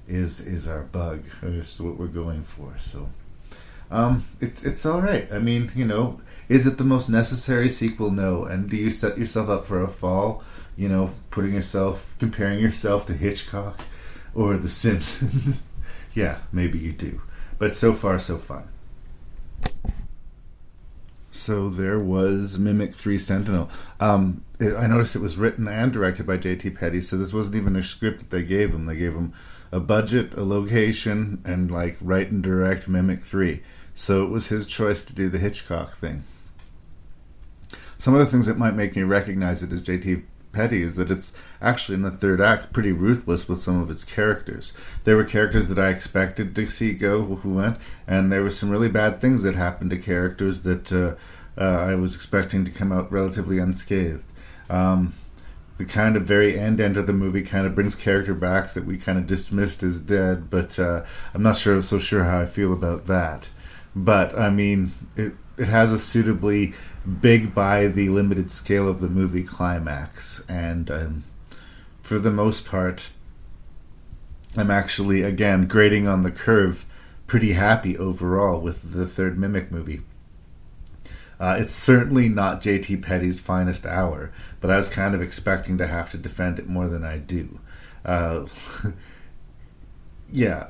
is 0.08 0.40
is 0.40 0.66
our 0.66 0.82
bug. 0.82 1.22
Is 1.42 1.80
what 1.80 1.96
we're 1.96 2.08
going 2.08 2.42
for. 2.42 2.74
So 2.80 3.08
um, 3.90 4.26
it's 4.40 4.64
it's 4.64 4.84
all 4.84 5.00
right. 5.00 5.32
I 5.32 5.38
mean, 5.38 5.70
you 5.76 5.84
know, 5.84 6.20
is 6.48 6.66
it 6.66 6.76
the 6.76 6.84
most 6.84 7.08
necessary 7.08 7.68
sequel? 7.68 8.10
No. 8.10 8.44
And 8.44 8.68
do 8.68 8.76
you 8.76 8.90
set 8.90 9.16
yourself 9.16 9.48
up 9.48 9.66
for 9.66 9.80
a 9.80 9.88
fall? 9.88 10.42
You 10.76 10.88
know, 10.88 11.10
putting 11.30 11.54
yourself, 11.54 12.16
comparing 12.18 12.58
yourself 12.58 13.06
to 13.06 13.12
Hitchcock 13.14 13.80
or 14.34 14.56
The 14.56 14.68
Simpsons. 14.68 15.62
yeah, 16.14 16.38
maybe 16.52 16.78
you 16.78 16.92
do. 16.92 17.22
But 17.58 17.76
so 17.76 17.92
far, 17.92 18.18
so 18.18 18.38
fun. 18.38 18.68
So 21.32 21.68
there 21.68 21.98
was 21.98 22.58
Mimic 22.58 22.94
3 22.94 23.18
Sentinel. 23.18 23.70
Um, 23.98 24.44
it, 24.58 24.74
I 24.74 24.86
noticed 24.86 25.16
it 25.16 25.22
was 25.22 25.36
written 25.36 25.68
and 25.68 25.92
directed 25.92 26.26
by 26.26 26.36
J.T. 26.36 26.70
Petty, 26.70 27.00
so 27.00 27.16
this 27.16 27.32
wasn't 27.32 27.56
even 27.56 27.76
a 27.76 27.82
script 27.82 28.20
that 28.20 28.30
they 28.30 28.42
gave 28.42 28.72
him. 28.74 28.86
They 28.86 28.96
gave 28.96 29.14
him 29.14 29.32
a 29.72 29.80
budget, 29.80 30.34
a 30.34 30.42
location, 30.42 31.40
and 31.44 31.70
like 31.70 31.96
write 32.00 32.30
and 32.30 32.42
direct 32.42 32.88
Mimic 32.88 33.22
3. 33.22 33.62
So 33.94 34.24
it 34.24 34.30
was 34.30 34.48
his 34.48 34.66
choice 34.66 35.04
to 35.04 35.14
do 35.14 35.28
the 35.28 35.38
Hitchcock 35.38 35.96
thing. 35.96 36.24
Some 37.98 38.14
of 38.14 38.20
the 38.20 38.26
things 38.26 38.46
that 38.46 38.58
might 38.58 38.74
make 38.74 38.96
me 38.96 39.02
recognize 39.02 39.62
it 39.62 39.72
is 39.72 39.82
J.T. 39.82 40.22
Petty 40.52 40.82
is 40.82 40.96
that 40.96 41.10
it's 41.10 41.32
actually 41.60 41.94
in 41.94 42.02
the 42.02 42.10
third 42.10 42.40
act 42.40 42.72
pretty 42.72 42.92
ruthless 42.92 43.48
with 43.48 43.60
some 43.60 43.80
of 43.80 43.90
its 43.90 44.04
characters. 44.04 44.72
There 45.04 45.16
were 45.16 45.24
characters 45.24 45.68
that 45.68 45.78
I 45.78 45.90
expected 45.90 46.54
to 46.54 46.66
see 46.66 46.92
go 46.92 47.22
who 47.22 47.54
went, 47.54 47.78
and 48.06 48.32
there 48.32 48.42
were 48.42 48.50
some 48.50 48.70
really 48.70 48.88
bad 48.88 49.20
things 49.20 49.42
that 49.42 49.54
happened 49.54 49.90
to 49.90 49.98
characters 49.98 50.62
that 50.62 50.92
uh, 50.92 51.14
uh, 51.60 51.90
I 51.90 51.94
was 51.94 52.14
expecting 52.14 52.64
to 52.64 52.70
come 52.70 52.92
out 52.92 53.12
relatively 53.12 53.58
unscathed. 53.58 54.24
Um, 54.68 55.14
the 55.78 55.84
kind 55.86 56.14
of 56.14 56.24
very 56.24 56.58
end 56.58 56.78
end 56.80 56.96
of 56.96 57.06
the 57.06 57.12
movie 57.12 57.42
kind 57.42 57.66
of 57.66 57.74
brings 57.74 57.94
character 57.94 58.34
backs 58.34 58.74
that 58.74 58.84
we 58.84 58.98
kind 58.98 59.18
of 59.18 59.26
dismissed 59.26 59.82
as 59.82 59.98
dead, 59.98 60.50
but 60.50 60.78
uh, 60.78 61.04
I'm 61.32 61.42
not 61.42 61.56
sure 61.56 61.82
so 61.82 61.98
sure 61.98 62.24
how 62.24 62.40
I 62.40 62.46
feel 62.46 62.72
about 62.72 63.06
that. 63.06 63.48
But 63.96 64.38
I 64.38 64.50
mean, 64.50 64.92
it 65.16 65.32
it 65.56 65.68
has 65.68 65.92
a 65.92 65.98
suitably 65.98 66.74
big 67.20 67.54
by 67.54 67.86
the 67.86 68.08
limited 68.08 68.50
scale 68.50 68.88
of 68.88 69.00
the 69.00 69.08
movie 69.08 69.42
climax, 69.42 70.42
and 70.48 70.90
um, 70.90 71.24
for 72.02 72.18
the 72.18 72.30
most 72.30 72.66
part, 72.66 73.10
I'm 74.56 74.70
actually 74.70 75.22
again 75.22 75.66
grading 75.66 76.06
on 76.06 76.22
the 76.22 76.30
curve, 76.30 76.84
pretty 77.26 77.52
happy 77.52 77.96
overall 77.96 78.60
with 78.60 78.92
the 78.92 79.06
third 79.06 79.38
Mimic 79.38 79.70
movie. 79.70 80.02
Uh, 81.38 81.56
it's 81.58 81.72
certainly 81.72 82.28
not 82.28 82.60
J.T. 82.60 82.98
Petty's 82.98 83.40
finest 83.40 83.86
hour, 83.86 84.30
but 84.60 84.70
I 84.70 84.76
was 84.76 84.90
kind 84.90 85.14
of 85.14 85.22
expecting 85.22 85.78
to 85.78 85.86
have 85.86 86.10
to 86.10 86.18
defend 86.18 86.58
it 86.58 86.68
more 86.68 86.86
than 86.86 87.02
I 87.02 87.16
do. 87.16 87.60
Uh, 88.04 88.44
yeah, 90.32 90.68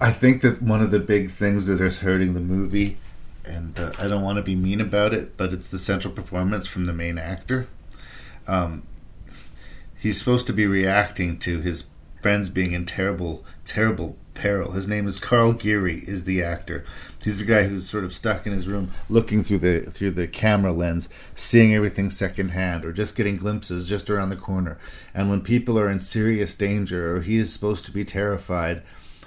I 0.00 0.10
think 0.10 0.42
that 0.42 0.60
one 0.60 0.82
of 0.82 0.90
the 0.90 0.98
big 0.98 1.30
things 1.30 1.68
that 1.68 1.80
is 1.80 1.98
hurting 1.98 2.34
the 2.34 2.40
movie 2.40 2.98
and 3.44 3.78
uh, 3.78 3.92
I 3.98 4.08
don't 4.08 4.22
want 4.22 4.36
to 4.36 4.42
be 4.42 4.54
mean 4.54 4.80
about 4.80 5.12
it, 5.12 5.36
but 5.36 5.52
it's 5.52 5.68
the 5.68 5.78
central 5.78 6.12
performance 6.12 6.66
from 6.66 6.86
the 6.86 6.92
main 6.92 7.18
actor. 7.18 7.68
Um, 8.46 8.84
he's 9.98 10.18
supposed 10.18 10.46
to 10.48 10.52
be 10.52 10.66
reacting 10.66 11.38
to 11.40 11.60
his 11.60 11.84
friends 12.22 12.48
being 12.48 12.72
in 12.72 12.86
terrible, 12.86 13.44
terrible 13.64 14.16
peril. 14.34 14.72
His 14.72 14.88
name 14.88 15.06
is 15.06 15.18
Karl 15.18 15.52
Geary. 15.52 16.04
Is 16.06 16.24
the 16.24 16.42
actor? 16.42 16.84
He's 17.22 17.38
the 17.38 17.44
guy 17.44 17.64
who's 17.64 17.88
sort 17.88 18.04
of 18.04 18.12
stuck 18.12 18.46
in 18.46 18.52
his 18.52 18.68
room, 18.68 18.90
looking 19.08 19.42
through 19.42 19.58
the 19.58 19.80
through 19.90 20.12
the 20.12 20.26
camera 20.26 20.72
lens, 20.72 21.08
seeing 21.34 21.74
everything 21.74 22.10
secondhand, 22.10 22.84
or 22.84 22.92
just 22.92 23.16
getting 23.16 23.36
glimpses 23.36 23.88
just 23.88 24.10
around 24.10 24.30
the 24.30 24.36
corner. 24.36 24.78
And 25.14 25.30
when 25.30 25.40
people 25.40 25.78
are 25.78 25.90
in 25.90 26.00
serious 26.00 26.54
danger, 26.54 27.16
or 27.16 27.22
he 27.22 27.36
is 27.36 27.52
supposed 27.52 27.84
to 27.86 27.90
be 27.90 28.04
terrified, 28.04 28.82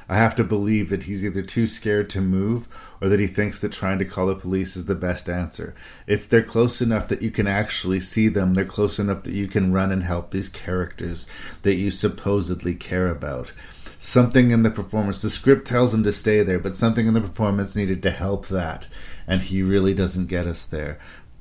I 0.10 0.18
have 0.18 0.36
to 0.36 0.44
believe 0.44 0.90
that 0.90 1.04
he's 1.04 1.26
either 1.26 1.42
too 1.42 1.68
scared 1.68 2.10
to 2.12 2.22
move 2.22 2.68
or 3.02 3.10
that 3.10 3.20
he 3.20 3.28
thinks 3.28 3.60
that 3.60 3.72
trying 3.72 4.00
to 4.00 4.06
call 4.06 4.28
the 4.28 4.36
police 4.36 4.76
is 4.76 4.86
the 4.86 4.96
best 4.96 5.30
answer. 5.30 5.76
If 6.08 6.28
they're 6.28 6.44
close 6.44 6.82
enough 6.82 7.08
that 7.10 7.22
you 7.22 7.32
can 7.32 7.48
actually 7.48 8.00
see 8.00 8.28
them, 8.28 8.54
they're 8.54 8.66
close 8.66 9.00
enough 9.00 9.24
that 9.24 9.34
you 9.34 9.48
can 9.48 9.74
run 9.74 9.92
and 9.92 10.04
help 10.04 10.32
these 10.32 10.50
characters 10.50 11.28
that 11.62 11.76
you 11.76 11.92
supposedly 11.92 12.76
care 12.76 13.10
about. 13.10 13.52
Something 14.00 14.52
in 14.52 14.64
the 14.64 14.70
performance, 14.70 15.22
the 15.22 15.30
script 15.30 15.68
tells 15.68 15.94
him 15.94 16.04
to 16.04 16.14
stay 16.14 16.44
there, 16.44 16.60
but 16.60 16.76
something 16.76 17.08
in 17.08 17.14
the 17.14 17.22
performance 17.22 17.76
needed 17.76 18.04
to 18.04 18.12
help 18.12 18.48
that, 18.48 18.88
and 19.26 19.42
he 19.42 19.64
really 19.64 19.94
doesn't 19.94 20.28
get 20.28 20.46
us 20.46 20.66
there. 20.66 21.00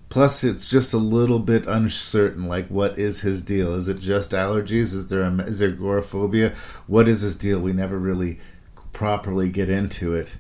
Plus, 0.09 0.45
it's 0.45 0.69
just 0.69 0.93
a 0.93 0.99
little 0.99 1.41
bit 1.41 1.67
uncertain. 1.67 2.47
Like, 2.47 2.69
what 2.69 2.99
is 2.99 3.21
his 3.21 3.45
deal? 3.45 3.75
Is 3.75 3.89
it 3.89 4.01
just 4.01 4.31
allergies? 4.31 4.95
Is 4.95 5.09
there 5.09 5.23
a, 5.23 5.37
is 5.41 5.59
there 5.59 5.71
agoraphobia? 5.71 6.55
What 6.87 7.09
is 7.09 7.21
his 7.21 7.37
deal? 7.37 7.61
We 7.61 7.73
never 7.73 7.99
really 7.99 8.41
properly 8.93 9.51
get 9.51 9.69
into 9.69 10.15
it. 10.15 10.37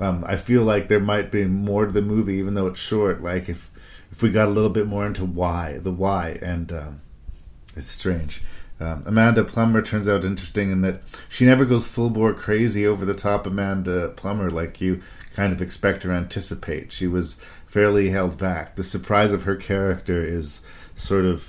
Um, 0.00 0.24
I 0.26 0.36
feel 0.36 0.62
like 0.62 0.88
there 0.88 1.00
might 1.00 1.30
be 1.30 1.44
more 1.44 1.86
to 1.86 1.92
the 1.92 2.02
movie, 2.02 2.34
even 2.34 2.54
though 2.54 2.66
it's 2.66 2.80
short. 2.80 3.22
Like 3.22 3.48
if 3.48 3.70
if 4.10 4.22
we 4.22 4.30
got 4.30 4.48
a 4.48 4.50
little 4.50 4.70
bit 4.70 4.86
more 4.86 5.06
into 5.06 5.24
why, 5.24 5.78
the 5.78 5.92
why, 5.92 6.38
and 6.42 6.72
um, 6.72 7.00
it's 7.76 7.90
strange. 7.90 8.42
Um, 8.80 9.04
Amanda 9.06 9.44
Plummer 9.44 9.82
turns 9.82 10.08
out 10.08 10.24
interesting 10.24 10.72
in 10.72 10.80
that 10.80 11.02
she 11.28 11.44
never 11.44 11.66
goes 11.66 11.86
full 11.86 12.08
bore 12.08 12.32
crazy 12.32 12.86
over 12.86 13.04
the 13.04 13.14
top 13.14 13.46
Amanda 13.46 14.08
Plummer 14.16 14.50
like 14.50 14.80
you 14.80 15.02
kind 15.34 15.52
of 15.52 15.60
expect 15.60 16.04
or 16.04 16.12
anticipate. 16.12 16.90
She 16.90 17.06
was 17.06 17.36
fairly 17.66 18.08
held 18.10 18.38
back. 18.38 18.76
The 18.76 18.84
surprise 18.84 19.32
of 19.32 19.42
her 19.42 19.54
character 19.54 20.24
is 20.24 20.62
sort 20.96 21.26
of 21.26 21.46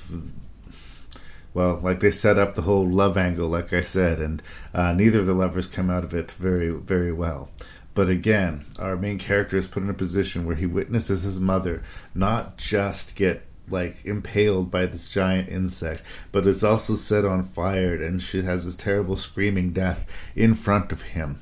well, 1.54 1.80
like 1.84 2.00
they 2.00 2.12
set 2.12 2.38
up 2.38 2.56
the 2.56 2.62
whole 2.62 2.88
love 2.88 3.18
angle, 3.18 3.50
like 3.50 3.74
I 3.74 3.82
said, 3.82 4.20
and 4.20 4.42
uh, 4.74 4.94
neither 4.94 5.20
of 5.20 5.26
the 5.26 5.34
lovers 5.34 5.68
come 5.68 5.90
out 5.90 6.04
of 6.04 6.14
it 6.14 6.32
very, 6.32 6.70
very 6.70 7.12
well. 7.12 7.50
But 7.94 8.10
again, 8.10 8.66
our 8.80 8.96
main 8.96 9.20
character 9.20 9.58
is 9.58 9.68
put 9.68 9.84
in 9.84 9.90
a 9.90 9.94
position 9.94 10.46
where 10.46 10.56
he 10.56 10.66
witnesses 10.66 11.24
his 11.24 11.40
mother 11.40 11.84
not 12.16 12.58
just 12.58 13.16
get 13.16 13.46
like 13.70 14.04
impaled 14.06 14.70
by 14.70 14.86
this 14.86 15.10
giant 15.10 15.50
insect, 15.50 16.04
but 16.32 16.46
is 16.48 16.64
also 16.64 16.96
set 16.96 17.26
on 17.26 17.44
fire, 17.44 17.96
and 17.96 18.22
she 18.22 18.42
has 18.44 18.66
this 18.66 18.76
terrible 18.76 19.16
screaming 19.16 19.72
death 19.72 20.06
in 20.36 20.56
front 20.56 20.92
of 20.92 21.02
him. 21.02 21.42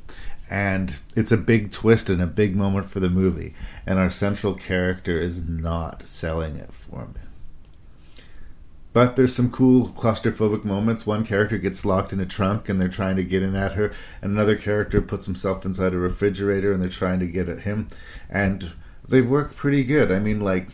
And 0.49 0.97
it's 1.15 1.31
a 1.31 1.37
big 1.37 1.71
twist 1.71 2.09
and 2.09 2.21
a 2.21 2.27
big 2.27 2.55
moment 2.55 2.89
for 2.89 2.99
the 2.99 3.09
movie, 3.09 3.53
and 3.85 3.99
our 3.99 4.09
central 4.09 4.55
character 4.55 5.19
is 5.19 5.47
not 5.47 6.07
selling 6.07 6.55
it 6.55 6.73
for 6.73 7.07
me. 7.07 7.21
But 8.91 9.15
there's 9.15 9.35
some 9.35 9.51
cool 9.51 9.89
claustrophobic 9.89 10.65
moments. 10.65 11.05
One 11.05 11.23
character 11.23 11.57
gets 11.57 11.85
locked 11.85 12.11
in 12.11 12.19
a 12.19 12.25
trunk 12.25 12.69
and 12.69 12.81
they're 12.81 12.87
trying 12.87 13.17
to 13.17 13.23
get 13.23 13.43
in 13.43 13.55
at 13.55 13.73
her, 13.73 13.93
and 14.21 14.31
another 14.31 14.55
character 14.55 15.01
puts 15.01 15.25
himself 15.25 15.63
inside 15.63 15.93
a 15.93 15.97
refrigerator 15.97 16.73
and 16.73 16.81
they're 16.81 16.89
trying 16.89 17.19
to 17.19 17.27
get 17.27 17.49
at 17.49 17.61
him. 17.61 17.87
And 18.29 18.71
they 19.07 19.21
work 19.21 19.55
pretty 19.55 19.83
good. 19.83 20.11
I 20.11 20.19
mean, 20.19 20.39
like, 20.39 20.69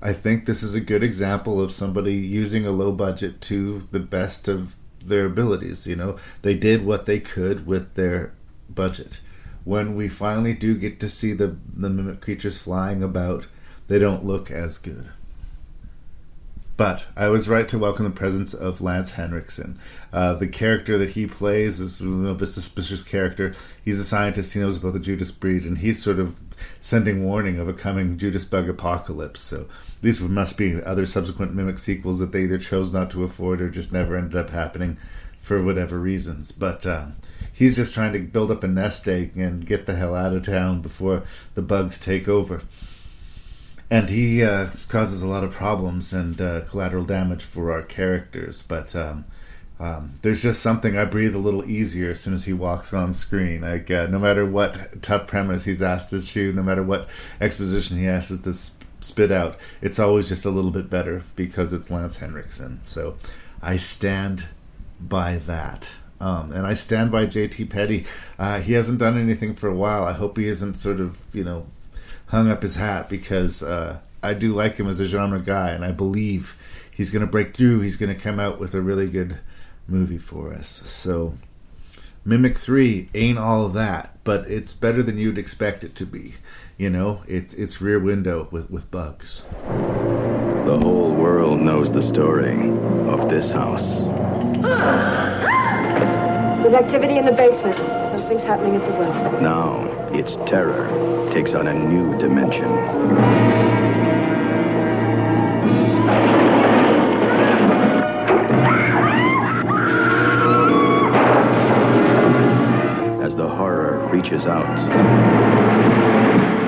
I 0.00 0.12
think 0.12 0.46
this 0.46 0.62
is 0.62 0.74
a 0.74 0.80
good 0.80 1.02
example 1.02 1.60
of 1.60 1.72
somebody 1.72 2.14
using 2.14 2.66
a 2.66 2.72
low 2.72 2.92
budget 2.92 3.40
to 3.42 3.86
the 3.90 4.00
best 4.00 4.48
of 4.48 4.74
their 5.04 5.26
abilities. 5.26 5.86
You 5.86 5.96
know, 5.96 6.16
they 6.40 6.54
did 6.54 6.84
what 6.84 7.06
they 7.06 7.20
could 7.20 7.66
with 7.66 7.94
their 7.94 8.32
budget. 8.68 9.20
When 9.64 9.94
we 9.94 10.08
finally 10.08 10.54
do 10.54 10.76
get 10.76 10.98
to 11.00 11.08
see 11.08 11.34
the, 11.34 11.56
the 11.72 11.88
mimic 11.88 12.20
creatures 12.20 12.58
flying 12.58 13.02
about, 13.02 13.46
they 13.86 13.98
don't 13.98 14.24
look 14.24 14.50
as 14.50 14.78
good. 14.78 15.10
But 16.76 17.04
I 17.16 17.28
was 17.28 17.48
right 17.48 17.68
to 17.68 17.78
welcome 17.78 18.04
the 18.04 18.10
presence 18.10 18.54
of 18.54 18.80
Lance 18.80 19.12
Henriksen. 19.12 19.78
Uh, 20.10 20.34
the 20.34 20.48
character 20.48 20.96
that 20.96 21.10
he 21.10 21.26
plays 21.26 21.80
is 21.80 22.00
a 22.00 22.06
little 22.06 22.34
bit 22.34 22.48
suspicious 22.48 23.04
character. 23.04 23.54
He's 23.84 24.00
a 24.00 24.04
scientist. 24.04 24.54
He 24.54 24.60
knows 24.60 24.78
about 24.78 24.94
the 24.94 24.98
Judas 24.98 25.30
breed, 25.30 25.64
and 25.66 25.78
he's 25.78 26.02
sort 26.02 26.18
of 26.18 26.36
sending 26.80 27.24
warning 27.24 27.58
of 27.58 27.68
a 27.68 27.74
coming 27.74 28.16
Judas 28.16 28.46
bug 28.46 28.70
apocalypse. 28.70 29.42
So 29.42 29.68
these 30.00 30.20
must 30.20 30.56
be 30.56 30.82
other 30.82 31.04
subsequent 31.04 31.54
mimic 31.54 31.78
sequels 31.78 32.20
that 32.20 32.32
they 32.32 32.44
either 32.44 32.58
chose 32.58 32.92
not 32.92 33.10
to 33.10 33.24
afford 33.24 33.60
or 33.60 33.68
just 33.68 33.92
never 33.92 34.16
ended 34.16 34.36
up 34.36 34.50
happening 34.50 34.96
for 35.40 35.62
whatever 35.62 35.98
reasons. 35.98 36.52
But 36.52 36.86
uh, 36.86 37.08
he's 37.52 37.76
just 37.76 37.92
trying 37.92 38.14
to 38.14 38.20
build 38.20 38.50
up 38.50 38.64
a 38.64 38.68
nest 38.68 39.06
egg 39.06 39.36
and 39.36 39.66
get 39.66 39.84
the 39.84 39.96
hell 39.96 40.14
out 40.14 40.32
of 40.32 40.46
town 40.46 40.80
before 40.80 41.24
the 41.54 41.62
bugs 41.62 41.98
take 41.98 42.28
over 42.28 42.62
and 43.92 44.08
he 44.08 44.42
uh, 44.42 44.70
causes 44.88 45.20
a 45.20 45.26
lot 45.26 45.44
of 45.44 45.52
problems 45.52 46.14
and 46.14 46.40
uh, 46.40 46.62
collateral 46.62 47.04
damage 47.04 47.44
for 47.44 47.70
our 47.70 47.82
characters. 47.82 48.62
But 48.62 48.96
um, 48.96 49.26
um, 49.78 50.14
there's 50.22 50.42
just 50.42 50.62
something 50.62 50.96
I 50.96 51.04
breathe 51.04 51.34
a 51.34 51.38
little 51.38 51.68
easier 51.68 52.12
as 52.12 52.20
soon 52.20 52.32
as 52.32 52.46
he 52.46 52.54
walks 52.54 52.94
on 52.94 53.12
screen. 53.12 53.60
Like 53.60 53.90
uh, 53.90 54.06
no 54.06 54.18
matter 54.18 54.46
what 54.46 55.02
tough 55.02 55.26
premise 55.26 55.66
he's 55.66 55.82
asked 55.82 56.08
to 56.08 56.22
shoot, 56.22 56.54
no 56.54 56.62
matter 56.62 56.82
what 56.82 57.06
exposition 57.38 57.98
he 57.98 58.08
asks 58.08 58.30
us 58.32 58.40
to 58.40 58.54
sp- 58.56 58.80
spit 59.02 59.30
out, 59.30 59.58
it's 59.82 59.98
always 59.98 60.30
just 60.30 60.46
a 60.46 60.50
little 60.50 60.70
bit 60.70 60.88
better 60.88 61.24
because 61.36 61.74
it's 61.74 61.90
Lance 61.90 62.16
Henriksen. 62.16 62.80
So 62.86 63.18
I 63.60 63.76
stand 63.76 64.46
by 64.98 65.36
that. 65.36 65.90
Um, 66.18 66.50
and 66.52 66.66
I 66.66 66.72
stand 66.72 67.12
by 67.12 67.26
JT 67.26 67.68
Petty. 67.68 68.06
Uh, 68.38 68.62
he 68.62 68.72
hasn't 68.72 69.00
done 69.00 69.18
anything 69.18 69.54
for 69.54 69.68
a 69.68 69.74
while. 69.74 70.04
I 70.04 70.14
hope 70.14 70.38
he 70.38 70.48
isn't 70.48 70.76
sort 70.76 70.98
of, 70.98 71.18
you 71.34 71.44
know, 71.44 71.66
hung 72.32 72.50
up 72.50 72.62
his 72.62 72.74
hat 72.76 73.10
because 73.10 73.62
uh, 73.62 73.98
I 74.22 74.32
do 74.32 74.54
like 74.54 74.76
him 74.76 74.88
as 74.88 74.98
a 74.98 75.06
genre 75.06 75.38
guy, 75.38 75.70
and 75.70 75.84
I 75.84 75.92
believe 75.92 76.56
he's 76.90 77.10
going 77.10 77.24
to 77.24 77.30
break 77.30 77.54
through. 77.54 77.80
He's 77.82 77.96
going 77.96 78.12
to 78.12 78.20
come 78.20 78.40
out 78.40 78.58
with 78.58 78.74
a 78.74 78.80
really 78.80 79.06
good 79.06 79.38
movie 79.86 80.16
for 80.16 80.54
us. 80.54 80.82
So, 80.86 81.34
Mimic 82.24 82.56
Three 82.56 83.10
ain't 83.14 83.38
all 83.38 83.68
that, 83.68 84.16
but 84.24 84.50
it's 84.50 84.72
better 84.72 85.02
than 85.02 85.18
you'd 85.18 85.36
expect 85.36 85.84
it 85.84 85.94
to 85.96 86.06
be. 86.06 86.36
You 86.78 86.88
know, 86.88 87.22
it's 87.28 87.52
it's 87.52 87.82
Rear 87.82 88.00
Window 88.00 88.48
with 88.50 88.70
with 88.70 88.90
bugs. 88.90 89.42
The 90.64 90.78
whole 90.80 91.12
world 91.12 91.60
knows 91.60 91.92
the 91.92 92.00
story 92.00 92.70
of 93.10 93.28
this 93.28 93.50
house. 93.52 93.84
There's 96.62 96.74
activity 96.74 97.18
in 97.18 97.26
the 97.26 97.32
basement. 97.32 97.76
Something's 97.76 98.42
happening 98.42 98.76
at 98.76 98.88
the 98.88 98.94
well. 98.94 99.40
Now, 99.42 100.01
its 100.14 100.36
terror 100.48 100.88
takes 101.32 101.54
on 101.54 101.66
a 101.66 101.72
new 101.72 102.18
dimension. 102.18 102.68
As 113.22 113.34
the 113.34 113.48
horror 113.48 114.06
reaches 114.08 114.46
out 114.46 114.66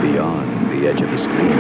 beyond 0.01 0.70
the 0.70 0.88
edge 0.88 1.03
of 1.03 1.11
the 1.11 1.18
screen. 1.18 1.59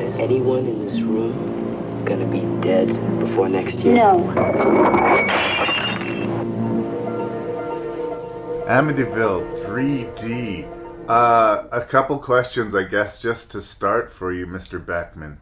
Is 0.00 0.16
anyone 0.18 0.66
in 0.66 0.84
this 0.84 1.00
room 1.00 2.04
gonna 2.04 2.26
be 2.26 2.42
dead 2.64 2.88
before 3.18 3.48
next 3.48 3.78
year? 3.80 3.96
No. 3.96 4.32
Amityville 8.68 9.55
3D. 9.76 10.66
Uh, 11.06 11.68
a 11.70 11.82
couple 11.82 12.18
questions, 12.18 12.74
I 12.74 12.84
guess, 12.84 13.20
just 13.20 13.50
to 13.50 13.60
start 13.60 14.10
for 14.10 14.32
you, 14.32 14.46
Mr. 14.46 14.82
Beckmann. 14.82 15.36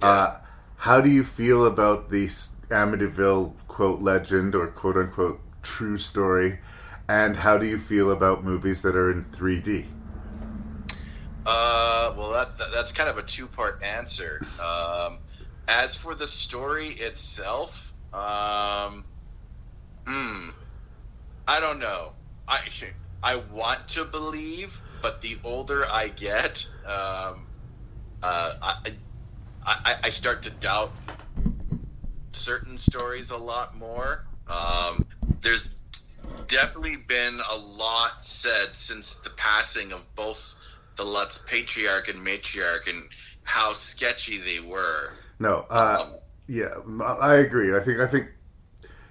Uh, 0.00 0.38
how 0.76 1.00
do 1.00 1.10
you 1.10 1.24
feel 1.24 1.66
about 1.66 2.08
the 2.08 2.26
Amityville 2.68 3.52
quote 3.66 4.00
legend 4.00 4.54
or 4.54 4.68
quote 4.68 4.96
unquote 4.96 5.40
true 5.62 5.98
story? 5.98 6.60
And 7.08 7.34
how 7.34 7.58
do 7.58 7.66
you 7.66 7.76
feel 7.76 8.12
about 8.12 8.44
movies 8.44 8.80
that 8.82 8.94
are 8.94 9.10
in 9.10 9.24
3D? 9.24 9.86
Uh, 11.44 12.14
well, 12.16 12.30
that, 12.30 12.56
that 12.58 12.68
that's 12.72 12.92
kind 12.92 13.10
of 13.10 13.18
a 13.18 13.24
two-part 13.24 13.82
answer. 13.82 14.40
Um, 14.62 15.18
as 15.66 15.96
for 15.96 16.14
the 16.14 16.28
story 16.28 16.90
itself, 17.00 17.72
um, 18.14 19.02
hmm, 20.06 20.50
I 21.48 21.58
don't 21.58 21.80
know. 21.80 22.12
I 22.46 22.60
I 23.22 23.36
want 23.36 23.88
to 23.88 24.04
believe, 24.04 24.72
but 25.02 25.20
the 25.20 25.38
older 25.44 25.88
I 25.90 26.08
get, 26.08 26.66
um, 26.86 27.46
uh, 28.22 28.54
I, 28.62 28.92
I 29.66 29.96
I 30.04 30.10
start 30.10 30.42
to 30.44 30.50
doubt 30.50 30.92
certain 32.32 32.78
stories 32.78 33.30
a 33.30 33.36
lot 33.36 33.76
more. 33.76 34.24
Um, 34.48 35.06
there's 35.42 35.68
definitely 36.48 36.96
been 36.96 37.40
a 37.50 37.56
lot 37.56 38.24
said 38.24 38.70
since 38.76 39.14
the 39.22 39.30
passing 39.30 39.92
of 39.92 40.02
both 40.16 40.54
the 40.96 41.04
Lutz 41.04 41.40
patriarch 41.46 42.08
and 42.08 42.18
matriarch 42.18 42.88
and 42.88 43.04
how 43.42 43.72
sketchy 43.72 44.38
they 44.38 44.60
were. 44.60 45.12
No, 45.38 45.66
uh, 45.70 46.10
yeah, 46.46 46.74
I 47.00 47.36
agree. 47.36 47.74
I 47.76 47.80
think 47.80 48.00
I 48.00 48.06
think 48.06 48.28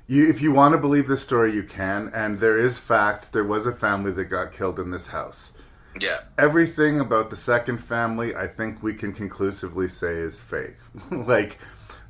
you, 0.10 0.28
if 0.28 0.42
you 0.42 0.52
want 0.52 0.74
to 0.74 0.80
believe 0.80 1.08
the 1.08 1.16
story, 1.16 1.54
you 1.54 1.62
can. 1.62 2.12
And 2.16 2.40
there 2.40 2.58
is 2.58 2.80
facts. 2.80 3.28
There 3.28 3.44
was 3.44 3.68
a 3.68 3.72
family 3.72 4.12
that 4.14 4.26
got 4.26 4.52
killed 4.52 4.80
in 4.80 4.90
this 4.90 5.08
house. 5.08 5.54
Yeah. 6.00 6.22
Everything 6.38 7.00
about 7.00 7.30
the 7.30 7.36
second 7.36 7.78
family, 7.78 8.36
I 8.36 8.48
think 8.48 8.82
we 8.82 8.96
can 8.96 9.14
conclusively 9.14 9.88
say 9.88 10.16
is 10.16 10.40
fake. 10.40 10.78
like 11.12 11.60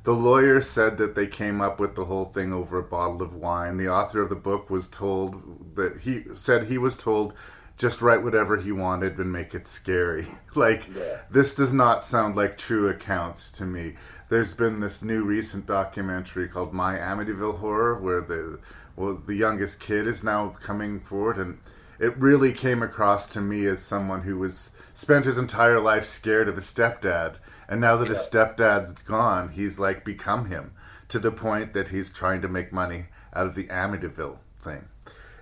the 0.04 0.14
lawyer 0.14 0.62
said 0.62 0.96
that 0.96 1.14
they 1.14 1.26
came 1.26 1.60
up 1.60 1.78
with 1.78 1.94
the 1.94 2.06
whole 2.06 2.24
thing 2.24 2.54
over 2.54 2.78
a 2.78 2.82
bottle 2.82 3.20
of 3.20 3.34
wine. 3.34 3.76
The 3.76 3.90
author 3.90 4.22
of 4.22 4.30
the 4.30 4.34
book 4.34 4.70
was 4.70 4.88
told 4.88 5.76
that 5.76 6.00
he 6.00 6.24
said 6.32 6.64
he 6.64 6.78
was 6.78 6.96
told 6.96 7.34
just 7.76 8.02
write 8.02 8.22
whatever 8.22 8.58
he 8.58 8.72
wanted 8.72 9.18
and 9.18 9.30
make 9.30 9.54
it 9.54 9.66
scary. 9.66 10.26
like 10.54 10.86
this 11.30 11.54
does 11.54 11.72
not 11.72 12.02
sound 12.02 12.34
like 12.34 12.56
true 12.56 12.88
accounts 12.88 13.50
to 13.52 13.64
me. 13.64 13.96
There's 14.30 14.54
been 14.54 14.78
this 14.78 15.02
new 15.02 15.24
recent 15.24 15.66
documentary 15.66 16.46
called 16.46 16.72
My 16.72 16.94
Amityville 16.94 17.58
Horror 17.58 17.98
where 18.00 18.20
the 18.20 18.60
well 18.94 19.20
the 19.26 19.34
youngest 19.34 19.80
kid 19.80 20.06
is 20.06 20.22
now 20.22 20.54
coming 20.62 21.00
forward 21.00 21.36
and 21.36 21.58
it 21.98 22.16
really 22.16 22.52
came 22.52 22.80
across 22.80 23.26
to 23.26 23.40
me 23.40 23.66
as 23.66 23.82
someone 23.82 24.22
who 24.22 24.38
was 24.38 24.70
spent 24.94 25.24
his 25.24 25.36
entire 25.36 25.80
life 25.80 26.04
scared 26.04 26.48
of 26.48 26.54
his 26.54 26.64
stepdad 26.72 27.34
and 27.68 27.80
now 27.80 27.96
that 27.96 28.06
his 28.06 28.18
stepdad's 28.18 28.92
gone 28.92 29.48
he's 29.48 29.80
like 29.80 30.04
become 30.04 30.46
him 30.46 30.74
to 31.08 31.18
the 31.18 31.32
point 31.32 31.72
that 31.72 31.88
he's 31.88 32.12
trying 32.12 32.40
to 32.40 32.48
make 32.48 32.72
money 32.72 33.06
out 33.34 33.46
of 33.48 33.56
the 33.56 33.66
Amityville 33.66 34.36
thing. 34.60 34.86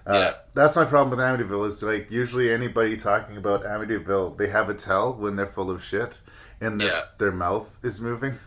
Uh, 0.07 0.33
that's 0.55 0.77
my 0.77 0.87
problem 0.87 1.11
with 1.11 1.19
Amityville 1.19 1.67
is 1.67 1.83
like 1.83 2.11
usually 2.11 2.51
anybody 2.51 2.97
talking 2.97 3.37
about 3.37 3.65
Amityville 3.65 4.39
they 4.39 4.49
have 4.49 4.71
a 4.71 4.75
tell 4.75 5.13
when 5.13 5.37
they're 5.37 5.45
full 5.47 5.71
of 5.71 5.85
shit 5.85 6.21
and 6.59 6.81
their, 6.81 6.89
Yeah. 6.89 7.03
their 7.19 7.33
mouth 7.33 7.77
is 7.83 8.01
moving 8.01 8.39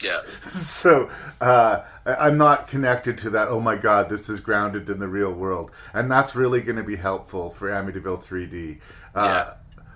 Yeah. 0.00 0.20
so 0.46 1.10
uh, 1.40 1.80
I'm 2.06 2.36
not 2.36 2.66
connected 2.68 3.18
to 3.18 3.30
that. 3.30 3.48
Oh 3.48 3.60
my 3.60 3.76
God, 3.76 4.08
this 4.08 4.28
is 4.28 4.40
grounded 4.40 4.88
in 4.90 4.98
the 4.98 5.08
real 5.08 5.32
world, 5.32 5.70
and 5.92 6.10
that's 6.10 6.34
really 6.34 6.60
going 6.60 6.76
to 6.76 6.82
be 6.84 6.96
helpful 6.96 7.50
for 7.50 7.68
Amityville 7.70 8.22
3D. 8.22 8.80
Uh, 9.14 9.44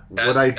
What 0.09 0.37
I 0.37 0.59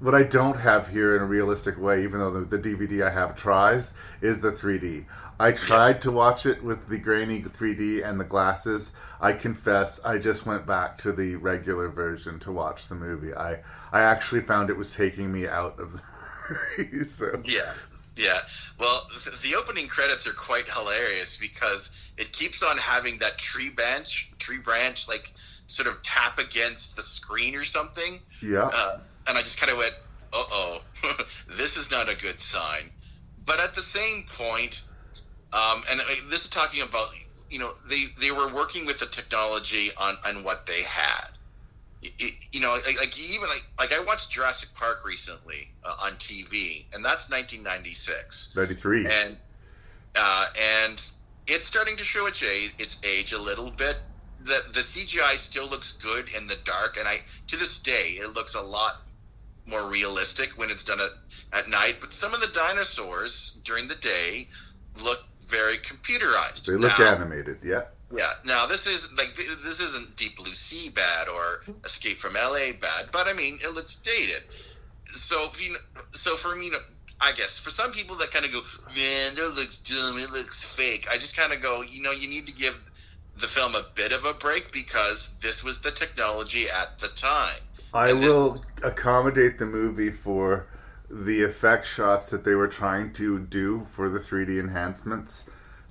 what 0.00 0.14
I 0.14 0.22
don't 0.24 0.58
have 0.58 0.88
here 0.88 1.16
in 1.16 1.22
a 1.22 1.26
realistic 1.26 1.78
way, 1.78 2.02
even 2.04 2.20
though 2.20 2.30
the, 2.30 2.58
the 2.58 2.58
DVD 2.58 3.02
I 3.02 3.10
have 3.10 3.34
tries, 3.34 3.94
is 4.20 4.40
the 4.40 4.52
3D. 4.52 5.06
I 5.38 5.52
tried 5.52 6.00
to 6.02 6.10
watch 6.10 6.46
it 6.46 6.62
with 6.62 6.88
the 6.88 6.98
grainy 6.98 7.40
3D 7.42 8.02
and 8.02 8.18
the 8.20 8.24
glasses. 8.24 8.92
I 9.20 9.32
confess, 9.32 10.00
I 10.04 10.18
just 10.18 10.46
went 10.46 10.66
back 10.66 10.98
to 10.98 11.12
the 11.12 11.36
regular 11.36 11.88
version 11.88 12.38
to 12.40 12.52
watch 12.52 12.88
the 12.88 12.94
movie. 12.94 13.34
I 13.34 13.60
I 13.92 14.00
actually 14.02 14.42
found 14.42 14.70
it 14.70 14.76
was 14.76 14.94
taking 14.94 15.32
me 15.32 15.46
out 15.48 15.78
of 15.80 15.92
the 15.94 16.02
movie. 16.78 17.04
So 17.04 17.42
Yeah, 17.44 17.72
yeah. 18.16 18.40
Well, 18.78 19.08
the 19.42 19.54
opening 19.54 19.88
credits 19.88 20.26
are 20.26 20.32
quite 20.32 20.68
hilarious 20.68 21.36
because 21.38 21.90
it 22.16 22.32
keeps 22.32 22.62
on 22.62 22.78
having 22.78 23.18
that 23.18 23.38
tree 23.38 23.68
branch, 23.68 24.30
tree 24.38 24.58
branch, 24.58 25.06
like 25.06 25.32
sort 25.66 25.88
of 25.88 26.02
tap 26.02 26.38
against 26.38 26.96
the 26.96 27.02
screen 27.02 27.54
or 27.54 27.64
something. 27.64 28.20
Yeah. 28.42 28.70
Uh, 28.72 28.98
and 29.26 29.36
I 29.36 29.42
just 29.42 29.58
kind 29.58 29.70
of 29.70 29.78
went, 29.78 29.94
"Uh 30.32 30.44
oh, 30.50 30.80
this 31.56 31.76
is 31.76 31.90
not 31.90 32.08
a 32.08 32.14
good 32.14 32.40
sign." 32.40 32.90
But 33.44 33.60
at 33.60 33.74
the 33.74 33.82
same 33.82 34.24
point, 34.36 34.82
um, 35.52 35.84
and 35.88 36.00
uh, 36.00 36.04
this 36.30 36.44
is 36.44 36.50
talking 36.50 36.82
about, 36.82 37.10
you 37.50 37.58
know, 37.58 37.72
they 37.88 38.06
they 38.18 38.30
were 38.30 38.52
working 38.52 38.86
with 38.86 38.98
the 38.98 39.06
technology 39.06 39.90
on 39.96 40.16
on 40.24 40.42
what 40.42 40.66
they 40.66 40.82
had. 40.82 41.28
Y- 42.20 42.36
you 42.52 42.60
know, 42.60 42.72
like, 42.84 42.96
like 42.98 43.18
even 43.18 43.48
like 43.48 43.64
like 43.78 43.92
I 43.92 44.00
watched 44.00 44.30
Jurassic 44.30 44.68
Park 44.74 45.04
recently 45.04 45.68
uh, 45.84 45.94
on 45.98 46.12
TV, 46.16 46.84
and 46.92 47.04
that's 47.04 47.28
1996, 47.30 48.52
93. 48.54 49.06
and 49.06 49.36
uh, 50.14 50.46
and 50.58 51.00
it's 51.46 51.66
starting 51.66 51.96
to 51.96 52.04
show 52.04 52.26
its 52.26 52.42
age, 52.42 52.72
its 52.78 52.98
age 53.02 53.32
a 53.32 53.38
little 53.38 53.70
bit. 53.70 53.96
The 54.44 54.62
the 54.72 54.80
CGI 54.80 55.38
still 55.38 55.68
looks 55.68 55.92
good 56.02 56.28
in 56.28 56.46
the 56.46 56.56
dark, 56.64 56.96
and 56.98 57.08
I 57.08 57.20
to 57.48 57.56
this 57.56 57.78
day 57.78 58.18
it 58.20 58.34
looks 58.34 58.54
a 58.54 58.60
lot 58.62 59.02
more 59.66 59.88
realistic 59.88 60.50
when 60.56 60.70
it's 60.70 60.84
done 60.84 61.00
at, 61.00 61.10
at 61.52 61.68
night. 61.68 61.96
But 62.00 62.12
some 62.12 62.34
of 62.34 62.40
the 62.40 62.46
dinosaurs 62.48 63.56
during 63.64 63.88
the 63.88 63.96
day 63.96 64.48
look 65.02 65.20
very 65.48 65.78
computerized. 65.78 66.64
They 66.64 66.74
look 66.74 66.98
Now- 66.98 67.14
animated, 67.14 67.58
yeah. 67.64 67.84
Yeah. 68.14 68.34
Now 68.44 68.66
this 68.66 68.86
is 68.86 69.12
like 69.16 69.36
this 69.64 69.80
isn't 69.80 70.16
Deep 70.16 70.36
Blue 70.36 70.54
Sea 70.54 70.88
bad 70.88 71.28
or 71.28 71.62
Escape 71.84 72.20
from 72.20 72.36
L.A. 72.36 72.72
bad, 72.72 73.10
but 73.12 73.26
I 73.26 73.32
mean 73.32 73.58
it 73.62 73.74
looks 73.74 73.96
dated. 73.96 74.42
So 75.14 75.48
if 75.52 75.60
you 75.60 75.76
so 76.14 76.36
for 76.36 76.54
me, 76.54 76.72
I 77.20 77.32
guess 77.32 77.58
for 77.58 77.70
some 77.70 77.92
people 77.92 78.16
that 78.16 78.30
kind 78.30 78.44
of 78.44 78.52
go, 78.52 78.62
man, 78.94 79.34
that 79.34 79.54
looks 79.54 79.78
dumb. 79.78 80.18
It 80.18 80.30
looks 80.30 80.62
fake. 80.62 81.06
I 81.10 81.18
just 81.18 81.36
kind 81.36 81.52
of 81.52 81.62
go, 81.62 81.82
you 81.82 82.02
know, 82.02 82.12
you 82.12 82.28
need 82.28 82.46
to 82.46 82.52
give 82.52 82.76
the 83.40 83.48
film 83.48 83.74
a 83.74 83.86
bit 83.94 84.12
of 84.12 84.24
a 84.24 84.32
break 84.32 84.72
because 84.72 85.30
this 85.42 85.62
was 85.62 85.82
the 85.82 85.90
technology 85.90 86.70
at 86.70 86.98
the 87.00 87.08
time. 87.08 87.60
I 87.92 88.12
will 88.12 88.62
accommodate 88.82 89.58
the 89.58 89.66
movie 89.66 90.10
for 90.10 90.66
the 91.08 91.42
effect 91.42 91.86
shots 91.86 92.28
that 92.28 92.44
they 92.44 92.54
were 92.54 92.68
trying 92.68 93.12
to 93.14 93.38
do 93.38 93.84
for 93.84 94.08
the 94.08 94.18
3D 94.18 94.58
enhancements. 94.58 95.44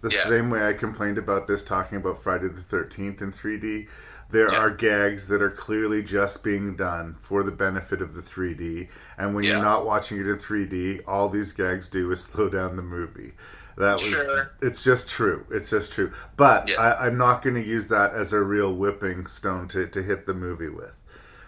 The 0.06 0.14
Yeah. 0.14 0.24
same 0.26 0.52
way 0.52 0.68
I 0.70 0.74
complained 0.74 1.18
about 1.18 1.48
this 1.48 1.64
talking 1.64 1.98
about 1.98 2.22
Friday 2.22 2.48
the 2.48 2.62
13th 2.62 3.24
in 3.24 3.32
3D. 3.32 3.88
There 4.30 4.54
are 4.54 4.70
gags 4.70 5.26
that 5.30 5.42
are 5.42 5.50
clearly 5.50 6.04
just 6.04 6.44
being 6.44 6.76
done 6.76 7.16
for 7.22 7.42
the 7.42 7.50
benefit 7.52 8.04
of 8.04 8.14
the 8.14 8.22
3D. 8.22 8.88
And 9.18 9.34
when 9.34 9.44
Yeah. 9.46 9.54
you're 9.54 9.64
not 9.64 9.84
watching 9.84 10.20
it 10.20 10.28
in 10.28 10.38
3D, 10.38 11.02
all 11.08 11.28
these 11.28 11.52
gags 11.54 11.90
do 11.90 12.12
is 12.12 12.24
slow 12.24 12.50
down 12.50 12.76
the 12.76 12.84
movie. 12.84 13.34
That 13.78 13.96
was 13.96 14.04
Sure. 14.12 14.52
it's 14.62 14.84
just 14.84 15.10
true. 15.10 15.44
It's 15.50 15.72
just 15.72 15.92
true. 15.92 16.12
But 16.38 16.70
I, 16.78 17.08
I'm 17.08 17.18
not 17.18 17.42
going 17.42 17.56
to 17.56 17.66
use 17.66 17.88
that 17.88 18.14
as 18.14 18.32
a 18.32 18.42
real 18.44 18.76
whipping 18.76 19.26
stone 19.26 19.68
to, 19.70 19.88
to 19.88 20.04
hit 20.04 20.28
the 20.28 20.36
movie 20.36 20.70
with. 20.70 20.94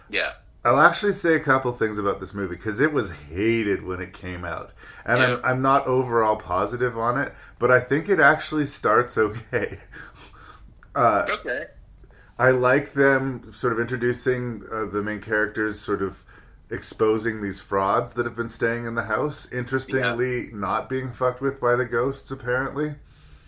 Yeah. 0.10 0.32
I'll 0.66 0.80
actually 0.82 1.14
say 1.14 1.36
a 1.36 1.39
couple 1.39 1.72
things 1.72 1.97
about 1.97 2.20
this 2.20 2.34
movie 2.34 2.55
because 2.55 2.82
it 2.82 2.91
was 2.91 3.10
hated 3.12 3.84
when 3.84 4.01
it 4.01 4.12
came 4.12 4.43
out, 4.43 4.72
and 5.05 5.22
I'm, 5.24 5.39
I'm 5.41 5.62
not 5.62 5.88
overall 5.88 6.36
positive 6.36 6.97
on 6.99 7.18
it, 7.18 7.34
but 7.60 7.72
I 7.72 7.80
think 7.80 8.10
it 8.10 8.20
actually 8.20 8.66
starts 8.66 9.18
okay. 9.18 9.80
Uh, 10.95 11.30
Okay. 11.30 11.68
I 12.39 12.51
like 12.51 12.93
them 12.93 13.51
sort 13.53 13.74
of 13.74 13.80
introducing 13.80 14.64
uh, 14.72 14.86
the 14.86 15.01
main 15.03 15.22
characters, 15.22 15.80
sort 15.80 16.01
of 16.01 16.24
exposing 16.70 17.41
these 17.41 17.60
frauds 17.60 18.14
that 18.14 18.26
have 18.26 18.36
been 18.36 18.49
staying 18.49 18.86
in 18.86 18.95
the 18.95 19.03
house. 19.03 19.47
Interestingly, 19.51 20.49
not 20.53 20.89
being 20.89 21.12
fucked 21.12 21.41
with 21.41 21.60
by 21.62 21.76
the 21.76 21.86
ghosts, 21.86 22.30
apparently 22.32 22.95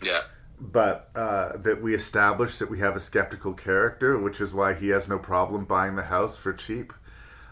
Yeah. 0.01 0.21
but 0.59 1.09
uh, 1.15 1.57
that 1.57 1.81
we 1.81 1.93
establish 1.95 2.57
that 2.59 2.69
we 2.69 2.79
have 2.79 2.95
a 2.95 2.99
skeptical 2.99 3.53
character, 3.53 4.17
which 4.17 4.41
is 4.41 4.53
why 4.53 4.73
he 4.73 4.89
has 4.89 5.07
no 5.07 5.17
problem 5.17 5.65
buying 5.65 5.95
the 5.95 6.03
house 6.03 6.37
for 6.37 6.51
cheap. 6.53 6.91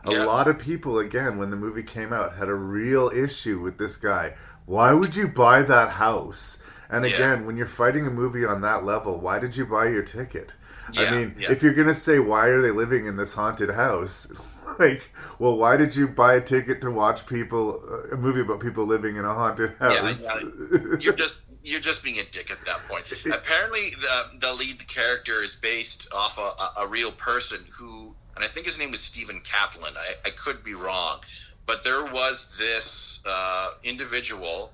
A 0.06 0.12
Yeah. 0.12 0.26
lot 0.26 0.48
of 0.48 0.60
people, 0.60 1.00
again, 1.00 1.38
when 1.38 1.50
the 1.50 1.58
movie 1.58 1.84
came 1.84 2.14
out, 2.14 2.36
had 2.36 2.50
a 2.50 2.56
real 2.56 3.10
issue 3.14 3.60
with 3.60 3.78
this 3.78 3.98
guy. 3.98 4.36
Why 4.68 4.94
would 4.94 5.16
you 5.16 5.30
buy 5.30 5.64
that 5.64 5.92
house? 5.92 6.58
And 6.90 7.06
Yeah. 7.06 7.16
again, 7.16 7.46
when 7.46 7.56
you're 7.56 7.66
fighting 7.66 8.06
a 8.06 8.12
movie 8.12 8.46
on 8.46 8.62
that 8.62 8.84
level, 8.84 9.18
why 9.18 9.40
did 9.40 9.56
you 9.56 9.66
buy 9.66 9.88
your 9.88 10.04
ticket? 10.04 10.54
I 10.96 11.10
mean, 11.10 11.36
yeah. 11.38 11.52
if 11.52 11.64
you're 11.64 11.74
gonna 11.74 11.94
say 11.94 12.20
why 12.20 12.48
are 12.48 12.62
they 12.62 12.72
living 12.72 13.06
in 13.06 13.16
this 13.16 13.34
haunted 13.34 13.72
house, 13.72 14.28
like, 14.80 15.10
well, 15.40 15.56
why 15.58 15.78
did 15.78 15.96
you 15.96 16.08
buy 16.08 16.36
a 16.36 16.42
ticket 16.42 16.82
to 16.82 16.92
watch 16.92 17.26
people 17.26 17.82
uh, 17.90 18.16
a 18.16 18.18
movie 18.18 18.42
about 18.42 18.60
people 18.60 18.86
living 18.86 19.16
in 19.16 19.24
a 19.26 19.34
haunted 19.34 19.74
house? 19.80 20.24
yeah. 20.24 20.40
you're 21.00 21.14
just 21.14 21.36
you're 21.64 21.82
just 21.82 22.04
being 22.04 22.20
a 22.20 22.24
dick 22.32 22.52
at 22.52 22.64
that 22.66 22.80
point. 22.90 23.06
Apparently, 23.34 23.92
the 24.02 24.40
the 24.40 24.54
lead 24.54 24.86
character 24.88 25.44
is 25.44 25.56
based 25.56 26.08
off 26.14 26.38
a, 26.38 26.42
a, 26.42 26.74
a 26.86 26.88
real 26.88 27.12
person 27.14 27.66
who, 27.72 28.14
and 28.36 28.44
I 28.44 28.48
think 28.50 28.66
his 28.66 28.78
name 28.78 28.92
was 28.92 29.02
Stephen 29.02 29.42
Kaplan. 29.42 29.96
I, 29.98 30.28
I 30.28 30.32
could 30.32 30.64
be 30.64 30.74
wrong, 30.74 31.20
but 31.68 31.84
there 31.84 32.04
was 32.06 32.48
this 32.58 33.20
uh, 33.26 33.72
individual 33.84 34.72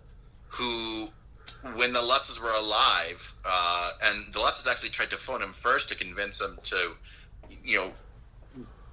who, 0.47 1.09
when 1.75 1.91
the 1.91 1.99
Lutzes 1.99 2.39
were 2.41 2.51
alive, 2.51 3.19
uh, 3.43 3.91
and 4.01 4.33
the 4.33 4.39
Lutzes 4.39 4.67
actually 4.67 4.91
tried 4.91 5.09
to 5.09 5.17
phone 5.17 5.41
him 5.41 5.53
first 5.61 5.89
to 5.89 5.95
convince 5.95 6.39
him 6.39 6.57
to, 6.63 6.93
you 7.65 7.77
know, 7.77 7.91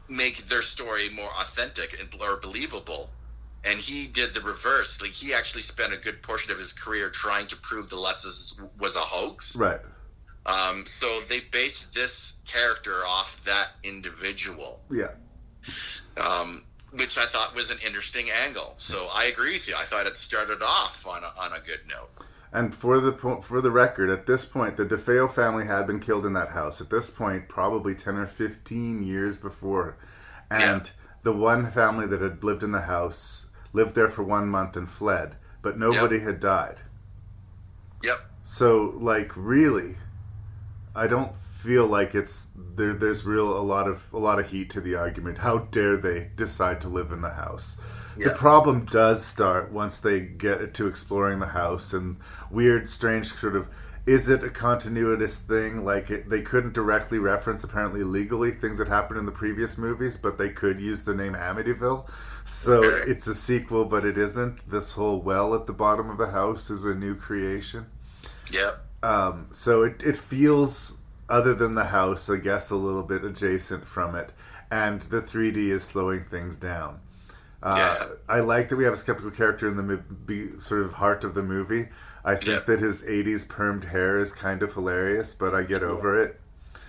make 0.09 0.49
their 0.49 0.63
story 0.63 1.09
more 1.09 1.31
authentic 1.39 1.97
and 2.01 2.21
or 2.21 2.39
believable 2.39 3.09
and 3.65 3.79
he 3.81 4.07
did 4.07 4.35
the 4.35 4.41
reverse. 4.41 5.01
Like 5.01 5.11
he 5.11 5.35
actually 5.35 5.63
spent 5.63 5.93
a 5.93 5.97
good 5.97 6.23
portion 6.23 6.51
of 6.53 6.59
his 6.59 6.73
career 6.73 7.11
trying 7.11 7.47
to 7.49 7.57
prove 7.57 7.91
the 7.91 7.97
Lutzes 7.97 8.59
was 8.79 8.97
a 8.97 9.01
hoax. 9.01 9.55
right. 9.57 9.81
Um, 10.47 10.85
so 10.87 11.21
they 11.29 11.41
based 11.41 11.93
this 11.95 12.35
character 12.47 13.05
off 13.07 13.37
that 13.45 13.69
individual, 13.85 14.81
Yeah. 14.91 15.13
um, 16.17 16.65
which 16.93 17.17
I 17.17 17.27
thought 17.27 17.55
was 17.55 17.71
an 17.71 17.79
interesting 17.85 18.31
angle. 18.31 18.75
So 18.79 19.09
I 19.13 19.25
agree 19.25 19.53
with 19.55 19.69
you. 19.69 19.77
I 19.77 19.85
thought 19.85 20.07
it 20.07 20.17
started 20.17 20.63
off 20.63 21.07
on 21.07 21.23
a, 21.25 21.33
on 21.39 21.53
a 21.53 21.61
good 21.61 21.81
note. 21.89 22.11
And 22.53 22.75
for 22.75 22.99
the 22.99 23.13
po- 23.13 23.41
for 23.43 23.61
the 23.61 23.71
record, 23.71 24.11
at 24.11 24.27
this 24.27 24.45
point, 24.45 24.77
the 24.77 24.85
DeFeo 24.85 25.33
family 25.33 25.67
had 25.67 25.87
been 25.87 26.01
killed 26.01 26.27
in 26.27 26.33
that 26.33 26.49
house. 26.49 26.81
At 26.81 26.91
this 26.91 27.09
point, 27.09 27.49
probably 27.49 27.95
ten 27.95 28.17
or 28.17 28.27
fifteen 28.27 29.05
years 29.05 29.39
before, 29.39 29.97
and 30.51 30.91
the 31.23 31.33
one 31.33 31.71
family 31.71 32.09
that 32.09 32.21
had 32.21 32.43
lived 32.43 32.65
in 32.65 32.73
the 32.73 32.83
house 32.83 33.47
lived 33.73 33.95
there 33.95 34.09
for 34.09 34.25
one 34.25 34.49
month 34.49 34.77
and 34.77 34.89
fled, 34.89 35.37
but 35.63 35.79
nobody 35.79 36.19
had 36.19 36.41
died. 36.41 36.81
Yep. 38.03 38.19
So, 38.43 38.95
like, 38.97 39.31
really, 39.37 39.99
I 40.93 41.07
don't 41.07 41.37
feel 41.63 41.87
like 41.87 42.15
it's 42.15 42.49
there. 42.57 42.95
There's 42.95 43.25
real 43.25 43.57
a 43.57 43.61
lot 43.61 43.87
of 43.87 44.13
a 44.13 44.19
lot 44.19 44.39
of 44.39 44.51
heat 44.51 44.71
to 44.71 44.81
the 44.81 44.95
argument. 44.95 45.39
How 45.39 45.59
dare 45.59 45.97
they 45.97 46.31
decide 46.37 46.81
to 46.83 46.89
live 46.89 47.13
in 47.13 47.21
the 47.21 47.31
house? 47.31 47.77
The 48.17 48.31
problem 48.31 48.85
does 48.85 49.25
start 49.25 49.73
once 49.73 49.99
they 49.99 50.21
get 50.21 50.75
to 50.75 50.87
exploring 50.87 51.39
the 51.39 51.47
house 51.47 51.95
and 51.95 52.17
weird, 52.51 52.89
strange 52.89 53.33
sort 53.33 53.57
of. 53.57 53.69
Is 54.07 54.29
it 54.29 54.43
a 54.43 54.51
continuous 54.51 55.39
thing? 55.41 55.85
Like 55.85 56.11
it, 56.11 56.29
they 56.29 56.43
couldn't 56.43 56.73
directly 56.73 57.19
reference, 57.19 57.63
apparently 57.65 58.03
legally, 58.03 58.51
things 58.51 58.79
that 58.79 58.89
happened 58.89 59.19
in 59.21 59.27
the 59.27 59.33
previous 59.33 59.79
movies, 59.79 60.17
but 60.17 60.37
they 60.37 60.51
could 60.51 60.81
use 60.81 61.03
the 61.03 61.15
name 61.15 61.35
Amityville. 61.35 62.09
So 62.45 62.83
it's 62.83 63.27
a 63.27 63.35
sequel, 63.35 63.85
but 63.85 64.05
it 64.05 64.19
isn't. 64.19 64.69
This 64.71 64.93
whole 64.93 65.21
well 65.21 65.55
at 65.55 65.67
the 65.67 65.73
bottom 65.73 66.11
of 66.11 66.19
the 66.19 66.31
house 66.31 66.71
is 66.71 66.85
a 66.85 66.95
new 66.95 67.15
creation. 67.15 67.87
Yep. 68.51 68.85
Um, 69.03 69.47
so 69.51 69.83
it, 69.83 70.03
it 70.03 70.17
feels, 70.17 70.99
other 71.31 71.55
than 71.55 71.75
the 71.75 71.87
house, 71.87 72.29
I 72.29 72.37
guess, 72.37 72.71
a 72.71 72.77
little 72.77 73.03
bit 73.05 73.25
adjacent 73.25 73.87
from 73.87 74.15
it. 74.15 74.33
And 74.71 75.03
the 75.03 75.21
3D 75.23 75.71
is 75.71 75.85
slowing 75.85 76.25
things 76.25 76.57
down. 76.57 77.01
Uh, 77.63 77.75
Yeah. 77.77 78.09
I 78.29 78.41
like 78.41 78.69
that 78.69 78.77
we 78.77 78.85
have 78.85 78.93
a 78.95 78.97
skeptical 78.99 79.31
character 79.31 79.69
in 79.69 79.77
the 79.77 79.83
mo- 79.83 80.03
be, 80.27 80.59
sort 80.59 80.83
of 80.83 80.93
heart 80.95 81.25
of 81.25 81.35
the 81.35 81.43
movie. 81.43 81.89
I 82.25 82.35
think 82.35 82.67
that 82.67 82.81
his 82.81 83.03
80s 83.03 83.45
permed 83.47 83.85
hair 83.85 84.19
is 84.19 84.33
kind 84.33 84.63
of 84.63 84.75
hilarious, 84.75 85.35
but 85.35 85.55
I 85.55 85.63
get 85.63 85.83
over 85.83 86.19
it. 86.21 86.40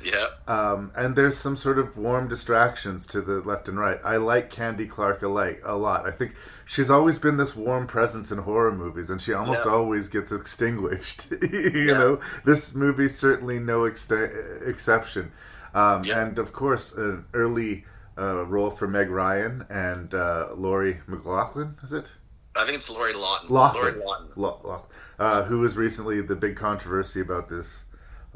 Yep. 0.04 0.50
Um, 0.50 0.92
and 0.96 1.16
there's 1.16 1.38
some 1.38 1.56
sort 1.58 1.78
of 1.80 1.98
warm 1.98 2.28
distractions 2.28 3.06
to 3.08 3.22
the 3.22 3.42
left 3.42 3.68
and 3.70 3.78
right. 3.80 4.00
I 4.04 4.18
like 4.18 4.50
Candy 4.50 4.88
Clark 4.88 5.22
a, 5.22 5.28
like, 5.28 5.62
a 5.66 5.76
lot. 5.76 6.08
I 6.08 6.12
think 6.12 6.36
she's 6.66 6.90
always 6.92 7.18
been 7.18 7.38
this 7.38 7.56
warm 7.56 7.88
presence 7.88 8.32
in 8.32 8.40
horror 8.40 8.72
movies, 8.72 9.10
and 9.10 9.22
she 9.22 9.34
almost 9.34 9.64
Yeah. 9.66 9.72
always 9.74 10.08
gets 10.08 10.32
extinguished. 10.32 11.32
you 11.52 11.94
know, 11.94 12.20
this 12.46 12.74
movie's 12.76 13.18
certainly 13.18 13.60
no 13.60 13.86
ex- 13.86 14.10
exception. 14.12 15.32
Um, 15.74 16.04
And 16.10 16.38
of 16.40 16.52
course, 16.54 16.92
an 16.94 17.26
early 17.34 17.86
uh, 18.18 18.46
role 18.46 18.70
for 18.70 18.88
Meg 18.88 19.10
Ryan 19.10 19.66
and 19.70 20.14
uh, 20.14 20.50
Laurie 20.56 21.00
McLaughlin, 21.08 21.76
is 21.82 21.94
it? 21.94 22.12
I 22.56 22.66
think 22.66 22.78
it's 22.78 22.90
Laurie 22.90 23.14
Lawton. 23.14 23.50
Lori 23.50 23.94
Lawton. 24.36 24.90
Uh, 25.18 25.44
who 25.44 25.60
was 25.60 25.78
recently 25.78 26.20
the 26.22 26.36
big 26.36 26.56
controversy 26.56 27.22
about 27.22 27.48
this, 27.48 27.84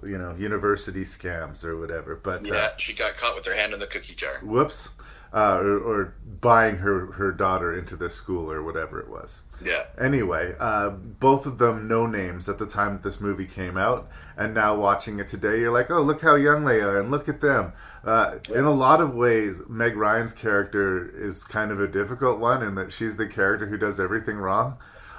you 0.03 0.17
know, 0.17 0.35
university 0.35 1.03
scams 1.03 1.63
or 1.63 1.77
whatever. 1.77 2.15
But 2.15 2.49
uh, 2.51 2.55
Yeah, 2.55 2.69
she 2.77 2.93
got 2.93 3.17
caught 3.17 3.35
with 3.35 3.45
her 3.45 3.55
hand 3.55 3.73
in 3.73 3.79
the 3.79 3.87
cookie 3.87 4.15
jar. 4.15 4.39
whoops, 4.43 4.89
uh, 5.33 5.57
or, 5.61 5.77
or 5.79 6.13
buying 6.41 6.77
her 6.77 7.11
her 7.13 7.31
daughter 7.31 7.77
into 7.77 7.95
the 7.95 8.09
school 8.09 8.51
or 8.51 8.63
whatever 8.63 8.99
it 8.99 9.09
was. 9.09 9.41
Yeah. 9.63 9.85
Anyway, 9.99 10.55
uh, 10.59 10.89
both 10.89 11.45
of 11.45 11.57
them 11.57 11.87
no 11.87 12.05
names 12.07 12.49
at 12.49 12.57
the 12.57 12.65
time 12.65 12.93
that 12.93 13.03
this 13.03 13.19
movie 13.21 13.45
came 13.45 13.77
out, 13.77 14.09
and 14.37 14.53
now 14.53 14.75
watching 14.75 15.19
it 15.19 15.27
today, 15.29 15.59
you're 15.61 15.71
like, 15.71 15.89
oh, 15.89 16.01
look 16.01 16.21
how 16.21 16.35
young 16.35 16.65
they 16.65 16.81
are, 16.81 16.99
and 16.99 17.09
look 17.09 17.29
at 17.29 17.39
them. 17.41 17.71
Uh, 18.03 18.35
in 18.53 18.65
a 18.65 18.71
lot 18.71 19.01
of 19.01 19.15
ways, 19.15 19.61
Meg 19.67 19.95
Ryan's 19.95 20.33
character 20.33 21.09
is 21.09 21.43
kind 21.43 21.71
of 21.71 21.79
a 21.81 21.87
difficult 21.87 22.37
one 22.39 22.61
in 22.61 22.75
that 22.75 22.91
she's 22.91 23.15
the 23.15 23.27
character 23.27 23.65
who 23.67 23.77
does 23.77 23.99
everything 23.99 24.35
wrong. 24.37 24.77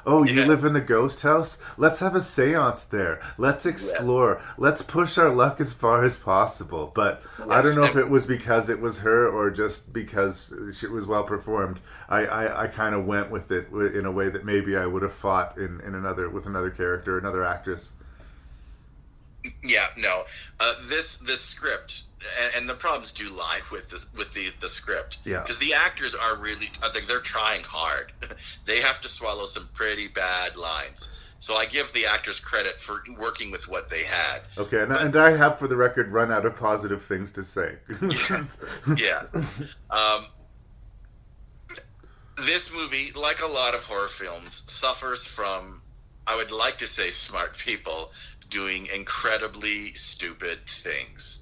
Oh, 0.08 0.22
you 0.22 0.44
live 0.44 0.64
in 0.64 0.72
the 0.72 0.80
ghost 0.80 1.22
house? 1.22 1.58
Let's 1.76 1.98
have 1.98 2.14
a 2.14 2.20
seance 2.20 2.84
there. 2.84 3.20
Let's 3.38 3.66
explore. 3.66 4.40
Let's 4.56 4.80
push 4.80 5.18
our 5.18 5.30
luck 5.30 5.60
as 5.60 5.72
far 5.72 6.04
as 6.04 6.16
possible. 6.16 6.92
But 6.94 7.24
I 7.50 7.60
don't 7.60 7.74
know 7.74 7.82
if 7.82 7.96
it 7.96 8.08
was 8.08 8.24
because 8.24 8.68
it 8.68 8.80
was 8.80 9.00
her 9.00 9.28
or 9.28 9.50
just 9.50 9.92
because 9.92 10.54
she 10.78 10.86
was 10.86 11.08
well 11.08 11.24
performed. 11.24 11.80
I, 12.08 12.24
I, 12.24 12.62
I 12.62 12.66
kind 12.68 12.94
of 12.94 13.04
went 13.04 13.32
with 13.32 13.50
it 13.50 13.68
in 13.72 14.06
a 14.06 14.12
way 14.12 14.28
that 14.28 14.44
maybe 14.44 14.76
I 14.76 14.86
would 14.86 15.02
have 15.02 15.12
fought 15.12 15.58
in, 15.58 15.80
in 15.80 15.96
another 15.96 16.30
with 16.30 16.46
another 16.46 16.70
character, 16.70 17.18
another 17.18 17.44
actress. 17.44 17.92
Yeah, 19.64 19.88
no. 19.96 20.22
Uh, 20.60 20.74
this 20.88 21.16
this 21.18 21.40
script 21.40 22.04
and, 22.40 22.54
and 22.54 22.68
the 22.68 22.74
problems 22.74 23.12
do 23.12 23.28
lie 23.28 23.60
with 23.70 23.88
this 23.90 24.06
with 24.16 24.32
the 24.32 24.50
the 24.60 24.68
script. 24.68 25.18
Yeah. 25.24 25.42
Because 25.42 25.58
the 25.58 25.74
actors 25.74 26.14
are 26.14 26.36
really 26.36 26.70
I 26.82 26.90
think 26.90 27.06
they're 27.06 27.20
trying 27.20 27.62
hard. 27.62 28.12
they 28.66 28.80
have 28.80 29.00
to 29.02 29.08
swallow 29.08 29.46
some 29.46 29.68
pretty 29.74 30.08
bad 30.08 30.56
lines. 30.56 31.08
So 31.38 31.54
I 31.54 31.66
give 31.66 31.92
the 31.92 32.06
actors 32.06 32.40
credit 32.40 32.80
for 32.80 33.02
working 33.18 33.50
with 33.50 33.68
what 33.68 33.90
they 33.90 34.04
had. 34.04 34.40
Okay, 34.56 34.80
and, 34.80 34.90
and 34.90 35.14
I 35.14 35.36
have, 35.36 35.58
for 35.58 35.68
the 35.68 35.76
record, 35.76 36.10
run 36.10 36.32
out 36.32 36.46
of 36.46 36.56
positive 36.56 37.04
things 37.04 37.30
to 37.32 37.44
say. 37.44 37.76
yeah. 38.96 39.24
Um, 39.90 40.26
this 42.38 42.70
movie, 42.72 43.12
like 43.14 43.42
a 43.42 43.46
lot 43.46 43.74
of 43.74 43.82
horror 43.82 44.08
films, 44.08 44.62
suffers 44.66 45.24
from, 45.24 45.82
I 46.26 46.36
would 46.36 46.50
like 46.50 46.78
to 46.78 46.86
say, 46.86 47.10
smart 47.10 47.56
people 47.56 48.12
doing 48.50 48.86
incredibly 48.86 49.94
stupid 49.94 50.58
things. 50.82 51.40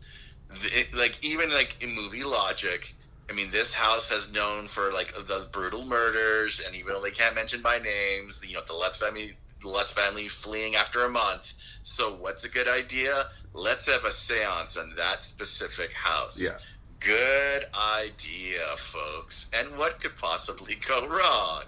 The- 0.63 0.87
like 0.97 1.23
even 1.23 1.51
like 1.51 1.77
in 1.83 1.95
movie 1.95 2.25
logic. 2.25 2.95
I 3.29 3.33
mean, 3.33 3.51
this 3.51 3.73
house 3.73 4.09
has 4.11 4.31
known 4.33 4.69
for 4.69 4.93
like 4.93 5.15
the 5.27 5.49
brutal 5.51 5.87
murders, 5.87 6.61
and 6.65 6.75
even 6.77 6.93
though 6.93 7.01
they 7.03 7.11
can't 7.11 7.35
mention 7.35 7.63
by 7.63 7.79
names, 7.79 8.41
you 8.47 8.55
know, 8.55 8.63
the 8.67 8.75
Lutz 8.75 8.99
family, 8.99 9.35
the 9.63 9.69
Lutz 9.69 9.91
family 9.93 10.29
fleeing 10.29 10.77
after 10.77 11.07
a 11.07 11.09
month. 11.09 11.43
So, 11.85 12.15
what's 12.17 12.45
a 12.45 12.51
good 12.51 12.69
idea? 12.69 13.29
Let's 13.55 13.87
have 13.87 14.05
a 14.05 14.11
séance 14.11 14.77
in 14.77 14.95
that 14.97 15.25
specific 15.25 15.91
house. 15.93 16.39
Yeah. 16.39 16.59
Good 17.01 17.67
idea, 17.75 18.77
folks. 18.93 19.49
And 19.55 19.77
what 19.79 20.01
could 20.03 20.17
possibly 20.19 20.77
go 20.89 21.07
wrong? 21.07 21.63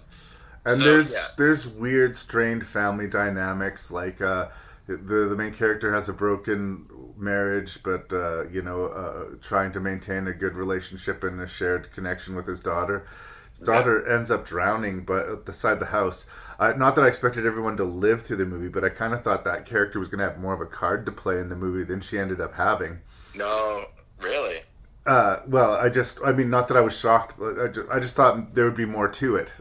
And 0.66 0.80
So, 0.82 0.84
there's 0.84 1.12
yeah. 1.14 1.28
there's 1.38 1.66
weird, 1.66 2.14
strained 2.14 2.66
family 2.66 3.08
dynamics. 3.08 3.90
Like 3.90 4.20
uh, 4.20 4.48
the 4.86 4.96
the 4.96 5.36
main 5.36 5.54
character 5.54 5.92
has 5.94 6.08
a 6.08 6.12
broken 6.12 6.86
marriage, 7.16 7.78
but 7.82 8.12
uh, 8.12 8.48
you 8.48 8.62
know, 8.62 8.86
uh, 8.86 9.36
trying 9.40 9.72
to 9.72 9.80
maintain 9.80 10.26
a 10.26 10.32
good 10.32 10.54
relationship 10.54 11.24
and 11.24 11.40
a 11.40 11.46
shared 11.46 11.92
connection 11.92 12.34
with 12.34 12.46
his 12.46 12.60
daughter. 12.60 13.06
His 13.50 13.60
daughter 13.60 14.06
ends 14.06 14.30
up 14.30 14.44
drowning, 14.44 15.04
but 15.04 15.28
at 15.28 15.46
the 15.46 15.52
side 15.52 15.74
of 15.74 15.80
the 15.80 15.86
house. 15.86 16.26
Uh, 16.58 16.72
not 16.76 16.94
that 16.94 17.04
I 17.04 17.08
expected 17.08 17.46
everyone 17.46 17.76
to 17.78 17.84
live 17.84 18.22
through 18.22 18.36
the 18.38 18.46
movie, 18.46 18.68
but 18.68 18.84
I 18.84 18.88
kind 18.88 19.12
of 19.12 19.22
thought 19.22 19.44
that 19.44 19.66
character 19.66 19.98
was 19.98 20.08
going 20.08 20.18
to 20.18 20.24
have 20.24 20.38
more 20.38 20.54
of 20.54 20.60
a 20.60 20.66
card 20.66 21.06
to 21.06 21.12
play 21.12 21.38
in 21.38 21.48
the 21.48 21.56
movie 21.56 21.84
than 21.84 22.00
she 22.00 22.18
ended 22.18 22.40
up 22.40 22.54
having. 22.54 23.00
No, 23.34 23.86
really. 24.20 24.60
Uh, 25.06 25.40
well, 25.46 25.72
I 25.72 25.88
just, 25.88 26.18
I 26.24 26.32
mean, 26.32 26.50
not 26.50 26.68
that 26.68 26.76
I 26.76 26.80
was 26.80 26.98
shocked. 26.98 27.36
I 27.40 27.68
just, 27.68 27.90
I 27.90 28.00
just 28.00 28.14
thought 28.14 28.54
there 28.54 28.64
would 28.64 28.76
be 28.76 28.86
more 28.86 29.08
to 29.08 29.36
it. 29.36 29.52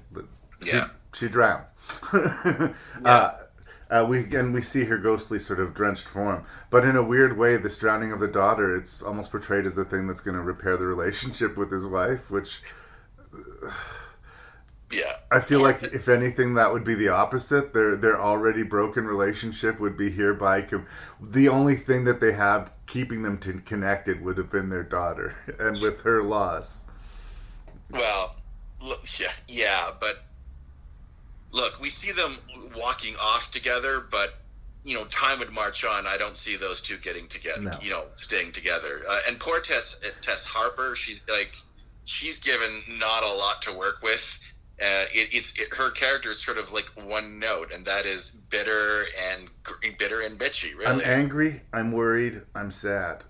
Yeah. 0.64 0.90
she 1.14 1.28
drowned. 1.28 1.66
uh, 3.06 3.32
uh, 3.96 4.06
we 4.06 4.24
and 4.36 4.54
we 4.54 4.62
see 4.62 4.86
her 4.86 4.98
ghostly 4.98 5.40
sort 5.40 5.60
of 5.60 5.74
drenched 5.74 6.08
form, 6.08 6.46
but 6.70 6.84
in 6.86 6.96
a 6.96 7.04
weird 7.04 7.38
way, 7.38 7.58
this 7.58 7.78
drowning 7.78 8.12
of 8.12 8.20
the 8.20 8.28
daughter, 8.28 8.76
it's 8.76 9.02
almost 9.02 9.32
portrayed 9.32 9.66
as 9.66 9.76
the 9.76 9.86
thing 9.86 10.08
that's 10.08 10.22
going 10.22 10.36
to 10.36 10.44
repair 10.44 10.78
the 10.78 10.86
relationship 10.86 11.58
with 11.58 11.72
his 11.72 11.86
wife, 11.86 12.30
which 12.30 12.62
Yeah. 14.92 15.18
I 15.32 15.40
feel 15.40 15.62
like 15.62 15.82
if 15.84 16.08
anything, 16.08 16.54
that 16.56 16.72
would 16.72 16.84
be 16.84 16.94
the 16.94 17.10
opposite. 17.10 17.74
Their 17.74 17.96
their 17.96 18.22
already 18.22 18.64
broken 18.64 19.06
relationship 19.06 19.80
would 19.80 19.98
be 19.98 20.12
hereby. 20.12 20.62
Com- 20.62 20.86
the 21.20 21.50
only 21.50 21.76
thing 21.76 22.06
that 22.06 22.20
they 22.20 22.34
have 22.34 22.72
keeping 22.86 23.24
them 23.24 23.38
to 23.40 23.54
connected 23.62 24.24
would 24.24 24.38
have 24.38 24.50
been 24.52 24.70
their 24.70 24.84
daughter, 24.84 25.36
and 25.60 25.82
with 25.82 26.02
her 26.02 26.24
loss. 26.24 26.86
Well, 27.90 28.36
yeah, 29.20 29.32
yeah, 29.48 29.92
but 30.00 30.24
look, 31.56 31.80
we 31.80 31.90
see 31.90 32.12
them 32.12 32.38
walking 32.76 33.16
off 33.16 33.50
together, 33.52 34.04
but 34.12 34.36
you 34.84 34.94
know, 34.94 35.06
time 35.06 35.40
would 35.40 35.52
march 35.52 35.84
on. 35.84 36.06
I 36.06 36.18
don't 36.18 36.38
see 36.38 36.58
those 36.58 36.80
two 36.82 36.98
getting 36.98 37.28
together. 37.28 37.62
No. 37.62 37.78
You 37.82 37.90
know, 37.90 38.04
staying 38.14 38.52
together. 38.52 39.02
Uh, 39.10 39.20
and 39.28 39.40
poor 39.40 39.60
Tess, 39.60 39.96
uh, 40.06 40.10
Tess 40.22 40.46
Harper, 40.46 40.96
she's 40.96 41.24
like, 41.28 41.54
she's 42.04 42.40
given 42.40 42.84
not 43.00 43.24
a 43.24 43.34
lot 43.34 43.64
to 43.64 43.74
work 43.74 44.04
with. 44.04 44.22
Uh, 44.80 45.08
it, 45.14 45.30
it's 45.32 45.54
it, 45.58 45.74
her 45.74 45.90
character 45.90 46.30
is 46.30 46.44
sort 46.44 46.58
of 46.60 46.72
like 46.72 46.86
one 47.04 47.40
note, 47.40 47.72
and 47.74 47.86
that 47.88 48.06
is 48.06 48.32
bitter 48.50 49.06
and 49.20 49.48
gr- 49.64 49.74
bitter 49.98 50.20
and 50.22 50.38
bitchy. 50.38 50.76
Really, 50.78 50.86
I'm 50.86 51.02
angry. 51.02 51.62
I'm 51.74 51.92
worried. 51.92 52.42
I'm 52.54 52.70
sad. 52.70 53.24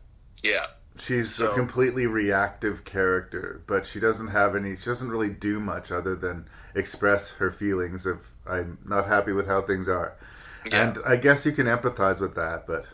yeah. 0.43 0.65
She's 0.97 1.35
So- 1.35 1.51
a 1.51 1.53
completely 1.55 2.07
reactive 2.07 2.83
character, 2.85 3.61
but 3.67 3.85
she 3.85 3.99
doesn't 3.99 4.27
have 4.29 4.55
any. 4.55 4.75
She 4.75 4.85
doesn't 4.85 5.09
really 5.09 5.29
do 5.29 5.59
much 5.59 5.91
other 5.91 6.15
than 6.15 6.47
express 6.75 7.31
her 7.31 7.51
feelings 7.51 8.05
of 8.05 8.19
I'm 8.47 8.77
not 8.85 9.07
happy 9.07 9.31
with 9.31 9.47
how 9.47 9.61
things 9.61 9.89
are, 9.89 10.13
Yeah. 10.65 10.83
and 10.89 10.99
I 11.05 11.15
guess 11.15 11.45
you 11.45 11.51
can 11.51 11.65
empathize 11.65 12.19
with 12.19 12.35
that. 12.35 12.67
But 12.67 12.87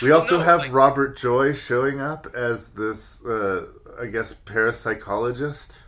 we 0.00 0.10
also 0.12 0.38
no, 0.38 0.44
have 0.44 0.60
like- 0.60 0.72
Robert 0.72 1.16
Joy 1.16 1.52
showing 1.52 2.00
up 2.00 2.26
as 2.34 2.70
this, 2.70 3.24
uh, 3.24 3.66
I 4.00 4.06
guess, 4.06 4.32
parapsychologist. 4.32 5.78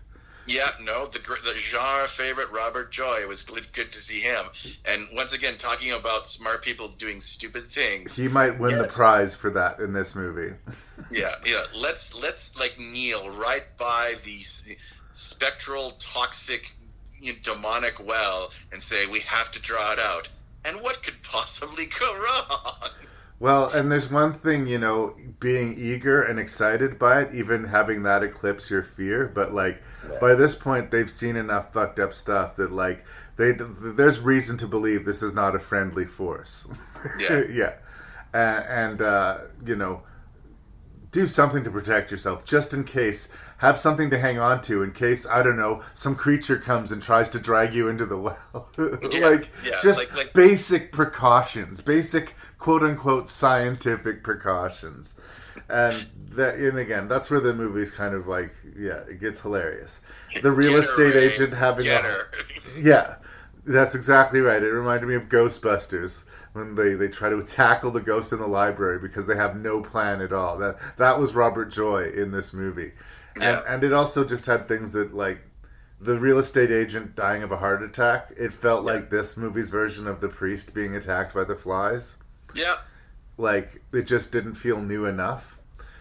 Yeah, 0.46 0.72
no, 0.82 1.06
the 1.06 1.20
the 1.20 1.54
genre 1.58 2.06
favorite 2.06 2.50
Robert 2.50 2.92
Joy. 2.92 3.20
It 3.22 3.28
was 3.28 3.40
good, 3.40 3.66
good 3.72 3.90
to 3.92 3.98
see 3.98 4.20
him. 4.20 4.44
And 4.84 5.08
once 5.14 5.32
again, 5.32 5.56
talking 5.56 5.92
about 5.92 6.26
smart 6.28 6.62
people 6.62 6.88
doing 6.88 7.22
stupid 7.22 7.70
things. 7.70 8.14
He 8.14 8.28
might 8.28 8.58
win 8.58 8.76
the 8.76 8.84
prize 8.84 9.34
for 9.34 9.48
that 9.50 9.80
in 9.80 9.94
this 9.94 10.14
movie. 10.14 10.54
Yeah, 11.10 11.36
yeah. 11.46 11.64
Let's 11.74 12.12
let's 12.14 12.54
like 12.56 12.78
kneel 12.78 13.30
right 13.30 13.64
by 13.78 14.16
the 14.26 14.44
spectral, 15.14 15.92
toxic, 15.98 16.72
you 17.24 17.32
know, 17.32 17.38
demonic 17.42 18.04
well 18.04 18.50
and 18.72 18.82
say 18.82 19.06
we 19.06 19.20
have 19.20 19.50
to 19.52 19.58
draw 19.58 19.92
it 19.92 19.98
out. 19.98 20.28
And 20.64 20.80
what 20.80 21.02
could 21.02 21.22
possibly 21.22 21.88
go 21.98 22.14
wrong? 22.14 22.90
Well, 23.40 23.68
and 23.68 23.90
there's 23.90 24.10
one 24.10 24.32
thing, 24.32 24.66
you 24.66 24.78
know, 24.78 25.16
being 25.40 25.74
eager 25.76 26.22
and 26.22 26.38
excited 26.38 26.98
by 26.98 27.22
it, 27.22 27.34
even 27.34 27.64
having 27.64 28.04
that 28.04 28.22
eclipse 28.22 28.70
your 28.70 28.82
fear. 28.82 29.26
But 29.26 29.52
like, 29.52 29.82
by 30.20 30.34
this 30.34 30.54
point, 30.54 30.90
they've 30.90 31.10
seen 31.10 31.36
enough 31.36 31.72
fucked 31.72 31.98
up 31.98 32.14
stuff 32.14 32.56
that 32.56 32.72
like, 32.72 33.04
they 33.36 33.52
there's 33.52 34.20
reason 34.20 34.56
to 34.58 34.68
believe 34.68 35.04
this 35.04 35.22
is 35.22 35.34
not 35.34 35.56
a 35.56 35.58
friendly 35.58 36.06
force. 36.06 36.66
Yeah. 37.18 37.42
yeah, 37.50 37.72
and, 38.32 38.64
and 38.66 39.02
uh, 39.02 39.38
you 39.66 39.74
know, 39.74 40.02
do 41.10 41.26
something 41.26 41.64
to 41.64 41.70
protect 41.70 42.10
yourself, 42.10 42.44
just 42.44 42.72
in 42.72 42.84
case. 42.84 43.28
Have 43.64 43.78
something 43.78 44.10
to 44.10 44.18
hang 44.18 44.38
on 44.38 44.60
to 44.62 44.82
in 44.82 44.92
case 44.92 45.26
I 45.26 45.42
don't 45.42 45.56
know 45.56 45.80
some 45.94 46.14
creature 46.16 46.58
comes 46.58 46.92
and 46.92 47.00
tries 47.02 47.30
to 47.30 47.38
drag 47.38 47.72
you 47.74 47.88
into 47.88 48.04
the 48.04 48.18
well. 48.18 48.68
Yeah, 49.10 49.26
like 49.28 49.50
yeah, 49.64 49.78
just 49.82 50.00
like- 50.00 50.14
like- 50.14 50.32
basic 50.34 50.92
precautions, 50.92 51.80
basic 51.80 52.34
quote 52.58 52.82
unquote 52.82 53.26
scientific 53.26 54.22
precautions. 54.22 55.14
And 55.70 56.06
that 56.32 56.56
and 56.56 56.78
again, 56.78 57.08
that's 57.08 57.30
where 57.30 57.40
the 57.40 57.54
movie's 57.54 57.90
kind 57.90 58.14
of 58.14 58.26
like 58.26 58.52
yeah, 58.78 59.00
it 59.08 59.18
gets 59.18 59.40
hilarious. 59.40 60.02
The 60.42 60.52
real 60.52 60.74
her, 60.74 60.80
estate 60.80 61.14
Ray. 61.14 61.28
agent 61.28 61.54
having 61.54 61.86
a 61.88 62.02
her. 62.02 62.26
yeah, 62.78 63.16
that's 63.64 63.94
exactly 63.94 64.40
right. 64.40 64.62
It 64.62 64.70
reminded 64.72 65.06
me 65.06 65.14
of 65.14 65.30
Ghostbusters 65.30 66.24
when 66.52 66.74
they, 66.74 66.94
they 66.94 67.08
try 67.08 67.30
to 67.30 67.42
tackle 67.42 67.90
the 67.90 68.00
ghost 68.00 68.32
in 68.32 68.38
the 68.38 68.46
library 68.46 68.98
because 68.98 69.26
they 69.26 69.36
have 69.36 69.56
no 69.56 69.80
plan 69.80 70.20
at 70.20 70.32
all. 70.32 70.58
That 70.58 70.76
that 70.98 71.18
was 71.18 71.34
Robert 71.34 71.66
Joy 71.70 72.10
in 72.10 72.30
this 72.30 72.52
movie, 72.52 72.92
Yeah. 73.36 73.58
and 73.60 73.66
and 73.68 73.84
it 73.84 73.92
also 73.92 74.24
just 74.24 74.46
had 74.46 74.68
things 74.68 74.92
that 74.92 75.14
like 75.14 75.40
the 76.00 76.18
real 76.18 76.38
estate 76.38 76.70
agent 76.70 77.16
dying 77.16 77.42
of 77.42 77.50
a 77.52 77.56
heart 77.56 77.82
attack. 77.82 78.32
It 78.36 78.52
felt 78.52 78.84
like 78.84 79.10
this 79.10 79.36
movie's 79.36 79.70
version 79.70 80.06
of 80.06 80.20
the 80.20 80.28
priest 80.28 80.74
being 80.74 80.94
attacked 80.94 81.34
by 81.34 81.44
the 81.44 81.54
flies. 81.56 82.16
Yeah. 82.54 82.76
Like 83.38 83.82
it 83.92 84.02
just 84.02 84.30
didn't 84.32 84.54
feel 84.54 84.80
new 84.80 85.06
enough. 85.06 85.58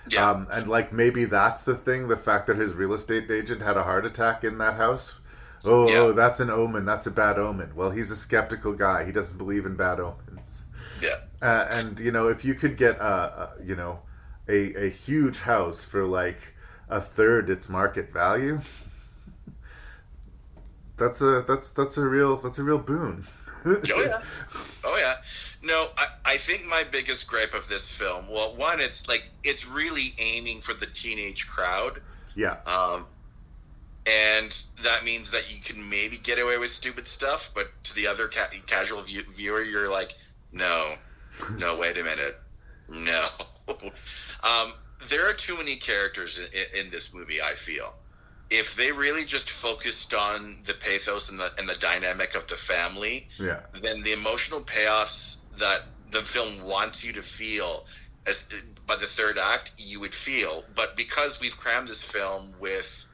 Yeah. 0.10 0.30
Um, 0.30 0.48
and 0.52 0.68
like 0.68 0.92
maybe 0.92 1.26
that's 1.26 1.62
the 1.62 1.76
thing, 1.76 2.08
the 2.10 2.18
fact 2.18 2.48
that 2.48 2.58
his 2.58 2.74
real 2.74 2.94
estate 2.94 3.32
agent 3.32 3.62
had 3.62 3.78
a 3.78 3.84
heart 3.84 4.06
attack 4.06 4.44
in 4.44 4.58
that 4.58 4.76
house. 4.76 5.20
Oh, 5.64 5.88
Yeah. 5.88 5.98
oh, 6.00 6.12
that's 6.12 6.42
an 6.42 6.50
omen. 6.50 6.84
That's 6.84 7.08
a 7.08 7.12
bad 7.12 7.40
omen. 7.40 7.72
Well, 7.74 7.90
he's 7.92 8.12
a 8.12 8.16
skeptical 8.18 8.74
guy. 8.74 9.06
He 9.06 9.14
doesn't 9.14 9.38
believe 9.38 9.66
in 9.66 9.76
bad 9.76 10.00
omens. 10.02 10.66
Yeah. 11.02 11.20
Uh, 11.42 11.66
and 11.70 12.00
you 12.02 12.12
know, 12.12 12.28
if 12.28 12.44
you 12.44 12.54
could 12.54 12.76
get 12.78 12.98
a, 12.98 13.04
a 13.04 13.64
you 13.64 13.76
know 13.76 14.00
a 14.50 14.74
a 14.88 14.90
huge 14.90 15.40
house 15.40 15.84
for 15.84 16.04
like 16.04 16.53
a 16.94 17.02
third 17.02 17.50
its 17.50 17.68
market 17.70 18.14
value, 18.14 18.62
that's 20.98 21.22
a 21.22 21.44
that's 21.48 21.72
that's 21.74 21.98
a 21.98 22.06
real 22.06 22.38
that's 22.38 22.60
a 22.60 22.64
real 22.64 22.78
boon. 22.78 23.26
Oh 23.66 23.80
yeah. 23.84 24.22
Oh 24.86 24.98
yeah. 24.98 25.16
No, 25.62 25.90
I, 25.98 26.08
I 26.34 26.38
think 26.38 26.66
my 26.66 26.84
biggest 26.84 27.26
gripe 27.26 27.54
of 27.54 27.70
this 27.70 27.90
film, 27.90 28.28
well, 28.30 28.54
one, 28.56 28.82
it's 28.82 29.08
like 29.08 29.30
it's 29.44 29.66
really 29.66 30.14
aiming 30.20 30.62
for 30.62 30.74
the 30.74 30.86
teenage 30.86 31.48
crowd. 31.48 32.02
Yeah. 32.36 32.58
Um, 32.66 33.06
and 34.06 34.54
that 34.84 35.06
means 35.06 35.32
that 35.32 35.50
you 35.50 35.62
can 35.62 35.90
maybe 35.90 36.18
get 36.18 36.38
away 36.38 36.58
with 36.58 36.72
stupid 36.72 37.08
stuff, 37.08 37.50
but 37.56 37.68
to 37.86 37.96
the 37.96 38.06
other 38.06 38.28
ca- 38.28 38.50
casual 38.68 39.02
view- 39.04 39.24
viewer, 39.34 39.64
you're 39.64 39.88
like, 39.90 40.16
no, 40.52 40.96
no, 41.58 41.78
wait 41.78 41.98
a 41.98 42.04
minute, 42.04 42.38
no. 42.90 43.30
um, 44.44 44.74
there 45.10 45.30
are 45.30 45.34
too 45.34 45.58
many 45.58 45.76
characters 45.76 46.40
in, 46.40 46.86
in 46.86 46.92
this 46.92 47.14
movie. 47.14 47.42
I 47.42 47.54
feel 47.54 47.94
if 48.50 48.76
they 48.76 48.92
really 48.92 49.26
just 49.26 49.50
focused 49.50 50.14
on 50.14 50.58
the 50.66 50.74
pathos 50.74 51.30
and 51.30 51.40
the 51.40 51.52
and 51.58 51.68
the 51.68 51.76
dynamic 51.76 52.36
of 52.36 52.48
the 52.48 52.56
family, 52.56 53.28
Yeah. 53.40 53.62
then 53.82 54.04
the 54.04 54.14
emotional 54.14 54.62
payoffs 54.62 55.38
that 55.58 55.82
the 56.12 56.24
film 56.24 56.62
wants 56.64 57.04
you 57.04 57.14
to 57.14 57.24
feel 57.24 57.86
as 58.26 58.44
by 58.86 58.96
the 58.96 59.08
third 59.08 59.38
act 59.38 59.72
you 59.78 60.00
would 60.00 60.14
feel 60.14 60.64
but 60.76 60.96
because 60.96 61.40
we've 61.40 61.58
crammed 61.58 61.88
this 61.88 62.04
film 62.04 62.54
with 62.60 63.06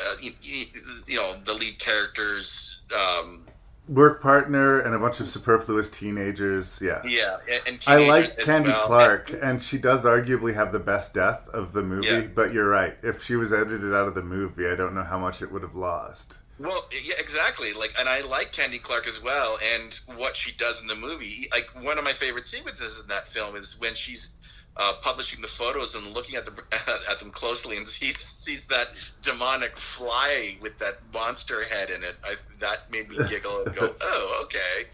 uh, 0.00 0.16
you, 0.20 0.32
you, 0.42 0.66
you 1.06 1.16
know 1.16 1.36
the 1.44 1.52
lead 1.52 1.78
characters 1.78 2.76
um, 2.94 3.46
Work 3.88 4.22
partner 4.22 4.78
and 4.78 4.94
a 4.94 4.98
bunch 4.98 5.20
of 5.20 5.28
superfluous 5.28 5.90
teenagers. 5.90 6.80
Yeah. 6.80 7.02
yeah 7.04 7.38
and, 7.50 7.62
and 7.66 7.80
I 7.86 8.06
like 8.06 8.38
Candy 8.38 8.70
well. 8.70 8.86
Clark, 8.86 9.34
and 9.42 9.60
she 9.60 9.76
does 9.76 10.04
arguably 10.04 10.54
have 10.54 10.70
the 10.70 10.78
best 10.78 11.14
death 11.14 11.48
of 11.48 11.72
the 11.72 11.82
movie. 11.82 12.06
Yeah. 12.06 12.20
But 12.20 12.52
you're 12.52 12.68
right. 12.68 12.96
If 13.02 13.24
she 13.24 13.34
was 13.34 13.52
edited 13.52 13.92
out 13.92 14.06
of 14.06 14.14
the 14.14 14.22
movie, 14.22 14.68
I 14.68 14.76
don't 14.76 14.94
know 14.94 15.02
how 15.02 15.18
much 15.18 15.42
it 15.42 15.50
would 15.50 15.62
have 15.62 15.74
lost. 15.74 16.38
Well, 16.58 16.86
yeah, 16.92 17.16
exactly. 17.18 17.72
Like, 17.72 17.92
and 17.98 18.08
I 18.08 18.20
like 18.20 18.52
Candy 18.52 18.78
Clark 18.78 19.08
as 19.08 19.20
well, 19.20 19.58
and 19.74 19.98
what 20.16 20.36
she 20.36 20.52
does 20.52 20.80
in 20.80 20.86
the 20.86 20.94
movie. 20.94 21.48
Like, 21.50 21.68
one 21.82 21.98
of 21.98 22.04
my 22.04 22.12
favorite 22.12 22.46
sequences 22.46 23.00
in 23.00 23.08
that 23.08 23.28
film 23.30 23.56
is 23.56 23.80
when 23.80 23.96
she's 23.96 24.30
uh, 24.76 24.94
publishing 25.02 25.42
the 25.42 25.48
photos 25.48 25.94
and 25.94 26.14
looking 26.14 26.36
at 26.36 26.44
them 26.44 26.56
at 27.10 27.18
them 27.20 27.30
closely, 27.30 27.76
and 27.76 27.88
sees 27.88 28.24
sees 28.36 28.66
that 28.66 28.88
demonic 29.22 29.76
fly 29.76 30.56
with 30.60 30.78
that 30.78 30.98
monster 31.12 31.64
head 31.64 31.90
in 31.90 32.02
it. 32.02 32.16
I, 32.24 32.36
that 32.60 32.90
made 32.90 33.08
me 33.08 33.16
giggle 33.28 33.64
and 33.64 33.74
go, 33.74 33.94
"Oh, 34.00 34.40
okay." 34.44 34.88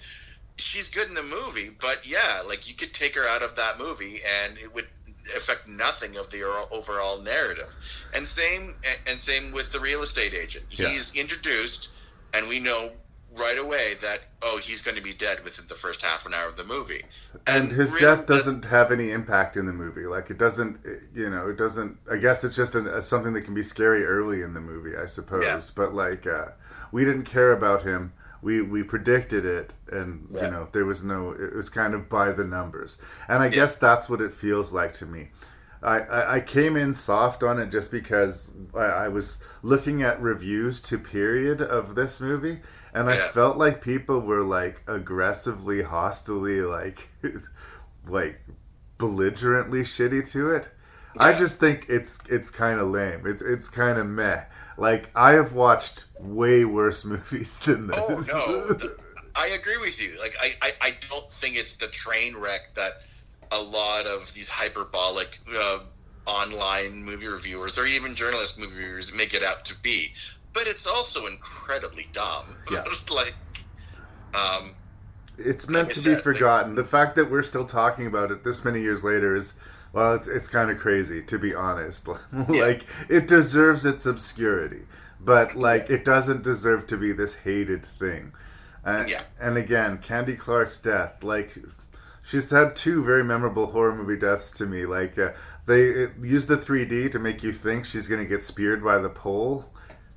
She's 0.60 0.88
good 0.88 1.06
in 1.06 1.14
the 1.14 1.22
movie, 1.22 1.70
but 1.80 2.04
yeah, 2.04 2.42
like 2.44 2.68
you 2.68 2.74
could 2.74 2.92
take 2.92 3.14
her 3.14 3.28
out 3.28 3.42
of 3.42 3.54
that 3.56 3.78
movie, 3.78 4.20
and 4.24 4.58
it 4.58 4.74
would 4.74 4.88
affect 5.36 5.68
nothing 5.68 6.16
of 6.16 6.30
the 6.30 6.42
overall 6.72 7.20
narrative. 7.20 7.68
And 8.12 8.26
same 8.26 8.74
and 9.06 9.20
same 9.20 9.52
with 9.52 9.70
the 9.70 9.78
real 9.78 10.02
estate 10.02 10.34
agent. 10.34 10.64
Yeah. 10.70 10.88
He's 10.88 11.14
introduced, 11.14 11.90
and 12.34 12.48
we 12.48 12.58
know 12.58 12.90
right 13.36 13.58
away 13.58 13.96
that 14.02 14.20
oh, 14.42 14.58
he's 14.58 14.82
going 14.82 14.96
to 14.96 15.02
be 15.02 15.12
dead 15.12 15.42
within 15.44 15.66
the 15.68 15.74
first 15.74 16.02
half 16.02 16.24
an 16.26 16.32
hour 16.34 16.48
of 16.48 16.56
the 16.56 16.64
movie. 16.64 17.04
And 17.46 17.72
his 17.72 17.92
really, 17.92 18.04
death 18.04 18.26
doesn't 18.26 18.64
have 18.66 18.92
any 18.92 19.10
impact 19.10 19.56
in 19.56 19.66
the 19.66 19.72
movie. 19.72 20.06
Like 20.06 20.30
it 20.30 20.38
doesn't, 20.38 20.78
you 21.14 21.28
know, 21.28 21.48
it 21.48 21.56
doesn't. 21.56 21.98
I 22.10 22.16
guess 22.16 22.44
it's 22.44 22.56
just 22.56 22.74
a, 22.74 23.02
something 23.02 23.32
that 23.34 23.42
can 23.42 23.54
be 23.54 23.62
scary 23.62 24.04
early 24.04 24.42
in 24.42 24.54
the 24.54 24.60
movie, 24.60 24.96
I 24.96 25.06
suppose. 25.06 25.44
Yeah. 25.44 25.60
But 25.74 25.94
like, 25.94 26.26
uh, 26.26 26.46
we 26.92 27.04
didn't 27.04 27.24
care 27.24 27.52
about 27.52 27.82
him. 27.82 28.12
We 28.40 28.62
we 28.62 28.84
predicted 28.84 29.44
it, 29.44 29.74
and 29.90 30.28
Yeah. 30.32 30.44
you 30.44 30.50
know, 30.52 30.68
there 30.70 30.84
was 30.84 31.02
no. 31.02 31.32
It 31.32 31.54
was 31.56 31.68
kind 31.68 31.92
of 31.94 32.08
by 32.08 32.30
the 32.30 32.44
numbers, 32.44 32.96
and 33.26 33.42
I 33.42 33.48
guess 33.48 33.74
that's 33.74 34.08
what 34.08 34.20
it 34.20 34.32
feels 34.32 34.72
like 34.72 34.94
to 34.94 35.06
me. 35.06 35.30
I, 35.82 36.00
I, 36.00 36.34
I 36.36 36.40
came 36.40 36.76
in 36.76 36.92
soft 36.92 37.42
on 37.42 37.58
it 37.58 37.70
just 37.70 37.90
because 37.90 38.52
I, 38.74 38.78
I 38.84 39.08
was 39.08 39.38
looking 39.62 40.02
at 40.02 40.20
reviews 40.20 40.80
to 40.82 40.98
period 40.98 41.60
of 41.60 41.94
this 41.94 42.20
movie, 42.20 42.60
and 42.99 43.11
I 43.11 43.18
felt 43.18 43.57
like 43.57 43.82
people 43.82 44.20
were 44.20 44.42
like 44.42 44.82
aggressively, 44.86 45.82
hostilely, 45.82 46.61
like, 46.62 47.09
like 48.07 48.40
belligerently 48.99 49.80
shitty 49.80 50.30
to 50.32 50.51
it. 50.51 50.70
I 51.16 51.32
just 51.32 51.59
think 51.59 51.86
it's 51.88 52.18
it's 52.28 52.51
kind 52.51 52.78
of 52.80 52.88
lame. 52.88 53.22
It's 53.26 53.42
it's 53.42 53.68
kind 53.68 53.99
of 53.99 54.07
meh. 54.07 54.44
Like 54.76 55.11
I 55.14 55.32
have 55.32 55.53
watched 55.53 56.05
way 56.18 56.64
worse 56.64 57.05
movies 57.05 57.59
than 57.61 57.88
Oh 57.92 58.09
this. 58.09 58.32
no, 58.32 58.64
I 59.34 59.49
agree 59.49 59.78
with 59.78 60.01
you. 60.01 60.18
Like 60.18 60.34
I, 60.40 60.55
I, 60.61 60.72
I 60.80 60.90
don't 61.09 61.30
think 61.40 61.57
it's 61.57 61.76
the 61.76 61.88
train 61.88 62.36
wreck 62.36 62.74
that 62.76 62.92
a 63.51 63.61
lot 63.61 64.07
of 64.07 64.32
these 64.34 64.49
hyperbolic 64.49 65.38
uh, 65.57 65.80
online 66.26 67.03
movie 67.03 67.26
reviewers 67.26 67.78
or 67.78 67.86
even 67.86 68.14
journalist 68.14 68.59
movie 68.59 68.76
reviewers 68.76 69.12
make 69.12 69.34
it 69.34 69.42
out 69.42 69.64
to 69.66 69.74
be. 69.80 70.12
But 70.53 70.66
it's 70.66 70.86
also 70.86 71.26
incredibly 71.26 72.09
dumb. 72.12 72.57
Yeah. 72.70 72.84
like, 73.11 73.34
um, 74.34 74.74
it's 75.38 75.68
meant 75.68 75.92
to 75.92 76.01
be 76.01 76.16
forgotten. 76.16 76.74
the 76.74 76.84
fact 76.84 77.16
that 77.16 77.30
we're 77.30 77.42
still 77.42 77.64
talking 77.64 78.07
about 78.07 78.30
it 78.30 78.44
this 78.44 78.64
many 78.64 78.80
years 78.80 79.05
later 79.05 79.34
is, 79.36 79.55
well, 79.92 80.14
it's 80.14 80.28
it's 80.28 80.49
kind 80.49 80.70
of 80.70 80.78
crazy 80.78 81.22
to 81.22 81.38
be 81.38 81.55
honest. 81.55 82.09
like 82.49 82.84
it 83.09 83.26
deserves 83.28 83.84
its 83.86 84.05
obscurity, 84.05 84.82
but 85.20 85.55
like 85.57 85.88
it 85.90 86.05
doesn't 86.05 86.42
deserve 86.42 86.86
to 86.88 86.96
be 86.96 87.12
this 87.12 87.34
hated 87.34 87.86
thing. 87.86 88.32
And, 88.84 89.09
Yeah. 89.09 89.22
and 89.40 89.57
again, 89.57 89.99
Candy 89.99 90.34
Clark's 90.36 90.78
death, 90.78 91.22
like 91.24 91.57
she's 92.22 92.51
had 92.51 92.76
two 92.76 93.03
very 93.05 93.24
memorable 93.24 93.66
horror 93.68 93.94
movie 93.94 94.18
deaths 94.18 94.51
to 94.53 94.66
me. 94.66 94.84
Like 94.86 95.18
uh, 95.18 95.30
they 95.66 96.09
use 96.20 96.46
the 96.46 96.57
3D 96.59 97.11
to 97.12 97.18
make 97.18 97.42
you 97.42 97.53
think 97.53 97.84
she's 97.86 98.09
gonna 98.09 98.24
get 98.26 98.42
speared 98.42 98.82
by 98.84 98.99
the 98.99 99.09
pole. 99.11 99.70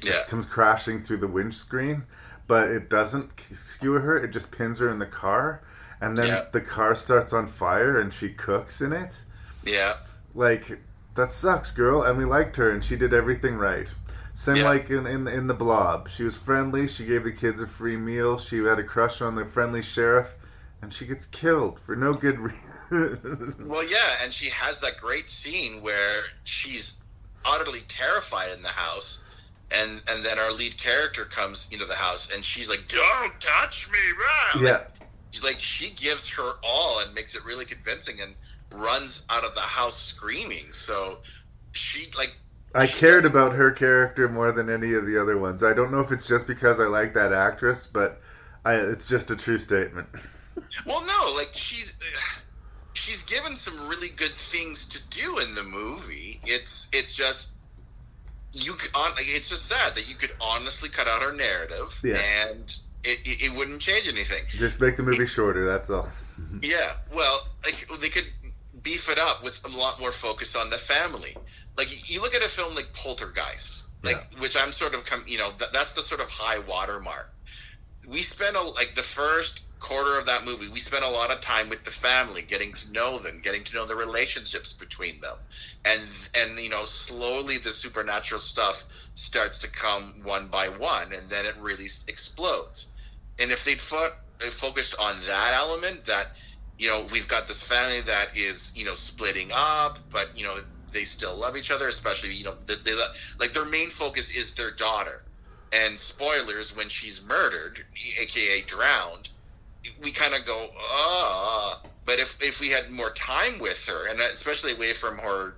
Yeah. 0.04 0.22
It 0.22 0.28
comes 0.28 0.46
crashing 0.46 1.02
through 1.04 1.18
the 1.18 1.28
windscreen, 1.28 2.04
but 2.48 2.70
it 2.70 2.90
doesn't 2.90 3.40
skewer 3.40 4.00
her. 4.00 4.18
It 4.18 4.32
just 4.32 4.52
pins 4.52 4.80
her 4.80 4.90
in 4.90 5.00
the 5.00 5.06
car, 5.06 5.62
and 6.02 6.18
then 6.18 6.28
Yeah. 6.28 6.46
the 6.52 6.62
car 6.62 6.96
starts 6.96 7.34
on 7.34 7.48
fire, 7.48 8.00
and 8.00 8.14
she 8.14 8.30
cooks 8.30 8.82
in 8.82 8.94
it. 8.94 9.24
yeah, 9.64 9.98
Like 10.34 10.80
that 11.16 11.30
sucks, 11.30 11.72
girl. 11.72 12.02
And 12.04 12.18
we 12.18 12.26
liked 12.26 12.56
her, 12.58 12.70
and 12.72 12.84
she 12.84 12.96
did 12.96 13.14
everything 13.14 13.58
right. 13.58 13.94
Same 14.34 14.58
Yeah. 14.58 14.64
like 14.70 14.90
in, 14.90 15.06
in 15.06 15.28
in 15.28 15.48
the 15.48 15.54
Blob. 15.54 16.08
She 16.10 16.24
was 16.24 16.38
friendly. 16.38 16.88
She 16.88 17.06
gave 17.06 17.24
the 17.26 17.32
kids 17.34 17.60
a 17.62 17.68
free 17.68 17.98
meal. 17.98 18.38
She 18.38 18.58
had 18.64 18.80
a 18.80 18.84
crush 18.84 19.22
on 19.22 19.36
the 19.36 19.46
friendly 19.46 19.82
sheriff, 19.82 20.34
and 20.82 20.92
she 20.94 21.06
gets 21.06 21.26
killed 21.28 21.80
for 21.80 21.96
no 21.96 22.14
good 22.14 22.40
reason. 22.92 23.56
Well, 23.68 23.84
yeah, 23.84 24.18
and 24.24 24.34
she 24.34 24.50
has 24.50 24.80
that 24.80 24.98
great 25.00 25.30
scene 25.30 25.82
where 25.82 26.24
she's 26.44 26.96
utterly 27.46 27.82
terrified 27.88 28.52
in 28.52 28.62
the 28.64 28.70
house, 28.70 29.20
and 29.72 30.02
and 30.08 30.26
then 30.26 30.40
our 30.40 30.52
lead 30.52 30.78
character 30.78 31.26
comes 31.26 31.68
into 31.72 31.86
the 31.86 31.96
house, 31.96 32.30
and 32.34 32.44
she's 32.44 32.70
like, 32.70 32.88
"Don't 32.88 33.40
touch 33.40 33.90
me!" 33.90 34.00
rah!" 34.20 34.62
yeah, 34.62 34.84
she's 35.32 35.44
like 35.44 35.60
she 35.60 35.92
gives 35.92 36.30
her 36.30 36.54
all 36.64 37.00
and 37.00 37.14
makes 37.14 37.36
it 37.36 37.44
really 37.46 37.66
convincing 37.66 38.22
and 38.22 38.36
runs 38.72 39.24
out 39.30 39.44
of 39.44 39.56
the 39.56 39.62
house 39.62 40.02
screaming. 40.02 40.72
So 40.72 41.20
she 41.74 42.12
like 42.18 42.34
I 42.74 42.88
cared 42.88 43.26
about 43.26 43.54
her 43.54 43.72
character 43.72 44.30
more 44.30 44.52
than 44.52 44.70
any 44.70 44.94
of 44.94 45.06
the 45.06 45.22
other 45.22 45.38
ones. 45.38 45.64
I 45.64 45.74
don't 45.74 45.92
know 45.92 46.00
if 46.00 46.12
it's 46.12 46.26
just 46.26 46.48
because 46.48 46.80
I 46.80 46.86
like 46.86 47.14
that 47.16 47.34
actress, 47.34 47.86
but 47.86 48.22
I, 48.64 48.76
it's 48.76 49.10
just 49.10 49.32
a 49.32 49.36
true 49.36 49.60
statement. 49.60 50.08
Well, 50.86 51.04
no, 51.06 51.34
like 51.36 51.52
she's 51.54 51.98
she's 52.94 53.24
given 53.24 53.56
some 53.56 53.88
really 53.88 54.10
good 54.10 54.34
things 54.52 54.86
to 54.90 55.00
do 55.10 55.40
in 55.40 55.56
the 55.56 55.64
movie. 55.64 56.42
It's 56.44 56.88
it's 56.92 57.14
just 57.14 57.51
you 58.54 58.76
on 58.94 59.14
it's 59.18 59.50
just 59.50 59.68
sad 59.68 59.96
that 59.96 60.10
you 60.10 60.16
could 60.16 60.32
honestly 60.42 60.90
cut 60.90 61.08
out 61.08 61.22
our 61.22 61.32
narrative 61.34 61.98
Yeah. 62.04 62.18
and 62.18 62.76
it, 63.04 63.20
it, 63.26 63.42
it 63.46 63.56
wouldn't 63.56 63.82
change 63.82 64.08
anything. 64.08 64.44
Just 64.52 64.80
make 64.80 64.96
the 64.98 65.04
movie 65.04 65.26
shorter. 65.26 65.66
That's 65.66 65.90
all. 65.90 66.10
Yeah, 66.62 66.94
well, 67.14 67.48
like 67.64 67.88
they 68.02 68.10
could 68.10 68.26
beef 68.84 69.10
it 69.10 69.18
up 69.20 69.44
with 69.44 69.60
a 69.64 69.68
lot 69.68 70.00
more 70.00 70.12
focus 70.12 70.56
on 70.56 70.70
the 70.72 70.78
family. 70.78 71.36
Like 71.78 72.10
you 72.10 72.20
look 72.22 72.34
at 72.36 72.42
a 72.44 72.50
film 72.50 72.74
like 72.76 72.92
Poltergeist, 72.94 73.84
like 74.04 74.18
which 74.40 74.58
I'm 74.58 74.72
sort 74.72 74.94
of 74.96 75.06
come, 75.06 75.24
you 75.28 75.38
know, 75.38 75.52
th- 75.58 75.72
that's 75.72 75.94
the 75.94 76.02
sort 76.02 76.20
of 76.20 76.30
high 76.30 76.60
watermark. 76.60 77.32
We 78.08 78.22
spent 78.22 78.56
a 78.56 78.62
like 78.62 78.94
the 78.96 79.04
first 79.04 79.62
quarter 79.82 80.18
of 80.18 80.28
that 80.28 80.46
movie, 80.46 80.70
we 80.70 80.80
spent 80.80 81.04
a 81.04 81.10
lot 81.10 81.32
of 81.32 81.42
time 81.42 81.70
with 81.70 81.84
the 81.84 81.92
family, 81.92 82.44
getting 82.44 82.74
to 82.76 82.92
know 82.92 83.20
them, 83.20 83.42
getting 83.42 83.64
to 83.66 83.76
know 83.76 83.86
the 83.86 83.96
relationships 83.96 84.74
between 84.74 85.20
them, 85.22 85.36
and 85.86 86.04
and 86.36 86.60
you 86.60 86.70
know, 86.70 86.86
slowly 86.86 87.58
the 87.58 87.72
supernatural 87.72 88.40
stuff 88.40 88.86
starts 89.16 89.60
to 89.60 89.70
come 89.70 90.22
one 90.24 90.48
by 90.48 90.70
one, 90.70 91.14
and 91.14 91.30
then 91.30 91.46
it 91.46 91.58
really 91.60 91.90
explodes. 92.08 92.90
And 93.40 93.52
if 93.52 93.66
they'd 93.66 93.82
fo- 93.82 94.14
they 94.40 94.50
focused 94.52 94.96
on 95.00 95.26
that 95.28 95.54
element, 95.56 96.06
that 96.06 96.28
you 96.78 96.88
know, 96.90 97.08
we've 97.12 97.28
got 97.28 97.48
this 97.48 97.62
family 97.64 98.02
that 98.02 98.30
is 98.36 98.72
you 98.76 98.86
know 98.86 98.96
splitting 98.96 99.52
up, 99.54 100.00
but 100.12 100.38
you 100.38 100.46
know 100.46 100.60
they 100.94 101.06
still 101.06 101.36
love 101.38 101.58
each 101.58 101.72
other, 101.72 101.88
especially 101.90 102.34
you 102.36 102.46
know 102.46 102.56
they, 102.68 102.76
they 102.86 102.96
like 103.40 103.54
their 103.54 103.66
main 103.66 103.90
focus 103.90 104.32
is 104.32 104.54
their 104.54 104.72
daughter. 104.72 105.24
And 105.74 106.00
spoilers, 106.00 106.76
when 106.76 106.90
she's 106.90 107.24
murdered, 107.24 107.86
aka 108.20 108.62
drowned, 108.64 109.30
we 110.02 110.12
kind 110.12 110.34
of 110.34 110.46
go, 110.46 110.70
ah. 110.80 111.82
But 112.06 112.20
if 112.20 112.38
if 112.42 112.60
we 112.60 112.70
had 112.70 112.90
more 112.92 113.12
time 113.14 113.60
with 113.60 113.78
her, 113.86 114.08
and 114.08 114.20
especially 114.22 114.74
away 114.74 114.94
from 114.94 115.18
her, 115.20 115.56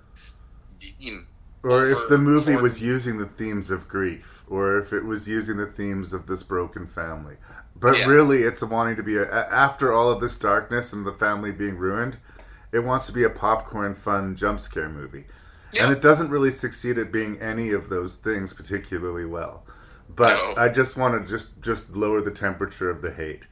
you 0.98 1.12
know, 1.12 1.22
Or 1.62 1.86
if 1.86 2.08
the 2.08 2.18
movie 2.18 2.56
was 2.56 2.80
using 2.82 3.16
the 3.18 3.26
themes 3.26 3.70
of 3.70 3.88
grief, 3.88 4.44
or 4.48 4.78
if 4.78 4.92
it 4.92 5.04
was 5.04 5.26
using 5.26 5.56
the 5.56 5.66
themes 5.66 6.12
of 6.12 6.26
this 6.26 6.42
broken 6.42 6.86
family. 6.86 7.36
But 7.74 7.96
Yeah. 7.98 8.06
really, 8.06 8.42
it's 8.42 8.62
wanting 8.62 8.96
to 8.96 9.02
be 9.02 9.16
a, 9.16 9.26
after 9.50 9.90
all 9.92 10.10
of 10.10 10.20
this 10.20 10.36
darkness 10.36 10.92
and 10.92 11.06
the 11.06 11.12
family 11.12 11.50
being 11.52 11.78
ruined, 11.78 12.18
it 12.72 12.80
wants 12.80 13.06
to 13.06 13.12
be 13.12 13.24
a 13.24 13.30
popcorn 13.30 13.94
fun 13.94 14.36
jump 14.36 14.60
scare 14.60 14.88
movie. 14.88 15.26
And 15.76 15.90
it 15.90 16.00
doesn't 16.00 16.30
really 16.30 16.52
succeed 16.52 16.98
at 16.98 17.10
being 17.10 17.40
any 17.40 17.72
of 17.72 17.88
those 17.88 18.14
things 18.16 18.52
particularly 18.52 19.24
well. 19.24 19.64
But 20.08 20.44
I 20.56 20.68
just 20.68 20.96
want 20.96 21.20
to 21.24 21.28
just 21.28 21.60
just 21.60 21.90
lower 21.96 22.20
the 22.20 22.30
temperature 22.30 22.90
of 22.90 23.02
the 23.02 23.10
hate. 23.12 23.46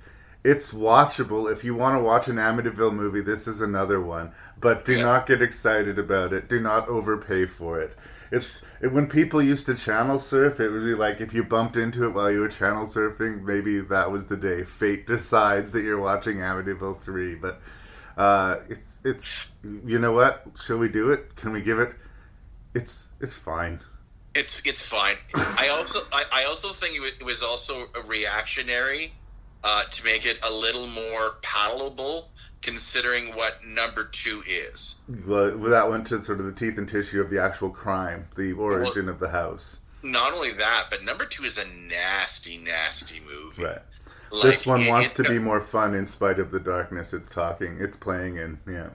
It's 0.45 0.73
watchable 0.73 1.51
if 1.51 1.63
you 1.63 1.75
want 1.75 1.97
to 1.97 2.03
watch 2.03 2.27
an 2.27 2.37
Amityville 2.37 2.95
movie. 2.95 3.21
This 3.21 3.47
is 3.47 3.61
another 3.61 4.01
one, 4.01 4.33
but 4.61 4.85
do 4.85 5.01
not 5.01 5.27
get 5.27 5.41
excited 5.41 5.99
about 6.01 6.33
it. 6.33 6.49
Do 6.49 6.59
not 6.59 6.89
overpay 6.89 7.47
for 7.47 7.81
it. 7.81 7.97
It's 8.33 8.61
it, 8.81 8.93
when 8.93 9.07
people 9.07 9.41
used 9.41 9.67
to 9.67 9.77
channel 9.77 10.19
surf. 10.19 10.59
It 10.59 10.71
would 10.71 10.85
be 10.85 10.95
like 10.95 11.21
if 11.21 11.33
you 11.33 11.45
bumped 11.45 11.77
into 11.77 12.07
it 12.07 12.15
while 12.15 12.31
you 12.31 12.41
were 12.41 12.49
channel 12.49 12.87
surfing. 12.87 13.43
Maybe 13.45 13.81
that 13.81 14.11
was 14.11 14.27
the 14.27 14.37
day. 14.37 14.65
Fate 14.65 15.07
decides 15.07 15.71
that 15.73 15.83
you're 15.83 16.01
watching 16.01 16.39
Amityville 16.39 17.01
three. 17.01 17.37
But 17.37 17.61
uh, 18.17 18.57
it's 18.69 18.99
it's 19.05 19.33
you 19.63 20.01
know 20.01 20.13
what? 20.13 20.45
Shall 20.61 20.79
we 20.79 20.89
do 20.89 21.13
it? 21.13 21.37
Can 21.37 21.53
we 21.53 21.63
give 21.63 21.79
it? 21.79 21.95
It's 22.75 23.07
it's 23.21 23.35
fine. 23.35 23.79
It's 24.35 24.61
it's 24.65 24.81
fine. 24.81 25.17
I 25.37 25.69
also 25.69 26.01
I, 26.11 26.25
I 26.33 26.45
also 26.47 26.73
think 26.73 26.97
it 26.97 27.15
it 27.21 27.25
was 27.25 27.43
also 27.43 27.87
a 27.95 28.01
reactionary 28.01 29.13
uh, 29.65 29.85
to 29.85 30.05
make 30.05 30.27
it 30.27 30.39
a 30.43 30.51
little 30.53 30.87
more 30.87 31.37
palatable, 31.43 32.31
considering 32.63 33.35
what 33.35 33.65
number 33.67 34.05
two 34.05 34.43
is. 34.49 34.97
Well, 35.27 35.57
that 35.59 35.89
went 35.91 36.07
to 36.09 36.23
sort 36.23 36.41
of 36.41 36.47
the 36.47 36.53
teeth 36.53 36.79
and 36.79 36.89
tissue 36.89 37.21
of 37.21 37.31
the 37.31 37.43
actual 37.43 37.71
crime, 37.71 38.27
the 38.37 38.53
origin 38.53 39.09
of 39.09 39.19
the 39.19 39.29
house. 39.31 39.81
Not 40.03 40.33
only 40.33 40.53
that, 40.53 40.87
but 40.91 41.05
number 41.05 41.27
two 41.27 41.45
is 41.45 41.59
a 41.59 41.65
nasty, 41.67 42.59
nasty 42.59 43.21
movie. 43.21 43.63
Right. 43.65 43.79
Like, 44.31 44.43
this 44.43 44.67
one 44.67 44.83
it- 44.83 44.89
wants 44.89 45.13
to 45.15 45.23
be 45.25 45.39
more 45.39 45.61
fun 45.61 45.95
in 45.95 46.07
spite 46.07 46.39
of 46.39 46.51
the 46.51 46.61
darkness 46.61 47.13
it's 47.13 47.29
talking, 47.29 47.77
it's 47.81 47.97
playing 47.97 48.37
in. 48.37 48.59
Yeah. 48.69 48.89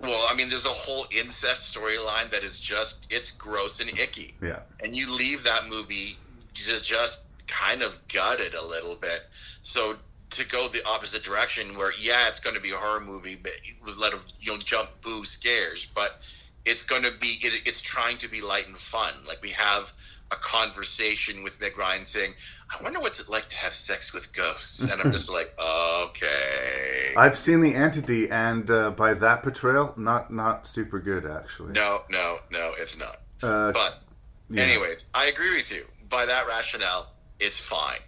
Well, 0.00 0.26
I 0.28 0.34
mean, 0.34 0.48
there's 0.50 0.66
a 0.66 0.68
whole 0.70 1.06
incest 1.12 1.72
storyline 1.74 2.30
that 2.32 2.42
is 2.42 2.58
just 2.58 3.06
it's 3.08 3.30
gross 3.30 3.80
and 3.80 3.96
icky. 3.98 4.34
Yeah. 4.42 4.60
and 4.80 4.94
you 4.96 5.10
leave 5.10 5.44
that 5.44 5.68
movie 5.68 6.18
just, 6.54 6.84
just 6.84 7.20
kind 7.46 7.82
of 7.82 7.94
gutted 8.08 8.54
a 8.54 8.64
little 8.64 8.96
bit. 8.96 9.22
So 9.62 9.96
to 10.36 10.44
go 10.44 10.68
the 10.68 10.84
opposite 10.84 11.22
direction, 11.22 11.76
where 11.76 11.92
yeah, 11.98 12.28
it's 12.28 12.40
going 12.40 12.56
to 12.56 12.62
be 12.62 12.72
a 12.72 12.76
horror 12.76 13.00
movie, 13.00 13.36
but 13.36 13.52
with 13.84 13.96
a 13.96 14.00
lot 14.00 14.12
of 14.12 14.20
you 14.40 14.52
know 14.52 14.58
jump 14.58 14.90
boo 15.02 15.24
scares, 15.24 15.86
but 15.94 16.20
it's 16.64 16.82
going 16.82 17.02
to 17.02 17.12
be 17.20 17.40
it, 17.42 17.62
it's 17.64 17.80
trying 17.80 18.18
to 18.18 18.28
be 18.28 18.40
light 18.40 18.66
and 18.66 18.78
fun. 18.78 19.14
Like 19.26 19.42
we 19.42 19.50
have 19.50 19.92
a 20.30 20.36
conversation 20.36 21.42
with 21.42 21.60
Meg 21.60 21.76
Ryan 21.76 22.06
saying, 22.06 22.34
"I 22.70 22.82
wonder 22.82 23.00
what's 23.00 23.20
it 23.20 23.28
like 23.28 23.48
to 23.50 23.56
have 23.56 23.74
sex 23.74 24.12
with 24.12 24.32
ghosts," 24.32 24.80
and 24.80 24.92
I'm 24.92 25.12
just 25.12 25.28
like, 25.30 25.52
okay. 25.58 27.14
I've 27.16 27.36
seen 27.36 27.60
the 27.60 27.74
entity, 27.74 28.30
and 28.30 28.70
uh, 28.70 28.90
by 28.90 29.14
that 29.14 29.42
portrayal, 29.42 29.94
not 29.96 30.32
not 30.32 30.66
super 30.66 30.98
good 30.98 31.26
actually. 31.26 31.72
No, 31.72 32.02
no, 32.08 32.38
no, 32.50 32.74
it's 32.78 32.96
not. 32.96 33.20
Uh, 33.42 33.72
but 33.72 34.02
yeah. 34.48 34.62
anyways, 34.62 35.04
I 35.14 35.26
agree 35.26 35.56
with 35.56 35.70
you. 35.70 35.84
By 36.08 36.26
that 36.26 36.46
rationale, 36.46 37.08
it's 37.40 37.58
fine. 37.58 37.98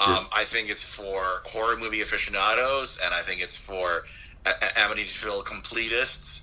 Um, 0.00 0.26
I 0.32 0.44
think 0.44 0.70
it's 0.70 0.82
for 0.82 1.42
horror 1.44 1.76
movie 1.76 2.00
aficionados, 2.00 2.98
and 3.04 3.12
I 3.12 3.22
think 3.22 3.42
it's 3.42 3.56
for 3.56 4.04
A- 4.46 4.48
A- 4.50 4.72
Amityville 4.88 5.44
completists. 5.44 6.40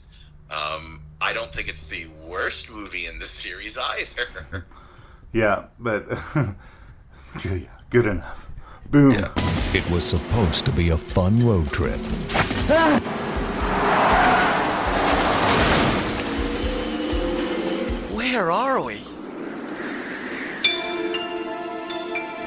Um, 0.52 1.02
I 1.20 1.34
don't 1.34 1.52
think 1.52 1.68
it's 1.68 1.84
the 1.84 2.06
worst 2.24 2.70
movie 2.70 3.08
in 3.08 3.18
the 3.20 3.26
series 3.26 3.78
either. 3.78 4.66
Yeah, 5.34 5.66
but 5.78 6.08
yeah, 7.44 7.58
good 7.90 8.08
enough. 8.08 8.50
Boom. 8.90 9.26
It 9.74 9.92
was 9.92 10.06
supposed 10.06 10.66
to 10.66 10.72
be 10.72 10.90
a 10.92 10.98
fun 10.98 11.46
road 11.46 11.70
trip. 11.72 12.00
Where 18.14 18.52
are 18.52 18.82
we? 18.82 19.00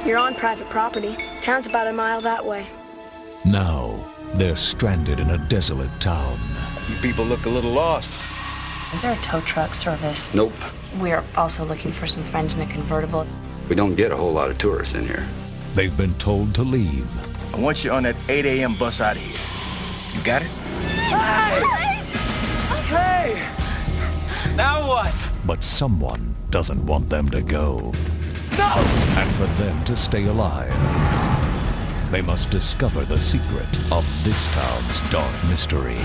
You're 0.07 0.19
on 0.19 0.35
private 0.35 0.71
property. 0.71 1.17
Town's 1.43 1.67
about 1.67 1.87
a 1.87 1.93
mile 1.93 2.23
that 2.23 2.45
way. 2.45 2.67
Now, 3.45 4.03
they're 4.35 4.57
stranded 4.57 5.21
in 5.21 5.31
a 5.31 5.39
desolate 5.49 5.91
town. 6.01 6.41
You 6.89 6.97
people 6.97 7.25
look 7.25 7.45
a 7.45 7.51
little 7.51 7.73
lost. 7.73 8.11
Is 8.95 9.03
there 9.03 9.13
a 9.13 9.17
tow 9.17 9.41
truck 9.43 9.75
service? 9.75 10.33
Nope. 10.33 10.55
We're 10.99 11.23
also 11.37 11.67
looking 11.67 11.93
for 11.93 12.07
some 12.07 12.25
friends 12.25 12.57
in 12.57 12.63
a 12.63 12.67
convertible. 12.67 13.27
We 13.69 13.77
don't 13.77 13.95
get 13.95 14.11
a 14.11 14.17
whole 14.17 14.33
lot 14.33 14.51
of 14.51 14.57
tourists 14.57 14.95
in 14.95 15.07
here. 15.07 15.29
They've 15.75 15.97
been 15.97 16.15
told 16.15 16.55
to 16.55 16.63
leave. 16.63 17.07
I 17.55 17.59
want 17.59 17.85
you 17.85 17.91
on 17.93 18.05
that 18.05 18.17
8 18.29 18.47
a.m. 18.47 18.75
bus 18.77 19.03
out 19.03 19.17
of 19.17 19.23
here. 19.23 20.19
You 20.19 20.25
got 20.25 20.41
it? 20.43 20.49
Hey! 22.89 23.35
Now 24.57 24.89
what? 24.89 25.15
But 25.47 25.63
someone 25.63 26.35
doesn't 26.51 26.85
want 26.87 27.11
them 27.11 27.29
to 27.29 27.43
go. 27.43 27.93
No! 28.61 28.75
And 29.17 29.35
for 29.37 29.47
them 29.63 29.83
to 29.85 29.97
stay 29.97 30.27
alive, 30.27 30.71
they 32.13 32.21
must 32.21 32.51
discover 32.51 33.07
the 33.07 33.19
secret 33.19 33.67
of 33.91 34.07
this 34.23 34.49
town's 34.49 35.01
dark 35.11 35.33
mystery 35.49 35.97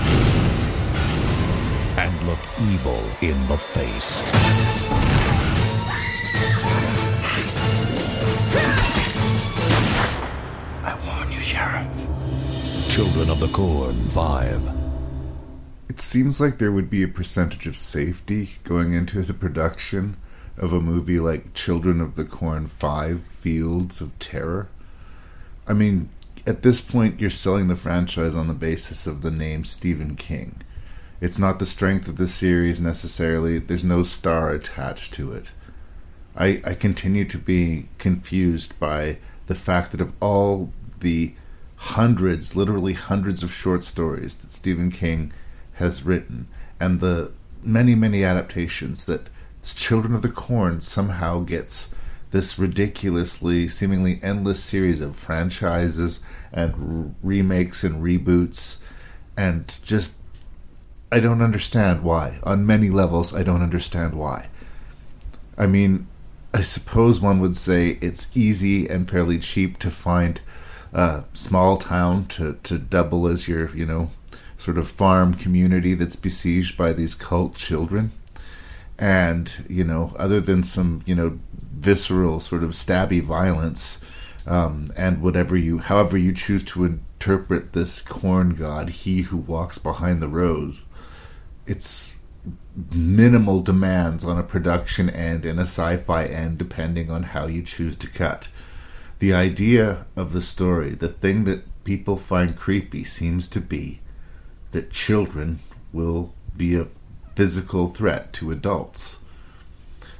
and 1.98 2.26
look 2.26 2.38
evil 2.62 3.02
in 3.20 3.46
the 3.48 3.58
face. 3.58 4.22
I 10.82 10.98
warn 11.06 11.30
you, 11.30 11.40
Sheriff. 11.40 11.92
Children 12.88 13.28
of 13.28 13.38
the 13.38 13.48
Corn 13.48 13.96
5. 14.08 14.70
It 15.90 16.00
seems 16.00 16.40
like 16.40 16.56
there 16.56 16.72
would 16.72 16.88
be 16.88 17.02
a 17.02 17.08
percentage 17.08 17.66
of 17.66 17.76
safety 17.76 18.52
going 18.64 18.94
into 18.94 19.20
the 19.22 19.34
production 19.34 20.16
of 20.58 20.72
a 20.72 20.80
movie 20.80 21.18
like 21.18 21.54
Children 21.54 22.00
of 22.00 22.16
the 22.16 22.24
Corn 22.24 22.66
5 22.66 23.22
Fields 23.22 24.00
of 24.00 24.18
Terror. 24.18 24.68
I 25.66 25.72
mean, 25.72 26.08
at 26.46 26.62
this 26.62 26.80
point, 26.80 27.20
you're 27.20 27.30
selling 27.30 27.68
the 27.68 27.76
franchise 27.76 28.36
on 28.36 28.48
the 28.48 28.54
basis 28.54 29.06
of 29.06 29.22
the 29.22 29.30
name 29.30 29.64
Stephen 29.64 30.16
King. 30.16 30.62
It's 31.20 31.38
not 31.38 31.58
the 31.58 31.66
strength 31.66 32.08
of 32.08 32.16
the 32.16 32.28
series 32.28 32.80
necessarily, 32.80 33.58
there's 33.58 33.84
no 33.84 34.02
star 34.02 34.50
attached 34.50 35.14
to 35.14 35.32
it. 35.32 35.46
I, 36.36 36.60
I 36.64 36.74
continue 36.74 37.24
to 37.24 37.38
be 37.38 37.88
confused 37.98 38.78
by 38.78 39.18
the 39.46 39.54
fact 39.54 39.92
that 39.92 40.00
of 40.00 40.12
all 40.20 40.72
the 41.00 41.34
hundreds, 41.76 42.54
literally 42.54 42.92
hundreds 42.92 43.42
of 43.42 43.52
short 43.52 43.82
stories 43.84 44.38
that 44.38 44.52
Stephen 44.52 44.90
King 44.90 45.32
has 45.74 46.04
written, 46.04 46.48
and 46.78 47.00
the 47.00 47.32
many, 47.62 47.94
many 47.94 48.22
adaptations 48.22 49.06
that 49.06 49.28
Children 49.74 50.14
of 50.14 50.22
the 50.22 50.28
Corn 50.28 50.80
somehow 50.80 51.40
gets 51.40 51.94
this 52.30 52.58
ridiculously, 52.58 53.68
seemingly 53.68 54.20
endless 54.22 54.62
series 54.62 55.00
of 55.00 55.16
franchises 55.16 56.20
and 56.52 56.74
r- 56.74 57.14
remakes 57.22 57.84
and 57.84 58.02
reboots, 58.02 58.78
and 59.36 59.76
just 59.82 60.14
I 61.10 61.20
don't 61.20 61.42
understand 61.42 62.02
why. 62.02 62.38
On 62.42 62.66
many 62.66 62.90
levels, 62.90 63.34
I 63.34 63.42
don't 63.42 63.62
understand 63.62 64.14
why. 64.14 64.48
I 65.56 65.66
mean, 65.66 66.08
I 66.52 66.62
suppose 66.62 67.20
one 67.20 67.40
would 67.40 67.56
say 67.56 67.98
it's 68.00 68.36
easy 68.36 68.88
and 68.88 69.08
fairly 69.08 69.38
cheap 69.38 69.78
to 69.80 69.90
find 69.90 70.40
a 70.92 71.24
small 71.32 71.76
town 71.76 72.26
to, 72.28 72.58
to 72.64 72.78
double 72.78 73.26
as 73.26 73.46
your, 73.46 73.74
you 73.76 73.86
know, 73.86 74.10
sort 74.58 74.78
of 74.78 74.90
farm 74.90 75.34
community 75.34 75.94
that's 75.94 76.16
besieged 76.16 76.76
by 76.76 76.92
these 76.92 77.14
cult 77.14 77.54
children. 77.54 78.12
And, 78.98 79.52
you 79.68 79.84
know, 79.84 80.14
other 80.18 80.40
than 80.40 80.62
some, 80.62 81.02
you 81.04 81.14
know, 81.14 81.38
visceral 81.78 82.40
sort 82.40 82.62
of 82.62 82.70
stabby 82.70 83.22
violence, 83.22 84.00
um, 84.46 84.88
and 84.96 85.20
whatever 85.20 85.56
you, 85.56 85.78
however 85.78 86.16
you 86.16 86.32
choose 86.32 86.64
to 86.64 86.84
interpret 86.84 87.72
this 87.72 88.00
corn 88.00 88.54
god, 88.54 88.90
he 88.90 89.22
who 89.22 89.36
walks 89.36 89.78
behind 89.78 90.22
the 90.22 90.28
Rows, 90.28 90.82
it's 91.66 92.16
minimal 92.92 93.62
demands 93.62 94.24
on 94.24 94.38
a 94.38 94.42
production 94.42 95.10
end 95.10 95.44
and 95.44 95.58
a 95.58 95.62
sci-fi 95.62 96.26
end 96.26 96.58
depending 96.58 97.10
on 97.10 97.24
how 97.24 97.46
you 97.46 97.62
choose 97.62 97.96
to 97.96 98.08
cut. 98.08 98.48
The 99.18 99.34
idea 99.34 100.06
of 100.14 100.32
the 100.32 100.42
story, 100.42 100.90
the 100.90 101.08
thing 101.08 101.44
that 101.44 101.64
people 101.84 102.16
find 102.16 102.56
creepy 102.56 103.02
seems 103.02 103.48
to 103.48 103.60
be 103.60 104.00
that 104.72 104.90
children 104.90 105.60
will 105.92 106.34
be 106.56 106.76
a 106.76 106.88
physical 107.36 107.90
threat 107.90 108.32
to 108.32 108.50
adults. 108.50 109.18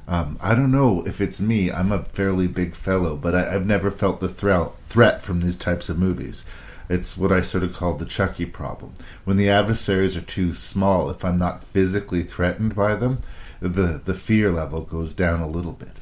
Um, 0.07 0.39
I 0.41 0.55
don't 0.55 0.71
know 0.71 1.05
if 1.05 1.21
it's 1.21 1.41
me. 1.41 1.73
I'm 1.73 1.91
a 1.91 2.05
fairly 2.05 2.47
big 2.47 2.77
fellow, 2.77 3.17
but 3.17 3.35
I, 3.35 3.55
I've 3.55 3.67
never 3.67 3.91
felt 3.91 4.21
the 4.21 4.29
threat 4.29 4.71
threat 4.89 5.23
from 5.23 5.41
these 5.41 5.57
types 5.57 5.89
of 5.89 5.99
movies. 5.99 6.45
It's 6.89 7.17
what 7.17 7.33
I 7.33 7.41
sort 7.41 7.65
of 7.65 7.75
call 7.75 7.95
the 7.95 8.05
Chucky 8.05 8.47
problem. 8.47 8.95
When 9.25 9.37
the 9.37 9.51
adversaries 9.51 10.17
are 10.17 10.21
too 10.21 10.55
small, 10.55 11.11
if 11.11 11.25
I'm 11.25 11.39
not 11.39 11.65
physically 11.65 12.23
threatened 12.23 12.77
by 12.77 12.95
them, 12.95 13.23
the 13.61 14.01
the 14.05 14.15
fear 14.15 14.53
level 14.53 14.83
goes 14.83 15.13
down 15.13 15.41
a 15.41 15.49
little 15.49 15.73
bit. 15.73 15.97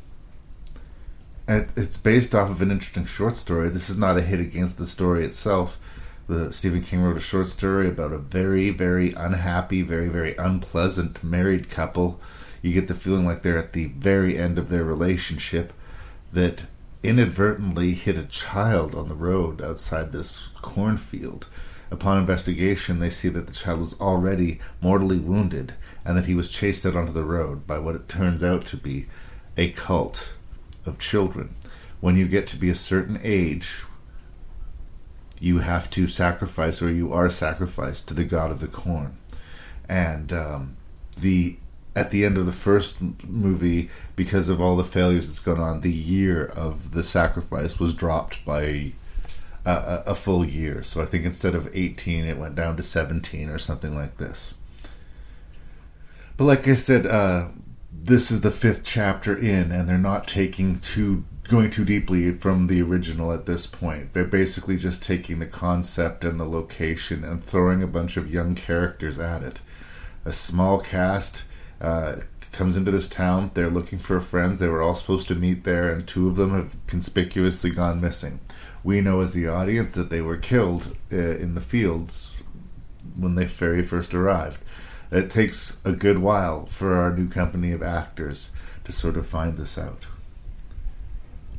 And 1.46 1.72
it's 1.76 1.96
based 1.96 2.34
off 2.34 2.50
of 2.50 2.60
an 2.60 2.70
interesting 2.70 3.06
short 3.06 3.36
story. 3.36 3.68
This 3.70 3.88
is 3.88 3.96
not 3.96 4.18
a 4.18 4.22
hit 4.22 4.40
against 4.40 4.76
the 4.76 4.86
story 4.86 5.24
itself. 5.24 5.78
The 6.26 6.52
Stephen 6.52 6.82
King 6.82 7.02
wrote 7.02 7.18
a 7.18 7.20
short 7.20 7.48
story 7.48 7.86
about 7.86 8.12
a 8.12 8.18
very, 8.18 8.70
very 8.70 9.12
unhappy, 9.12 9.82
very, 9.82 10.09
very 10.09 10.34
unpleasant 10.36 11.22
married 11.22 11.68
couple. 11.68 12.18
You 12.62 12.72
get 12.72 12.88
the 12.88 12.94
feeling 12.94 13.26
like 13.26 13.42
they're 13.42 13.59
at 13.59 13.74
the 13.74 13.86
very 13.88 14.38
end 14.38 14.59
of 14.59 14.70
their 14.70 14.84
relationship 14.84 15.74
that 16.32 16.64
inadvertently 17.02 17.92
hit 17.92 18.16
a 18.16 18.24
child 18.24 18.94
on 18.94 19.10
the 19.10 19.14
road 19.14 19.60
outside 19.60 20.12
this 20.12 20.48
cornfield. 20.62 21.46
Upon 21.90 22.16
investigation, 22.16 23.01
they 23.01 23.10
see 23.10 23.28
that 23.28 23.46
the 23.46 23.52
child 23.52 23.80
was 23.80 24.01
already 24.01 24.60
mortally 24.80 25.18
wounded 25.18 25.74
and 26.06 26.16
that 26.16 26.24
he 26.24 26.34
was 26.34 26.48
chased 26.48 26.86
out 26.86 26.96
onto 26.96 27.12
the 27.12 27.22
road 27.22 27.66
by 27.66 27.78
what 27.78 27.94
it 27.94 28.09
turns 28.09 28.42
out 28.42 28.64
to 28.66 28.78
be 28.78 29.06
a 29.59 29.70
cult 29.72 30.32
of 30.86 30.98
children. 30.98 31.55
When 32.01 32.16
you 32.16 32.26
get 32.26 32.46
to 32.48 32.56
be 32.56 32.70
a 32.70 32.74
certain 32.74 33.20
age, 33.22 33.84
you 35.40 35.59
have 35.59 35.90
to 35.90 36.09
sacrifice, 36.09 36.81
or 36.81 36.90
you 36.90 37.12
are 37.12 37.31
sacrificed 37.31 38.09
to 38.09 38.15
the 38.15 38.24
god 38.24 38.51
of 38.51 38.61
the 38.61 38.66
corn. 38.66 39.16
And 39.89 40.32
um, 40.32 40.77
the 41.16 41.56
at 41.97 42.11
the 42.11 42.24
end 42.24 42.36
of 42.36 42.47
the 42.47 42.52
first 42.52 43.01
movie, 43.24 43.89
because 44.16 44.48
of 44.48 44.61
all 44.61 44.77
the 44.77 44.85
failures 44.85 45.28
that's 45.28 45.39
gone 45.39 45.61
on, 45.61 45.81
the 45.81 45.93
year 45.93 46.44
of 46.44 46.93
the 46.93 47.05
sacrifice 47.05 47.78
was 47.78 47.94
dropped 47.94 48.44
by 48.44 48.93
a, 49.65 50.02
a, 50.06 50.15
full 50.15 50.44
year. 50.44 50.82
So 50.82 51.02
I 51.02 51.06
think 51.06 51.24
instead 51.24 51.55
of 51.55 51.74
18, 51.74 52.24
it 52.24 52.36
went 52.36 52.56
down 52.56 52.77
to 52.77 52.82
17 52.82 53.48
or 53.48 53.59
something 53.59 53.94
like 53.94 54.19
this. 54.19 54.55
But 56.36 56.44
like 56.44 56.66
I 56.66 56.74
said, 56.74 57.06
uh, 57.06 57.48
this 57.93 58.31
is 58.31 58.40
the 58.40 58.51
fifth 58.51 58.82
chapter 58.82 59.36
in, 59.36 59.70
and 59.70 59.89
they're 59.89 59.98
not 59.98 60.27
taking 60.27 60.81
too 60.81 61.24
going 61.48 61.70
too 61.70 61.84
deeply 61.84 62.32
from 62.32 62.66
the 62.66 62.80
original 62.82 63.32
at 63.32 63.46
this 63.46 63.66
point. 63.66 64.12
They're 64.12 64.24
basically 64.24 64.76
just 64.76 65.02
taking 65.02 65.38
the 65.38 65.46
concept 65.46 66.24
and 66.24 66.40
the 66.40 66.44
location 66.44 67.22
and 67.24 67.44
throwing 67.44 67.82
a 67.82 67.86
bunch 67.86 68.16
of 68.16 68.32
young 68.32 68.54
characters 68.54 69.18
at 69.18 69.42
it. 69.42 69.60
A 70.24 70.32
small 70.32 70.80
cast 70.80 71.44
uh, 71.80 72.16
comes 72.52 72.76
into 72.76 72.90
this 72.90 73.08
town. 73.08 73.50
They're 73.52 73.68
looking 73.68 73.98
for 73.98 74.20
friends. 74.20 74.58
They 74.58 74.68
were 74.68 74.80
all 74.80 74.94
supposed 74.94 75.28
to 75.28 75.34
meet 75.34 75.64
there, 75.64 75.92
and 75.92 76.06
two 76.06 76.28
of 76.28 76.36
them 76.36 76.54
have 76.54 76.76
conspicuously 76.86 77.70
gone 77.70 78.00
missing. 78.00 78.40
We 78.82 79.00
know 79.00 79.20
as 79.20 79.34
the 79.34 79.48
audience 79.48 79.92
that 79.94 80.10
they 80.10 80.22
were 80.22 80.36
killed 80.36 80.96
uh, 81.12 81.16
in 81.16 81.54
the 81.54 81.60
fields 81.60 82.42
when 83.16 83.34
they 83.34 83.44
very 83.44 83.82
first 83.82 84.14
arrived. 84.14 84.60
It 85.10 85.30
takes 85.30 85.80
a 85.84 85.92
good 85.92 86.18
while 86.18 86.66
for 86.66 86.96
our 86.96 87.14
new 87.14 87.28
company 87.28 87.72
of 87.72 87.82
actors 87.82 88.52
to 88.84 88.92
sort 88.92 89.16
of 89.16 89.26
find 89.26 89.56
this 89.56 89.76
out. 89.78 90.06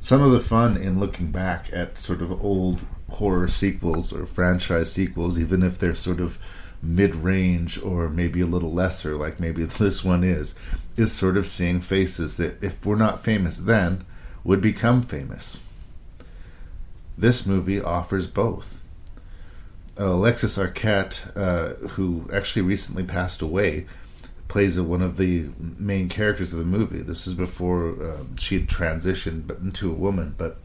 Some 0.05 0.21
of 0.21 0.29
the 0.29 0.39
fun 0.39 0.77
in 0.77 0.99
looking 0.99 1.31
back 1.31 1.73
at 1.73 1.97
sort 1.97 2.21
of 2.21 2.31
old 2.45 2.85
horror 3.09 3.47
sequels 3.47 4.13
or 4.13 4.27
franchise 4.27 4.91
sequels, 4.91 5.39
even 5.39 5.63
if 5.63 5.79
they're 5.79 5.95
sort 5.95 6.19
of 6.19 6.37
mid 6.79 7.15
range 7.15 7.81
or 7.81 8.07
maybe 8.07 8.39
a 8.41 8.45
little 8.45 8.71
lesser, 8.71 9.15
like 9.15 9.39
maybe 9.39 9.65
this 9.79 10.03
one 10.03 10.23
is, 10.23 10.53
is 10.95 11.11
sort 11.11 11.37
of 11.37 11.47
seeing 11.47 11.81
faces 11.81 12.37
that, 12.37 12.63
if 12.63 12.85
we're 12.85 12.95
not 12.95 13.23
famous 13.23 13.57
then, 13.57 14.05
would 14.43 14.61
become 14.61 15.01
famous. 15.01 15.61
This 17.17 17.47
movie 17.47 17.81
offers 17.81 18.27
both. 18.27 18.79
Alexis 19.97 20.55
Arquette, 20.55 21.35
uh, 21.35 21.87
who 21.87 22.29
actually 22.31 22.61
recently 22.61 23.01
passed 23.03 23.41
away, 23.41 23.87
plays 24.47 24.79
one 24.79 25.01
of 25.01 25.17
the 25.17 25.49
main 25.57 26.09
characters 26.09 26.53
of 26.53 26.59
the 26.59 26.65
movie. 26.65 27.01
This 27.01 27.27
is 27.27 27.33
before 27.33 27.89
um, 27.89 28.37
she 28.37 28.59
had 28.59 28.67
transitioned 28.67 29.47
but 29.47 29.59
into 29.59 29.89
a 29.89 29.93
woman, 29.93 30.35
but 30.37 30.57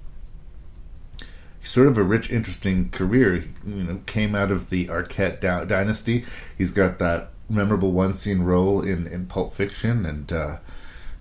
sort 1.62 1.86
of 1.88 1.98
a 1.98 2.02
rich, 2.02 2.30
interesting 2.30 2.90
career. 2.90 3.36
He, 3.36 3.48
you 3.66 3.84
know, 3.84 4.00
came 4.06 4.34
out 4.34 4.50
of 4.50 4.70
the 4.70 4.86
Arquette 4.86 5.40
dy- 5.40 5.64
dynasty. 5.66 6.24
He's 6.56 6.70
got 6.70 6.98
that 6.98 7.30
memorable 7.48 7.92
one 7.92 8.14
scene 8.14 8.40
role 8.40 8.80
in 8.80 9.06
in 9.06 9.26
Pulp 9.26 9.54
Fiction, 9.54 10.06
and 10.06 10.32
uh, 10.32 10.56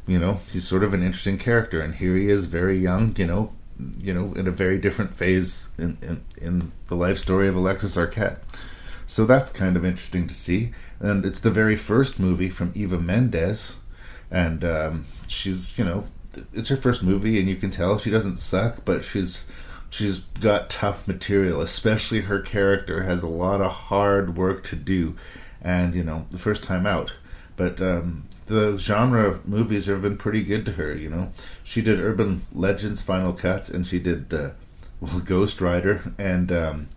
you 0.08 0.20
know, 0.20 0.42
he's 0.52 0.68
sort 0.68 0.84
of 0.84 0.94
an 0.94 1.04
interesting 1.04 1.38
character. 1.38 1.82
And 1.82 1.96
here 1.96 2.16
he 2.16 2.30
is, 2.30 2.46
very 2.46 2.78
young. 2.78 3.16
You 3.18 3.28
know, 3.28 3.54
you 4.00 4.14
know, 4.14 4.34
in 4.34 4.48
a 4.48 4.52
very 4.52 4.78
different 4.78 5.16
phase 5.16 5.70
in 5.78 5.98
in, 6.02 6.24
in 6.38 6.72
the 6.88 6.96
life 6.96 7.18
story 7.18 7.48
of 7.48 7.56
Alexis 7.56 7.96
Arquette. 7.96 8.40
So 9.08 9.26
that's 9.26 9.52
kind 9.52 9.76
of 9.76 9.84
interesting 9.84 10.28
to 10.28 10.34
see. 10.34 10.72
And 11.00 11.26
it's 11.26 11.40
the 11.40 11.52
very 11.52 11.76
first 11.76 12.20
movie 12.20 12.50
from 12.50 12.74
Eva 12.76 13.00
Mendes, 13.00 13.76
and 14.30 14.64
um, 14.66 15.06
she's 15.28 15.78
you 15.78 15.86
know, 15.86 16.06
it's 16.54 16.70
her 16.70 16.78
first 16.78 17.04
movie, 17.04 17.40
and 17.40 17.48
you 17.48 17.56
can 17.56 17.72
tell 17.72 17.98
she 17.98 18.12
doesn't 18.12 18.40
suck, 18.40 18.84
but 18.86 19.04
she's 19.04 19.46
she's 19.90 20.20
got 20.20 20.70
tough 20.70 21.08
material. 21.08 21.62
Especially 21.62 22.22
her 22.22 22.42
character 22.42 23.04
has 23.04 23.24
a 23.24 23.28
lot 23.28 23.62
of 23.62 23.72
hard 23.72 24.36
work 24.38 24.64
to 24.66 24.76
do, 24.76 25.16
and 25.62 25.96
you 25.96 26.04
know, 26.04 26.26
the 26.32 26.38
first 26.40 26.64
time 26.64 26.86
out. 26.86 27.14
But 27.56 27.82
um, 27.82 28.28
the 28.48 28.78
genre 28.78 29.40
movies 29.46 29.86
have 29.86 30.02
been 30.02 30.18
pretty 30.18 30.44
good 30.44 30.66
to 30.66 30.74
her. 30.74 30.94
You 30.94 31.10
know, 31.10 31.32
she 31.64 31.82
did 31.82 32.00
Urban 32.00 32.46
Legends 32.54 33.02
Final 33.02 33.32
Cuts, 33.32 33.70
and 33.70 33.88
she 33.88 34.00
did 34.00 34.34
uh, 34.34 34.52
well 35.00 35.20
Ghost 35.26 35.62
Rider, 35.62 36.12
and 36.18 36.52
um, 36.52 36.90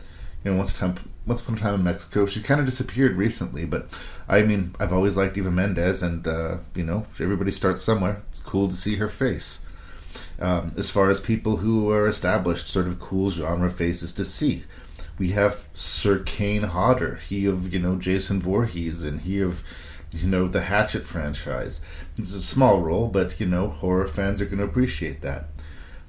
you 0.44 0.50
know, 0.50 0.56
once 0.56 0.74
time 0.74 0.98
once 1.26 1.42
upon 1.42 1.56
a 1.56 1.58
time 1.58 1.74
in 1.74 1.84
Mexico. 1.84 2.26
She's 2.26 2.42
kind 2.42 2.60
of 2.60 2.66
disappeared 2.66 3.16
recently, 3.16 3.64
but 3.64 3.88
I 4.28 4.42
mean, 4.42 4.74
I've 4.80 4.92
always 4.92 5.16
liked 5.16 5.36
Eva 5.36 5.50
Mendes, 5.50 6.02
and 6.02 6.26
uh, 6.26 6.58
you 6.74 6.84
know, 6.84 7.06
everybody 7.20 7.50
starts 7.50 7.82
somewhere. 7.82 8.22
It's 8.30 8.40
cool 8.40 8.68
to 8.68 8.76
see 8.76 8.96
her 8.96 9.08
face. 9.08 9.60
Um, 10.40 10.72
as 10.76 10.90
far 10.90 11.10
as 11.10 11.20
people 11.20 11.58
who 11.58 11.90
are 11.90 12.08
established, 12.08 12.68
sort 12.68 12.86
of 12.86 12.98
cool 12.98 13.30
genre 13.30 13.70
faces 13.70 14.12
to 14.14 14.24
see, 14.24 14.64
we 15.18 15.30
have 15.30 15.68
Sir 15.74 16.18
Kane 16.18 16.64
Hodder, 16.64 17.20
he 17.28 17.46
of 17.46 17.72
you 17.72 17.78
know 17.78 17.96
Jason 17.96 18.40
Voorhees, 18.40 19.04
and 19.04 19.20
he 19.20 19.40
of 19.40 19.62
you 20.10 20.26
know 20.26 20.48
the 20.48 20.62
Hatchet 20.62 21.04
franchise. 21.04 21.80
It's 22.18 22.34
a 22.34 22.42
small 22.42 22.80
role, 22.80 23.08
but 23.08 23.38
you 23.38 23.46
know 23.46 23.68
horror 23.68 24.08
fans 24.08 24.40
are 24.40 24.46
going 24.46 24.58
to 24.58 24.64
appreciate 24.64 25.22
that. 25.22 25.46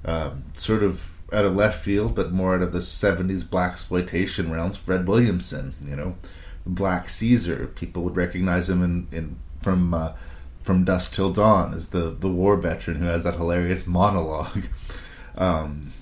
Um, 0.04 0.44
sort 0.56 0.82
of 0.82 1.13
out 1.32 1.44
of 1.44 1.56
left 1.56 1.82
field, 1.82 2.14
but 2.14 2.32
more 2.32 2.54
out 2.54 2.62
of 2.62 2.72
the 2.72 2.80
'70s 2.80 3.48
black 3.48 3.72
exploitation 3.72 4.50
realms. 4.50 4.76
Fred 4.76 5.06
Williamson, 5.06 5.74
you 5.84 5.96
know, 5.96 6.16
Black 6.66 7.08
Caesar. 7.08 7.70
People 7.74 8.02
would 8.04 8.16
recognize 8.16 8.68
him 8.70 8.82
in, 8.82 9.08
in 9.10 9.36
from 9.62 9.94
uh, 9.94 10.12
from 10.62 10.84
Dusk 10.84 11.12
Till 11.12 11.32
Dawn 11.32 11.74
as 11.74 11.90
the 11.90 12.10
the 12.10 12.28
war 12.28 12.56
veteran 12.56 12.98
who 12.98 13.06
has 13.06 13.24
that 13.24 13.34
hilarious 13.34 13.86
monologue. 13.86 14.64
um, 15.36 15.92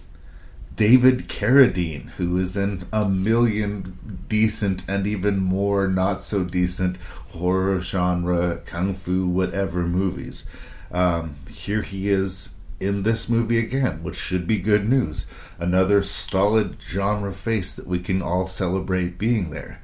David 0.74 1.28
Carradine, 1.28 2.09
who 2.11 2.39
is 2.39 2.57
in 2.57 2.82
a 2.93 3.07
million 3.07 4.24
decent 4.28 4.89
and 4.89 5.07
even 5.07 5.39
more 5.39 5.86
not 5.86 6.23
so 6.23 6.44
decent 6.44 6.97
horror 7.31 7.81
genre, 7.81 8.61
kung 8.65 8.94
fu, 8.94 9.27
whatever 9.27 9.82
movies. 9.82 10.47
Um, 10.90 11.36
here 11.51 11.82
he 11.82 12.09
is 12.09 12.52
in 12.83 13.03
this 13.03 13.29
movie 13.29 13.59
again, 13.59 14.03
which 14.03 14.17
should 14.17 14.47
be 14.47 14.59
good 14.59 14.89
news. 14.89 15.31
Another 15.59 16.03
stolid 16.03 16.77
genre 16.81 17.33
face 17.33 17.75
that 17.75 17.87
we 17.87 18.01
can 18.01 18.21
all 18.21 18.47
celebrate 18.47 19.19
being 19.19 19.51
there. 19.51 19.81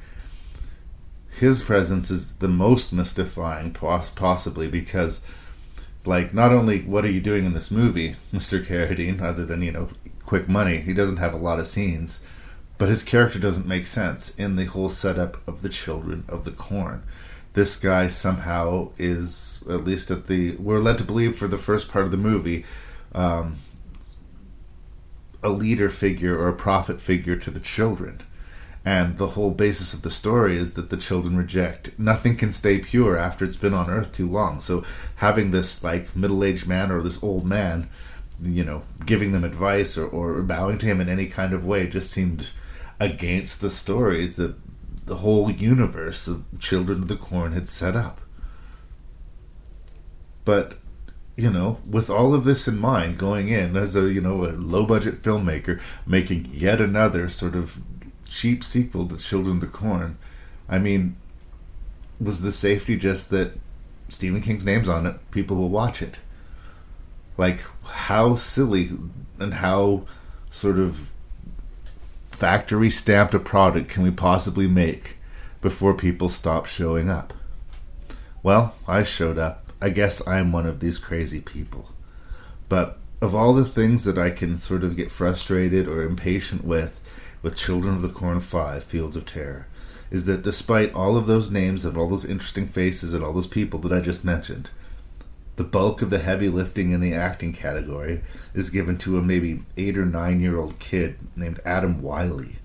His 1.31 1.63
presence 1.63 2.11
is 2.11 2.37
the 2.37 2.49
most 2.49 2.93
mystifying, 2.93 3.73
possibly, 3.73 4.67
because, 4.67 5.25
like, 6.05 6.35
not 6.35 6.53
only 6.53 6.83
what 6.83 7.05
are 7.05 7.11
you 7.11 7.21
doing 7.21 7.45
in 7.45 7.55
this 7.55 7.71
movie, 7.71 8.17
Mr. 8.33 8.65
Carradine, 8.65 9.23
other 9.23 9.45
than, 9.45 9.63
you 9.63 9.71
know, 9.71 9.89
quick 10.27 10.49
money, 10.49 10.81
he 10.81 10.93
doesn't 10.93 11.19
have 11.19 11.33
a 11.33 11.39
lot 11.39 11.61
of 11.61 11.69
scenes, 11.69 12.23
but 12.77 12.89
his 12.89 13.05
character 13.05 13.39
doesn't 13.39 13.67
make 13.67 13.87
sense 13.87 14.35
in 14.37 14.57
the 14.57 14.65
whole 14.65 14.91
setup 14.91 15.47
of 15.47 15.63
the 15.63 15.69
Children 15.69 16.25
of 16.29 16.45
the 16.45 16.51
Corn 16.51 17.05
this 17.59 17.75
guy 17.75 18.07
somehow 18.07 18.89
is 18.99 19.65
at 19.69 19.85
least 19.85 20.13
at 20.13 20.29
the 20.29 20.55
we're 20.57 20.79
led 20.79 20.97
to 20.97 21.03
believe 21.03 21.37
for 21.37 21.49
the 21.49 21.59
first 21.59 21.89
part 21.89 22.05
of 22.05 22.13
the 22.13 22.17
movie 22.17 22.65
um, 23.15 23.57
a 25.43 25.49
leader 25.49 25.89
figure 25.89 26.39
or 26.39 26.49
a 26.49 26.55
prophet 26.55 27.01
figure 27.01 27.37
to 27.37 27.51
the 27.51 27.61
children. 27.61 28.23
And 28.85 29.19
the 29.19 29.29
whole 29.29 29.51
basis 29.51 29.93
of 29.93 30.03
the 30.03 30.11
story 30.11 30.57
is 30.57 30.75
that 30.75 30.89
the 30.89 30.97
children 30.97 31.37
reject. 31.37 31.99
Nothing 31.99 32.37
can 32.37 32.53
stay 32.53 32.79
pure 32.79 33.19
after 33.19 33.45
it's 33.45 33.57
been 33.57 33.75
on 33.75 33.91
earth 33.91 34.13
too 34.13 34.31
long. 34.31 34.61
So 34.61 34.85
having 35.17 35.51
this 35.51 35.85
like 35.85 36.15
middle-aged 36.17 36.67
man 36.67 36.91
or 36.91 37.03
this 37.03 37.23
old 37.23 37.45
man 37.45 37.89
you 38.41 38.65
know 38.65 38.83
giving 39.05 39.33
them 39.33 39.45
advice 39.45 39.99
or, 39.99 40.07
or 40.07 40.41
bowing 40.43 40.79
to 40.79 40.87
him 40.87 41.01
in 41.01 41.09
any 41.09 41.27
kind 41.27 41.53
of 41.53 41.65
way 41.65 41.89
just 41.89 42.11
seemed 42.11 42.51
against 43.01 43.61
the 43.61 43.71
stories 43.71 44.37
that 44.37 44.55
the 45.07 45.17
whole 45.17 45.51
universe 45.51 46.29
of 46.29 46.45
Children 46.59 47.03
of 47.03 47.09
the 47.09 47.17
Corn 47.17 47.53
had 47.53 47.69
set 47.69 47.97
up. 47.97 48.21
But 50.45 50.78
you 51.39 51.53
know, 51.53 51.79
with 51.89 52.11
all 52.11 52.35
of 52.35 52.43
this 52.43 52.67
in 52.67 52.77
mind, 52.81 53.17
going 53.17 53.49
in 53.49 53.77
as 53.77 53.95
a 53.95 54.13
you 54.13 54.21
know 54.21 54.45
a 54.45 54.51
low 54.51 54.85
budget 54.85 55.23
filmmaker 55.23 55.81
making 56.05 56.51
yet 56.53 56.81
another 56.81 57.29
sort 57.29 57.55
of 57.55 57.81
cheap 58.29 58.65
sequel 58.65 59.07
to 59.07 59.17
Children 59.17 59.55
of 59.55 59.61
the 59.61 59.69
Corn, 59.69 60.19
I 60.69 60.79
mean, 60.79 61.15
was 62.21 62.43
the 62.43 62.51
safety 62.51 62.97
just 62.97 63.31
that 63.31 63.53
Stephen 64.09 64.43
King's 64.43 64.65
name's 64.65 64.89
on 64.89 65.07
it, 65.07 65.31
people 65.31 65.57
will 65.57 65.69
watch 65.69 66.03
it? 66.03 66.17
Like 67.37 67.61
how 67.85 68.35
silly 68.35 68.91
and 69.39 69.55
how 69.55 70.07
sort 70.51 70.81
of 70.81 71.09
factory 72.33 72.91
stamped 72.91 73.33
a 73.33 73.39
product 73.39 73.89
can 73.89 74.03
we 74.03 74.11
possibly 74.11 74.67
make 74.67 75.19
before 75.61 75.95
people 75.95 76.31
stop 76.31 76.67
showing 76.67 77.09
up? 77.09 77.33
Well, 78.43 78.75
I 78.89 79.05
showed 79.05 79.39
up. 79.39 79.68
I 79.81 79.91
guess 79.91 80.27
I'm 80.27 80.53
one 80.53 80.67
of 80.67 80.81
these 80.81 80.99
crazy 80.99 81.41
people. 81.41 81.91
But 82.69 82.99
of 83.21 83.35
all 83.35 83.55
the 83.55 83.65
things 83.65 84.05
that 84.05 84.19
I 84.19 84.31
can 84.31 84.57
sort 84.57 84.85
of 84.85 84.97
get 84.97 85.11
frustrated 85.11 85.89
or 85.89 86.03
impatient 86.03 86.65
with, 86.65 87.01
with 87.43 87.57
Children 87.57 87.95
of 87.95 88.03
the 88.03 88.09
Corn 88.09 88.41
5 88.41 88.85
Fields 88.85 89.17
of 89.17 89.25
Terror, 89.27 89.67
is 90.11 90.25
that 90.25 90.43
despite 90.43 90.95
all 90.95 91.17
of 91.17 91.27
those 91.27 91.51
names 91.51 91.85
and 91.85 91.97
all 91.97 92.09
those 92.09 92.25
interesting 92.25 92.67
faces 92.67 93.15
and 93.15 93.23
all 93.23 93.33
those 93.33 93.47
people 93.47 93.79
that 93.81 93.93
I 93.93 94.01
just 94.01 94.25
mentioned, 94.25 94.71
the 95.57 95.65
bulk 95.65 96.03
of 96.03 96.11
the 96.11 96.21
heavy 96.21 96.49
lifting 96.49 96.93
in 96.93 97.01
the 97.01 97.13
acting 97.15 97.53
category 97.53 98.23
is 98.55 98.71
given 98.71 98.97
to 98.99 99.19
a 99.19 99.23
maybe 99.23 99.63
eight 99.77 99.99
or 99.99 100.07
nine 100.07 100.41
year 100.41 100.57
old 100.57 100.79
kid 100.79 101.19
named 101.37 101.61
Adam 101.65 102.01
Wylie. 102.01 102.57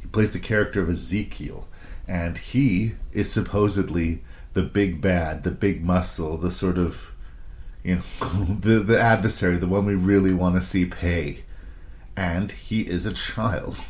He 0.00 0.06
plays 0.06 0.32
the 0.32 0.38
character 0.38 0.80
of 0.80 0.88
Ezekiel, 0.88 1.66
and 2.06 2.38
he 2.38 2.94
is 3.12 3.30
supposedly 3.32 4.22
the 4.52 4.62
big 4.62 5.00
bad, 5.00 5.44
the 5.44 5.50
big 5.50 5.84
muscle, 5.84 6.36
the 6.36 6.50
sort 6.50 6.78
of 6.78 7.12
you 7.82 7.96
know 7.96 8.02
the 8.60 8.80
the 8.80 9.00
adversary, 9.00 9.56
the 9.56 9.66
one 9.66 9.86
we 9.86 9.94
really 9.94 10.32
want 10.32 10.56
to 10.56 10.66
see 10.66 10.84
pay. 10.84 11.40
And 12.16 12.52
he 12.52 12.82
is 12.82 13.06
a 13.06 13.14
child. 13.14 13.82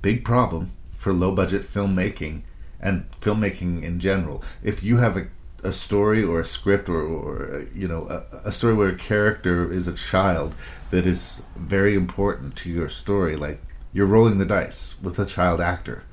Big 0.00 0.24
problem 0.24 0.72
for 0.96 1.12
low 1.12 1.34
budget 1.34 1.70
filmmaking 1.70 2.42
and 2.80 3.10
filmmaking 3.20 3.82
in 3.82 4.00
general. 4.00 4.42
If 4.62 4.82
you 4.82 4.98
have 4.98 5.16
a 5.16 5.26
a 5.64 5.72
story 5.72 6.22
or 6.22 6.40
a 6.40 6.44
script 6.44 6.88
or, 6.88 7.02
or 7.02 7.66
you 7.74 7.88
know 7.88 8.06
a, 8.08 8.48
a, 8.48 8.52
story 8.52 8.74
where 8.74 8.88
a 8.88 8.96
character 8.96 9.70
is 9.72 9.88
a 9.88 9.92
child 9.92 10.54
that 10.90 11.06
is 11.06 11.42
very 11.56 11.94
important 11.94 12.54
to 12.54 12.70
your 12.70 12.88
story 12.88 13.34
like 13.34 13.60
you're 13.92 14.06
rolling 14.06 14.38
the 14.38 14.44
dice 14.44 14.94
with 15.02 15.18
a 15.18 15.26
child 15.26 15.60
actor 15.60 16.04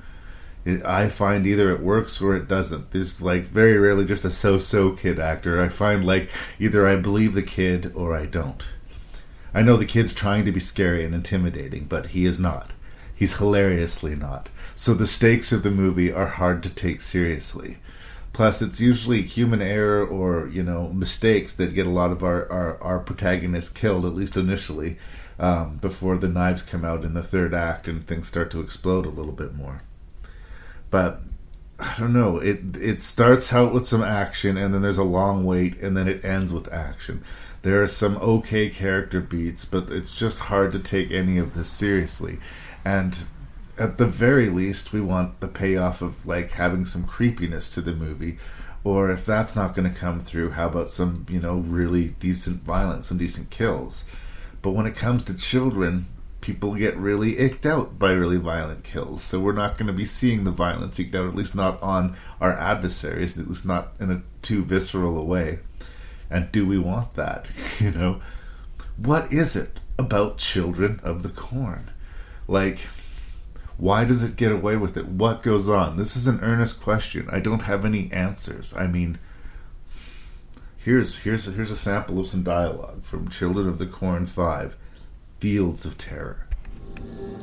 i 0.84 1.08
find 1.08 1.46
either 1.46 1.70
it 1.70 1.82
works 1.82 2.20
or 2.20 2.34
it 2.34 2.48
doesn't. 2.48 2.90
There's 2.90 3.20
like 3.22 3.44
very 3.44 3.78
rarely 3.78 4.04
just 4.04 4.24
a 4.24 4.30
so-so 4.30 4.92
kid 4.92 5.18
actor. 5.20 5.62
I 5.62 5.68
find 5.68 6.04
like 6.04 6.28
either 6.58 6.86
i 6.86 6.96
believe 6.96 7.34
the 7.34 7.42
kid 7.42 7.92
or 7.94 8.16
i 8.16 8.26
don't. 8.26 8.66
I 9.54 9.62
know 9.62 9.76
the 9.76 9.86
kid's 9.86 10.14
trying 10.14 10.44
to 10.44 10.52
be 10.52 10.60
scary 10.60 11.04
and 11.04 11.14
intimidating 11.14 11.84
but 11.84 12.06
he 12.06 12.24
is 12.24 12.40
not. 12.40 12.72
He's 13.14 13.36
hilariously 13.36 14.14
not. 14.14 14.50
So 14.74 14.92
the 14.92 15.06
stakes 15.06 15.52
of 15.52 15.62
the 15.62 15.70
movie 15.70 16.12
are 16.12 16.26
hard 16.26 16.62
to 16.64 16.70
take 16.70 17.00
seriously. 17.00 17.78
Plus, 18.34 18.60
it's 18.60 18.80
usually 18.80 19.22
human 19.22 19.62
error 19.62 20.06
or 20.06 20.48
you 20.48 20.62
know 20.62 20.90
mistakes 20.90 21.54
that 21.56 21.72
get 21.72 21.86
a 21.86 21.90
lot 21.90 22.10
of 22.10 22.22
our 22.22 22.46
our, 22.52 22.82
our 22.82 22.98
protagonists 22.98 23.72
killed, 23.72 24.04
at 24.04 24.14
least 24.14 24.36
initially, 24.36 24.98
um, 25.38 25.78
before 25.78 26.18
the 26.18 26.28
knives 26.28 26.62
come 26.62 26.84
out 26.84 27.02
in 27.02 27.14
the 27.14 27.22
third 27.22 27.54
act 27.54 27.88
and 27.88 28.06
things 28.06 28.28
start 28.28 28.50
to 28.50 28.60
explode 28.60 29.06
a 29.06 29.08
little 29.08 29.32
bit 29.32 29.54
more. 29.54 29.80
But 30.96 31.20
I 31.78 31.94
don't 31.98 32.14
know. 32.14 32.38
It 32.38 32.74
it 32.80 33.02
starts 33.02 33.52
out 33.52 33.74
with 33.74 33.86
some 33.86 34.02
action, 34.02 34.56
and 34.56 34.72
then 34.72 34.80
there's 34.80 34.96
a 34.96 35.04
long 35.04 35.44
wait, 35.44 35.78
and 35.82 35.94
then 35.94 36.08
it 36.08 36.24
ends 36.24 36.54
with 36.54 36.72
action. 36.72 37.22
There 37.60 37.82
are 37.82 37.86
some 37.86 38.16
okay 38.16 38.70
character 38.70 39.20
beats, 39.20 39.66
but 39.66 39.92
it's 39.92 40.16
just 40.16 40.48
hard 40.48 40.72
to 40.72 40.78
take 40.78 41.10
any 41.10 41.36
of 41.36 41.52
this 41.52 41.68
seriously. 41.68 42.38
And 42.82 43.14
at 43.76 43.98
the 43.98 44.06
very 44.06 44.48
least, 44.48 44.94
we 44.94 45.02
want 45.02 45.40
the 45.40 45.48
payoff 45.48 46.00
of 46.00 46.24
like 46.24 46.52
having 46.52 46.86
some 46.86 47.04
creepiness 47.04 47.68
to 47.74 47.82
the 47.82 47.94
movie. 47.94 48.38
Or 48.82 49.10
if 49.10 49.26
that's 49.26 49.54
not 49.54 49.74
going 49.74 49.92
to 49.92 50.00
come 50.00 50.20
through, 50.20 50.52
how 50.52 50.68
about 50.68 50.88
some, 50.88 51.26
you 51.28 51.40
know, 51.40 51.56
really 51.56 52.14
decent 52.20 52.62
violence, 52.62 53.08
some 53.08 53.18
decent 53.18 53.50
kills? 53.50 54.06
But 54.62 54.70
when 54.70 54.86
it 54.86 54.94
comes 54.94 55.24
to 55.24 55.34
children, 55.34 56.06
people 56.46 56.76
get 56.76 56.96
really 56.96 57.34
icked 57.34 57.66
out 57.66 57.98
by 57.98 58.12
really 58.12 58.36
violent 58.36 58.84
kills. 58.84 59.20
So 59.20 59.40
we're 59.40 59.50
not 59.50 59.76
going 59.76 59.88
to 59.88 59.92
be 59.92 60.06
seeing 60.06 60.44
the 60.44 60.52
violence 60.52 61.00
eked 61.00 61.12
out, 61.16 61.26
at 61.26 61.34
least 61.34 61.56
not 61.56 61.82
on 61.82 62.16
our 62.40 62.52
adversaries, 62.52 63.36
at 63.36 63.48
least 63.48 63.66
not 63.66 63.94
in 63.98 64.12
a 64.12 64.22
too 64.42 64.64
visceral 64.64 65.18
a 65.18 65.24
way. 65.24 65.58
And 66.30 66.52
do 66.52 66.64
we 66.64 66.78
want 66.78 67.14
that? 67.14 67.50
you 67.80 67.90
know? 67.90 68.20
What 68.96 69.32
is 69.32 69.56
it 69.56 69.80
about 69.98 70.38
Children 70.38 71.00
of 71.02 71.24
the 71.24 71.30
Corn? 71.30 71.90
Like, 72.46 72.78
why 73.76 74.04
does 74.04 74.22
it 74.22 74.36
get 74.36 74.52
away 74.52 74.76
with 74.76 74.96
it? 74.96 75.08
What 75.08 75.42
goes 75.42 75.68
on? 75.68 75.96
This 75.96 76.14
is 76.14 76.28
an 76.28 76.38
earnest 76.42 76.80
question. 76.80 77.28
I 77.28 77.40
don't 77.40 77.62
have 77.62 77.84
any 77.84 78.08
answers. 78.12 78.72
I 78.72 78.86
mean, 78.86 79.18
here's 80.76 81.18
here's 81.18 81.46
here's 81.46 81.72
a 81.72 81.76
sample 81.76 82.20
of 82.20 82.28
some 82.28 82.44
dialogue 82.44 83.04
from 83.04 83.30
Children 83.30 83.66
of 83.66 83.80
the 83.80 83.86
Corn 83.86 84.26
5, 84.26 84.76
Fields 85.38 85.84
of 85.84 85.98
Terror. 85.98 86.46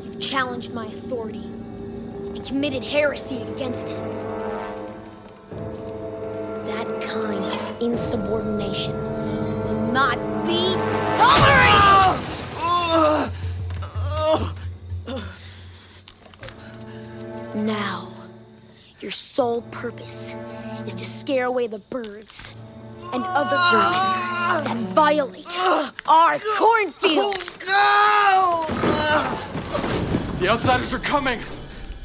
You've 0.04 0.20
challenged 0.20 0.74
my 0.74 0.88
authority 0.88 1.44
and 1.44 2.44
committed 2.44 2.84
heresy 2.84 3.44
against 3.44 3.90
him. 3.90 4.12
That 6.66 6.88
kind 7.02 7.44
of 7.44 7.82
insubordination 7.82 8.96
will 9.66 9.92
not 9.92 10.18
be 10.44 10.74
tolerated! 11.18 11.74
Now, 17.56 18.12
your 19.02 19.12
sole 19.12 19.62
purpose 19.70 20.36
is 20.88 20.96
to 20.96 21.06
scare 21.06 21.46
away 21.46 21.68
the 21.68 21.78
birds 21.78 22.56
and 23.14 23.24
other 23.24 23.58
vermin 23.72 24.64
that 24.66 24.78
violate 24.94 25.60
our 26.08 26.40
cornfields. 26.58 27.60
No! 27.66 28.66
The 30.40 30.50
outsiders 30.50 30.94
are 30.94 31.00
coming. 31.00 31.40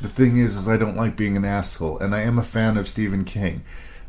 The 0.03 0.09
thing 0.09 0.37
is, 0.37 0.57
is 0.57 0.69
I 0.69 0.77
don't 0.77 0.97
like 0.97 1.17
being 1.17 1.37
an 1.37 1.45
asshole, 1.45 1.99
and 1.99 2.15
I 2.15 2.21
am 2.21 2.39
a 2.39 2.45
fan 2.45 2.77
of 2.77 2.89
Stephen 2.89 3.25
King. 3.25 3.63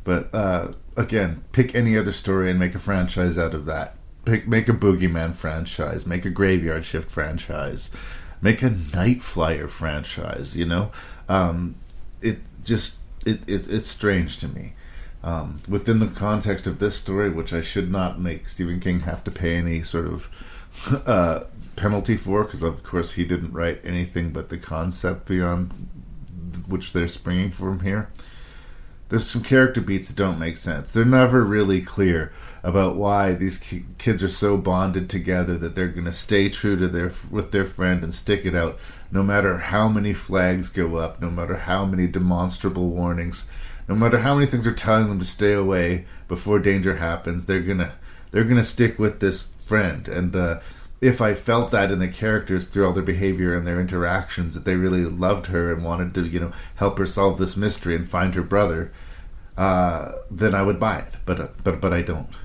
But 0.03 0.33
uh, 0.33 0.73
again, 0.97 1.43
pick 1.51 1.73
any 1.73 1.97
other 1.97 2.11
story 2.11 2.49
and 2.49 2.59
make 2.59 2.75
a 2.75 2.79
franchise 2.79 3.37
out 3.37 3.53
of 3.53 3.65
that. 3.65 3.95
Pick, 4.25 4.47
make 4.47 4.67
a 4.67 4.73
Boogeyman 4.73 5.35
franchise, 5.35 6.05
make 6.05 6.25
a 6.25 6.29
Graveyard 6.29 6.85
Shift 6.85 7.09
franchise, 7.09 7.89
make 8.41 8.61
a 8.61 8.69
Night 8.69 9.23
Flyer 9.23 9.67
franchise. 9.67 10.55
You 10.55 10.65
know, 10.65 10.91
um, 11.27 11.75
it 12.21 12.39
just 12.63 12.97
it, 13.25 13.39
it 13.47 13.67
it's 13.69 13.87
strange 13.87 14.39
to 14.39 14.47
me. 14.47 14.73
Um, 15.21 15.61
within 15.67 15.99
the 15.99 16.07
context 16.07 16.65
of 16.65 16.79
this 16.79 16.95
story, 16.95 17.29
which 17.29 17.51
I 17.51 17.61
should 17.61 17.91
not 17.91 18.21
make 18.21 18.47
Stephen 18.47 18.79
King 18.79 19.01
have 19.01 19.23
to 19.25 19.31
pay 19.31 19.55
any 19.55 19.83
sort 19.83 20.07
of 20.07 20.29
uh, 21.05 21.43
penalty 21.75 22.15
for 22.15 22.43
because, 22.43 22.63
of 22.63 22.83
course, 22.83 23.13
he 23.13 23.25
didn't 23.25 23.51
write 23.51 23.81
anything 23.83 24.31
but 24.31 24.49
the 24.49 24.57
concept 24.57 25.27
beyond 25.27 25.89
which 26.67 26.93
they're 26.93 27.07
springing 27.07 27.51
from 27.51 27.81
here. 27.81 28.09
There's 29.09 29.27
some 29.27 29.43
character 29.43 29.81
beats 29.81 30.09
that 30.09 30.15
don't 30.15 30.39
make 30.39 30.57
sense. 30.57 30.93
They're 30.93 31.03
never 31.03 31.43
really 31.43 31.81
clear 31.81 32.31
about 32.61 32.95
why 32.95 33.33
these 33.33 33.57
ki- 33.57 33.85
kids 33.97 34.21
are 34.21 34.29
so 34.29 34.55
bonded 34.55 35.09
together 35.09 35.57
that 35.57 35.75
they're 35.75 35.87
going 35.87 36.05
to 36.05 36.13
stay 36.13 36.49
true 36.49 36.75
to 36.77 36.87
their 36.87 37.11
with 37.31 37.51
their 37.51 37.65
friend 37.65 38.03
and 38.03 38.13
stick 38.13 38.45
it 38.45 38.55
out, 38.55 38.77
no 39.11 39.23
matter 39.23 39.57
how 39.57 39.87
many 39.87 40.13
flags 40.13 40.69
go 40.69 40.97
up, 40.97 41.19
no 41.21 41.29
matter 41.29 41.55
how 41.55 41.85
many 41.85 42.05
demonstrable 42.05 42.89
warnings, 42.89 43.45
no 43.89 43.95
matter 43.95 44.19
how 44.19 44.35
many 44.35 44.45
things 44.45 44.67
are 44.67 44.73
telling 44.73 45.09
them 45.09 45.19
to 45.19 45.25
stay 45.25 45.53
away 45.53 46.05
before 46.27 46.59
danger 46.59 46.95
happens. 46.95 47.45
They're 47.45 47.61
gonna 47.61 47.93
they're 48.31 48.43
gonna 48.45 48.63
stick 48.63 48.99
with 48.99 49.19
this 49.19 49.47
friend 49.61 50.07
and. 50.07 50.35
Uh, 50.35 50.59
if 51.01 51.21
I 51.21 51.33
felt 51.33 51.71
that 51.71 51.91
in 51.91 51.99
the 51.99 52.09
characters 52.09 52.67
through 52.67 52.85
all 52.85 52.91
their 52.91 53.01
behavior 53.01 53.55
and 53.55 53.65
their 53.65 53.79
interactions 53.79 54.53
that 54.53 54.65
they 54.65 54.75
really 54.75 55.05
loved 55.05 55.45
her 55.45 55.71
and 55.71 55.83
wanted 55.83 56.13
to, 56.15 56.27
you 56.27 56.41
know, 56.41 56.51
help 56.75 56.97
her 56.97 57.07
solve 57.07 57.37
this 57.37 57.55
mystery 57.55 57.95
and 57.95 58.09
find 58.09 58.35
her 58.35 58.43
brother, 58.43 58.91
uh, 59.57 60.11
then 60.29 60.53
I 60.53 60.61
would 60.61 60.79
buy 60.79 60.99
it. 60.99 61.13
But 61.25 61.39
uh, 61.39 61.47
but 61.63 61.79
but 61.79 61.93
I 61.93 62.01
don't. 62.01 62.35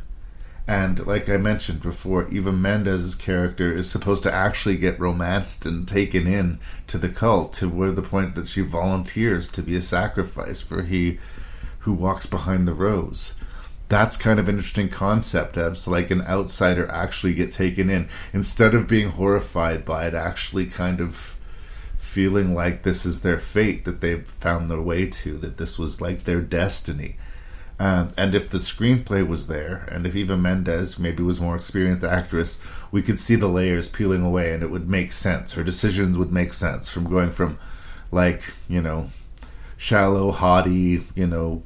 And 0.67 1.07
like 1.07 1.29
I 1.29 1.37
mentioned 1.37 1.83
before, 1.83 2.29
Eva 2.31 2.51
Mendes's 2.51 3.15
character 3.15 3.77
is 3.77 3.91
supposed 3.91 4.23
to 4.23 4.33
actually 4.33 4.79
get 4.79 4.99
romanced 4.99 5.67
and 5.67 5.87
taken 5.87 6.27
in 6.27 6.59
to 6.87 6.97
the 6.97 7.11
cult 7.11 7.53
to 7.55 7.69
where 7.69 7.93
the 7.93 8.03
point 8.03 8.35
that 8.35 8.49
she 8.49 8.63
volunteers 8.63 9.51
to 9.53 9.63
be 9.63 9.77
a 9.77 9.83
sacrifice 9.83 10.63
for 10.63 10.83
he 10.83 11.19
who 11.85 11.93
walks 11.93 12.27
behind 12.27 12.67
the 12.67 12.75
Rows. 12.75 13.35
That's 13.89 14.17
kind 14.17 14.41
of 14.41 14.49
an 14.49 14.57
interesting 14.57 14.89
concept 14.89 15.57
as 15.57 15.87
like 15.87 16.11
an 16.11 16.23
outsider 16.23 16.91
actually 16.91 17.35
get 17.35 17.53
taken 17.53 17.91
in. 17.91 18.09
Instead 18.33 18.75
of 18.75 18.89
being 18.89 19.11
horrified 19.11 19.85
by 19.85 20.07
it 20.07 20.15
actually 20.15 20.67
kind 20.67 21.01
of 21.01 21.39
feeling 21.99 22.55
like 22.55 22.83
this 22.83 23.05
is 23.05 23.23
their 23.23 23.41
fate 23.41 23.85
that 23.85 24.01
they've 24.01 24.27
found 24.27 24.71
their 24.71 24.81
way 24.81 25.07
to 25.07 25.37
that 25.39 25.59
this 25.59 25.79
was 25.79 26.01
like 26.01 26.25
their 26.25 26.41
destiny. 26.41 27.17
Um, 27.79 28.09
and 28.17 28.35
if 28.37 28.51
the 28.51 28.59
screenplay 28.59 29.27
was 29.27 29.49
there 29.49 29.89
and 29.91 30.07
if 30.07 30.15
eva 30.15 30.37
mendes 30.37 30.97
maybe 30.97 31.25
was 31.25 31.41
more 31.41 31.57
experienced 31.57 32.05
actress 32.05 32.61
we 32.93 33.03
could 33.03 33.19
see 33.19 33.35
the 33.35 33.49
layers 33.49 33.89
peeling 33.89 34.23
away 34.23 34.53
and 34.53 34.63
it 34.63 34.71
would 34.71 34.89
make 34.89 35.13
sense. 35.13 35.55
Her 35.55 35.65
decisions 35.65 36.17
would 36.17 36.31
make 36.31 36.53
sense 36.53 36.89
from 36.89 37.11
going 37.11 37.33
from 37.33 37.59
like 38.13 38.55
you 38.69 38.81
know 38.81 39.11
shallow 39.77 40.31
haughty 40.31 41.05
you 41.17 41.27
know 41.27 41.65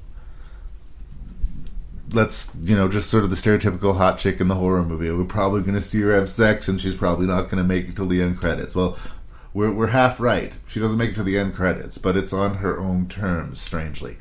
let's 2.12 2.50
you 2.62 2.76
know 2.76 2.88
just 2.88 3.10
sort 3.10 3.24
of 3.24 3.30
the 3.30 3.36
stereotypical 3.36 3.96
hot 3.96 4.18
chick 4.18 4.40
in 4.40 4.48
the 4.48 4.54
horror 4.54 4.82
movie. 4.82 5.10
We're 5.10 5.24
probably 5.24 5.62
going 5.62 5.74
to 5.74 5.80
see 5.80 6.00
her 6.02 6.14
have 6.14 6.30
sex, 6.30 6.68
and 6.68 6.80
she's 6.80 6.96
probably 6.96 7.26
not 7.26 7.44
going 7.44 7.62
to 7.62 7.64
make 7.64 7.88
it 7.88 7.96
till 7.96 8.06
the 8.06 8.22
end 8.22 8.38
credits. 8.38 8.74
Well, 8.74 8.98
we're 9.52 9.72
we're 9.72 9.88
half 9.88 10.20
right. 10.20 10.52
She 10.66 10.80
doesn't 10.80 10.98
make 10.98 11.10
it 11.10 11.16
to 11.16 11.22
the 11.22 11.38
end 11.38 11.54
credits, 11.54 11.98
but 11.98 12.16
it's 12.16 12.32
on 12.32 12.56
her 12.56 12.78
own 12.78 13.08
terms. 13.08 13.60
Strangely, 13.60 14.18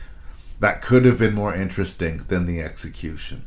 that 0.59 0.81
could 0.81 1.05
have 1.05 1.19
been 1.19 1.33
more 1.33 1.55
interesting 1.55 2.17
than 2.27 2.45
the 2.45 2.61
execution. 2.61 3.45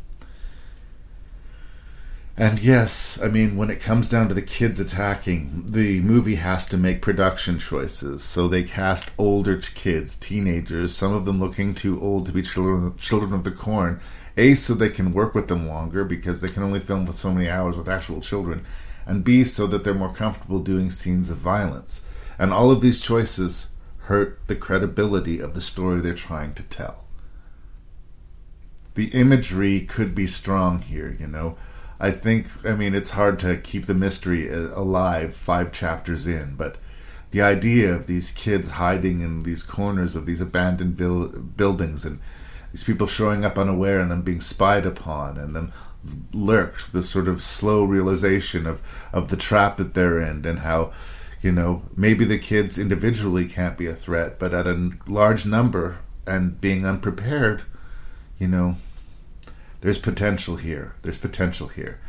And 2.37 2.59
yes, 2.59 3.21
I 3.23 3.29
mean, 3.29 3.59
when 3.59 3.69
it 3.69 3.81
comes 3.81 4.09
down 4.09 4.29
to 4.29 4.35
the 4.35 4.41
kids 4.41 4.81
attacking, 4.81 5.65
the 5.67 6.01
movie 6.01 6.37
has 6.37 6.65
to 6.69 6.79
make 6.79 7.03
production 7.03 7.59
choices. 7.59 8.23
So 8.23 8.49
they 8.49 8.63
cast 8.63 9.11
older 9.19 9.59
kids, 9.59 10.17
teenagers, 10.17 10.97
some 10.97 11.13
of 11.13 11.27
them 11.27 11.39
looking 11.39 11.75
too 11.75 12.01
old 12.01 12.25
to 12.27 12.33
be 12.33 12.41
children, 12.41 12.97
children 12.97 13.35
of 13.35 13.45
the 13.45 13.51
corn, 13.51 14.01
a, 14.41 14.55
so 14.55 14.75
they 14.75 14.89
can 14.89 15.13
work 15.13 15.35
with 15.35 15.49
them 15.49 15.69
longer 15.69 16.05
because 16.05 16.41
they 16.41 16.49
can 16.49 16.63
only 16.63 16.81
film 16.81 17.07
for 17.07 17.13
so 17.13 17.33
many 17.33 17.49
hours 17.49 17.77
with 17.77 17.89
actual 17.89 18.21
children, 18.21 18.65
and 19.07 19.23
B, 19.23 19.45
so 19.45 19.67
that 19.67 19.85
they're 19.85 19.95
more 19.95 20.15
comfortable 20.15 20.61
doing 20.61 20.91
scenes 20.91 21.31
of 21.31 21.37
violence. 21.37 22.07
And 22.39 22.53
all 22.53 22.71
of 22.71 22.81
these 22.81 23.01
choices 23.01 23.69
hurt 24.05 24.41
the 24.47 24.57
credibility 24.57 25.41
of 25.41 25.55
the 25.55 25.61
story 25.61 26.01
they're 26.01 26.15
trying 26.15 26.55
to 26.55 26.63
tell. 26.65 27.05
The 28.95 29.09
imagery 29.09 29.81
could 29.83 30.15
be 30.15 30.27
strong 30.27 30.81
here, 30.81 31.17
you 31.21 31.27
know. 31.27 31.57
I 32.01 32.11
think, 32.11 32.47
I 32.67 32.73
mean, 32.73 32.95
it's 32.95 33.11
hard 33.11 33.39
to 33.41 33.59
keep 33.59 33.87
the 33.87 33.95
mystery 33.95 34.51
uh, 34.51 34.71
alive 34.75 35.37
five 35.37 35.71
chapters 35.71 36.27
in, 36.27 36.55
but 36.57 36.79
the 37.31 37.43
idea 37.43 37.95
of 37.95 38.07
these 38.07 38.33
kids 38.33 38.71
hiding 38.71 39.21
in 39.21 39.43
these 39.43 39.63
corners 39.63 40.17
of 40.17 40.27
these 40.27 40.41
abandoned 40.41 40.97
buildings 41.57 42.05
and 42.05 42.21
these 42.73 42.85
people 42.85 43.07
showing 43.07 43.45
up 43.45 43.59
unaware 43.59 44.01
and 44.01 44.11
then 44.11 44.23
being 44.23 44.41
spied 44.41 44.87
upon 44.87 45.37
and 45.37 45.55
then 45.55 45.73
lurked 46.33 46.93
the 46.93 47.03
sort 47.03 47.29
of 47.29 47.43
slow 47.43 47.85
realization 47.85 48.67
of, 48.67 48.81
of 49.13 49.29
the 49.29 49.37
trap 49.37 49.77
that 49.77 49.95
they're 49.95 50.21
in 50.21 50.45
and 50.47 50.61
how 50.61 50.93
you 51.43 51.53
know 51.53 51.83
maybe 51.97 52.25
the 52.25 52.39
kids 52.39 52.79
individually 52.79 53.47
can't 53.47 53.77
be 53.77 53.87
a 53.87 53.95
threat 53.95 54.39
but 54.39 54.55
at 54.55 54.67
a 54.67 54.91
large 55.07 55.45
number 55.45 55.99
and 56.27 56.61
being 56.61 56.87
unprepared 56.87 57.63
you 58.39 58.47
know 58.47 58.77
there's 59.81 59.99
potential 59.99 60.57
here. 60.57 60.95
There's 61.03 61.19
potential 61.19 61.69
here. 61.69 62.01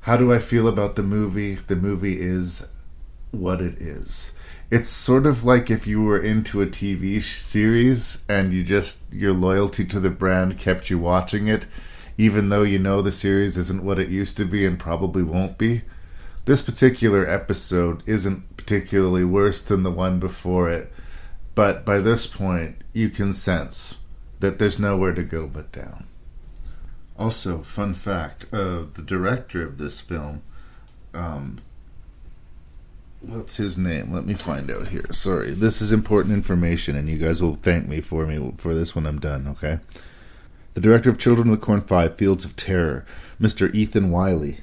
How 0.00 0.16
do 0.16 0.32
i 0.32 0.38
feel 0.38 0.68
about 0.68 0.96
the 0.96 1.02
movie? 1.02 1.54
The 1.54 1.76
movie 1.76 2.20
is 2.20 2.66
what 3.30 3.60
it 3.60 3.80
is 3.80 4.32
it's 4.72 4.88
sort 4.88 5.26
of 5.26 5.44
like 5.44 5.70
if 5.70 5.86
you 5.86 6.00
were 6.00 6.18
into 6.18 6.62
a 6.62 6.66
TV 6.66 7.22
series 7.22 8.24
and 8.26 8.54
you 8.54 8.64
just 8.64 9.02
your 9.12 9.34
loyalty 9.34 9.84
to 9.84 10.00
the 10.00 10.08
brand 10.08 10.58
kept 10.58 10.88
you 10.88 10.98
watching 10.98 11.46
it, 11.46 11.66
even 12.16 12.48
though 12.48 12.62
you 12.62 12.78
know 12.78 13.02
the 13.02 13.12
series 13.12 13.58
isn't 13.58 13.84
what 13.84 13.98
it 13.98 14.08
used 14.08 14.34
to 14.34 14.46
be 14.46 14.64
and 14.64 14.78
probably 14.78 15.22
won't 15.22 15.58
be. 15.58 15.82
This 16.46 16.62
particular 16.62 17.28
episode 17.28 18.02
isn't 18.06 18.56
particularly 18.56 19.24
worse 19.24 19.60
than 19.60 19.82
the 19.82 19.90
one 19.90 20.18
before 20.18 20.70
it, 20.70 20.90
but 21.54 21.84
by 21.84 21.98
this 21.98 22.26
point 22.26 22.80
you 22.94 23.10
can 23.10 23.34
sense 23.34 23.98
that 24.40 24.58
there's 24.58 24.78
nowhere 24.78 25.12
to 25.12 25.22
go 25.22 25.46
but 25.46 25.70
down. 25.70 26.06
Also, 27.18 27.60
fun 27.60 27.92
fact: 27.92 28.46
uh, 28.54 28.84
the 28.94 29.04
director 29.04 29.62
of 29.62 29.76
this 29.76 30.00
film 30.00 30.40
um, 31.12 31.58
what's 33.22 33.56
his 33.56 33.78
name? 33.78 34.12
Let 34.12 34.26
me 34.26 34.34
find 34.34 34.70
out 34.70 34.88
here. 34.88 35.06
Sorry, 35.12 35.52
this 35.52 35.80
is 35.80 35.92
important 35.92 36.34
information, 36.34 36.96
and 36.96 37.08
you 37.08 37.18
guys 37.18 37.42
will 37.42 37.54
thank 37.54 37.88
me 37.88 38.00
for 38.00 38.26
me 38.26 38.52
for 38.56 38.74
this 38.74 38.94
when 38.94 39.06
I'm 39.06 39.20
done. 39.20 39.46
Okay. 39.48 39.78
The 40.74 40.80
director 40.80 41.10
of 41.10 41.18
Children 41.18 41.48
of 41.50 41.60
the 41.60 41.64
Corn 41.64 41.82
Five: 41.82 42.16
Fields 42.16 42.44
of 42.44 42.56
Terror, 42.56 43.06
Mr. 43.40 43.72
Ethan 43.74 44.10
Wiley, 44.10 44.58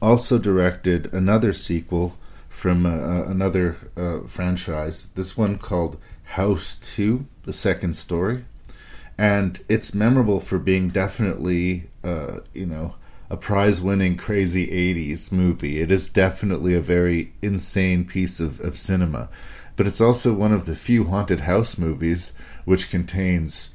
also 0.00 0.38
directed 0.38 1.12
another 1.12 1.52
sequel 1.52 2.16
from 2.48 2.86
uh, 2.86 2.90
uh, 2.90 3.24
another 3.28 3.76
uh, 3.96 4.26
franchise. 4.26 5.08
This 5.14 5.36
one 5.36 5.58
called 5.58 5.98
House 6.24 6.76
Two: 6.82 7.26
The 7.44 7.52
Second 7.52 7.96
Story, 7.96 8.44
and 9.16 9.64
it's 9.68 9.94
memorable 9.94 10.40
for 10.40 10.58
being 10.58 10.90
definitely, 10.90 11.88
uh, 12.04 12.40
you 12.52 12.66
know 12.66 12.94
a 13.30 13.36
prize 13.36 13.80
winning 13.80 14.16
crazy 14.16 14.66
80s 14.66 15.30
movie. 15.30 15.80
It 15.80 15.90
is 15.90 16.08
definitely 16.08 16.74
a 16.74 16.80
very 16.80 17.32
insane 17.42 18.04
piece 18.04 18.40
of, 18.40 18.60
of 18.60 18.78
cinema. 18.78 19.28
But 19.76 19.86
it's 19.86 20.00
also 20.00 20.32
one 20.32 20.52
of 20.52 20.66
the 20.66 20.74
few 20.74 21.04
haunted 21.04 21.40
house 21.40 21.78
movies 21.78 22.32
which 22.64 22.90
contains, 22.90 23.70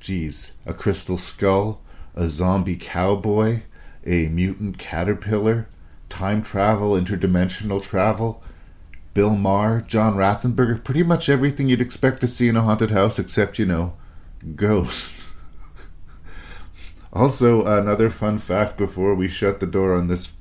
geez, 0.00 0.52
a 0.66 0.74
crystal 0.74 1.18
skull, 1.18 1.80
a 2.14 2.28
zombie 2.28 2.76
cowboy, 2.76 3.62
a 4.06 4.28
mutant 4.28 4.78
caterpillar, 4.78 5.66
time 6.08 6.42
travel, 6.42 6.92
interdimensional 6.92 7.82
travel, 7.82 8.42
Bill 9.14 9.30
Maher, 9.30 9.80
John 9.80 10.14
Ratzenberger, 10.14 10.82
pretty 10.82 11.02
much 11.02 11.28
everything 11.28 11.68
you'd 11.68 11.80
expect 11.80 12.20
to 12.20 12.26
see 12.26 12.48
in 12.48 12.56
a 12.56 12.62
haunted 12.62 12.90
house 12.90 13.18
except, 13.18 13.58
you 13.58 13.66
know, 13.66 13.94
ghosts. 14.56 15.23
Also, 17.14 17.64
another 17.64 18.10
fun 18.10 18.38
fact 18.38 18.76
before 18.76 19.14
we 19.14 19.28
shut 19.28 19.60
the 19.60 19.66
door 19.66 19.94
on 19.94 20.08
this 20.08 20.32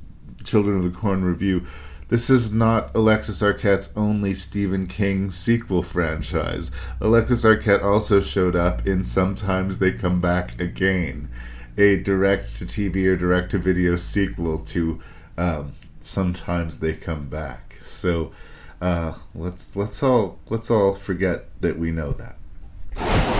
Children 0.43 0.77
of 0.77 0.83
the 0.83 0.89
Corn 0.89 1.23
review 1.23 1.65
this 2.13 2.29
is 2.29 2.53
not 2.53 2.95
Alexis 2.95 3.41
Arquette's 3.41 3.91
only 3.95 4.35
Stephen 4.35 4.85
King 4.85 5.31
sequel 5.31 5.81
franchise. 5.81 6.69
Alexis 7.01 7.43
Arquette 7.43 7.83
also 7.83 8.21
showed 8.21 8.55
up 8.55 8.85
in 8.85 9.03
Sometimes 9.03 9.79
They 9.79 9.91
Come 9.93 10.21
Back 10.21 10.61
Again, 10.61 11.27
a 11.75 11.95
direct 11.95 12.59
to 12.59 12.67
TV 12.67 13.07
or 13.07 13.15
direct 13.15 13.49
to 13.49 13.57
video 13.57 13.97
sequel 13.97 14.59
to 14.59 15.01
um, 15.39 15.73
Sometimes 16.01 16.81
They 16.81 16.93
Come 16.93 17.29
Back. 17.29 17.77
So 17.81 18.31
uh, 18.79 19.15
let's 19.33 19.75
let's 19.75 20.03
all 20.03 20.37
let's 20.49 20.69
all 20.69 20.93
forget 20.93 21.45
that 21.61 21.79
we 21.79 21.89
know 21.89 22.11
that. 22.11 23.32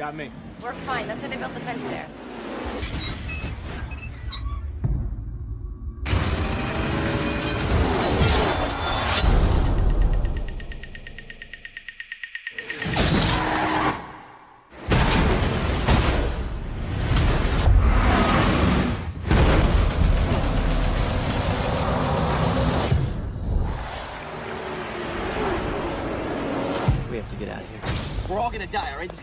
Got 0.00 0.16
me. 0.16 0.32
We're 0.62 0.72
fine. 0.72 1.06
That's 1.06 1.20
why 1.20 1.28
they 1.28 1.36
built 1.36 1.52
the 1.52 1.60
fence 1.60 1.82
there. 1.90 2.08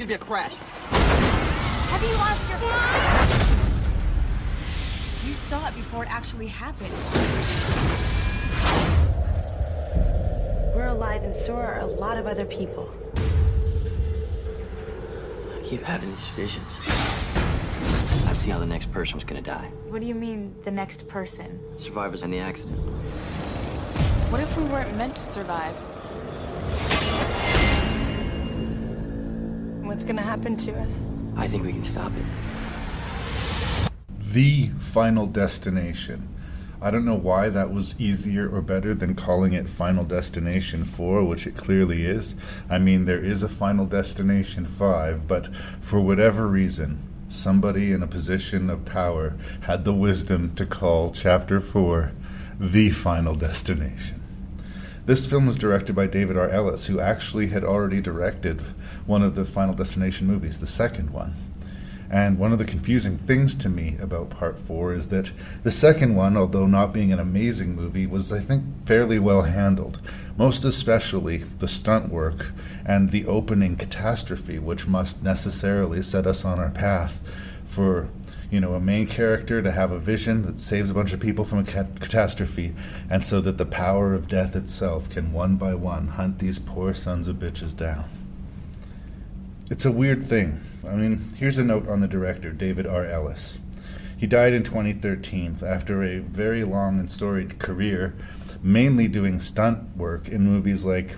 Die, 0.08 0.14
all 0.14 0.14
right? 0.14 0.14
There's 0.14 0.14
gonna 0.14 0.14
be 0.14 0.14
a 0.14 0.18
crash. 0.18 0.56
Have 1.90 2.04
you 2.04 2.16
lost 2.16 2.50
your 2.50 2.60
mind? 2.60 3.32
You 5.26 5.34
saw 5.34 5.68
it 5.68 5.76
before 5.76 6.04
it 6.04 6.10
actually 6.12 6.48
happened. 6.48 6.94
We're 10.76 10.88
alive, 10.88 11.24
and 11.24 11.36
so 11.36 11.56
are 11.56 11.80
a 11.80 11.86
lot 11.86 12.18
of 12.18 12.28
other 12.28 12.46
people. 12.46 12.90
I 15.56 15.60
keep 15.64 15.84
having 15.84 16.10
these 16.10 16.30
visions. 16.30 16.78
I 18.28 18.34
see 18.34 18.52
how 18.52 18.60
the 18.60 18.66
next 18.66 18.92
person 18.92 19.16
was 19.16 19.24
gonna 19.24 19.42
die. 19.42 19.72
What 19.90 20.02
do 20.02 20.08
you 20.08 20.16
mean, 20.16 20.54
the 20.64 20.72
next 20.72 21.08
person? 21.08 21.60
Survivors 21.78 22.24
in 22.24 22.32
the 22.32 22.40
accident. 22.40 22.80
What 24.30 24.42
if 24.42 24.58
we 24.58 24.64
weren't 24.66 24.96
meant 24.98 25.16
to 25.16 25.24
survive? 25.24 25.76
What's 29.88 30.04
gonna 30.04 30.22
happen 30.22 30.58
to 30.58 30.78
us? 30.82 31.06
I 31.38 31.48
think 31.48 31.66
we 31.66 31.72
can 31.72 31.82
stop 31.82 32.12
it. 32.12 33.90
The 34.20 34.68
Final 34.80 35.28
Destination. 35.28 36.28
I 36.82 36.92
don't 36.92 37.06
know 37.06 37.16
why 37.16 37.48
that 37.48 37.72
was 37.72 37.96
easier 37.98 38.54
or 38.54 38.62
better 38.62 38.94
than 38.94 39.16
calling 39.16 39.54
it 39.54 39.70
Final 39.70 40.04
Destination 40.04 40.84
4, 40.84 41.24
which 41.24 41.48
it 41.48 41.56
clearly 41.56 42.06
is. 42.06 42.36
I 42.70 42.80
mean, 42.80 43.06
there 43.06 43.24
is 43.24 43.44
a 43.44 43.48
Final 43.48 43.86
Destination 43.86 44.66
5, 44.66 45.26
but 45.26 45.48
for 45.80 46.02
whatever 46.02 46.48
reason, 46.48 47.00
somebody 47.30 47.94
in 47.94 48.04
a 48.04 48.08
position 48.08 48.70
of 48.70 48.84
power 48.84 49.36
had 49.62 49.86
the 49.86 49.94
wisdom 49.94 50.54
to 50.56 50.66
call 50.66 51.12
Chapter 51.12 51.62
4 51.62 52.12
The 52.60 52.90
Final 52.90 53.36
Destination. 53.36 54.22
This 55.08 55.26
film 55.26 55.48
was 55.48 55.56
directed 55.56 55.96
by 55.96 56.08
David 56.08 56.36
R. 56.36 56.50
Ellis, 56.50 56.88
who 56.88 57.00
actually 57.00 57.48
had 57.48 57.64
already 57.64 58.02
directed 58.02 58.62
one 59.08 59.24
of 59.24 59.36
the 59.36 59.46
Final 59.46 59.74
Destination 59.74 60.28
movies, 60.28 60.60
the 60.60 60.68
second 60.68 61.10
one. 61.10 61.34
And 62.10 62.38
one 62.38 62.54
of 62.54 62.60
the 62.60 62.66
confusing 62.66 63.18
things 63.18 63.54
to 63.56 63.70
me 63.70 63.98
about 64.00 64.30
Part 64.30 64.58
4 64.60 64.94
is 64.94 65.10
that 65.10 65.32
the 65.64 65.72
second 65.72 66.16
one, 66.16 66.38
although 66.38 66.66
not 66.66 66.94
being 66.94 67.12
an 67.12 67.20
amazing 67.20 67.76
movie, 67.76 68.06
was, 68.06 68.32
I 68.32 68.40
think, 68.40 68.64
fairly 68.86 69.20
well 69.20 69.42
handled. 69.42 70.00
Most 70.38 70.64
especially 70.64 71.38
the 71.38 71.68
stunt 71.68 72.12
work 72.12 72.54
and 72.86 73.12
the 73.12 73.26
opening 73.26 73.76
catastrophe, 73.76 74.60
which 74.60 74.88
must 74.88 75.22
necessarily 75.22 76.02
set 76.02 76.26
us 76.26 76.46
on 76.46 76.60
our 76.60 76.70
path 76.70 77.22
for, 77.66 78.08
you 78.50 78.62
know, 78.62 78.76
a 78.76 78.80
main 78.80 79.08
character 79.08 79.62
to 79.62 79.72
have 79.72 79.92
a 79.92 80.00
vision 80.00 80.44
that 80.44 80.60
saves 80.60 80.90
a 80.90 80.94
bunch 80.94 81.12
of 81.12 81.20
people 81.20 81.44
from 81.44 81.60
a 81.60 81.64
cat- 81.66 82.00
catastrophe, 82.00 82.74
and 83.10 83.26
so 83.26 83.42
that 83.42 83.58
the 83.58 83.66
power 83.66 84.14
of 84.14 84.30
death 84.30 84.56
itself 84.56 85.10
can 85.10 85.34
one 85.34 85.58
by 85.58 85.74
one 85.74 86.10
hunt 86.10 86.40
these 86.40 86.60
poor 86.60 86.94
sons 86.94 87.28
of 87.28 87.38
bitches 87.38 87.76
down. 87.76 88.06
It's 89.70 89.84
a 89.84 89.92
weird 89.92 90.30
thing. 90.30 90.62
I 90.88 90.96
mean, 90.96 91.34
here's 91.36 91.58
a 91.58 91.64
note 91.64 91.90
on 91.90 92.00
the 92.00 92.08
director, 92.08 92.52
David 92.52 92.88
R. 92.88 93.06
Ellis. 93.06 93.58
He 94.18 94.26
died 94.26 94.54
in 94.54 94.64
2013 94.64 95.58
after 95.62 96.04
a 96.04 96.20
very 96.20 96.64
long 96.64 97.02
and 97.02 97.12
storied 97.12 97.60
career, 97.60 98.16
mainly 98.64 99.10
doing 99.10 99.42
stunt 99.42 99.98
work 99.98 100.30
in 100.30 100.44
movies 100.44 100.86
like, 100.86 101.18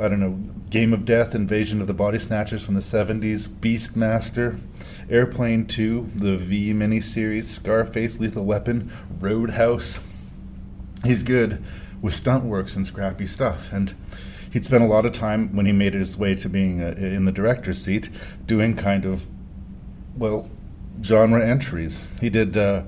I 0.00 0.08
don't 0.08 0.20
know, 0.20 0.40
Game 0.70 0.94
of 0.94 1.04
Death, 1.04 1.34
Invasion 1.34 1.82
of 1.82 1.86
the 1.86 1.92
Body 1.92 2.18
Snatchers 2.18 2.62
from 2.62 2.76
the 2.76 2.80
70s, 2.80 3.46
Beastmaster, 3.46 4.58
Airplane 5.10 5.66
2, 5.66 6.12
the 6.14 6.38
V 6.38 6.72
miniseries, 6.72 7.44
Scarface, 7.44 8.18
Lethal 8.18 8.46
Weapon, 8.46 8.90
Roadhouse. 9.20 10.00
He's 11.04 11.22
good 11.22 11.62
with 12.00 12.14
stunt 12.14 12.44
works 12.44 12.74
and 12.74 12.86
scrappy 12.86 13.26
stuff, 13.26 13.70
and 13.70 13.94
he'd 14.52 14.64
spent 14.64 14.82
a 14.82 14.86
lot 14.86 15.06
of 15.06 15.12
time 15.12 15.54
when 15.54 15.66
he 15.66 15.72
made 15.72 15.94
his 15.94 16.16
way 16.16 16.34
to 16.34 16.48
being 16.48 16.82
uh, 16.82 16.94
in 16.96 17.24
the 17.24 17.32
director's 17.32 17.82
seat 17.82 18.10
doing 18.46 18.76
kind 18.76 19.04
of 19.04 19.28
well 20.16 20.50
genre 21.02 21.46
entries. 21.46 22.06
He 22.20 22.30
did 22.30 22.56
uh, 22.56 22.82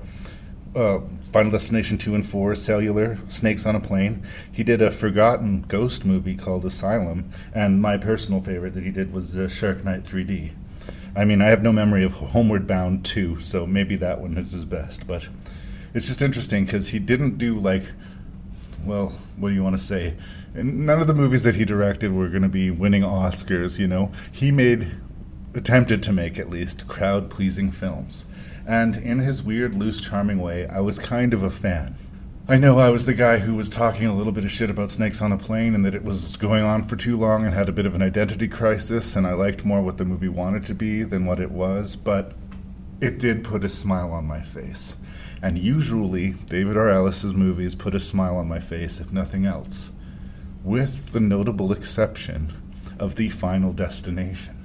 uh, 0.75 0.99
final 1.31 1.51
destination 1.51 1.97
2 1.97 2.15
and 2.15 2.25
4 2.27 2.55
cellular 2.55 3.19
snakes 3.29 3.65
on 3.65 3.75
a 3.75 3.79
plane. 3.79 4.25
He 4.51 4.63
did 4.63 4.81
a 4.81 4.91
forgotten 4.91 5.61
ghost 5.67 6.05
movie 6.05 6.35
called 6.35 6.65
asylum 6.65 7.31
and 7.53 7.81
my 7.81 7.97
personal 7.97 8.41
favorite 8.41 8.73
that 8.73 8.83
he 8.83 8.91
did 8.91 9.13
was 9.13 9.37
uh, 9.37 9.47
shark 9.47 9.83
night 9.83 10.03
3d 10.03 10.51
i 11.15 11.25
mean 11.25 11.41
i 11.41 11.47
have 11.47 11.63
no 11.63 11.71
memory 11.71 12.03
of 12.03 12.13
homeward 12.13 12.67
bound 12.67 13.03
2 13.03 13.39
so 13.41 13.65
maybe 13.65 13.95
that 13.95 14.21
one 14.21 14.37
is 14.37 14.51
his 14.51 14.65
best 14.65 15.07
but 15.07 15.27
it's 15.93 16.05
just 16.05 16.21
interesting 16.21 16.65
because 16.65 16.89
he 16.89 16.99
didn't 16.99 17.37
do 17.37 17.59
like 17.59 17.83
well 18.85 19.13
what 19.37 19.49
do 19.49 19.55
you 19.55 19.63
want 19.63 19.77
to 19.77 19.83
say 19.83 20.15
and 20.53 20.85
none 20.85 20.99
of 20.99 21.07
the 21.07 21.13
movies 21.13 21.43
that 21.43 21.55
he 21.55 21.65
directed 21.65 22.11
were 22.11 22.27
going 22.27 22.41
to 22.41 22.49
be 22.49 22.71
winning 22.71 23.03
Oscars, 23.03 23.77
you 23.77 23.87
know. 23.87 24.11
He 24.31 24.51
made, 24.51 24.91
attempted 25.53 26.01
to 26.03 26.13
make 26.13 26.39
at 26.39 26.49
least, 26.49 26.87
crowd 26.87 27.29
pleasing 27.29 27.71
films. 27.71 28.25
And 28.65 28.97
in 28.97 29.19
his 29.19 29.43
weird, 29.43 29.75
loose, 29.75 30.01
charming 30.01 30.39
way, 30.39 30.67
I 30.67 30.79
was 30.79 30.99
kind 30.99 31.33
of 31.33 31.43
a 31.43 31.49
fan. 31.49 31.95
I 32.47 32.57
know 32.57 32.79
I 32.79 32.89
was 32.89 33.05
the 33.05 33.13
guy 33.13 33.37
who 33.37 33.53
was 33.53 33.69
talking 33.69 34.07
a 34.07 34.15
little 34.15 34.31
bit 34.31 34.43
of 34.43 34.49
shit 34.49 34.71
about 34.71 34.89
Snakes 34.89 35.21
on 35.21 35.31
a 35.31 35.37
Plane 35.37 35.75
and 35.75 35.85
that 35.85 35.93
it 35.93 36.03
was 36.03 36.35
going 36.35 36.63
on 36.63 36.87
for 36.87 36.95
too 36.95 37.15
long 37.15 37.45
and 37.45 37.53
had 37.53 37.69
a 37.69 37.71
bit 37.71 37.85
of 37.85 37.93
an 37.93 38.01
identity 38.01 38.47
crisis, 38.47 39.15
and 39.15 39.27
I 39.27 39.33
liked 39.33 39.65
more 39.65 39.83
what 39.83 39.97
the 39.97 40.05
movie 40.05 40.29
wanted 40.29 40.65
to 40.65 40.73
be 40.73 41.03
than 41.03 41.27
what 41.27 41.39
it 41.39 41.51
was, 41.51 41.95
but 41.95 42.33
it 43.01 43.19
did 43.19 43.43
put 43.43 43.63
a 43.63 43.69
smile 43.69 44.11
on 44.11 44.25
my 44.25 44.41
face. 44.41 44.95
And 45.41 45.57
usually, 45.57 46.31
David 46.31 46.75
R. 46.75 46.89
Ellis's 46.89 47.33
movies 47.33 47.75
put 47.75 47.95
a 47.95 47.99
smile 47.99 48.37
on 48.37 48.47
my 48.47 48.59
face, 48.59 48.99
if 48.99 49.11
nothing 49.11 49.45
else 49.45 49.89
with 50.63 51.13
the 51.13 51.19
notable 51.19 51.71
exception 51.71 52.53
of 52.99 53.15
the 53.15 53.29
final 53.29 53.71
destination. 53.71 54.55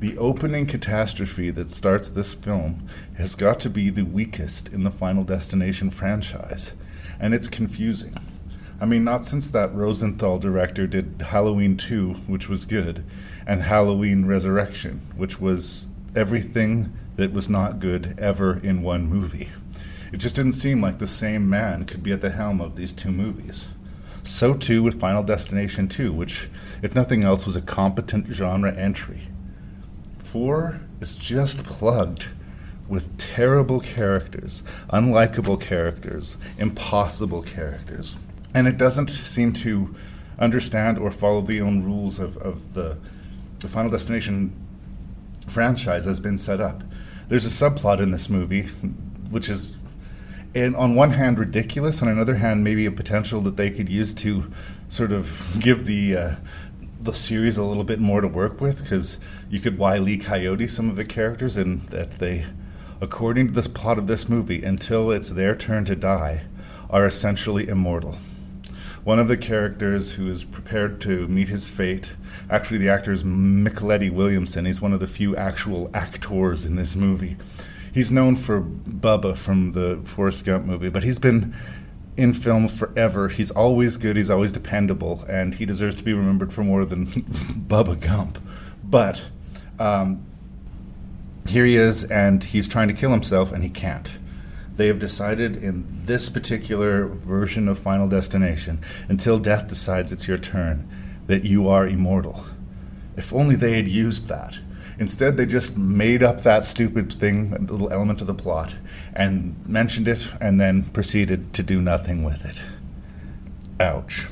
The 0.00 0.16
opening 0.18 0.66
catastrophe 0.66 1.50
that 1.50 1.70
starts 1.70 2.08
this 2.08 2.34
film 2.34 2.88
has 3.16 3.34
got 3.34 3.60
to 3.60 3.70
be 3.70 3.90
the 3.90 4.04
weakest 4.04 4.68
in 4.68 4.84
the 4.84 4.90
Final 4.90 5.24
Destination 5.24 5.90
franchise, 5.90 6.72
and 7.20 7.34
it's 7.34 7.48
confusing. 7.48 8.16
I 8.80 8.86
mean, 8.86 9.04
not 9.04 9.24
since 9.24 9.48
that 9.50 9.74
Rosenthal 9.74 10.38
director 10.38 10.86
did 10.86 11.22
Halloween 11.28 11.76
2, 11.76 12.14
which 12.26 12.48
was 12.48 12.64
good, 12.64 13.04
and 13.46 13.62
Halloween 13.62 14.26
Resurrection, 14.26 15.00
which 15.16 15.40
was 15.40 15.86
everything 16.16 16.92
that 17.16 17.32
was 17.32 17.48
not 17.48 17.80
good 17.80 18.14
ever 18.18 18.58
in 18.58 18.82
one 18.82 19.06
movie. 19.06 19.50
It 20.12 20.18
just 20.18 20.36
didn't 20.36 20.52
seem 20.52 20.80
like 20.80 20.98
the 20.98 21.06
same 21.06 21.48
man 21.48 21.86
could 21.86 22.02
be 22.02 22.12
at 22.12 22.20
the 22.20 22.30
helm 22.30 22.60
of 22.60 22.76
these 22.76 22.92
two 22.92 23.10
movies. 23.10 23.68
So 24.22 24.54
too 24.54 24.82
with 24.82 25.00
Final 25.00 25.22
Destination 25.22 25.88
2, 25.88 26.12
which, 26.12 26.48
if 26.82 26.94
nothing 26.94 27.24
else, 27.24 27.44
was 27.44 27.56
a 27.56 27.60
competent 27.60 28.28
genre 28.32 28.72
entry. 28.72 29.28
4 30.18 30.80
is 31.00 31.16
just 31.16 31.64
plugged 31.64 32.26
with 32.88 33.16
terrible 33.18 33.80
characters, 33.80 34.62
unlikable 34.90 35.60
characters, 35.60 36.36
impossible 36.58 37.42
characters. 37.42 38.16
And 38.52 38.68
it 38.68 38.78
doesn't 38.78 39.10
seem 39.10 39.52
to 39.54 39.94
understand 40.38 40.98
or 40.98 41.10
follow 41.10 41.40
the 41.40 41.60
own 41.60 41.82
rules 41.82 42.18
of, 42.18 42.36
of 42.38 42.74
the, 42.74 42.98
the 43.60 43.68
Final 43.68 43.90
Destination 43.90 44.54
franchise 45.46 46.04
has 46.04 46.20
been 46.20 46.38
set 46.38 46.60
up. 46.60 46.82
There's 47.28 47.46
a 47.46 47.48
subplot 47.48 48.00
in 48.00 48.10
this 48.10 48.28
movie, 48.28 48.62
which 49.30 49.48
is 49.48 49.74
and 50.54 50.76
on 50.76 50.94
one 50.94 51.10
hand 51.10 51.38
ridiculous, 51.38 52.00
on 52.00 52.08
another 52.08 52.36
hand 52.36 52.62
maybe 52.62 52.86
a 52.86 52.92
potential 52.92 53.40
that 53.42 53.56
they 53.56 53.70
could 53.70 53.88
use 53.88 54.14
to 54.14 54.52
sort 54.88 55.10
of 55.10 55.56
give 55.58 55.86
the 55.86 56.16
uh, 56.16 56.34
the 57.00 57.12
series 57.12 57.56
a 57.56 57.64
little 57.64 57.84
bit 57.84 57.98
more 57.98 58.20
to 58.20 58.28
work 58.28 58.60
with 58.60 58.82
because 58.82 59.18
you 59.50 59.60
could 59.60 59.78
Wile 59.78 60.08
E. 60.08 60.16
Coyote 60.16 60.66
some 60.68 60.88
of 60.88 60.96
the 60.96 61.04
characters 61.04 61.56
and 61.56 61.82
that 61.88 62.18
they, 62.18 62.46
according 63.00 63.48
to 63.48 63.52
this 63.52 63.68
plot 63.68 63.98
of 63.98 64.06
this 64.06 64.28
movie, 64.28 64.62
until 64.62 65.10
it's 65.10 65.30
their 65.30 65.54
turn 65.56 65.84
to 65.86 65.96
die, 65.96 66.42
are 66.88 67.06
essentially 67.06 67.68
immortal. 67.68 68.16
One 69.04 69.18
of 69.18 69.28
the 69.28 69.36
characters 69.36 70.12
who 70.12 70.30
is 70.30 70.44
prepared 70.44 71.00
to 71.02 71.28
meet 71.28 71.48
his 71.48 71.68
fate, 71.68 72.12
actually 72.50 72.78
the 72.78 72.88
actor 72.88 73.12
is 73.12 73.22
Mykelti 73.22 74.10
Williamson. 74.10 74.64
He's 74.64 74.80
one 74.80 74.92
of 74.92 75.00
the 75.00 75.06
few 75.06 75.36
actual 75.36 75.90
actors 75.94 76.64
in 76.64 76.76
this 76.76 76.96
movie 76.96 77.36
he's 77.94 78.10
known 78.10 78.36
for 78.36 78.60
Bubba 78.60 79.36
from 79.36 79.72
the 79.72 80.00
Forrest 80.04 80.44
Gump 80.44 80.66
movie, 80.66 80.88
but 80.88 81.04
he's 81.04 81.20
been 81.20 81.54
in 82.16 82.34
film 82.34 82.68
forever. 82.68 83.28
He's 83.28 83.50
always 83.52 83.96
good. 83.96 84.16
He's 84.16 84.30
always 84.30 84.52
dependable, 84.52 85.24
and 85.28 85.54
he 85.54 85.64
deserves 85.64 85.94
to 85.96 86.04
be 86.04 86.12
remembered 86.12 86.52
for 86.52 86.64
more 86.64 86.84
than 86.84 87.06
Bubba 87.68 87.98
Gump. 87.98 88.38
But 88.82 89.24
um, 89.78 90.26
here 91.46 91.64
he 91.64 91.76
is, 91.76 92.04
and 92.04 92.42
he's 92.42 92.68
trying 92.68 92.88
to 92.88 92.94
kill 92.94 93.12
himself, 93.12 93.52
and 93.52 93.62
he 93.62 93.70
can't. 93.70 94.12
They 94.76 94.88
have 94.88 94.98
decided 94.98 95.62
in 95.62 95.86
this 96.04 96.28
particular 96.28 97.06
version 97.06 97.68
of 97.68 97.78
Final 97.78 98.08
Destination, 98.08 98.80
until 99.08 99.38
death 99.38 99.68
decides 99.68 100.10
it's 100.10 100.26
your 100.26 100.38
turn, 100.38 100.88
that 101.26 101.44
you 101.44 101.68
are 101.68 101.86
immortal. 101.86 102.44
If 103.16 103.32
only 103.32 103.54
they 103.54 103.76
had 103.76 103.88
used 103.88 104.28
that. 104.28 104.58
Instead, 104.98 105.36
they 105.36 105.46
just 105.46 105.76
made 105.76 106.22
up 106.22 106.42
that 106.42 106.64
stupid 106.64 107.12
thing, 107.12 107.52
a 107.52 107.72
little 107.72 107.92
element 107.92 108.20
of 108.20 108.26
the 108.26 108.34
plot, 108.34 108.74
and 109.12 109.56
mentioned 109.66 110.08
it, 110.08 110.28
and 110.40 110.60
then 110.60 110.84
proceeded 110.84 111.52
to 111.54 111.62
do 111.62 111.80
nothing 111.80 112.22
with 112.22 112.44
it. 112.44 112.60
Ouch. 113.80 114.28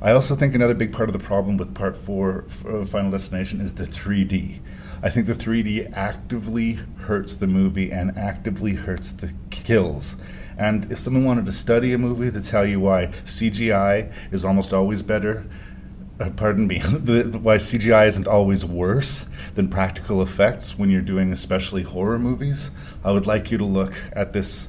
I 0.00 0.12
also 0.12 0.36
think 0.36 0.54
another 0.54 0.74
big 0.74 0.92
part 0.92 1.08
of 1.08 1.14
the 1.14 1.18
problem 1.18 1.56
with 1.56 1.74
part 1.74 1.96
four 1.96 2.44
of 2.64 2.90
Final 2.90 3.10
Destination 3.10 3.60
is 3.60 3.74
the 3.74 3.86
3D. 3.86 4.60
I 5.02 5.10
think 5.10 5.26
the 5.26 5.34
3D 5.34 5.92
actively 5.92 6.78
hurts 7.00 7.36
the 7.36 7.46
movie 7.46 7.92
and 7.92 8.16
actively 8.16 8.74
hurts 8.74 9.12
the 9.12 9.32
kills. 9.50 10.16
And 10.58 10.90
if 10.90 10.98
someone 10.98 11.24
wanted 11.24 11.46
to 11.46 11.52
study 11.52 11.92
a 11.92 11.98
movie 11.98 12.30
to 12.30 12.42
tell 12.42 12.64
you 12.66 12.80
why 12.80 13.12
CGI 13.26 14.12
is 14.32 14.44
almost 14.44 14.72
always 14.72 15.02
better, 15.02 15.46
uh, 16.18 16.30
pardon 16.30 16.66
me, 16.66 16.80
why 16.80 17.56
CGI 17.56 18.08
isn't 18.08 18.26
always 18.26 18.64
worse 18.64 19.26
than 19.54 19.68
practical 19.68 20.22
effects 20.22 20.78
when 20.78 20.90
you're 20.90 21.02
doing 21.02 21.32
especially 21.32 21.82
horror 21.82 22.18
movies, 22.18 22.70
I 23.04 23.12
would 23.12 23.26
like 23.26 23.50
you 23.50 23.58
to 23.58 23.64
look 23.64 23.94
at 24.12 24.32
this 24.32 24.68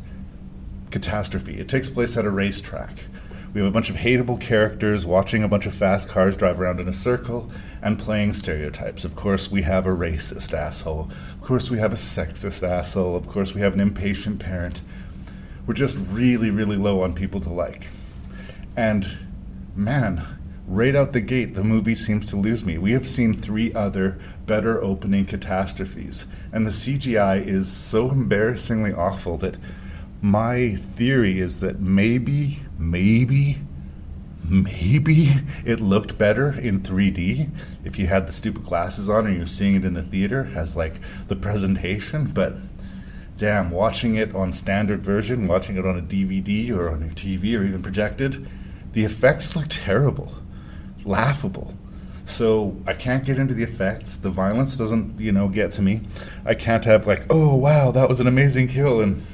catastrophe. 0.91 1.60
It 1.60 1.70
takes 1.70 1.90
place 1.90 2.18
at 2.18 2.26
a 2.26 2.30
racetrack. 2.30 3.06
We 3.54 3.62
have 3.62 3.70
a 3.70 3.74
bunch 3.74 3.90
of 3.90 3.95
hateable 3.95 4.40
characters 4.40 5.06
watching 5.06 5.44
a 5.44 5.48
bunch 5.48 5.66
of 5.66 5.74
fast 5.74 6.10
cars 6.10 6.36
drive 6.36 6.60
around 6.60 6.80
in 6.80 6.88
a 6.88 6.94
circle 6.94 7.49
and 7.88 7.98
playing 7.98 8.34
stereotypes. 8.34 9.06
Of 9.06 9.16
course, 9.16 9.50
we 9.50 9.62
have 9.62 9.86
a 9.86 9.96
racist 9.96 10.54
asshole. 10.54 11.10
Of 11.40 11.42
course, 11.42 11.72
we 11.72 11.78
have 11.78 11.94
a 11.94 11.96
sexist 11.96 12.62
asshole. 12.62 13.16
Of 13.16 13.30
course, 13.30 13.56
we 13.56 13.62
have 13.62 13.74
an 13.74 13.80
impatient 13.80 14.40
parent. 14.40 14.82
We're 15.66 15.74
just 15.74 15.98
really, 16.10 16.52
really 16.52 16.76
low 16.76 17.02
on 17.02 17.14
people 17.14 17.40
to 17.40 17.50
like. 17.50 17.88
And 18.76 19.08
man, 19.74 20.22
right 20.68 20.98
out 20.98 21.14
the 21.14 21.22
gate, 21.22 21.56
the 21.56 21.64
movie 21.64 21.96
seems 21.96 22.28
to 22.28 22.36
lose 22.36 22.66
me. 22.66 22.78
We 22.78 22.92
have 22.92 23.08
seen 23.08 23.34
three 23.34 23.74
other 23.74 24.20
better 24.46 24.84
opening 24.84 25.26
catastrophes, 25.26 26.26
and 26.52 26.68
the 26.68 26.72
CGI 26.72 27.46
is 27.46 27.72
so 27.72 28.12
embarrassingly 28.12 28.92
awful 28.92 29.38
that 29.38 29.56
my 30.22 30.76
theory 30.76 31.40
is 31.40 31.62
that 31.62 31.80
maybe, 31.80 32.60
maybe, 32.78 33.62
maybe 34.49 35.41
it 35.65 35.80
looked 35.80 36.18
better 36.18 36.52
in 36.52 36.82
3D 36.82 37.49
if 37.84 37.99
you 37.99 38.07
had 38.07 38.28
the 38.28 38.34
stupid 38.34 38.64
glasses 38.65 39.10
on 39.10 39.28
and 39.28 39.38
you're 39.38 39.45
seeing 39.45 39.76
it 39.76 39.86
in 39.86 39.94
the 39.94 40.02
theater 40.02 40.52
as 40.56 40.76
like 40.76 40.95
the 41.28 41.36
presentation, 41.36 42.26
but 42.26 42.56
damn, 43.38 43.69
watching 43.72 44.15
it 44.15 44.34
on 44.36 44.52
standard 44.53 45.03
version, 45.03 45.48
watching 45.48 45.78
it 45.78 45.86
on 45.86 45.98
a 45.98 46.02
DVD 46.02 46.72
or 46.72 46.90
on 46.90 47.02
your 47.02 47.11
TV 47.11 47.60
or 47.60 47.64
even 47.64 47.82
projected, 47.82 48.49
the 48.94 49.03
effects 49.03 49.56
look 49.56 49.68
terrible, 49.69 50.34
laughable. 51.06 51.74
So 52.26 52.76
I 52.86 52.94
can't 52.94 53.24
get 53.24 53.40
into 53.40 53.53
the 53.53 53.64
effects. 53.64 54.18
The 54.18 54.30
violence 54.30 54.76
doesn't, 54.76 55.19
you 55.19 55.32
know, 55.32 55.48
get 55.48 55.72
to 55.72 55.82
me. 55.82 56.02
I 56.45 56.56
can't 56.56 56.84
have 56.84 57.07
like, 57.07 57.26
oh 57.30 57.56
wow, 57.56 57.91
that 57.91 58.10
was 58.10 58.19
an 58.19 58.28
amazing 58.28 58.68
kill, 58.68 59.02
and 59.02 59.26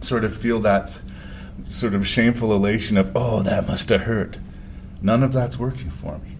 sort 0.00 0.24
of 0.24 0.36
feel 0.36 0.60
that 0.60 0.98
sort 1.68 1.94
of 1.94 2.06
shameful 2.06 2.52
elation 2.52 2.96
of, 2.96 3.12
oh, 3.14 3.42
that 3.42 3.66
must 3.66 3.88
have 3.88 4.02
hurt. 4.02 4.38
None 5.00 5.22
of 5.22 5.32
that's 5.32 5.58
working 5.58 5.90
for 5.90 6.18
me. 6.18 6.36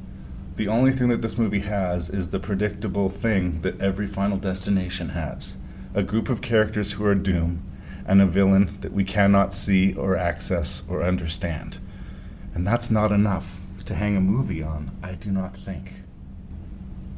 The 0.57 0.69
only 0.69 0.93
thing 0.93 1.09
that 1.09 1.23
this 1.23 1.39
movie 1.39 1.61
has 1.61 2.11
is 2.11 2.31
the 2.31 2.40
predictable 2.40 3.09
thing 3.09 3.61
that 3.62 3.81
every 3.81 4.07
Final 4.07 4.39
Destination 4.39 5.11
has 5.11 5.57
a 5.95 6.03
group 6.03 6.28
of 6.28 6.43
characters 6.43 6.93
who 6.93 7.05
are 7.05 7.15
doomed, 7.15 7.62
and 8.07 8.23
a 8.23 8.27
villain 8.27 8.78
that 8.81 8.93
we 8.93 9.05
cannot 9.05 9.53
see 9.53 9.93
or 9.95 10.16
access 10.16 10.82
or 10.89 11.03
understand. 11.03 11.78
And 12.55 12.66
that's 12.66 12.90
not 12.90 13.12
enough 13.12 13.57
to 13.85 13.95
hang 13.95 14.16
a 14.16 14.20
movie 14.20 14.62
on, 14.62 14.90
I 15.03 15.12
do 15.12 15.31
not 15.31 15.57
think. 15.57 15.93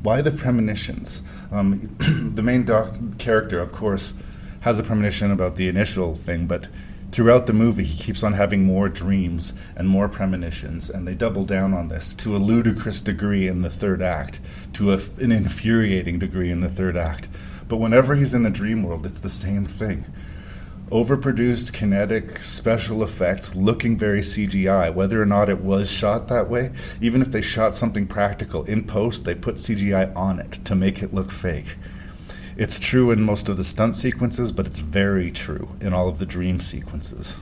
Why 0.03 0.23
the 0.23 0.31
premonitions? 0.31 1.23
Um, 1.53 1.95
the 2.35 2.43
main 2.43 2.65
doc- 2.65 3.19
character, 3.19 3.61
of 3.61 3.71
course, 3.71 4.15
has 4.61 4.79
a 4.79 4.83
premonition 4.83 5.31
about 5.31 5.57
the 5.57 5.69
initial 5.69 6.17
thing, 6.17 6.47
but 6.47 6.67
throughout 7.13 7.47
the 7.47 7.53
movie 7.53 7.85
he 7.85 8.03
keeps 8.03 8.23
on 8.23 8.35
having 8.35 8.63
more 8.63 8.89
dreams 8.89 9.53
and 9.77 9.89
more 9.89 10.09
premonitions, 10.09 10.89
and 10.89 11.07
they 11.07 11.15
double 11.15 11.45
down 11.45 11.75
on 11.75 11.89
this 11.89 12.15
to 12.17 12.37
a 12.37 12.39
ludicrous 12.39 13.01
degree 13.01 13.49
in 13.49 13.63
the 13.63 13.71
third 13.71 14.03
act, 14.03 14.41
to 14.75 14.93
a, 14.93 14.99
an 15.19 15.33
infuriating 15.33 16.19
degree 16.19 16.51
in 16.51 16.61
the 16.61 16.69
third 16.69 16.97
act. 16.97 17.29
But 17.69 17.79
whenever 17.79 18.15
he's 18.15 18.35
in 18.35 18.43
the 18.43 18.51
dream 18.51 18.83
world, 18.83 19.07
it's 19.07 19.21
the 19.21 19.29
same 19.29 19.65
thing. 19.65 20.05
Overproduced, 20.91 21.73
kinetic, 21.73 22.41
special 22.41 23.05
effects, 23.05 23.55
looking 23.55 23.97
very 23.97 24.23
CGI, 24.23 24.93
whether 24.93 25.23
or 25.23 25.27
not 25.27 25.49
it 25.49 25.61
was 25.61 25.89
shot 25.89 26.27
that 26.27 26.51
way, 26.51 26.73
even 27.01 27.23
if 27.23 27.31
they 27.31 27.41
shot 27.41 27.77
something 27.77 28.09
practical 28.09 28.65
in 28.65 28.85
post, 28.85 29.25
they 29.25 29.37
put 29.37 29.57
CGI 29.57 30.15
on 30.17 30.41
it 30.41 30.65
to 30.65 30.75
make 30.75 31.01
it 31.01 31.15
look 31.15 31.31
fake. 31.31 31.77
It's 32.61 32.79
true 32.79 33.11
in 33.11 33.23
most 33.23 33.49
of 33.49 33.57
the 33.57 33.65
stunt 33.65 33.97
sequences, 33.97 34.53
but 34.53 34.67
it's 34.67 34.81
very 34.81 35.31
true 35.31 35.71
in 35.81 35.95
all 35.95 36.11
of 36.11 36.19
the 36.19 36.27
dream 36.27 36.61
sequences. 36.61 37.39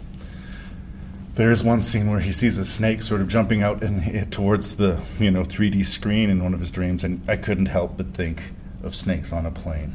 There's 1.34 1.60
one 1.64 1.80
scene 1.80 2.08
where 2.08 2.20
he 2.20 2.30
sees 2.30 2.56
a 2.56 2.64
snake 2.64 3.02
sort 3.02 3.20
of 3.20 3.26
jumping 3.26 3.60
out 3.60 3.82
and 3.82 4.30
towards 4.30 4.76
the 4.76 5.00
you 5.18 5.32
know 5.32 5.42
3D 5.42 5.84
screen 5.86 6.30
in 6.30 6.44
one 6.44 6.54
of 6.54 6.60
his 6.60 6.70
dreams, 6.70 7.02
and 7.02 7.20
I 7.28 7.36
couldn't 7.36 7.66
help 7.66 7.96
but 7.96 8.14
think 8.14 8.52
of 8.84 8.94
snakes 8.94 9.32
on 9.32 9.44
a 9.44 9.50
plane. 9.50 9.92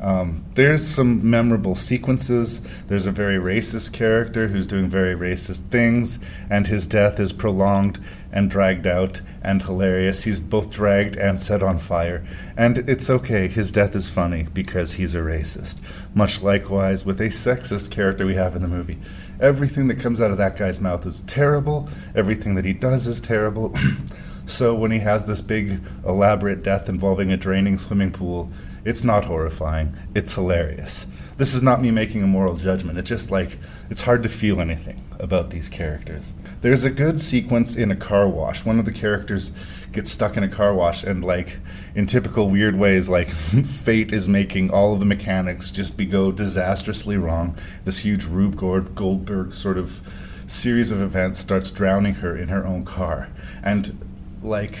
Um, 0.00 0.46
there's 0.54 0.86
some 0.86 1.28
memorable 1.28 1.74
sequences. 1.74 2.62
There's 2.86 3.04
a 3.04 3.12
very 3.12 3.36
racist 3.36 3.92
character 3.92 4.48
who's 4.48 4.66
doing 4.66 4.88
very 4.88 5.14
racist 5.14 5.68
things, 5.68 6.18
and 6.48 6.66
his 6.66 6.86
death 6.86 7.20
is 7.20 7.34
prolonged 7.34 8.02
and 8.32 8.50
dragged 8.50 8.86
out 8.86 9.20
and 9.42 9.62
hilarious. 9.62 10.24
He's 10.24 10.40
both 10.40 10.70
dragged 10.70 11.16
and 11.16 11.40
set 11.40 11.62
on 11.62 11.78
fire. 11.78 12.26
And 12.56 12.78
it's 12.88 13.08
okay, 13.08 13.48
his 13.48 13.70
death 13.70 13.94
is 13.94 14.08
funny 14.08 14.44
because 14.52 14.94
he's 14.94 15.14
a 15.14 15.18
racist. 15.18 15.76
Much 16.14 16.42
likewise 16.42 17.04
with 17.04 17.20
a 17.20 17.28
sexist 17.28 17.90
character 17.90 18.26
we 18.26 18.34
have 18.34 18.56
in 18.56 18.62
the 18.62 18.68
movie. 18.68 18.98
Everything 19.40 19.88
that 19.88 20.00
comes 20.00 20.20
out 20.20 20.30
of 20.30 20.38
that 20.38 20.56
guy's 20.56 20.80
mouth 20.80 21.06
is 21.06 21.20
terrible, 21.26 21.88
everything 22.14 22.54
that 22.54 22.64
he 22.64 22.72
does 22.72 23.06
is 23.06 23.20
terrible. 23.20 23.74
so 24.46 24.74
when 24.74 24.90
he 24.90 24.98
has 24.98 25.26
this 25.26 25.40
big, 25.40 25.80
elaborate 26.06 26.62
death 26.62 26.88
involving 26.88 27.32
a 27.32 27.36
draining 27.36 27.78
swimming 27.78 28.12
pool, 28.12 28.50
it's 28.84 29.04
not 29.04 29.24
horrifying. 29.24 29.96
It's 30.14 30.34
hilarious. 30.34 31.06
This 31.38 31.52
is 31.52 31.62
not 31.62 31.82
me 31.82 31.90
making 31.90 32.22
a 32.22 32.26
moral 32.26 32.56
judgment. 32.56 32.98
It's 32.98 33.08
just 33.08 33.30
like, 33.30 33.58
it's 33.90 34.00
hard 34.00 34.22
to 34.22 34.28
feel 34.28 34.58
anything 34.58 35.04
about 35.18 35.50
these 35.50 35.68
characters. 35.68 36.32
There's 36.62 36.84
a 36.84 36.90
good 36.90 37.20
sequence 37.20 37.76
in 37.76 37.90
a 37.90 37.96
car 37.96 38.26
wash. 38.26 38.64
One 38.64 38.78
of 38.78 38.86
the 38.86 38.92
characters 38.92 39.52
gets 39.92 40.10
stuck 40.10 40.38
in 40.38 40.44
a 40.44 40.48
car 40.48 40.72
wash, 40.72 41.04
and, 41.04 41.22
like, 41.22 41.58
in 41.94 42.06
typical 42.06 42.48
weird 42.48 42.78
ways, 42.78 43.10
like, 43.10 43.28
fate 43.66 44.14
is 44.14 44.26
making 44.26 44.70
all 44.70 44.94
of 44.94 44.98
the 44.98 45.04
mechanics 45.04 45.70
just 45.70 45.96
be 45.96 46.06
go 46.06 46.32
disastrously 46.32 47.18
wrong. 47.18 47.56
This 47.84 47.98
huge 47.98 48.24
Rube 48.24 48.56
Goldberg 48.56 49.52
sort 49.52 49.76
of 49.76 50.00
series 50.46 50.90
of 50.90 51.02
events 51.02 51.38
starts 51.38 51.70
drowning 51.70 52.14
her 52.14 52.34
in 52.34 52.48
her 52.48 52.66
own 52.66 52.86
car. 52.86 53.28
And, 53.62 53.98
like, 54.42 54.78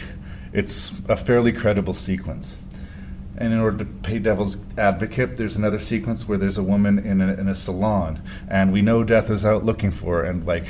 it's 0.54 0.90
a 1.06 1.18
fairly 1.18 1.52
credible 1.52 1.92
sequence 1.92 2.56
and 3.38 3.52
in 3.52 3.60
order 3.60 3.78
to 3.78 3.84
pay 3.84 4.18
devil's 4.18 4.58
advocate, 4.78 5.36
there's 5.36 5.56
another 5.56 5.80
sequence 5.80 6.26
where 6.26 6.38
there's 6.38 6.58
a 6.58 6.62
woman 6.62 6.98
in 6.98 7.20
a, 7.20 7.34
in 7.34 7.48
a 7.48 7.54
salon, 7.54 8.22
and 8.48 8.72
we 8.72 8.82
know 8.82 9.04
death 9.04 9.30
is 9.30 9.44
out 9.44 9.64
looking 9.64 9.90
for 9.90 10.18
her, 10.18 10.24
and 10.24 10.46
like, 10.46 10.66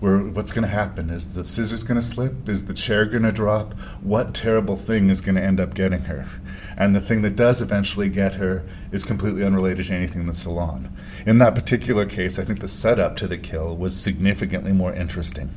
where 0.00 0.18
what's 0.18 0.52
going 0.52 0.62
to 0.62 0.68
happen? 0.68 1.08
Is 1.10 1.34
the 1.34 1.44
scissors 1.44 1.82
going 1.82 1.98
to 1.98 2.06
slip? 2.06 2.48
Is 2.48 2.66
the 2.66 2.74
chair 2.74 3.06
going 3.06 3.22
to 3.22 3.32
drop? 3.32 3.72
What 4.02 4.34
terrible 4.34 4.76
thing 4.76 5.08
is 5.08 5.20
going 5.20 5.36
to 5.36 5.42
end 5.42 5.58
up 5.58 5.74
getting 5.74 6.02
her? 6.02 6.28
And 6.76 6.94
the 6.94 7.00
thing 7.00 7.22
that 7.22 7.36
does 7.36 7.62
eventually 7.62 8.10
get 8.10 8.34
her 8.34 8.62
is 8.92 9.04
completely 9.04 9.42
unrelated 9.42 9.86
to 9.86 9.94
anything 9.94 10.20
in 10.22 10.26
the 10.26 10.34
salon. 10.34 10.94
In 11.24 11.38
that 11.38 11.54
particular 11.54 12.04
case, 12.04 12.38
I 12.38 12.44
think 12.44 12.60
the 12.60 12.68
setup 12.68 13.16
to 13.16 13.26
the 13.26 13.38
kill 13.38 13.74
was 13.74 13.98
significantly 13.98 14.72
more 14.72 14.92
interesting 14.92 15.50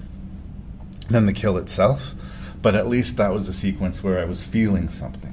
than 1.10 1.26
the 1.26 1.34
kill 1.34 1.57
itself, 1.57 2.14
but 2.61 2.76
at 2.76 2.88
least 2.88 3.18
that 3.18 3.34
was 3.34 3.49
a 3.49 3.53
sequence 3.53 4.03
where 4.03 4.19
I 4.19 4.26
was 4.26 4.43
feeling 4.43 4.89
something. 4.89 5.28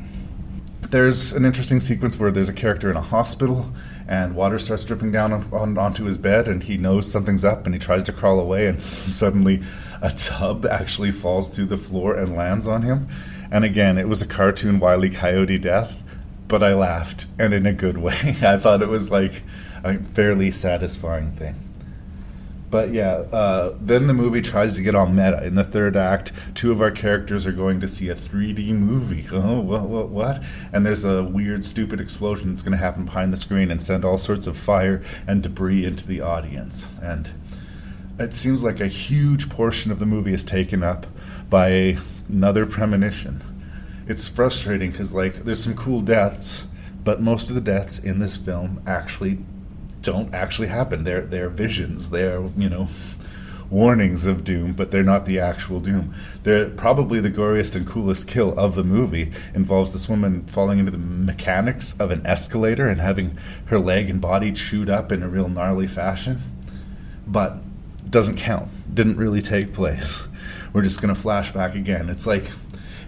There's 0.91 1.33
an 1.33 1.45
interesting 1.45 1.81
sequence 1.81 2.17
where 2.17 2.31
there's 2.31 2.49
a 2.49 2.53
character 2.53 2.89
in 2.89 2.97
a 2.97 3.03
hospital 3.03 3.73
and 4.07 4.37
water 4.37 4.57
starts 4.61 4.85
dripping 4.85 5.11
down 5.11 5.33
on, 5.33 5.49
on, 5.53 5.79
onto 5.79 6.05
his 6.05 6.17
bed 6.17 6.47
and 6.47 6.63
he 6.63 6.77
knows 6.77 7.11
something's 7.11 7.45
up 7.45 7.67
and 7.67 7.75
he 7.75 7.81
tries 7.81 8.05
to 8.05 8.13
crawl 8.13 8.39
away 8.39 8.69
and 8.69 8.81
suddenly 8.83 9.65
a 10.01 10.13
tub 10.13 10.65
actually 10.65 11.11
falls 11.11 11.51
through 11.51 11.67
the 11.67 11.77
floor 11.77 12.15
and 12.15 12.37
lands 12.37 12.69
on 12.69 12.83
him. 12.83 13.09
And 13.51 13.65
again, 13.65 13.99
it 13.99 14.09
was 14.09 14.23
a 14.23 14.27
cartoon 14.27 14.79
Wile 14.79 15.05
E. 15.05 15.11
Coyote 15.11 15.59
death, 15.59 16.05
but 16.47 16.63
I 16.63 16.75
laughed 16.75 17.27
and 17.37 17.53
in 17.53 17.67
a 17.67 17.73
good 17.73 17.99
way. 17.99 18.37
I 18.43 18.57
thought 18.57 18.81
it 18.81 18.89
was 18.89 19.11
like 19.11 19.43
a 19.83 19.99
fairly 19.99 20.53
satisfying 20.53 21.33
thing. 21.33 21.66
But 22.71 22.93
yeah, 22.93 23.25
uh, 23.33 23.77
then 23.81 24.09
the 24.09 24.15
movie 24.15 24.43
tries 24.43 24.75
to 24.75 24.83
get 24.83 24.95
all 24.95 25.07
meta. 25.07 25.45
In 25.45 25.55
the 25.55 25.65
third 25.65 25.97
act, 25.97 26.33
two 26.55 26.73
of 26.73 26.81
our 26.81 26.91
characters 26.91 27.47
are 27.47 27.53
going 27.53 27.81
to 27.81 27.89
see 27.89 28.09
a 28.09 28.15
3D 28.15 28.71
movie. 28.71 29.27
Oh, 29.37 29.61
what, 29.61 29.83
what, 29.83 30.09
what? 30.09 30.43
And 30.73 30.85
there's 30.85 31.05
a 31.05 31.23
weird, 31.23 31.65
stupid 31.65 32.01
explosion 32.01 32.51
that's 32.51 32.63
going 32.63 32.73
to 32.73 32.79
happen 32.79 33.05
behind 33.05 33.33
the 33.33 33.37
screen 33.37 33.71
and 33.71 33.83
send 33.83 34.05
all 34.05 34.19
sorts 34.19 34.47
of 34.47 34.57
fire 34.57 35.05
and 35.27 35.43
debris 35.43 35.85
into 35.85 36.07
the 36.07 36.23
audience. 36.23 36.89
And 37.03 37.31
it 38.19 38.33
seems 38.33 38.65
like 38.65 38.81
a 38.81 38.89
huge 38.89 39.51
portion 39.51 39.93
of 39.93 39.99
the 39.99 40.07
movie 40.07 40.33
is 40.33 40.43
taken 40.43 40.83
up 40.83 41.07
by 41.51 41.99
another 42.29 42.65
premonition. 42.65 43.43
It's 44.09 44.27
frustrating 44.27 44.91
because, 44.91 45.13
like, 45.13 45.45
there's 45.45 45.63
some 45.63 45.77
cool 45.77 46.01
deaths, 46.01 46.67
but 47.05 47.21
most 47.21 47.51
of 47.51 47.55
the 47.55 47.61
deaths 47.61 47.99
in 47.99 48.19
this 48.19 48.37
film 48.37 48.83
actually 48.87 49.39
don't 50.07 50.33
actually 50.33 50.69
happen. 50.69 51.03
They're 51.03 51.23
they're 51.23 51.49
visions. 51.49 52.11
They're 52.11 52.41
you 52.57 52.71
know 52.71 52.89
warnings 53.71 54.25
of 54.25 54.45
doom, 54.45 54.73
but 54.73 54.93
they're 54.93 55.03
not 55.03 55.27
the 55.27 55.41
actual 55.41 55.81
doom. 55.81 56.15
They're 56.45 56.71
probably 56.71 57.19
the 57.19 57.31
goriest 57.31 57.75
and 57.75 57.85
coolest 57.85 58.29
kill 58.29 58.57
of 58.57 58.77
the 58.77 58.85
movie. 58.85 59.33
Involves 59.53 59.93
this 59.93 60.09
woman 60.09 60.47
falling 60.47 60.79
into 60.79 60.93
the 60.93 60.99
mechanics 60.99 61.97
of 61.99 62.13
an 62.13 62.25
escalator 62.25 62.89
and 62.89 63.01
having 63.01 63.37
her 63.67 63.81
leg 63.81 64.09
and 64.09 64.21
body 64.21 64.53
chewed 64.53 64.89
up 64.89 65.11
in 65.11 65.25
a 65.25 65.29
real 65.29 65.49
gnarly 65.49 65.89
fashion. 65.89 66.41
But 67.27 67.59
doesn't 68.09 68.37
count. 68.37 68.71
Didn't 68.95 69.17
really 69.17 69.43
take 69.43 69.75
place. 69.75 70.23
We're 70.73 70.83
just 70.83 71.01
gonna 71.01 71.17
flash 71.17 71.53
back 71.53 71.75
again. 71.75 72.09
It's 72.09 72.29
like 72.29 72.49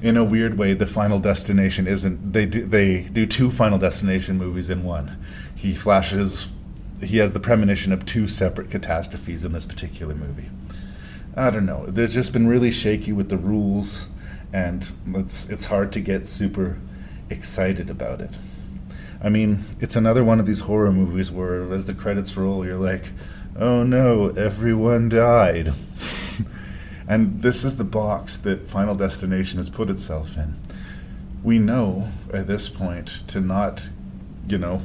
in 0.03 0.17
a 0.17 0.25
weird 0.25 0.59
way, 0.59 0.75
the 0.75 0.87
Final 0.87 1.21
Destination 1.21 1.87
isn't. 1.87 2.33
They 2.33 2.47
do 2.47 2.67
they 2.67 3.03
do 3.03 3.25
two 3.25 3.53
Final 3.53 3.79
Destination 3.79 4.37
movies 4.37 4.69
in 4.69 4.83
one. 4.83 5.25
He 5.55 5.75
flashes. 5.75 6.49
He 7.03 7.19
has 7.19 7.33
the 7.33 7.41
premonition 7.41 7.93
of 7.93 8.05
two 8.05 8.29
separate 8.29 8.71
catastrophes 8.71 9.45
in 9.45 9.53
this 9.53 9.67
particular 9.67 10.15
movie. 10.15 10.51
I 11.37 11.51
don't 11.51 11.67
know. 11.67 11.87
There's 11.87 12.15
just 12.15 12.33
been 12.33 12.49
really 12.49 12.71
shaky 12.71 13.13
with 13.13 13.29
the 13.29 13.37
rules, 13.37 14.07
and 14.53 14.91
it's 15.15 15.49
it's 15.49 15.67
hard 15.67 15.93
to 15.93 16.01
get 16.01 16.27
super 16.27 16.79
excited 17.31 17.89
about 17.91 18.21
it. 18.21 18.33
I 19.23 19.29
mean, 19.29 19.65
it's 19.81 19.97
another 19.97 20.25
one 20.25 20.41
of 20.41 20.47
these 20.47 20.61
horror 20.61 20.93
movies 20.93 21.31
where, 21.31 21.73
as 21.73 21.87
the 21.87 21.95
credits 21.95 22.37
roll, 22.37 22.65
you're 22.65 22.77
like, 22.77 23.07
"Oh 23.57 23.83
no, 23.83 24.29
everyone 24.31 25.09
died." 25.09 25.75
And 27.09 27.43
this 27.43 27.65
is 27.65 27.79
the 27.79 27.85
box 27.85 28.37
that 28.37 28.69
Final 28.69 28.95
Destination 28.95 29.57
has 29.57 29.71
put 29.71 29.89
itself 29.89 30.37
in. 30.37 30.57
We 31.43 31.59
know 31.59 32.09
at 32.35 32.47
this 32.47 32.69
point 32.69 33.27
to 33.29 33.41
not, 33.41 33.89
you 34.47 34.59
know, 34.59 34.83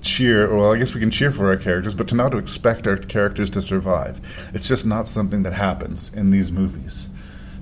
cheer, 0.00 0.54
well, 0.54 0.72
I 0.72 0.78
guess 0.78 0.94
we 0.94 1.00
can 1.00 1.10
cheer 1.10 1.30
for 1.30 1.48
our 1.48 1.56
characters, 1.56 1.94
but 1.94 2.08
to 2.08 2.14
not 2.14 2.34
expect 2.34 2.86
our 2.86 2.96
characters 2.96 3.50
to 3.50 3.62
survive. 3.62 4.20
It's 4.54 4.68
just 4.68 4.86
not 4.86 5.08
something 5.08 5.42
that 5.42 5.52
happens 5.52 6.12
in 6.12 6.30
these 6.30 6.52
movies. 6.52 7.08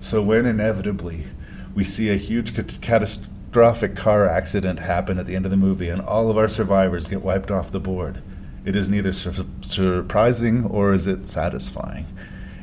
So 0.00 0.22
when 0.22 0.46
inevitably 0.46 1.26
we 1.74 1.84
see 1.84 2.10
a 2.10 2.16
huge 2.16 2.54
catastrophic 2.80 3.96
car 3.96 4.28
accident 4.28 4.78
happen 4.80 5.18
at 5.18 5.26
the 5.26 5.36
end 5.36 5.44
of 5.44 5.50
the 5.50 5.56
movie 5.56 5.88
and 5.88 6.00
all 6.00 6.30
of 6.30 6.38
our 6.38 6.48
survivors 6.48 7.06
get 7.06 7.22
wiped 7.22 7.50
off 7.50 7.72
the 7.72 7.80
board, 7.80 8.22
it 8.64 8.74
is 8.76 8.90
neither 8.90 9.12
sur- 9.12 9.46
surprising 9.60 10.64
or 10.64 10.92
is 10.92 11.06
it 11.06 11.28
satisfying. 11.28 12.06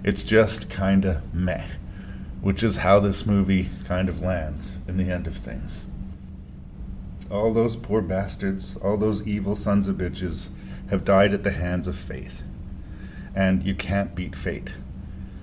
It's 0.03 0.23
just 0.23 0.69
kind 0.69 1.05
of 1.05 1.33
meh, 1.33 1.65
which 2.41 2.61
is 2.61 2.77
how 2.77 2.99
this 2.99 3.25
movie 3.25 3.69
kind 3.85 4.09
of 4.09 4.21
lands 4.21 4.75
in 4.87 4.97
the 4.97 5.09
end 5.11 5.27
of 5.27 5.37
things. 5.37 5.85
All 7.33 7.53
those 7.53 7.75
poor 7.75 8.01
bastards, 8.01 8.77
all 8.77 8.95
those 8.95 9.27
evil 9.27 9.55
sons 9.55 9.89
of 9.89 9.97
bitches, 9.97 10.47
have 10.89 11.03
died 11.03 11.33
at 11.33 11.43
the 11.43 11.51
hands 11.51 11.87
of 11.87 11.97
fate. 11.97 12.43
And 13.35 13.63
you 13.63 13.75
can't 13.75 14.15
beat 14.15 14.35
fate. 14.35 14.73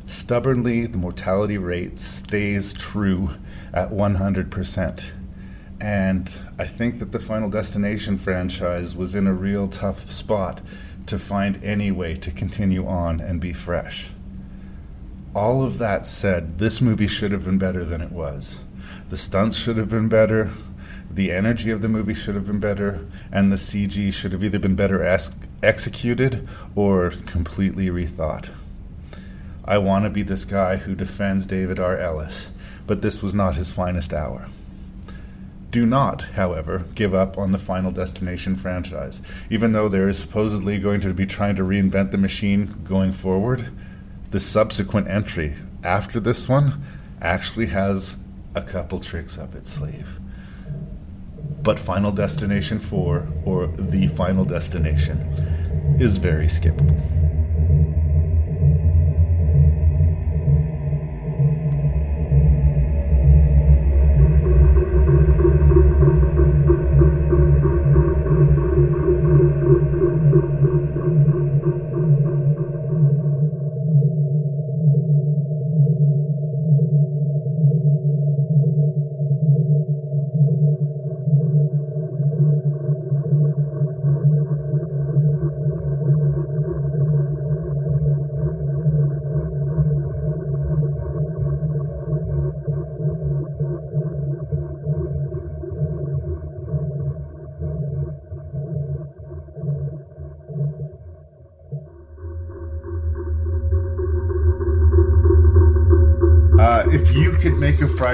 Stubbornly, 0.06 0.86
the 0.86 0.96
mortality 0.96 1.58
rate 1.58 1.98
stays 1.98 2.72
true 2.72 3.34
at 3.72 3.90
100%. 3.90 5.04
And 5.80 6.34
I 6.58 6.66
think 6.66 6.98
that 7.00 7.12
the 7.12 7.18
Final 7.18 7.50
Destination 7.50 8.16
franchise 8.16 8.94
was 8.94 9.14
in 9.14 9.26
a 9.26 9.34
real 9.34 9.68
tough 9.68 10.10
spot 10.12 10.62
to 11.06 11.18
find 11.18 11.62
any 11.62 11.90
way 11.90 12.14
to 12.14 12.30
continue 12.30 12.86
on 12.86 13.20
and 13.20 13.40
be 13.40 13.52
fresh 13.52 14.10
all 15.34 15.64
of 15.64 15.78
that 15.78 16.06
said, 16.06 16.58
this 16.58 16.80
movie 16.80 17.06
should 17.06 17.32
have 17.32 17.44
been 17.44 17.58
better 17.58 17.84
than 17.84 18.00
it 18.00 18.10
was. 18.10 18.58
The 19.10 19.16
stunts 19.16 19.56
should 19.56 19.76
have 19.76 19.88
been 19.88 20.08
better, 20.08 20.50
the 21.10 21.32
energy 21.32 21.70
of 21.70 21.82
the 21.82 21.88
movie 21.88 22.14
should 22.14 22.36
have 22.36 22.46
been 22.46 22.60
better, 22.60 23.04
and 23.32 23.50
the 23.50 23.56
CG 23.56 24.12
should 24.12 24.32
have 24.32 24.44
either 24.44 24.58
been 24.58 24.76
better 24.76 25.02
executed 25.62 26.48
or 26.76 27.10
completely 27.26 27.88
rethought. 27.88 28.50
I 29.64 29.78
want 29.78 30.04
to 30.04 30.10
be 30.10 30.22
this 30.22 30.44
guy 30.44 30.76
who 30.76 30.94
defends 30.94 31.46
David 31.46 31.80
R. 31.80 31.98
Ellis, 31.98 32.50
but 32.86 33.02
this 33.02 33.22
was 33.22 33.34
not 33.34 33.56
his 33.56 33.72
finest 33.72 34.12
hour. 34.12 34.48
Do 35.70 35.86
not, 35.86 36.22
however, 36.34 36.84
give 36.94 37.14
up 37.14 37.38
on 37.38 37.52
the 37.52 37.58
Final 37.58 37.92
Destination 37.92 38.56
franchise. 38.56 39.22
Even 39.50 39.72
though 39.72 39.88
there 39.88 40.08
is 40.08 40.18
supposedly 40.18 40.78
going 40.78 41.00
to 41.02 41.14
be 41.14 41.26
trying 41.26 41.56
to 41.56 41.62
reinvent 41.62 42.10
the 42.10 42.18
machine 42.18 42.82
going 42.84 43.12
forward, 43.12 43.70
the 44.30 44.40
subsequent 44.40 45.08
entry 45.08 45.56
after 45.82 46.20
this 46.20 46.48
one 46.48 46.84
actually 47.20 47.66
has 47.66 48.16
a 48.54 48.62
couple 48.62 49.00
tricks 49.00 49.38
up 49.38 49.54
its 49.54 49.70
sleeve. 49.70 50.19
But 51.62 51.78
Final 51.78 52.10
Destination 52.10 52.78
4, 52.80 53.28
or 53.44 53.66
The 53.66 54.08
Final 54.08 54.44
Destination, 54.44 55.96
is 56.00 56.16
very 56.16 56.46
skippable. 56.46 56.96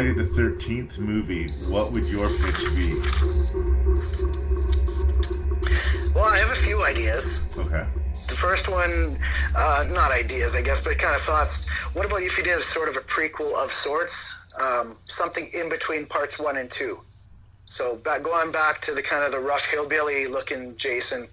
Friday 0.06 0.22
the 0.22 0.40
13th 0.40 0.98
movie, 0.98 1.48
what 1.68 1.90
would 1.90 2.06
your 2.06 2.28
pitch 2.28 2.76
be? 2.76 2.94
Well, 6.14 6.24
I 6.24 6.38
have 6.38 6.52
a 6.52 6.54
few 6.54 6.84
ideas. 6.84 7.36
Okay. 7.58 7.84
The 8.28 8.36
first 8.36 8.68
one, 8.68 9.18
uh, 9.56 9.84
not 9.92 10.12
ideas, 10.12 10.54
I 10.54 10.62
guess, 10.62 10.80
but 10.80 10.96
kind 10.98 11.16
of 11.16 11.22
thoughts. 11.22 11.68
What 11.94 12.06
about 12.06 12.22
if 12.22 12.38
you 12.38 12.44
did 12.44 12.56
a 12.56 12.62
sort 12.62 12.88
of 12.88 12.96
a 12.96 13.00
prequel 13.00 13.52
of 13.54 13.72
sorts? 13.72 14.32
Um, 14.60 14.96
something 15.08 15.50
in 15.52 15.68
between 15.68 16.06
parts 16.06 16.38
one 16.38 16.56
and 16.56 16.70
two. 16.70 17.00
So 17.64 17.96
back, 17.96 18.22
going 18.22 18.52
back 18.52 18.80
to 18.82 18.94
the 18.94 19.02
kind 19.02 19.24
of 19.24 19.32
the 19.32 19.40
rough 19.40 19.66
hillbilly 19.66 20.26
looking 20.26 20.76
Jason, 20.76 21.26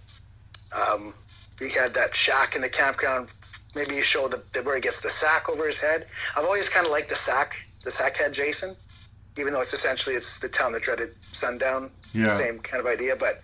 um, 0.76 1.14
he 1.60 1.70
had 1.70 1.94
that 1.94 2.16
shack 2.16 2.56
in 2.56 2.62
the 2.62 2.70
campground 2.70 3.30
maybe 3.76 3.96
you 3.96 4.04
show 4.04 4.28
the, 4.28 4.38
where 4.62 4.76
he 4.76 4.82
gets 4.82 5.02
the 5.02 5.10
sack 5.10 5.50
over 5.50 5.66
his 5.66 5.78
head. 5.78 6.06
I've 6.36 6.46
always 6.46 6.70
kind 6.70 6.86
of 6.86 6.92
liked 6.92 7.10
the 7.10 7.16
sack, 7.16 7.58
the 7.84 7.92
sack 7.92 8.18
head 8.18 8.34
Jason, 8.34 8.76
even 9.38 9.54
though 9.54 9.62
it's 9.62 9.74
essentially 9.74 10.16
it's 10.16 10.40
the 10.40 10.50
town 10.50 10.72
that 10.74 10.82
dreaded 10.82 11.14
sundown. 11.32 11.90
Yeah. 12.14 12.38
Same 12.38 12.60
kind 12.60 12.80
of 12.80 12.88
idea, 12.88 13.16
but 13.16 13.42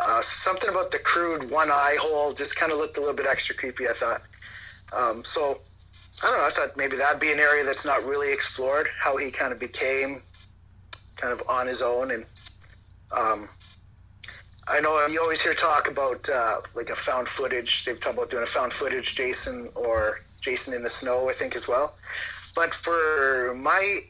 uh, 0.00 0.22
something 0.22 0.70
about 0.70 0.90
the 0.90 0.98
crude 0.98 1.50
one 1.50 1.70
eye 1.70 1.96
hole 2.00 2.32
just 2.32 2.56
kind 2.56 2.72
of 2.72 2.78
looked 2.78 2.96
a 2.96 3.00
little 3.00 3.14
bit 3.14 3.26
extra 3.26 3.54
creepy. 3.54 3.88
I 3.88 3.92
thought. 3.92 4.22
Um, 4.96 5.24
so 5.24 5.60
I 6.22 6.26
don't 6.28 6.38
know. 6.38 6.46
I 6.46 6.50
thought 6.50 6.76
maybe 6.76 6.96
that'd 6.96 7.20
be 7.20 7.32
an 7.32 7.40
area 7.40 7.64
that's 7.64 7.84
not 7.84 8.04
really 8.04 8.32
explored. 8.32 8.88
How 8.98 9.16
he 9.16 9.30
kind 9.30 9.52
of 9.52 9.58
became 9.58 10.22
kind 11.16 11.32
of 11.32 11.42
on 11.48 11.66
his 11.66 11.82
own 11.82 12.10
and. 12.10 12.24
Um, 13.12 13.48
I 14.68 14.80
know 14.80 15.06
you 15.06 15.20
always 15.20 15.40
hear 15.40 15.54
talk 15.54 15.88
about 15.88 16.28
uh, 16.28 16.56
like 16.74 16.90
a 16.90 16.94
found 16.96 17.28
footage. 17.28 17.84
They've 17.84 18.00
talked 18.00 18.16
about 18.16 18.30
doing 18.30 18.42
a 18.42 18.46
found 18.46 18.72
footage 18.72 19.14
Jason 19.14 19.68
or 19.76 20.22
Jason 20.40 20.74
in 20.74 20.82
the 20.82 20.88
Snow, 20.88 21.28
I 21.28 21.32
think, 21.32 21.54
as 21.54 21.68
well. 21.68 21.94
But 22.56 22.74
for 22.74 23.54
my 23.54 24.00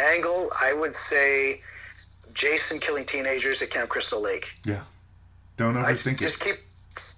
angle, 0.00 0.50
I 0.60 0.72
would 0.72 0.94
say 0.94 1.60
Jason 2.34 2.80
killing 2.80 3.04
teenagers 3.04 3.62
at 3.62 3.70
Camp 3.70 3.90
Crystal 3.90 4.20
Lake. 4.20 4.46
Yeah. 4.64 4.80
Don't 5.56 5.74
overthink 5.74 6.08
I, 6.08 6.10
it. 6.12 6.18
Just 6.18 6.40
keep 6.40 6.56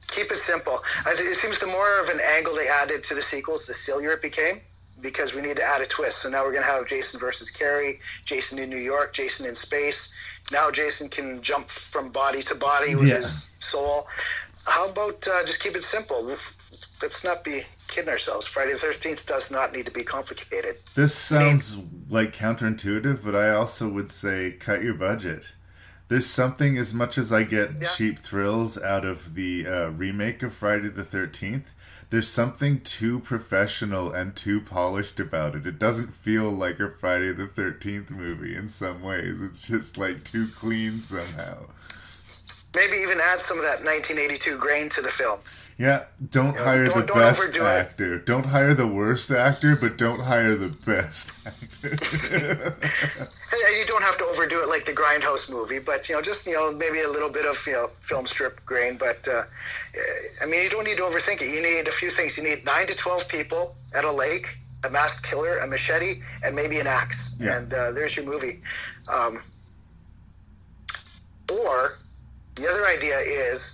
keep 0.08 0.30
it 0.30 0.38
simple. 0.38 0.82
It 1.06 1.36
seems 1.36 1.58
the 1.58 1.66
more 1.66 2.00
of 2.00 2.10
an 2.10 2.20
angle 2.20 2.54
they 2.54 2.68
added 2.68 3.02
to 3.04 3.14
the 3.14 3.22
sequels, 3.22 3.64
the 3.64 3.72
sillier 3.72 4.12
it 4.12 4.20
became 4.20 4.60
because 5.00 5.34
we 5.34 5.40
need 5.40 5.56
to 5.56 5.62
add 5.62 5.80
a 5.80 5.86
twist. 5.86 6.18
So 6.18 6.28
now 6.28 6.44
we're 6.44 6.52
going 6.52 6.64
to 6.64 6.70
have 6.70 6.86
Jason 6.86 7.18
versus 7.18 7.48
Carrie, 7.48 7.98
Jason 8.26 8.58
in 8.58 8.68
New 8.68 8.76
York, 8.76 9.14
Jason 9.14 9.46
in 9.46 9.54
space 9.54 10.12
now 10.50 10.70
Jason 10.70 11.08
can 11.08 11.42
jump 11.42 11.68
from 11.68 12.10
body 12.10 12.42
to 12.42 12.54
body 12.54 12.94
with 12.94 13.08
yeah. 13.08 13.16
his 13.16 13.50
soul. 13.60 14.06
How 14.66 14.88
about 14.88 15.26
uh, 15.28 15.44
just 15.44 15.60
keep 15.60 15.76
it 15.76 15.84
simple? 15.84 16.36
Let's 17.02 17.24
not 17.24 17.42
be 17.42 17.64
kidding 17.88 18.08
ourselves. 18.08 18.46
Friday 18.46 18.72
the 18.72 18.78
Thirteenth 18.78 19.26
does 19.26 19.50
not 19.50 19.72
need 19.72 19.86
to 19.86 19.90
be 19.90 20.04
complicated. 20.04 20.76
This 20.94 21.14
sounds 21.14 21.76
like 22.08 22.34
counterintuitive, 22.34 23.24
but 23.24 23.34
I 23.34 23.50
also 23.50 23.88
would 23.88 24.10
say 24.10 24.52
cut 24.52 24.82
your 24.82 24.94
budget. 24.94 25.52
There's 26.08 26.26
something 26.26 26.78
as 26.78 26.94
much 26.94 27.18
as 27.18 27.32
I 27.32 27.42
get 27.42 27.70
yeah. 27.80 27.88
cheap 27.88 28.18
thrills 28.18 28.78
out 28.78 29.04
of 29.04 29.34
the 29.34 29.66
uh, 29.66 29.88
remake 29.88 30.42
of 30.42 30.54
Friday 30.54 30.88
the 30.88 31.04
Thirteenth. 31.04 31.74
there's 32.10 32.28
something 32.28 32.82
too 32.82 33.20
professional 33.20 34.12
and 34.12 34.36
too 34.36 34.60
polished 34.60 35.18
about 35.18 35.56
it. 35.56 35.66
It 35.66 35.78
doesn't 35.78 36.14
feel 36.14 36.50
like 36.50 36.78
a 36.78 36.90
Friday 36.90 37.32
the 37.32 37.46
13th 37.46 38.10
movie 38.10 38.54
in 38.54 38.68
some 38.68 39.00
ways. 39.00 39.40
It's 39.40 39.66
just 39.66 39.96
like 39.96 40.22
too 40.22 40.46
clean 40.54 41.00
somehow. 41.00 41.68
Maybe 42.74 42.98
even 42.98 43.18
add 43.18 43.40
some 43.40 43.56
of 43.56 43.64
that 43.64 43.82
1982 43.82 44.58
grain 44.58 44.90
to 44.90 45.00
the 45.00 45.10
film. 45.10 45.40
Yeah, 45.78 46.04
don't 46.30 46.54
know, 46.54 46.62
hire 46.64 46.84
don't- 46.84 47.00
the 47.00 47.06
don't 47.06 47.16
best 47.18 47.40
overdo 47.40 47.62
it. 47.64 47.68
actor. 47.68 48.18
Don't 48.18 48.44
hire 48.46 48.74
the 48.74 48.86
worst 48.86 49.30
actor, 49.30 49.74
but 49.80 49.96
don't 49.96 50.20
hire 50.20 50.54
the 50.54 50.70
best 50.86 51.32
actor. 51.46 52.76
You 53.72 53.88
don't 53.88 54.02
have 54.02 54.16
to 54.18 54.24
overdo 54.24 54.60
it 54.62 54.68
like 54.68 54.84
the 54.86 54.92
Grindhouse 54.92 55.50
movie, 55.50 55.78
but 55.80 56.08
you 56.08 56.14
know, 56.14 56.22
just 56.22 56.46
you 56.46 56.52
know, 56.52 56.72
maybe 56.72 57.00
a 57.00 57.08
little 57.08 57.28
bit 57.28 57.44
of 57.44 57.60
you 57.66 57.72
know, 57.72 57.90
film 58.00 58.26
strip 58.26 58.64
grain. 58.64 58.96
But 58.96 59.26
uh, 59.26 59.42
I 60.42 60.46
mean, 60.46 60.62
you 60.62 60.70
don't 60.70 60.84
need 60.84 60.98
to 60.98 61.02
overthink 61.02 61.42
it. 61.42 61.48
You 61.52 61.60
need 61.62 61.88
a 61.88 61.92
few 61.92 62.08
things. 62.10 62.36
You 62.36 62.44
need 62.44 62.64
nine 62.64 62.86
to 62.86 62.94
twelve 62.94 63.26
people 63.28 63.74
at 63.94 64.04
a 64.04 64.12
lake, 64.12 64.56
a 64.84 64.90
masked 64.90 65.24
killer, 65.24 65.58
a 65.58 65.66
machete, 65.66 66.20
and 66.44 66.54
maybe 66.54 66.78
an 66.80 66.86
axe. 66.86 67.34
Yeah. 67.40 67.56
And 67.58 67.74
uh, 67.74 67.90
there's 67.92 68.14
your 68.16 68.24
movie. 68.26 68.60
Um, 69.08 69.42
or 71.50 71.98
the 72.54 72.68
other 72.68 72.86
idea 72.86 73.18
is 73.18 73.71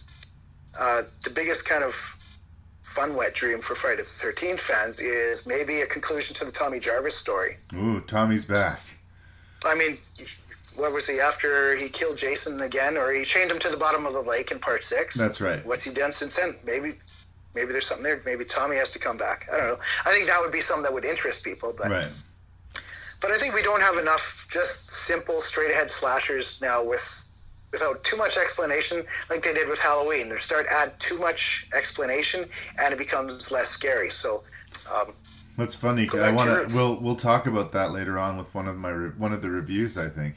uh, 0.78 1.02
the 1.24 1.30
biggest 1.30 1.64
kind 1.64 1.84
of 1.84 1.92
fun 2.82 3.14
wet 3.14 3.34
dream 3.34 3.60
for 3.60 3.74
Friday 3.74 3.98
the 3.98 4.04
Thirteenth 4.04 4.60
fans 4.60 4.98
is 4.98 5.46
maybe 5.46 5.80
a 5.82 5.86
conclusion 5.86 6.34
to 6.36 6.44
the 6.44 6.50
Tommy 6.52 6.78
Jarvis 6.78 7.16
story. 7.16 7.58
Ooh, 7.74 8.00
Tommy's 8.00 8.44
back. 8.44 8.80
I 9.64 9.74
mean, 9.74 9.98
what 10.76 10.92
was 10.92 11.06
he 11.06 11.20
after 11.20 11.76
he 11.76 11.88
killed 11.88 12.16
Jason 12.16 12.60
again, 12.60 12.96
or 12.96 13.12
he 13.12 13.24
chained 13.24 13.50
him 13.50 13.58
to 13.58 13.68
the 13.68 13.76
bottom 13.76 14.06
of 14.06 14.12
the 14.14 14.20
lake 14.20 14.50
in 14.52 14.58
part 14.58 14.82
six? 14.82 15.16
That's 15.16 15.40
right. 15.40 15.64
What's 15.66 15.82
he 15.82 15.92
done 15.92 16.12
since 16.12 16.36
then? 16.36 16.54
Maybe, 16.64 16.94
maybe 17.54 17.72
there's 17.72 17.86
something 17.86 18.04
there. 18.04 18.22
Maybe 18.24 18.44
Tommy 18.44 18.76
has 18.76 18.90
to 18.92 18.98
come 18.98 19.16
back. 19.16 19.48
I 19.52 19.56
don't 19.56 19.66
know. 19.66 19.78
I 20.04 20.12
think 20.12 20.26
that 20.28 20.40
would 20.40 20.52
be 20.52 20.60
something 20.60 20.84
that 20.84 20.92
would 20.92 21.04
interest 21.04 21.44
people, 21.44 21.74
but 21.76 21.90
Right. 21.90 22.06
but 23.20 23.32
I 23.32 23.38
think 23.38 23.54
we 23.54 23.62
don't 23.62 23.80
have 23.82 23.98
enough 23.98 24.46
just 24.50 24.88
simple, 24.88 25.40
straight 25.40 25.72
ahead 25.72 25.90
slashers 25.90 26.58
now 26.62 26.82
with 26.84 27.24
without 27.72 28.02
too 28.04 28.16
much 28.16 28.36
explanation, 28.36 29.04
like 29.30 29.42
they 29.42 29.54
did 29.54 29.68
with 29.68 29.78
Halloween. 29.78 30.28
They 30.28 30.36
start 30.36 30.66
add 30.70 30.98
too 30.98 31.18
much 31.18 31.68
explanation, 31.74 32.48
and 32.78 32.92
it 32.92 32.98
becomes 32.98 33.50
less 33.50 33.68
scary. 33.68 34.10
So. 34.10 34.42
Um, 34.92 35.12
That's 35.56 35.74
funny. 35.74 36.08
I 36.12 36.16
back 36.16 36.36
to 36.36 36.44
your 36.44 36.54
want 36.54 36.68
to. 36.68 36.76
We'll 36.76 36.96
we'll 36.96 37.16
talk 37.16 37.46
about 37.46 37.72
that 37.72 37.92
later 37.92 38.18
on 38.18 38.36
with 38.36 38.54
one 38.54 38.68
of 38.68 38.76
my 38.76 38.90
re- 38.90 39.10
one 39.10 39.32
of 39.32 39.42
the 39.42 39.50
reviews. 39.50 39.98
I 39.98 40.08
think. 40.08 40.36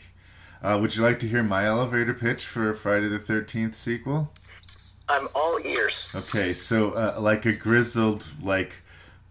Uh, 0.61 0.77
would 0.79 0.95
you 0.95 1.01
like 1.01 1.19
to 1.19 1.27
hear 1.27 1.41
my 1.41 1.65
elevator 1.65 2.13
pitch 2.13 2.45
for 2.45 2.73
Friday 2.73 3.07
the 3.07 3.19
Thirteenth 3.19 3.75
sequel? 3.75 4.31
I'm 5.09 5.27
all 5.35 5.59
ears. 5.65 6.13
Okay, 6.15 6.53
so 6.53 6.91
uh, 6.91 7.15
like 7.19 7.45
a 7.45 7.55
grizzled 7.55 8.25
like 8.41 8.73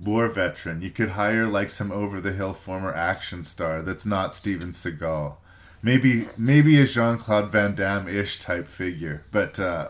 war 0.00 0.28
veteran, 0.28 0.82
you 0.82 0.90
could 0.90 1.10
hire 1.10 1.46
like 1.46 1.68
some 1.68 1.92
over 1.92 2.20
the 2.20 2.32
hill 2.32 2.52
former 2.52 2.92
action 2.92 3.42
star 3.42 3.82
that's 3.82 4.06
not 4.06 4.34
Steven 4.34 4.70
Seagal. 4.70 5.36
Maybe 5.82 6.26
maybe 6.36 6.80
a 6.80 6.86
Jean 6.86 7.16
Claude 7.16 7.50
Van 7.50 7.74
Damme 7.74 8.08
ish 8.08 8.38
type 8.38 8.66
figure, 8.66 9.22
but 9.32 9.58
uh, 9.58 9.88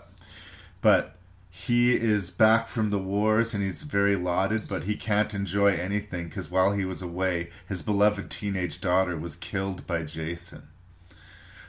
but 0.80 1.16
he 1.50 1.92
is 1.94 2.30
back 2.30 2.68
from 2.68 2.90
the 2.90 2.98
wars 2.98 3.52
and 3.52 3.62
he's 3.62 3.82
very 3.82 4.16
lauded, 4.16 4.62
but 4.68 4.84
he 4.84 4.96
can't 4.96 5.34
enjoy 5.34 5.74
anything 5.74 6.28
because 6.28 6.50
while 6.50 6.72
he 6.72 6.84
was 6.84 7.02
away, 7.02 7.50
his 7.68 7.82
beloved 7.82 8.30
teenage 8.30 8.80
daughter 8.80 9.16
was 9.16 9.36
killed 9.36 9.86
by 9.86 10.04
Jason. 10.04 10.68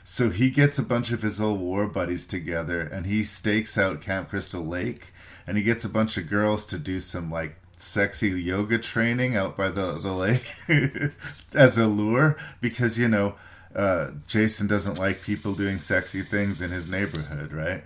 So 0.04 0.30
he 0.30 0.50
gets 0.50 0.78
a 0.78 0.84
bunch 0.84 1.12
of 1.12 1.22
his 1.22 1.40
old 1.40 1.60
war 1.60 1.86
buddies 1.86 2.26
together 2.26 2.80
and 2.80 3.06
he 3.06 3.22
stakes 3.22 3.76
out 3.76 4.00
Camp 4.00 4.30
Crystal 4.30 4.64
Lake 4.64 5.12
and 5.46 5.56
he 5.56 5.62
gets 5.62 5.84
a 5.84 5.88
bunch 5.88 6.16
of 6.16 6.28
girls 6.28 6.64
to 6.66 6.78
do 6.78 7.00
some 7.00 7.30
like 7.30 7.56
sexy 7.76 8.30
yoga 8.30 8.78
training 8.78 9.36
out 9.36 9.56
by 9.56 9.68
the, 9.68 9.98
the 10.02 10.12
lake 10.12 10.54
as 11.54 11.76
a 11.76 11.86
lure 11.86 12.36
because 12.60 12.98
you 12.98 13.08
know 13.08 13.34
uh, 13.74 14.10
Jason 14.26 14.66
doesn't 14.66 14.98
like 14.98 15.22
people 15.22 15.54
doing 15.54 15.80
sexy 15.80 16.22
things 16.22 16.60
in 16.60 16.70
his 16.70 16.88
neighborhood, 16.88 17.52
right? 17.52 17.84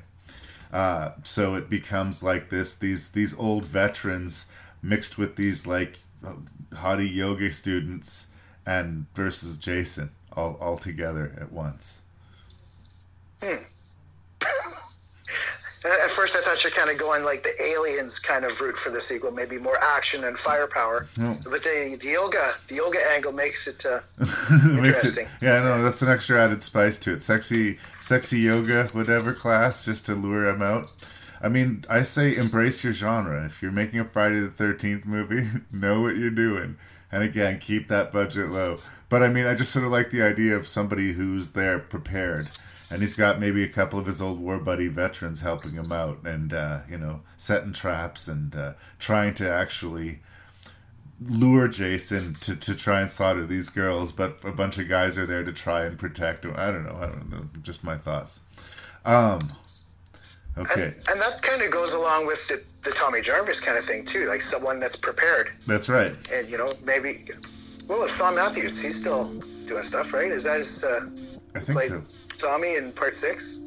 Uh, 0.72 1.12
so 1.22 1.54
it 1.54 1.70
becomes 1.70 2.22
like 2.22 2.50
this 2.50 2.74
these 2.74 3.10
these 3.10 3.34
old 3.38 3.64
veterans 3.64 4.46
mixed 4.82 5.16
with 5.16 5.36
these 5.36 5.66
like 5.66 5.98
haughty 6.74 7.08
yoga 7.08 7.50
students 7.52 8.26
and 8.66 9.06
versus 9.14 9.56
Jason 9.56 10.10
all 10.32 10.56
all 10.60 10.76
together 10.76 11.32
at 11.40 11.52
once. 11.52 12.00
Hmm. 13.42 13.62
At 15.86 16.10
first, 16.10 16.34
I 16.34 16.40
thought 16.40 16.62
you're 16.64 16.70
kind 16.72 16.90
of 16.90 16.98
going 16.98 17.24
like 17.24 17.42
the 17.42 17.52
aliens 17.62 18.18
kind 18.18 18.44
of 18.44 18.60
route 18.60 18.78
for 18.78 18.90
the 18.90 19.00
sequel, 19.00 19.30
maybe 19.30 19.58
more 19.58 19.78
action 19.82 20.24
and 20.24 20.38
firepower. 20.38 21.08
But 21.16 21.62
the, 21.62 21.96
the 22.00 22.08
yoga, 22.08 22.54
the 22.68 22.76
yoga 22.76 22.98
angle 23.12 23.32
makes 23.32 23.66
it 23.66 23.84
uh, 23.86 24.00
Makes 24.18 24.50
it, 24.50 24.86
interesting. 24.86 25.28
yeah, 25.40 25.62
no, 25.62 25.82
that's 25.82 26.02
an 26.02 26.08
extra 26.08 26.42
added 26.42 26.62
spice 26.62 26.98
to 27.00 27.12
it. 27.12 27.22
Sexy, 27.22 27.78
sexy 28.00 28.40
yoga, 28.40 28.88
whatever 28.92 29.32
class, 29.32 29.84
just 29.84 30.06
to 30.06 30.14
lure 30.14 30.48
him 30.48 30.62
out. 30.62 30.86
I 31.42 31.48
mean, 31.48 31.84
I 31.88 32.02
say 32.02 32.34
embrace 32.34 32.82
your 32.82 32.92
genre. 32.94 33.44
If 33.44 33.60
you're 33.62 33.70
making 33.72 34.00
a 34.00 34.04
Friday 34.04 34.40
the 34.40 34.48
Thirteenth 34.48 35.04
movie, 35.04 35.48
know 35.72 36.00
what 36.00 36.16
you're 36.16 36.30
doing, 36.30 36.78
and 37.12 37.22
again, 37.22 37.58
keep 37.60 37.88
that 37.88 38.10
budget 38.12 38.48
low. 38.48 38.78
But 39.08 39.22
I 39.22 39.28
mean, 39.28 39.46
I 39.46 39.54
just 39.54 39.70
sort 39.72 39.84
of 39.84 39.92
like 39.92 40.10
the 40.10 40.22
idea 40.22 40.56
of 40.56 40.66
somebody 40.66 41.12
who's 41.12 41.50
there 41.52 41.78
prepared, 41.78 42.48
and 42.90 43.00
he's 43.00 43.14
got 43.14 43.40
maybe 43.40 43.62
a 43.64 43.68
couple 43.68 43.98
of 43.98 44.06
his 44.06 44.20
old 44.20 44.40
war 44.40 44.58
buddy 44.58 44.88
veterans 44.88 45.40
helping 45.40 45.72
him 45.72 45.90
out, 45.92 46.24
and 46.24 46.52
uh, 46.52 46.80
you 46.88 46.98
know, 46.98 47.20
setting 47.36 47.72
traps 47.72 48.28
and 48.28 48.54
uh, 48.54 48.72
trying 48.98 49.34
to 49.34 49.50
actually 49.50 50.20
lure 51.20 51.68
Jason 51.68 52.34
to, 52.34 52.54
to 52.56 52.74
try 52.74 53.00
and 53.00 53.10
slaughter 53.10 53.46
these 53.46 53.68
girls, 53.68 54.12
but 54.12 54.38
a 54.44 54.52
bunch 54.52 54.78
of 54.78 54.88
guys 54.88 55.16
are 55.16 55.24
there 55.26 55.42
to 55.44 55.52
try 55.52 55.84
and 55.84 55.98
protect 55.98 56.44
him. 56.44 56.54
I 56.56 56.66
don't 56.66 56.84
know. 56.84 56.96
I 57.00 57.06
don't 57.06 57.30
know. 57.30 57.48
Just 57.62 57.82
my 57.84 57.96
thoughts. 57.96 58.40
Um. 59.04 59.40
Okay, 60.58 60.94
And 61.10 61.20
that 61.20 61.42
kind 61.42 61.60
of 61.60 61.70
goes 61.70 61.92
along 61.92 62.26
with 62.26 62.48
the, 62.48 62.62
the 62.82 62.90
Tommy 62.90 63.20
Jarvis 63.20 63.60
kind 63.60 63.76
of 63.76 63.84
thing 63.84 64.06
too, 64.06 64.26
like 64.26 64.40
someone 64.40 64.80
that's 64.80 64.96
prepared. 64.96 65.52
that's 65.66 65.90
right. 65.90 66.16
And 66.32 66.48
you 66.48 66.56
know, 66.56 66.72
maybe 66.82 67.26
well, 67.88 68.00
with 68.00 68.10
Thom 68.12 68.36
Mathews, 68.36 68.80
he's 68.80 68.96
still 68.96 69.26
doing 69.66 69.82
stuff, 69.82 70.14
right? 70.14 70.32
Is 70.32 70.44
that 70.44 70.56
his 70.56 70.82
uh, 70.82 71.10
I 71.54 71.60
think 71.60 71.80
so. 71.82 72.02
Tommy 72.36 72.76
in 72.76 72.92
part 72.92 73.14
six? 73.14 73.58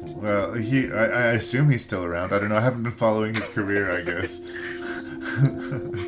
Well, 0.00 0.54
he. 0.54 0.92
I, 0.92 1.04
I 1.04 1.24
assume 1.32 1.70
he's 1.70 1.82
still 1.84 2.04
around. 2.04 2.32
I 2.32 2.38
don't 2.38 2.50
know. 2.50 2.56
I 2.56 2.60
haven't 2.60 2.84
been 2.84 2.92
following 2.92 3.34
his 3.34 3.52
career. 3.52 3.90
I 3.90 4.02
guess. 4.02 4.40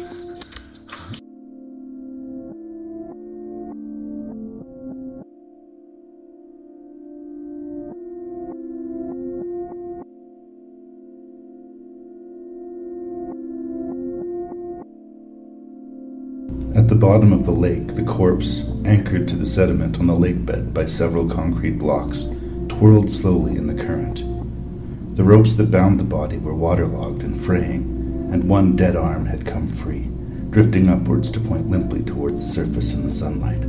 bottom 17.10 17.32
of 17.32 17.44
the 17.44 17.50
lake, 17.50 17.88
the 17.96 18.04
corpse, 18.04 18.62
anchored 18.84 19.26
to 19.26 19.34
the 19.34 19.44
sediment 19.44 19.98
on 19.98 20.06
the 20.06 20.14
lake 20.14 20.46
bed 20.46 20.72
by 20.72 20.86
several 20.86 21.28
concrete 21.28 21.76
blocks, 21.76 22.26
twirled 22.68 23.10
slowly 23.10 23.56
in 23.56 23.66
the 23.66 23.82
current. 23.82 24.18
The 25.16 25.24
ropes 25.24 25.54
that 25.54 25.72
bound 25.72 25.98
the 25.98 26.04
body 26.04 26.38
were 26.38 26.54
waterlogged 26.54 27.24
and 27.24 27.44
fraying, 27.44 28.28
and 28.32 28.44
one 28.44 28.76
dead 28.76 28.94
arm 28.94 29.26
had 29.26 29.44
come 29.44 29.70
free, 29.70 30.08
drifting 30.50 30.88
upwards 30.88 31.32
to 31.32 31.40
point 31.40 31.68
limply 31.68 32.04
towards 32.04 32.42
the 32.42 32.48
surface 32.48 32.92
in 32.92 33.04
the 33.04 33.10
sunlight. 33.10 33.64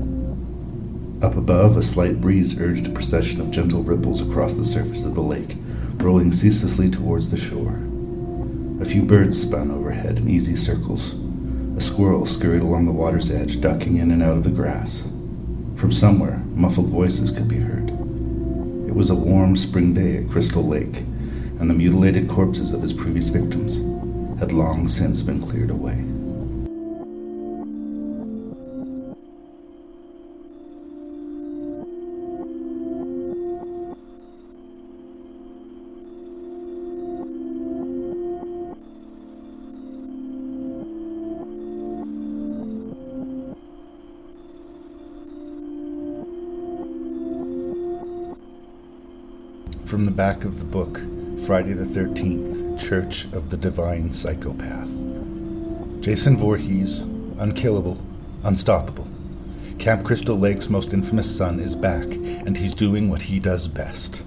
Up 1.26 1.35
above, 1.35 1.77
a 1.77 1.81
slight 1.81 2.22
breeze 2.22 2.61
urged 2.61 2.85
a 2.85 2.91
procession 2.91 3.41
of 3.41 3.49
gentle 3.49 3.81
ripples 3.81 4.22
across 4.22 4.53
the 4.53 4.63
surface 4.63 5.03
of 5.03 5.15
the 5.15 5.22
lake, 5.22 5.57
rolling 5.95 6.31
ceaselessly 6.31 6.91
towards 6.91 7.31
the 7.31 7.38
shore. 7.38 7.80
A 8.80 8.85
few 8.85 9.01
birds 9.01 9.41
spun 9.41 9.72
overhead 9.72 10.19
in 10.19 10.30
easy 10.30 10.55
circles. 10.55 11.15
A 11.77 11.81
squirrel 11.81 12.26
scurried 12.26 12.61
along 12.61 12.85
the 12.85 12.91
water's 12.91 13.31
edge, 13.31 13.61
ducking 13.61 13.98
in 13.98 14.11
and 14.11 14.22
out 14.22 14.38
of 14.38 14.43
the 14.43 14.49
grass. 14.49 15.03
From 15.76 15.91
somewhere, 15.91 16.41
muffled 16.53 16.89
voices 16.89 17.31
could 17.31 17.48
be 17.48 17.60
heard. 17.60 17.89
It 17.89 18.93
was 18.93 19.10
a 19.10 19.15
warm 19.15 19.56
spring 19.56 19.93
day 19.93 20.18
at 20.18 20.30
Crystal 20.30 20.68
Lake, 20.68 20.98
and 21.60 21.69
the 21.69 21.73
mutilated 21.73 22.27
corpses 22.27 22.72
of 22.72 22.81
his 22.81 22.93
previous 22.93 23.30
victims 23.30 23.77
had 24.39 24.52
long 24.52 24.88
since 24.88 25.23
been 25.23 25.41
cleared 25.41 25.69
away. 25.69 26.10
From 50.02 50.07
the 50.07 50.11
back 50.14 50.45
of 50.45 50.57
the 50.57 50.65
book, 50.65 50.99
Friday 51.45 51.73
the 51.73 51.84
13th, 51.84 52.82
Church 52.82 53.26
of 53.34 53.52
the 53.52 53.56
Divine 53.56 54.11
Psychopath. 54.11 54.90
Jason 56.02 56.38
Voorhees, 56.38 57.02
unkillable, 57.38 57.99
unstoppable. 58.44 59.07
Camp 59.78 60.03
Crystal 60.03 60.36
Lake's 60.36 60.72
most 60.72 60.91
infamous 60.91 61.30
son 61.30 61.60
is 61.60 61.76
back, 61.76 62.06
and 62.06 62.57
he's 62.57 62.73
doing 62.73 63.11
what 63.11 63.22
he 63.22 63.40
does 63.40 63.68
best. 63.68 64.23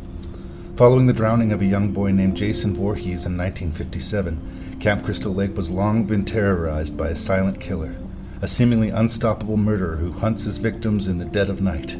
Following 0.77 1.09
the 1.09 1.13
drowning 1.13 1.51
of 1.51 1.61
a 1.61 1.67
young 1.67 1.91
boy 1.91 2.13
named 2.13 2.37
Jason 2.37 2.77
Voorhees 2.77 3.27
in 3.27 3.37
1957, 3.37 4.77
Camp 4.79 5.05
Crystal 5.05 5.35
Lake 5.35 5.57
was 5.57 5.73
long 5.73 6.05
been 6.05 6.25
terrorized 6.25 6.97
by 6.97 7.09
a 7.09 7.17
silent 7.17 7.59
killer, 7.59 7.97
a 8.41 8.47
seemingly 8.47 8.91
unstoppable 8.91 9.57
murderer 9.57 9.97
who 9.97 10.13
hunts 10.13 10.45
his 10.45 10.59
victims 10.59 11.09
in 11.09 11.19
the 11.19 11.25
dead 11.25 11.51
of 11.51 11.61
night. 11.61 11.97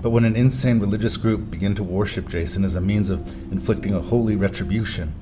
But 0.00 0.10
when 0.10 0.24
an 0.24 0.36
insane 0.36 0.78
religious 0.78 1.16
group 1.16 1.50
begin 1.50 1.74
to 1.74 1.82
worship 1.82 2.28
Jason 2.28 2.64
as 2.64 2.76
a 2.76 2.80
means 2.80 3.10
of 3.10 3.26
inflicting 3.52 3.94
a 3.94 4.00
holy 4.00 4.36
retribution, 4.36 5.14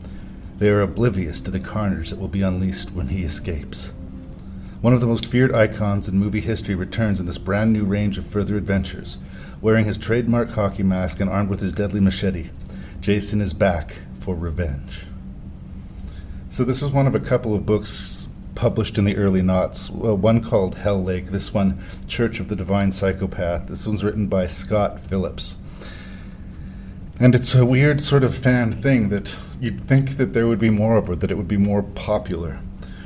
they 0.59 0.69
are 0.69 0.82
oblivious 0.82 1.40
to 1.43 1.51
the 1.51 1.61
carnage 1.61 2.11
that 2.11 2.19
will 2.19 2.28
be 2.28 2.43
unleashed 2.43 2.93
when 2.93 3.09
he 3.09 3.23
escapes. 3.23 3.93
One 4.82 4.93
of 4.93 5.01
the 5.01 5.07
most 5.07 5.27
feared 5.27 5.55
icons 5.55 6.09
in 6.09 6.19
movie 6.19 6.40
history 6.40 6.74
returns 6.74 7.20
in 7.20 7.27
this 7.27 7.39
brand 7.39 7.73
new 7.73 7.85
range 7.85 8.19
of 8.19 8.27
further 8.27 8.57
adventures. 8.57 9.16
Wearing 9.62 9.86
his 9.86 9.98
trademark 9.98 10.51
hockey 10.51 10.82
mask 10.82 11.20
and 11.20 11.31
armed 11.31 11.48
with 11.48 11.61
his 11.61 11.73
deadly 11.73 12.01
machete, 12.01 12.51
Jason 13.01 13.40
is 13.40 13.55
back 13.55 13.97
for 14.20 14.35
revenge. 14.35 15.07
So, 16.51 16.65
this 16.65 16.82
was 16.82 16.93
one 16.93 17.07
of 17.07 17.15
a 17.15 17.20
couple 17.20 17.55
of 17.55 17.66
books 17.66 17.90
published 18.57 18.99
in 18.99 19.05
the 19.05 19.16
early 19.16 19.43
noughts. 19.43 19.91
Uh, 19.91 20.15
one 20.16 20.43
called 20.43 20.74
Hell 20.74 21.03
Lake, 21.03 21.27
this 21.27 21.55
one, 21.55 21.85
Church 22.09 22.41
of 22.41 22.49
the 22.49 22.57
Divine 22.57 22.91
Psychopath. 22.91 23.69
This 23.69 23.87
one's 23.87 24.03
written 24.03 24.27
by 24.27 24.49
Scott 24.49 24.99
Phillips. 25.01 25.57
And 27.20 27.35
it's 27.35 27.55
a 27.55 27.65
weird 27.65 28.01
sort 28.01 28.24
of 28.24 28.37
fan 28.37 28.73
thing 28.83 29.11
that 29.11 29.37
you'd 29.61 29.87
think 29.87 30.16
that 30.16 30.33
there 30.35 30.47
would 30.47 30.59
be 30.59 30.70
more 30.70 30.97
of 30.97 31.09
it, 31.09 31.20
that 31.20 31.31
it 31.31 31.37
would 31.37 31.49
be 31.49 31.57
more 31.57 31.83
popular. 31.83 32.61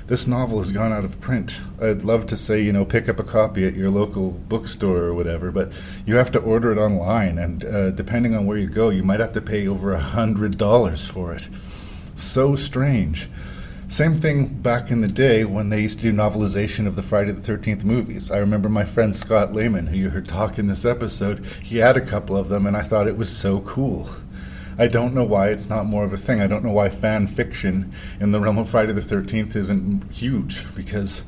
This 0.07 0.27
novel 0.27 0.59
has 0.59 0.73
gone 0.73 0.93
out 0.93 1.05
of 1.05 1.21
print. 1.21 1.61
I'd 1.81 2.03
love 2.03 2.27
to 2.27 2.37
say, 2.37 2.61
you 2.61 2.73
know, 2.73 2.85
pick 2.85 3.09
up 3.09 3.21
a 3.21 3.23
copy 3.23 3.65
at 3.65 3.77
your 3.77 3.91
local 3.91 4.31
bookstore 4.33 5.03
or 5.03 5.15
whatever, 5.15 5.53
but 5.53 5.71
you 6.05 6.17
have 6.17 6.33
to 6.33 6.41
order 6.41 6.73
it 6.73 6.79
online, 6.79 7.39
and 7.39 7.65
uh, 7.65 7.91
depending 7.91 8.35
on 8.35 8.47
where 8.47 8.59
you 8.59 8.67
go, 8.67 8.89
you 8.89 9.05
might 9.05 9.21
have 9.21 9.33
to 9.35 9.41
pay 9.41 9.69
over 9.69 9.93
a 9.93 10.01
hundred 10.01 10.59
dollars 10.59 11.05
for 11.05 11.33
it. 11.33 11.49
So 12.17 12.57
strange. 12.57 13.31
Same 13.91 14.21
thing 14.21 14.47
back 14.47 14.93
in 14.93 15.01
the 15.01 15.09
day 15.09 15.45
when 15.45 15.69
they 15.69 15.81
used 15.81 15.99
to 15.99 16.13
do 16.13 16.17
novelization 16.17 16.87
of 16.87 16.95
the 16.95 17.03
Friday 17.03 17.33
the 17.33 17.53
13th 17.53 17.83
movies. 17.83 18.31
I 18.31 18.39
remember 18.39 18.69
my 18.69 18.85
friend 18.85 19.15
Scott 19.15 19.53
Lehmann, 19.53 19.89
who 19.89 19.97
you 19.97 20.11
heard 20.11 20.29
talk 20.29 20.61
in 20.61 20.69
this 20.69 20.85
episode, 20.85 21.45
he 21.61 21.79
had 21.79 21.97
a 21.97 22.01
couple 22.01 22.37
of 22.37 22.49
them, 22.49 22.67
and 22.67 22.77
I 22.77 22.85
thought 22.85 23.09
it 23.09 23.19
was 23.19 23.37
so 23.37 23.63
cool. 23.63 24.09
I 24.79 24.87
don't 24.87 25.13
know 25.13 25.25
why 25.25 25.49
it's 25.49 25.69
not 25.69 25.87
more 25.87 26.05
of 26.05 26.13
a 26.13 26.17
thing. 26.17 26.41
I 26.41 26.47
don't 26.47 26.65
know 26.65 26.71
why 26.71 26.89
fan 26.89 27.27
fiction 27.27 27.93
in 28.21 28.31
the 28.31 28.39
realm 28.39 28.59
of 28.59 28.71
Friday 28.71 28.93
the 28.93 29.01
13th 29.01 29.57
isn't 29.57 30.09
huge, 30.13 30.65
because 30.77 31.25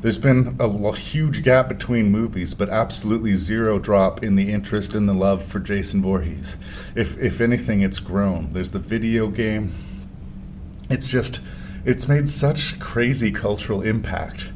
there's 0.00 0.18
been 0.18 0.56
a 0.58 0.92
huge 0.96 1.42
gap 1.42 1.68
between 1.68 2.10
movies, 2.10 2.54
but 2.54 2.70
absolutely 2.70 3.36
zero 3.36 3.78
drop 3.78 4.22
in 4.22 4.36
the 4.36 4.50
interest 4.50 4.94
and 4.94 5.06
the 5.06 5.12
love 5.12 5.44
for 5.44 5.60
Jason 5.60 6.00
Voorhees. 6.00 6.56
If, 6.94 7.18
if 7.18 7.42
anything, 7.42 7.82
it's 7.82 8.00
grown. 8.00 8.52
There's 8.52 8.70
the 8.70 8.78
video 8.78 9.28
game. 9.28 9.74
It's 10.88 11.10
just 11.10 11.40
it's 11.86 12.08
made 12.08 12.28
such 12.28 12.80
crazy 12.80 13.30
cultural 13.30 13.80
impact 13.80 14.46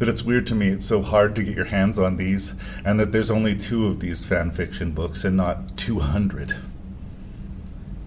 that 0.00 0.08
it's 0.08 0.24
weird 0.24 0.44
to 0.48 0.56
me. 0.56 0.70
It's 0.70 0.86
so 0.86 1.02
hard 1.02 1.36
to 1.36 1.44
get 1.44 1.54
your 1.54 1.66
hands 1.66 2.00
on 2.00 2.16
these 2.16 2.52
and 2.84 2.98
that 2.98 3.12
there's 3.12 3.30
only 3.30 3.56
two 3.56 3.86
of 3.86 4.00
these 4.00 4.24
fan 4.24 4.50
fiction 4.50 4.90
books 4.90 5.24
and 5.24 5.36
not 5.36 5.76
200 5.76 6.56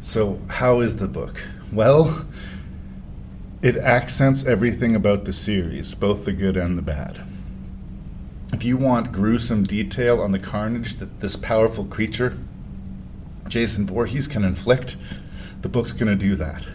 so 0.01 0.41
how 0.49 0.81
is 0.81 0.97
the 0.97 1.07
book? 1.07 1.47
Well 1.71 2.25
it 3.61 3.77
accents 3.77 4.45
everything 4.45 4.97
about 4.97 5.23
the 5.23 5.31
series 5.31 5.95
both 5.95 6.25
the 6.25 6.33
good 6.33 6.57
and 6.57 6.77
the 6.77 6.81
bad. 6.81 7.21
If 8.51 8.65
you 8.65 8.75
want 8.75 9.13
gruesome 9.13 9.63
detail 9.63 10.19
on 10.19 10.33
the 10.33 10.39
carnage 10.39 10.99
that 10.99 11.21
this 11.21 11.37
powerful 11.37 11.85
creature 11.85 12.37
jason 13.47 13.87
Voorhees 13.87 14.27
can 14.27 14.43
inflict 14.43 14.97
the 15.61 15.69
book's 15.69 15.93
going 15.93 16.09
to 16.09 16.15
do 16.15 16.35
that 16.35 16.67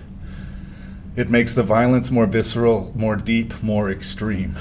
it 1.19 1.29
makes 1.29 1.55
the 1.55 1.65
violence 1.65 2.13
more 2.13 2.27
visceral, 2.27 2.93
more 2.95 3.17
deep, 3.17 3.61
more 3.61 3.91
extreme. 3.91 4.57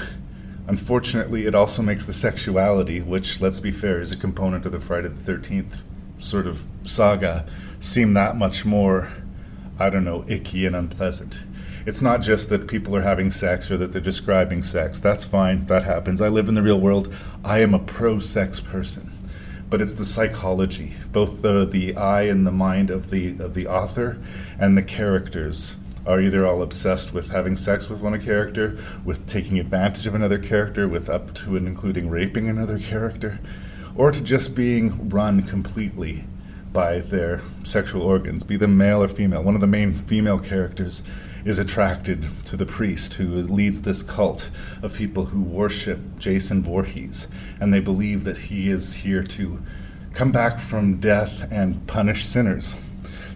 Unfortunately, 0.66 1.46
it 1.46 1.54
also 1.54 1.82
makes 1.82 2.04
the 2.04 2.12
sexuality, 2.12 3.00
which, 3.00 3.40
let's 3.40 3.60
be 3.60 3.70
fair, 3.70 4.00
is 4.00 4.10
a 4.10 4.16
component 4.16 4.66
of 4.66 4.72
the 4.72 4.80
Friday 4.80 5.06
the 5.06 5.32
13th 5.32 5.84
sort 6.18 6.48
of 6.48 6.60
saga, 6.82 7.46
seem 7.78 8.14
that 8.14 8.34
much 8.34 8.64
more, 8.64 9.08
I 9.78 9.88
don't 9.88 10.02
know, 10.02 10.24
icky 10.26 10.66
and 10.66 10.74
unpleasant. 10.74 11.38
It's 11.86 12.02
not 12.02 12.22
just 12.22 12.48
that 12.48 12.66
people 12.66 12.96
are 12.96 13.02
having 13.02 13.30
sex 13.30 13.70
or 13.70 13.76
that 13.76 13.92
they're 13.92 14.00
describing 14.00 14.64
sex. 14.64 14.98
That's 14.98 15.24
fine, 15.24 15.64
that 15.66 15.84
happens. 15.84 16.20
I 16.20 16.26
live 16.26 16.48
in 16.48 16.56
the 16.56 16.62
real 16.62 16.80
world. 16.80 17.14
I 17.44 17.60
am 17.60 17.72
a 17.72 17.78
pro 17.78 18.18
sex 18.18 18.58
person. 18.58 19.16
But 19.70 19.80
it's 19.80 19.94
the 19.94 20.04
psychology, 20.04 20.94
both 21.12 21.40
the, 21.40 21.64
the 21.64 21.94
eye 21.94 22.22
and 22.22 22.44
the 22.44 22.50
mind 22.50 22.90
of 22.90 23.10
the, 23.10 23.38
of 23.38 23.54
the 23.54 23.68
author 23.68 24.18
and 24.58 24.76
the 24.76 24.82
characters 24.82 25.76
are 26.08 26.22
either 26.22 26.46
all 26.46 26.62
obsessed 26.62 27.12
with 27.12 27.28
having 27.28 27.54
sex 27.54 27.90
with 27.90 28.00
one 28.00 28.18
character, 28.18 28.78
with 29.04 29.28
taking 29.28 29.58
advantage 29.58 30.06
of 30.06 30.14
another 30.14 30.38
character, 30.38 30.88
with 30.88 31.10
up 31.10 31.34
to 31.34 31.54
and 31.54 31.68
including 31.68 32.08
raping 32.08 32.48
another 32.48 32.78
character, 32.78 33.38
or 33.94 34.10
to 34.10 34.22
just 34.22 34.54
being 34.54 35.10
run 35.10 35.42
completely 35.42 36.24
by 36.72 37.00
their 37.00 37.42
sexual 37.62 38.00
organs, 38.02 38.42
be 38.42 38.56
them 38.56 38.78
male 38.78 39.02
or 39.02 39.08
female. 39.08 39.42
One 39.42 39.54
of 39.54 39.60
the 39.60 39.66
main 39.66 39.98
female 40.04 40.38
characters 40.38 41.02
is 41.44 41.58
attracted 41.58 42.26
to 42.46 42.56
the 42.56 42.66
priest 42.66 43.14
who 43.14 43.42
leads 43.42 43.82
this 43.82 44.02
cult 44.02 44.48
of 44.82 44.94
people 44.94 45.26
who 45.26 45.42
worship 45.42 46.00
Jason 46.18 46.62
Voorhees, 46.62 47.28
and 47.60 47.72
they 47.72 47.80
believe 47.80 48.24
that 48.24 48.38
he 48.38 48.70
is 48.70 48.94
here 48.94 49.22
to 49.24 49.62
come 50.14 50.32
back 50.32 50.58
from 50.58 51.00
death 51.00 51.46
and 51.50 51.86
punish 51.86 52.24
sinners 52.24 52.74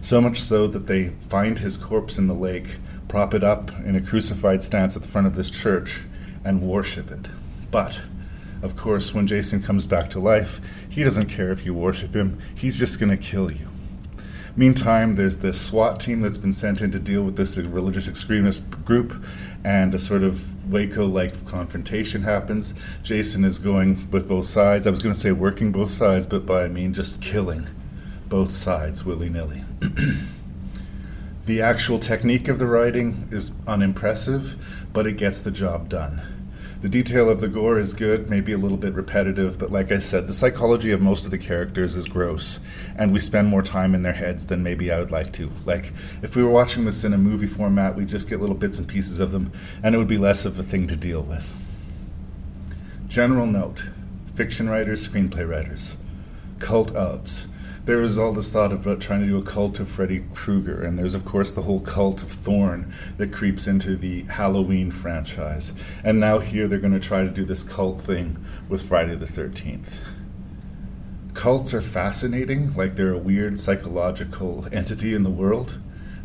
so 0.03 0.19
much 0.19 0.41
so 0.41 0.67
that 0.67 0.85
they 0.85 1.13
find 1.29 1.57
his 1.57 1.77
corpse 1.77 2.17
in 2.17 2.27
the 2.27 2.33
lake, 2.33 2.67
prop 3.07 3.33
it 3.33 3.41
up 3.41 3.71
in 3.85 3.95
a 3.95 4.01
crucified 4.01 4.61
stance 4.61 4.97
at 4.97 5.01
the 5.01 5.07
front 5.07 5.25
of 5.25 5.35
this 5.35 5.49
church, 5.49 6.01
and 6.43 6.61
worship 6.61 7.09
it. 7.09 7.27
But, 7.71 8.01
of 8.61 8.75
course, 8.75 9.13
when 9.13 9.27
Jason 9.27 9.63
comes 9.63 9.87
back 9.87 10.09
to 10.09 10.19
life, 10.19 10.59
he 10.89 11.03
doesn't 11.03 11.29
care 11.29 11.53
if 11.53 11.65
you 11.65 11.73
worship 11.73 12.13
him, 12.13 12.41
he's 12.53 12.77
just 12.77 12.99
going 12.99 13.11
to 13.11 13.17
kill 13.17 13.49
you. 13.49 13.69
Meantime, 14.57 15.13
there's 15.13 15.37
this 15.37 15.59
SWAT 15.59 16.01
team 16.01 16.21
that's 16.21 16.37
been 16.37 16.53
sent 16.53 16.81
in 16.81 16.91
to 16.91 16.99
deal 16.99 17.23
with 17.23 17.37
this 17.37 17.57
religious 17.57 18.09
extremist 18.09 18.69
group, 18.83 19.15
and 19.63 19.95
a 19.95 19.99
sort 19.99 20.23
of 20.23 20.69
Waco 20.69 21.07
like 21.07 21.45
confrontation 21.45 22.23
happens. 22.23 22.73
Jason 23.03 23.45
is 23.45 23.57
going 23.57 24.11
with 24.11 24.27
both 24.27 24.47
sides. 24.47 24.85
I 24.85 24.89
was 24.89 25.01
going 25.01 25.15
to 25.15 25.19
say 25.19 25.31
working 25.31 25.71
both 25.71 25.91
sides, 25.91 26.25
but 26.25 26.45
by 26.45 26.65
I 26.65 26.67
mean 26.67 26.93
just 26.93 27.21
killing 27.21 27.67
both 28.33 28.55
sides 28.55 29.05
willy 29.05 29.29
nilly. 29.29 29.63
the 31.45 31.61
actual 31.61 31.99
technique 31.99 32.47
of 32.47 32.57
the 32.57 32.65
writing 32.65 33.27
is 33.29 33.51
unimpressive, 33.67 34.55
but 34.91 35.05
it 35.05 35.17
gets 35.17 35.39
the 35.39 35.51
job 35.51 35.87
done. 35.87 36.19
The 36.81 36.89
detail 36.89 37.29
of 37.29 37.41
the 37.41 37.47
gore 37.47 37.77
is 37.77 37.93
good, 37.93 38.31
maybe 38.31 38.51
a 38.51 38.57
little 38.57 38.79
bit 38.79 38.95
repetitive, 38.95 39.59
but 39.59 39.71
like 39.71 39.91
I 39.91 39.99
said, 39.99 40.25
the 40.25 40.33
psychology 40.33 40.89
of 40.89 40.99
most 40.99 41.25
of 41.25 41.29
the 41.29 41.37
characters 41.37 41.95
is 41.95 42.07
gross, 42.07 42.59
and 42.97 43.13
we 43.13 43.19
spend 43.19 43.49
more 43.49 43.61
time 43.61 43.93
in 43.93 44.01
their 44.01 44.13
heads 44.13 44.47
than 44.47 44.63
maybe 44.63 44.91
I 44.91 44.97
would 44.97 45.11
like 45.11 45.31
to. 45.33 45.51
Like, 45.63 45.93
if 46.23 46.35
we 46.35 46.41
were 46.41 46.49
watching 46.49 46.85
this 46.85 47.03
in 47.03 47.13
a 47.13 47.19
movie 47.19 47.45
format, 47.45 47.95
we'd 47.95 48.07
just 48.07 48.27
get 48.27 48.41
little 48.41 48.55
bits 48.55 48.79
and 48.79 48.87
pieces 48.87 49.19
of 49.19 49.31
them, 49.31 49.53
and 49.83 49.93
it 49.93 49.99
would 49.99 50.07
be 50.07 50.17
less 50.17 50.43
of 50.43 50.57
a 50.57 50.63
thing 50.63 50.87
to 50.87 50.95
deal 50.95 51.21
with. 51.21 51.47
General 53.07 53.45
note 53.45 53.83
fiction 54.33 54.67
writers, 54.67 55.07
screenplay 55.07 55.47
writers, 55.47 55.97
cult 56.57 56.95
ofs 56.95 57.45
there 57.85 57.97
was 57.97 58.17
all 58.17 58.31
this 58.31 58.49
thought 58.49 58.71
about 58.71 59.01
trying 59.01 59.19
to 59.19 59.27
do 59.27 59.37
a 59.37 59.43
cult 59.43 59.79
of 59.79 59.89
Freddy 59.89 60.23
Krueger, 60.33 60.81
and 60.83 60.97
there's 60.97 61.13
of 61.13 61.25
course 61.25 61.51
the 61.51 61.63
whole 61.63 61.81
cult 61.81 62.23
of 62.23 62.31
Thorn 62.31 62.93
that 63.17 63.33
creeps 63.33 63.67
into 63.67 63.97
the 63.97 64.23
Halloween 64.23 64.89
franchise. 64.89 65.73
And 66.03 66.19
now 66.19 66.39
here 66.39 66.67
they're 66.67 66.79
going 66.79 66.93
to 66.93 66.99
try 66.99 67.23
to 67.23 67.29
do 67.29 67.43
this 67.43 67.63
cult 67.63 68.01
thing 68.01 68.43
with 68.69 68.87
Friday 68.87 69.15
the 69.15 69.25
13th. 69.25 69.95
Cults 71.33 71.73
are 71.73 71.81
fascinating, 71.81 72.73
like 72.75 72.95
they're 72.95 73.13
a 73.13 73.17
weird 73.17 73.59
psychological 73.59 74.65
entity 74.71 75.13
in 75.13 75.23
the 75.23 75.29
world, 75.29 75.77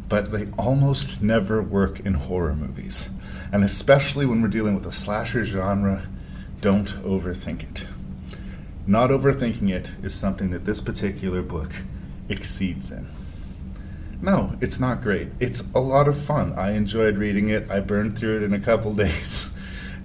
but 0.08 0.30
they 0.30 0.46
almost 0.58 1.22
never 1.22 1.60
work 1.60 1.98
in 2.00 2.14
horror 2.14 2.54
movies. 2.54 3.08
And 3.50 3.64
especially 3.64 4.26
when 4.26 4.42
we're 4.42 4.48
dealing 4.48 4.74
with 4.76 4.86
a 4.86 4.92
slasher 4.92 5.44
genre, 5.44 6.06
don't 6.60 6.88
overthink 7.02 7.62
it. 7.62 7.86
Not 8.88 9.10
overthinking 9.10 9.68
it 9.70 9.92
is 10.02 10.14
something 10.14 10.50
that 10.50 10.64
this 10.64 10.80
particular 10.80 11.42
book 11.42 11.72
exceeds 12.30 12.90
in. 12.90 13.06
No, 14.22 14.56
it's 14.62 14.80
not 14.80 15.02
great. 15.02 15.28
It's 15.38 15.62
a 15.74 15.78
lot 15.78 16.08
of 16.08 16.18
fun. 16.18 16.54
I 16.54 16.72
enjoyed 16.72 17.18
reading 17.18 17.50
it. 17.50 17.70
I 17.70 17.80
burned 17.80 18.18
through 18.18 18.38
it 18.38 18.42
in 18.42 18.54
a 18.54 18.58
couple 18.58 18.94
days. 19.04 19.50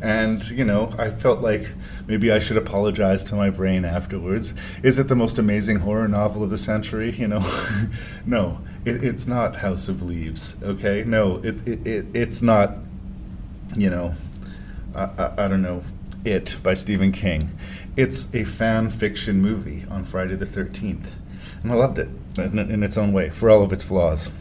And, 0.02 0.44
you 0.50 0.66
know, 0.66 0.94
I 1.00 1.12
felt 1.12 1.40
like 1.40 1.70
maybe 2.08 2.30
I 2.30 2.40
should 2.40 2.58
apologize 2.58 3.24
to 3.26 3.36
my 3.36 3.50
brain 3.50 3.86
afterwards. 3.86 4.54
Is 4.84 5.00
it 5.00 5.08
the 5.08 5.16
most 5.16 5.40
amazing 5.40 5.80
horror 5.80 6.10
novel 6.10 6.44
of 6.44 6.50
the 6.50 6.58
century? 6.58 7.12
You 7.12 7.30
know, 7.30 7.40
no, 8.26 8.60
It, 8.84 9.02
it's 9.02 9.28
not 9.28 9.56
House 9.56 9.88
of 9.88 10.02
Leaves, 10.02 10.58
okay? 10.62 11.06
No, 11.08 11.38
it, 11.38 11.66
it, 11.66 11.88
it 11.88 12.06
it's 12.14 12.42
not, 12.42 12.74
you 13.78 13.90
know, 13.90 14.14
I, 14.94 15.04
I, 15.04 15.46
I 15.46 15.48
don't 15.48 15.62
know, 15.62 15.86
It 16.26 16.58
by 16.62 16.74
Stephen 16.74 17.14
King. 17.14 17.58
It's 17.96 18.28
a 18.34 18.44
fan 18.44 18.90
fiction 18.90 19.40
movie 19.40 19.86
on 19.88 20.04
Friday 20.04 20.36
the 20.36 20.48
13th. 20.48 21.12
And 21.62 21.72
I 21.72 21.76
loved 21.76 22.00
it 22.00 22.10
in, 22.40 22.82
its 22.82 22.98
own 22.98 23.14
way, 23.14 23.30
for 23.30 23.52
all 23.52 23.62
of 23.62 23.72
its 23.72 23.84
flaws. 23.84 24.32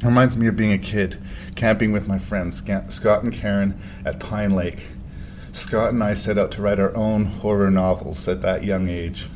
It 0.00 0.04
reminds 0.04 0.36
me 0.36 0.46
of 0.46 0.56
being 0.56 0.72
a 0.72 0.78
kid, 0.78 1.20
camping 1.56 1.90
with 1.90 2.06
my 2.06 2.20
friends, 2.20 2.58
Scott 2.58 3.24
and 3.24 3.32
Karen, 3.32 3.80
at 4.04 4.20
Pine 4.20 4.54
Lake. 4.54 4.86
Scott 5.52 5.92
and 5.92 6.04
I 6.04 6.14
set 6.14 6.38
out 6.38 6.52
to 6.52 6.62
write 6.62 6.78
our 6.78 6.94
own 6.94 7.24
horror 7.24 7.70
novels 7.70 8.28
at 8.28 8.42
that 8.42 8.62
young 8.62 8.88
age. 8.88 9.26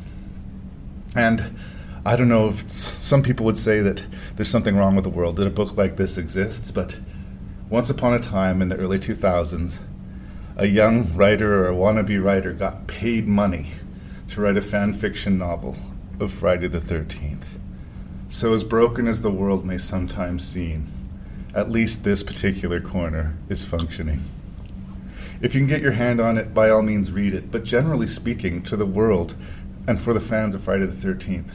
And 1.16 1.58
I 2.06 2.14
don't 2.14 2.28
know 2.28 2.48
if 2.50 2.70
some 2.70 3.24
people 3.24 3.44
would 3.46 3.56
say 3.56 3.80
that 3.80 4.04
there's 4.36 4.50
something 4.50 4.76
wrong 4.76 4.94
with 4.94 5.04
the 5.04 5.10
world 5.10 5.34
that 5.36 5.48
a 5.48 5.50
book 5.50 5.76
like 5.76 5.96
this 5.96 6.16
exists, 6.16 6.70
but 6.70 6.96
once 7.68 7.90
upon 7.90 8.14
a 8.14 8.20
time 8.20 8.62
in 8.62 8.68
the 8.68 8.76
early 8.76 9.00
2000s, 9.00 9.78
a 10.60 10.66
young 10.66 11.10
writer 11.16 11.64
or 11.64 11.70
a 11.70 11.74
wannabe 11.74 12.22
writer 12.22 12.52
got 12.52 12.86
paid 12.86 13.26
money 13.26 13.72
to 14.28 14.42
write 14.42 14.58
a 14.58 14.60
fan 14.60 14.92
fiction 14.92 15.38
novel 15.38 15.74
of 16.20 16.30
Friday 16.30 16.68
the 16.68 16.78
13th. 16.78 17.44
So, 18.28 18.52
as 18.52 18.62
broken 18.62 19.08
as 19.08 19.22
the 19.22 19.30
world 19.30 19.64
may 19.64 19.78
sometimes 19.78 20.46
seem, 20.46 20.86
at 21.54 21.70
least 21.70 22.04
this 22.04 22.22
particular 22.22 22.78
corner 22.78 23.38
is 23.48 23.64
functioning. 23.64 24.22
If 25.40 25.54
you 25.54 25.62
can 25.62 25.66
get 25.66 25.80
your 25.80 25.92
hand 25.92 26.20
on 26.20 26.36
it, 26.36 26.52
by 26.52 26.68
all 26.68 26.82
means 26.82 27.10
read 27.10 27.32
it, 27.32 27.50
but 27.50 27.64
generally 27.64 28.06
speaking, 28.06 28.62
to 28.64 28.76
the 28.76 28.84
world 28.84 29.36
and 29.86 29.98
for 29.98 30.12
the 30.12 30.20
fans 30.20 30.54
of 30.54 30.62
Friday 30.62 30.84
the 30.84 31.08
13th, 31.08 31.52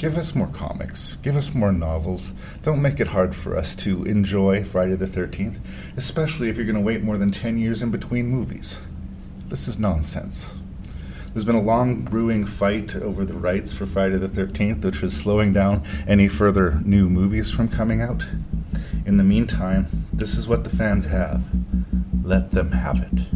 give 0.00 0.16
us 0.16 0.34
more 0.34 0.46
comics, 0.46 1.16
give 1.16 1.36
us 1.36 1.54
more 1.54 1.72
novels. 1.72 2.32
Don't 2.62 2.80
make 2.80 3.00
it 3.00 3.08
hard 3.08 3.36
for 3.36 3.54
us 3.54 3.76
to 3.76 4.02
enjoy 4.04 4.64
Friday 4.64 4.96
the 4.96 5.06
13th, 5.06 5.58
especially 5.94 6.48
if 6.48 6.56
you're 6.56 6.64
going 6.64 6.74
to 6.74 6.80
wait 6.80 7.02
more 7.02 7.18
than 7.18 7.30
10 7.30 7.58
years 7.58 7.82
in 7.82 7.90
between 7.90 8.26
movies. 8.26 8.78
This 9.48 9.68
is 9.68 9.78
nonsense. 9.78 10.54
There's 11.34 11.44
been 11.44 11.54
a 11.54 11.60
long 11.60 12.00
brewing 12.00 12.46
fight 12.46 12.96
over 12.96 13.26
the 13.26 13.34
rights 13.34 13.74
for 13.74 13.84
Friday 13.84 14.16
the 14.16 14.26
13th, 14.26 14.82
which 14.82 15.02
is 15.02 15.14
slowing 15.14 15.52
down 15.52 15.84
any 16.08 16.28
further 16.28 16.80
new 16.82 17.10
movies 17.10 17.50
from 17.50 17.68
coming 17.68 18.00
out. 18.00 18.24
In 19.04 19.18
the 19.18 19.22
meantime, 19.22 20.06
this 20.14 20.34
is 20.34 20.48
what 20.48 20.64
the 20.64 20.74
fans 20.74 21.04
have. 21.06 21.42
Let 22.24 22.52
them 22.52 22.72
have 22.72 23.02
it. 23.02 23.26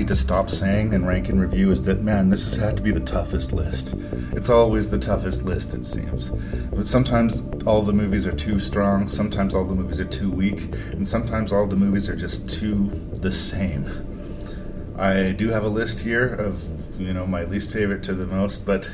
Need 0.00 0.08
to 0.08 0.16
stop 0.16 0.48
saying 0.48 0.94
and 0.94 1.06
rank 1.06 1.28
and 1.28 1.38
review 1.38 1.70
is 1.70 1.82
that, 1.82 2.00
man, 2.00 2.30
this 2.30 2.48
has 2.48 2.56
had 2.56 2.74
to 2.74 2.82
be 2.82 2.90
the 2.90 3.00
toughest 3.00 3.52
list. 3.52 3.92
It's 4.32 4.48
always 4.48 4.88
the 4.88 4.98
toughest 4.98 5.42
list, 5.42 5.74
it 5.74 5.84
seems. 5.84 6.30
But 6.70 6.86
sometimes 6.86 7.42
all 7.66 7.82
the 7.82 7.92
movies 7.92 8.26
are 8.26 8.32
too 8.32 8.58
strong, 8.60 9.08
sometimes 9.08 9.54
all 9.54 9.66
the 9.66 9.74
movies 9.74 10.00
are 10.00 10.06
too 10.06 10.30
weak, 10.30 10.74
and 10.92 11.06
sometimes 11.06 11.52
all 11.52 11.66
the 11.66 11.76
movies 11.76 12.08
are 12.08 12.16
just 12.16 12.48
too 12.48 12.88
the 13.12 13.30
same. 13.30 14.96
I 14.98 15.32
do 15.32 15.50
have 15.50 15.64
a 15.64 15.68
list 15.68 16.00
here 16.00 16.26
of, 16.26 16.64
you 16.98 17.12
know, 17.12 17.26
my 17.26 17.44
least 17.44 17.70
favorite 17.70 18.02
to 18.04 18.14
the 18.14 18.24
most, 18.24 18.64
but 18.64 18.88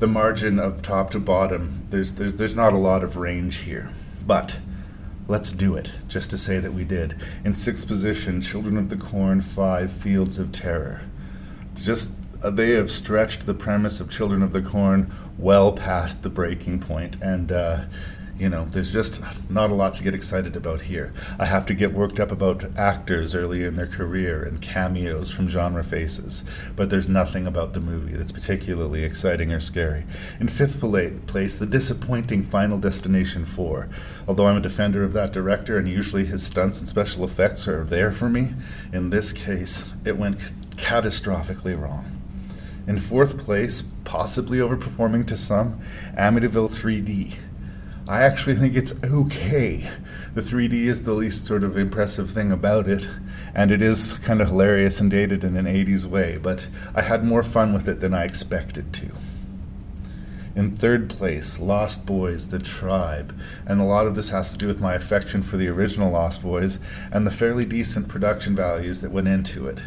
the 0.00 0.06
margin 0.06 0.58
of 0.58 0.82
top 0.82 1.12
to 1.12 1.18
bottom, 1.18 1.86
there's 1.88 2.12
there's 2.14 2.36
there's 2.36 2.56
not 2.56 2.74
a 2.74 2.78
lot 2.78 3.02
of 3.02 3.16
range 3.16 3.60
here. 3.60 3.90
But 4.26 4.58
Let's 5.28 5.52
do 5.52 5.76
it, 5.76 5.92
just 6.08 6.30
to 6.30 6.38
say 6.38 6.58
that 6.58 6.74
we 6.74 6.84
did. 6.84 7.16
In 7.44 7.54
sixth 7.54 7.86
position, 7.86 8.40
Children 8.40 8.76
of 8.76 8.90
the 8.90 8.96
Corn 8.96 9.40
5 9.40 9.92
Fields 9.92 10.38
of 10.38 10.50
Terror. 10.50 11.02
Just 11.76 12.12
uh, 12.42 12.50
they 12.50 12.70
have 12.70 12.90
stretched 12.90 13.46
the 13.46 13.54
premise 13.54 14.00
of 14.00 14.10
Children 14.10 14.42
of 14.42 14.52
the 14.52 14.60
Corn 14.60 15.12
well 15.38 15.72
past 15.72 16.22
the 16.22 16.28
breaking 16.28 16.80
point, 16.80 17.22
and 17.22 17.52
uh, 17.52 17.84
you 18.38 18.48
know, 18.48 18.66
there's 18.70 18.92
just 18.92 19.20
not 19.50 19.70
a 19.70 19.74
lot 19.74 19.94
to 19.94 20.02
get 20.02 20.14
excited 20.14 20.56
about 20.56 20.82
here. 20.82 21.12
I 21.38 21.44
have 21.44 21.66
to 21.66 21.74
get 21.74 21.92
worked 21.92 22.18
up 22.18 22.32
about 22.32 22.76
actors 22.76 23.34
early 23.34 23.64
in 23.64 23.76
their 23.76 23.86
career 23.86 24.42
and 24.42 24.60
cameos 24.60 25.30
from 25.30 25.48
genre 25.48 25.84
faces, 25.84 26.42
but 26.74 26.90
there's 26.90 27.08
nothing 27.08 27.46
about 27.46 27.72
the 27.72 27.80
movie 27.80 28.14
that's 28.14 28.32
particularly 28.32 29.04
exciting 29.04 29.52
or 29.52 29.60
scary. 29.60 30.04
In 30.40 30.48
fifth 30.48 30.80
place, 30.80 31.56
the 31.56 31.66
disappointing 31.66 32.44
Final 32.44 32.78
Destination 32.78 33.44
4. 33.44 33.88
Although 34.26 34.46
I'm 34.46 34.56
a 34.56 34.60
defender 34.60 35.04
of 35.04 35.12
that 35.12 35.32
director 35.32 35.76
and 35.76 35.88
usually 35.88 36.24
his 36.24 36.44
stunts 36.44 36.80
and 36.80 36.88
special 36.88 37.24
effects 37.24 37.68
are 37.68 37.84
there 37.84 38.12
for 38.12 38.28
me, 38.28 38.54
in 38.92 39.10
this 39.10 39.32
case, 39.32 39.84
it 40.04 40.16
went 40.16 40.38
catastrophically 40.76 41.80
wrong. 41.80 42.20
In 42.86 42.98
fourth 42.98 43.38
place, 43.38 43.84
possibly 44.04 44.58
overperforming 44.58 45.26
to 45.28 45.36
some, 45.36 45.80
Amityville 46.16 46.70
3D. 46.70 47.34
I 48.08 48.22
actually 48.22 48.56
think 48.56 48.74
it's 48.74 48.94
okay. 49.04 49.88
The 50.34 50.40
3D 50.40 50.72
is 50.72 51.04
the 51.04 51.12
least 51.12 51.44
sort 51.44 51.62
of 51.62 51.78
impressive 51.78 52.32
thing 52.32 52.50
about 52.50 52.88
it, 52.88 53.08
and 53.54 53.70
it 53.70 53.80
is 53.80 54.14
kind 54.14 54.42
of 54.42 54.48
hilarious 54.48 54.98
and 54.98 55.08
dated 55.08 55.44
in 55.44 55.56
an 55.56 55.66
80s 55.66 56.04
way, 56.04 56.36
but 56.36 56.66
I 56.96 57.02
had 57.02 57.22
more 57.22 57.44
fun 57.44 57.72
with 57.72 57.88
it 57.88 58.00
than 58.00 58.12
I 58.12 58.24
expected 58.24 58.92
to. 58.94 59.10
In 60.56 60.76
third 60.76 61.10
place, 61.10 61.60
Lost 61.60 62.04
Boys, 62.04 62.48
The 62.48 62.58
Tribe, 62.58 63.38
and 63.66 63.80
a 63.80 63.84
lot 63.84 64.08
of 64.08 64.16
this 64.16 64.30
has 64.30 64.50
to 64.50 64.58
do 64.58 64.66
with 64.66 64.80
my 64.80 64.94
affection 64.94 65.40
for 65.40 65.56
the 65.56 65.68
original 65.68 66.10
Lost 66.10 66.42
Boys 66.42 66.80
and 67.12 67.24
the 67.24 67.30
fairly 67.30 67.64
decent 67.64 68.08
production 68.08 68.56
values 68.56 69.00
that 69.02 69.12
went 69.12 69.28
into 69.28 69.68
it. 69.68 69.80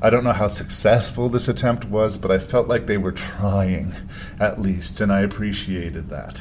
I 0.00 0.08
don't 0.08 0.24
know 0.24 0.32
how 0.32 0.48
successful 0.48 1.28
this 1.28 1.48
attempt 1.48 1.84
was, 1.84 2.16
but 2.16 2.30
I 2.30 2.38
felt 2.38 2.66
like 2.66 2.86
they 2.86 2.98
were 2.98 3.12
trying, 3.12 3.94
at 4.40 4.62
least, 4.62 5.02
and 5.02 5.12
I 5.12 5.20
appreciated 5.20 6.08
that 6.08 6.40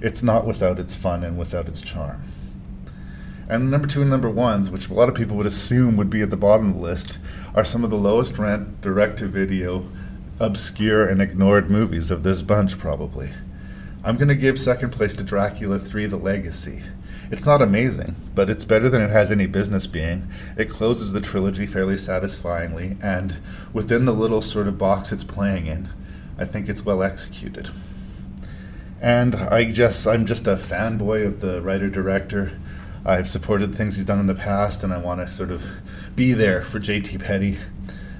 it's 0.00 0.22
not 0.22 0.46
without 0.46 0.78
its 0.78 0.94
fun 0.94 1.24
and 1.24 1.38
without 1.38 1.68
its 1.68 1.80
charm. 1.80 2.22
And 3.48 3.70
number 3.70 3.86
two 3.86 4.00
and 4.00 4.10
number 4.10 4.30
ones, 4.30 4.70
which 4.70 4.88
a 4.88 4.94
lot 4.94 5.08
of 5.08 5.14
people 5.14 5.36
would 5.36 5.46
assume 5.46 5.96
would 5.96 6.10
be 6.10 6.20
at 6.20 6.30
the 6.30 6.36
bottom 6.36 6.70
of 6.70 6.74
the 6.74 6.80
list, 6.80 7.18
are 7.54 7.64
some 7.64 7.84
of 7.84 7.90
the 7.90 7.96
lowest 7.96 8.36
rent 8.38 8.80
direct 8.80 9.18
to 9.20 9.28
video, 9.28 9.88
obscure, 10.40 11.06
and 11.06 11.22
ignored 11.22 11.70
movies 11.70 12.10
of 12.10 12.24
this 12.24 12.42
bunch, 12.42 12.76
probably. 12.78 13.30
I'm 14.04 14.16
going 14.16 14.28
to 14.28 14.34
give 14.34 14.58
second 14.58 14.90
place 14.90 15.14
to 15.16 15.24
Dracula 15.24 15.78
3 15.78 16.06
The 16.06 16.16
Legacy. 16.16 16.82
It's 17.30 17.46
not 17.46 17.62
amazing, 17.62 18.14
but 18.34 18.50
it's 18.50 18.64
better 18.64 18.88
than 18.88 19.02
it 19.02 19.10
has 19.10 19.32
any 19.32 19.46
business 19.46 19.86
being. 19.86 20.28
It 20.56 20.70
closes 20.70 21.12
the 21.12 21.20
trilogy 21.20 21.66
fairly 21.66 21.98
satisfyingly, 21.98 22.96
and 23.02 23.38
within 23.72 24.04
the 24.04 24.12
little 24.12 24.42
sort 24.42 24.68
of 24.68 24.78
box 24.78 25.10
it's 25.10 25.24
playing 25.24 25.66
in, 25.66 25.88
I 26.38 26.44
think 26.44 26.68
it's 26.68 26.84
well 26.84 27.02
executed. 27.02 27.70
And 29.00 29.36
I 29.36 29.70
just 29.70 30.06
I'm 30.06 30.26
just 30.26 30.46
a 30.46 30.56
fanboy 30.56 31.26
of 31.26 31.40
the 31.40 31.60
writer 31.62 31.90
director. 31.90 32.58
I've 33.04 33.28
supported 33.28 33.74
things 33.74 33.96
he's 33.96 34.06
done 34.06 34.18
in 34.18 34.26
the 34.26 34.34
past, 34.34 34.82
and 34.82 34.92
I 34.92 34.98
want 34.98 35.26
to 35.26 35.32
sort 35.32 35.50
of 35.50 35.64
be 36.16 36.32
there 36.32 36.64
for 36.64 36.78
J.T. 36.78 37.18
Petty. 37.18 37.58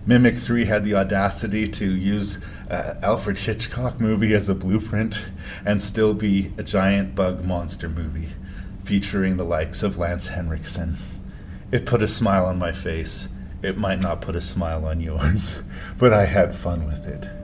Mimic 0.06 0.36
3 0.36 0.66
had 0.66 0.84
the 0.84 0.94
audacity 0.94 1.66
to 1.66 1.92
use 1.92 2.38
uh, 2.70 2.94
Alfred 3.02 3.38
Hitchcock 3.38 4.00
movie 4.00 4.34
as 4.34 4.48
a 4.48 4.54
blueprint 4.54 5.20
and 5.64 5.82
still 5.82 6.14
be 6.14 6.52
a 6.56 6.62
giant 6.62 7.16
bug 7.16 7.44
monster 7.44 7.88
movie 7.88 8.28
featuring 8.84 9.36
the 9.36 9.44
likes 9.44 9.82
of 9.82 9.98
Lance 9.98 10.28
Henriksen. 10.28 10.96
It 11.72 11.86
put 11.86 12.02
a 12.02 12.08
smile 12.08 12.46
on 12.46 12.58
my 12.58 12.70
face. 12.70 13.28
It 13.62 13.76
might 13.76 13.98
not 13.98 14.20
put 14.20 14.36
a 14.36 14.40
smile 14.40 14.84
on 14.84 15.00
yours, 15.00 15.56
but 15.98 16.12
I 16.12 16.26
had 16.26 16.54
fun 16.54 16.86
with 16.86 17.04
it. 17.06 17.35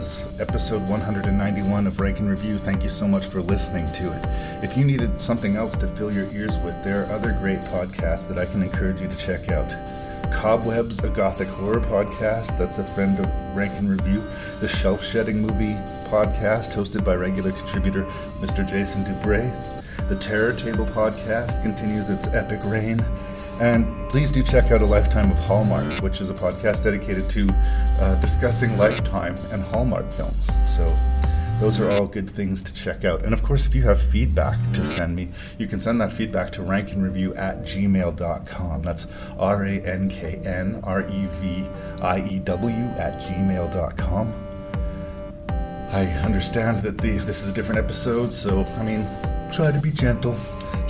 Was 0.00 0.40
episode 0.40 0.80
191 0.88 1.86
of 1.86 2.00
Rank 2.00 2.20
and 2.20 2.30
Review. 2.30 2.56
Thank 2.56 2.82
you 2.82 2.88
so 2.88 3.06
much 3.06 3.26
for 3.26 3.42
listening 3.42 3.84
to 3.84 4.10
it. 4.10 4.64
If 4.64 4.74
you 4.74 4.82
needed 4.82 5.20
something 5.20 5.56
else 5.56 5.76
to 5.76 5.88
fill 5.88 6.10
your 6.10 6.24
ears 6.32 6.56
with, 6.64 6.82
there 6.82 7.04
are 7.04 7.12
other 7.12 7.32
great 7.32 7.60
podcasts 7.60 8.26
that 8.28 8.38
I 8.38 8.46
can 8.46 8.62
encourage 8.62 8.98
you 8.98 9.08
to 9.08 9.18
check 9.18 9.50
out. 9.50 9.68
Cobwebs, 10.32 11.00
a 11.00 11.10
gothic 11.10 11.48
horror 11.48 11.80
podcast 11.80 12.56
that's 12.56 12.78
a 12.78 12.86
friend 12.86 13.18
of 13.18 13.26
Rank 13.54 13.72
and 13.76 13.90
Review. 13.90 14.22
The 14.60 14.68
Shelf 14.68 15.04
Shedding 15.04 15.42
Movie 15.42 15.74
podcast, 16.08 16.72
hosted 16.72 17.04
by 17.04 17.16
regular 17.16 17.52
contributor 17.52 18.04
Mr. 18.40 18.66
Jason 18.66 19.04
Dubray. 19.04 19.52
The 20.08 20.16
Terror 20.16 20.54
Table 20.54 20.86
podcast 20.86 21.60
continues 21.60 22.08
its 22.08 22.26
epic 22.28 22.60
reign. 22.64 23.04
And 23.60 23.84
please 24.10 24.32
do 24.32 24.42
check 24.42 24.70
out 24.70 24.80
A 24.80 24.86
Lifetime 24.86 25.30
of 25.30 25.38
Hallmark, 25.40 25.84
which 26.02 26.22
is 26.22 26.30
a 26.30 26.34
podcast 26.34 26.82
dedicated 26.82 27.28
to 27.30 27.50
uh, 28.00 28.18
discussing 28.22 28.76
Lifetime 28.78 29.34
and 29.52 29.62
Hallmark 29.62 30.10
films. 30.12 30.48
So 30.66 30.84
those 31.60 31.78
are 31.78 31.90
all 31.90 32.06
good 32.06 32.30
things 32.30 32.62
to 32.62 32.72
check 32.72 33.04
out. 33.04 33.22
And 33.22 33.34
of 33.34 33.42
course, 33.42 33.66
if 33.66 33.74
you 33.74 33.82
have 33.82 34.00
feedback 34.00 34.56
to 34.72 34.86
send 34.86 35.14
me, 35.14 35.28
you 35.58 35.66
can 35.66 35.78
send 35.78 36.00
that 36.00 36.10
feedback 36.10 36.52
to 36.52 36.62
ranknreview 36.62 37.36
at 37.36 37.62
gmail.com. 37.64 38.80
That's 38.80 39.06
R 39.38 39.66
A 39.66 39.80
N 39.80 40.08
K 40.08 40.40
N 40.42 40.80
R 40.82 41.02
E 41.02 41.28
V 41.42 41.66
I 42.00 42.26
E 42.30 42.38
W 42.38 42.84
at 42.96 43.20
gmail.com. 43.20 44.46
I 45.92 46.06
understand 46.24 46.82
that 46.82 46.96
the 46.96 47.18
this 47.18 47.42
is 47.42 47.50
a 47.50 47.52
different 47.52 47.78
episode, 47.78 48.32
so 48.32 48.64
I 48.64 48.84
mean, 48.84 49.06
try 49.52 49.70
to 49.70 49.80
be 49.80 49.90
gentle. 49.90 50.36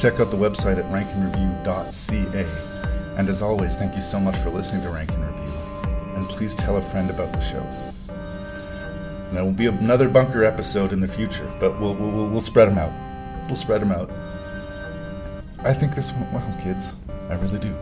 Check 0.00 0.18
out 0.18 0.30
the 0.30 0.36
website 0.36 0.78
at 0.78 0.86
rankandreview.ca. 0.86 2.46
And 3.18 3.28
as 3.28 3.42
always, 3.42 3.76
thank 3.76 3.94
you 3.94 4.00
so 4.00 4.18
much 4.18 4.34
for 4.38 4.48
listening 4.48 4.80
to 4.84 4.88
Rank 4.88 5.10
and 5.10 5.22
Review. 5.22 5.52
And 6.14 6.24
please 6.24 6.56
tell 6.56 6.78
a 6.78 6.82
friend 6.82 7.10
about 7.10 7.30
the 7.32 7.40
show. 7.40 7.60
And 9.28 9.36
there 9.36 9.44
will 9.44 9.52
be 9.52 9.66
another 9.66 10.08
bunker 10.08 10.42
episode 10.42 10.94
in 10.94 11.00
the 11.00 11.06
future, 11.06 11.46
but 11.60 11.78
we'll, 11.78 11.94
we'll, 11.96 12.30
we'll 12.30 12.40
spread 12.40 12.68
them 12.68 12.78
out. 12.78 12.92
We'll 13.46 13.56
spread 13.56 13.82
them 13.82 13.92
out. 13.92 14.10
I 15.58 15.74
think 15.74 15.94
this 15.94 16.12
went 16.12 16.32
well, 16.32 16.56
kids. 16.62 16.88
I 17.28 17.34
really 17.34 17.58
do. 17.58 17.76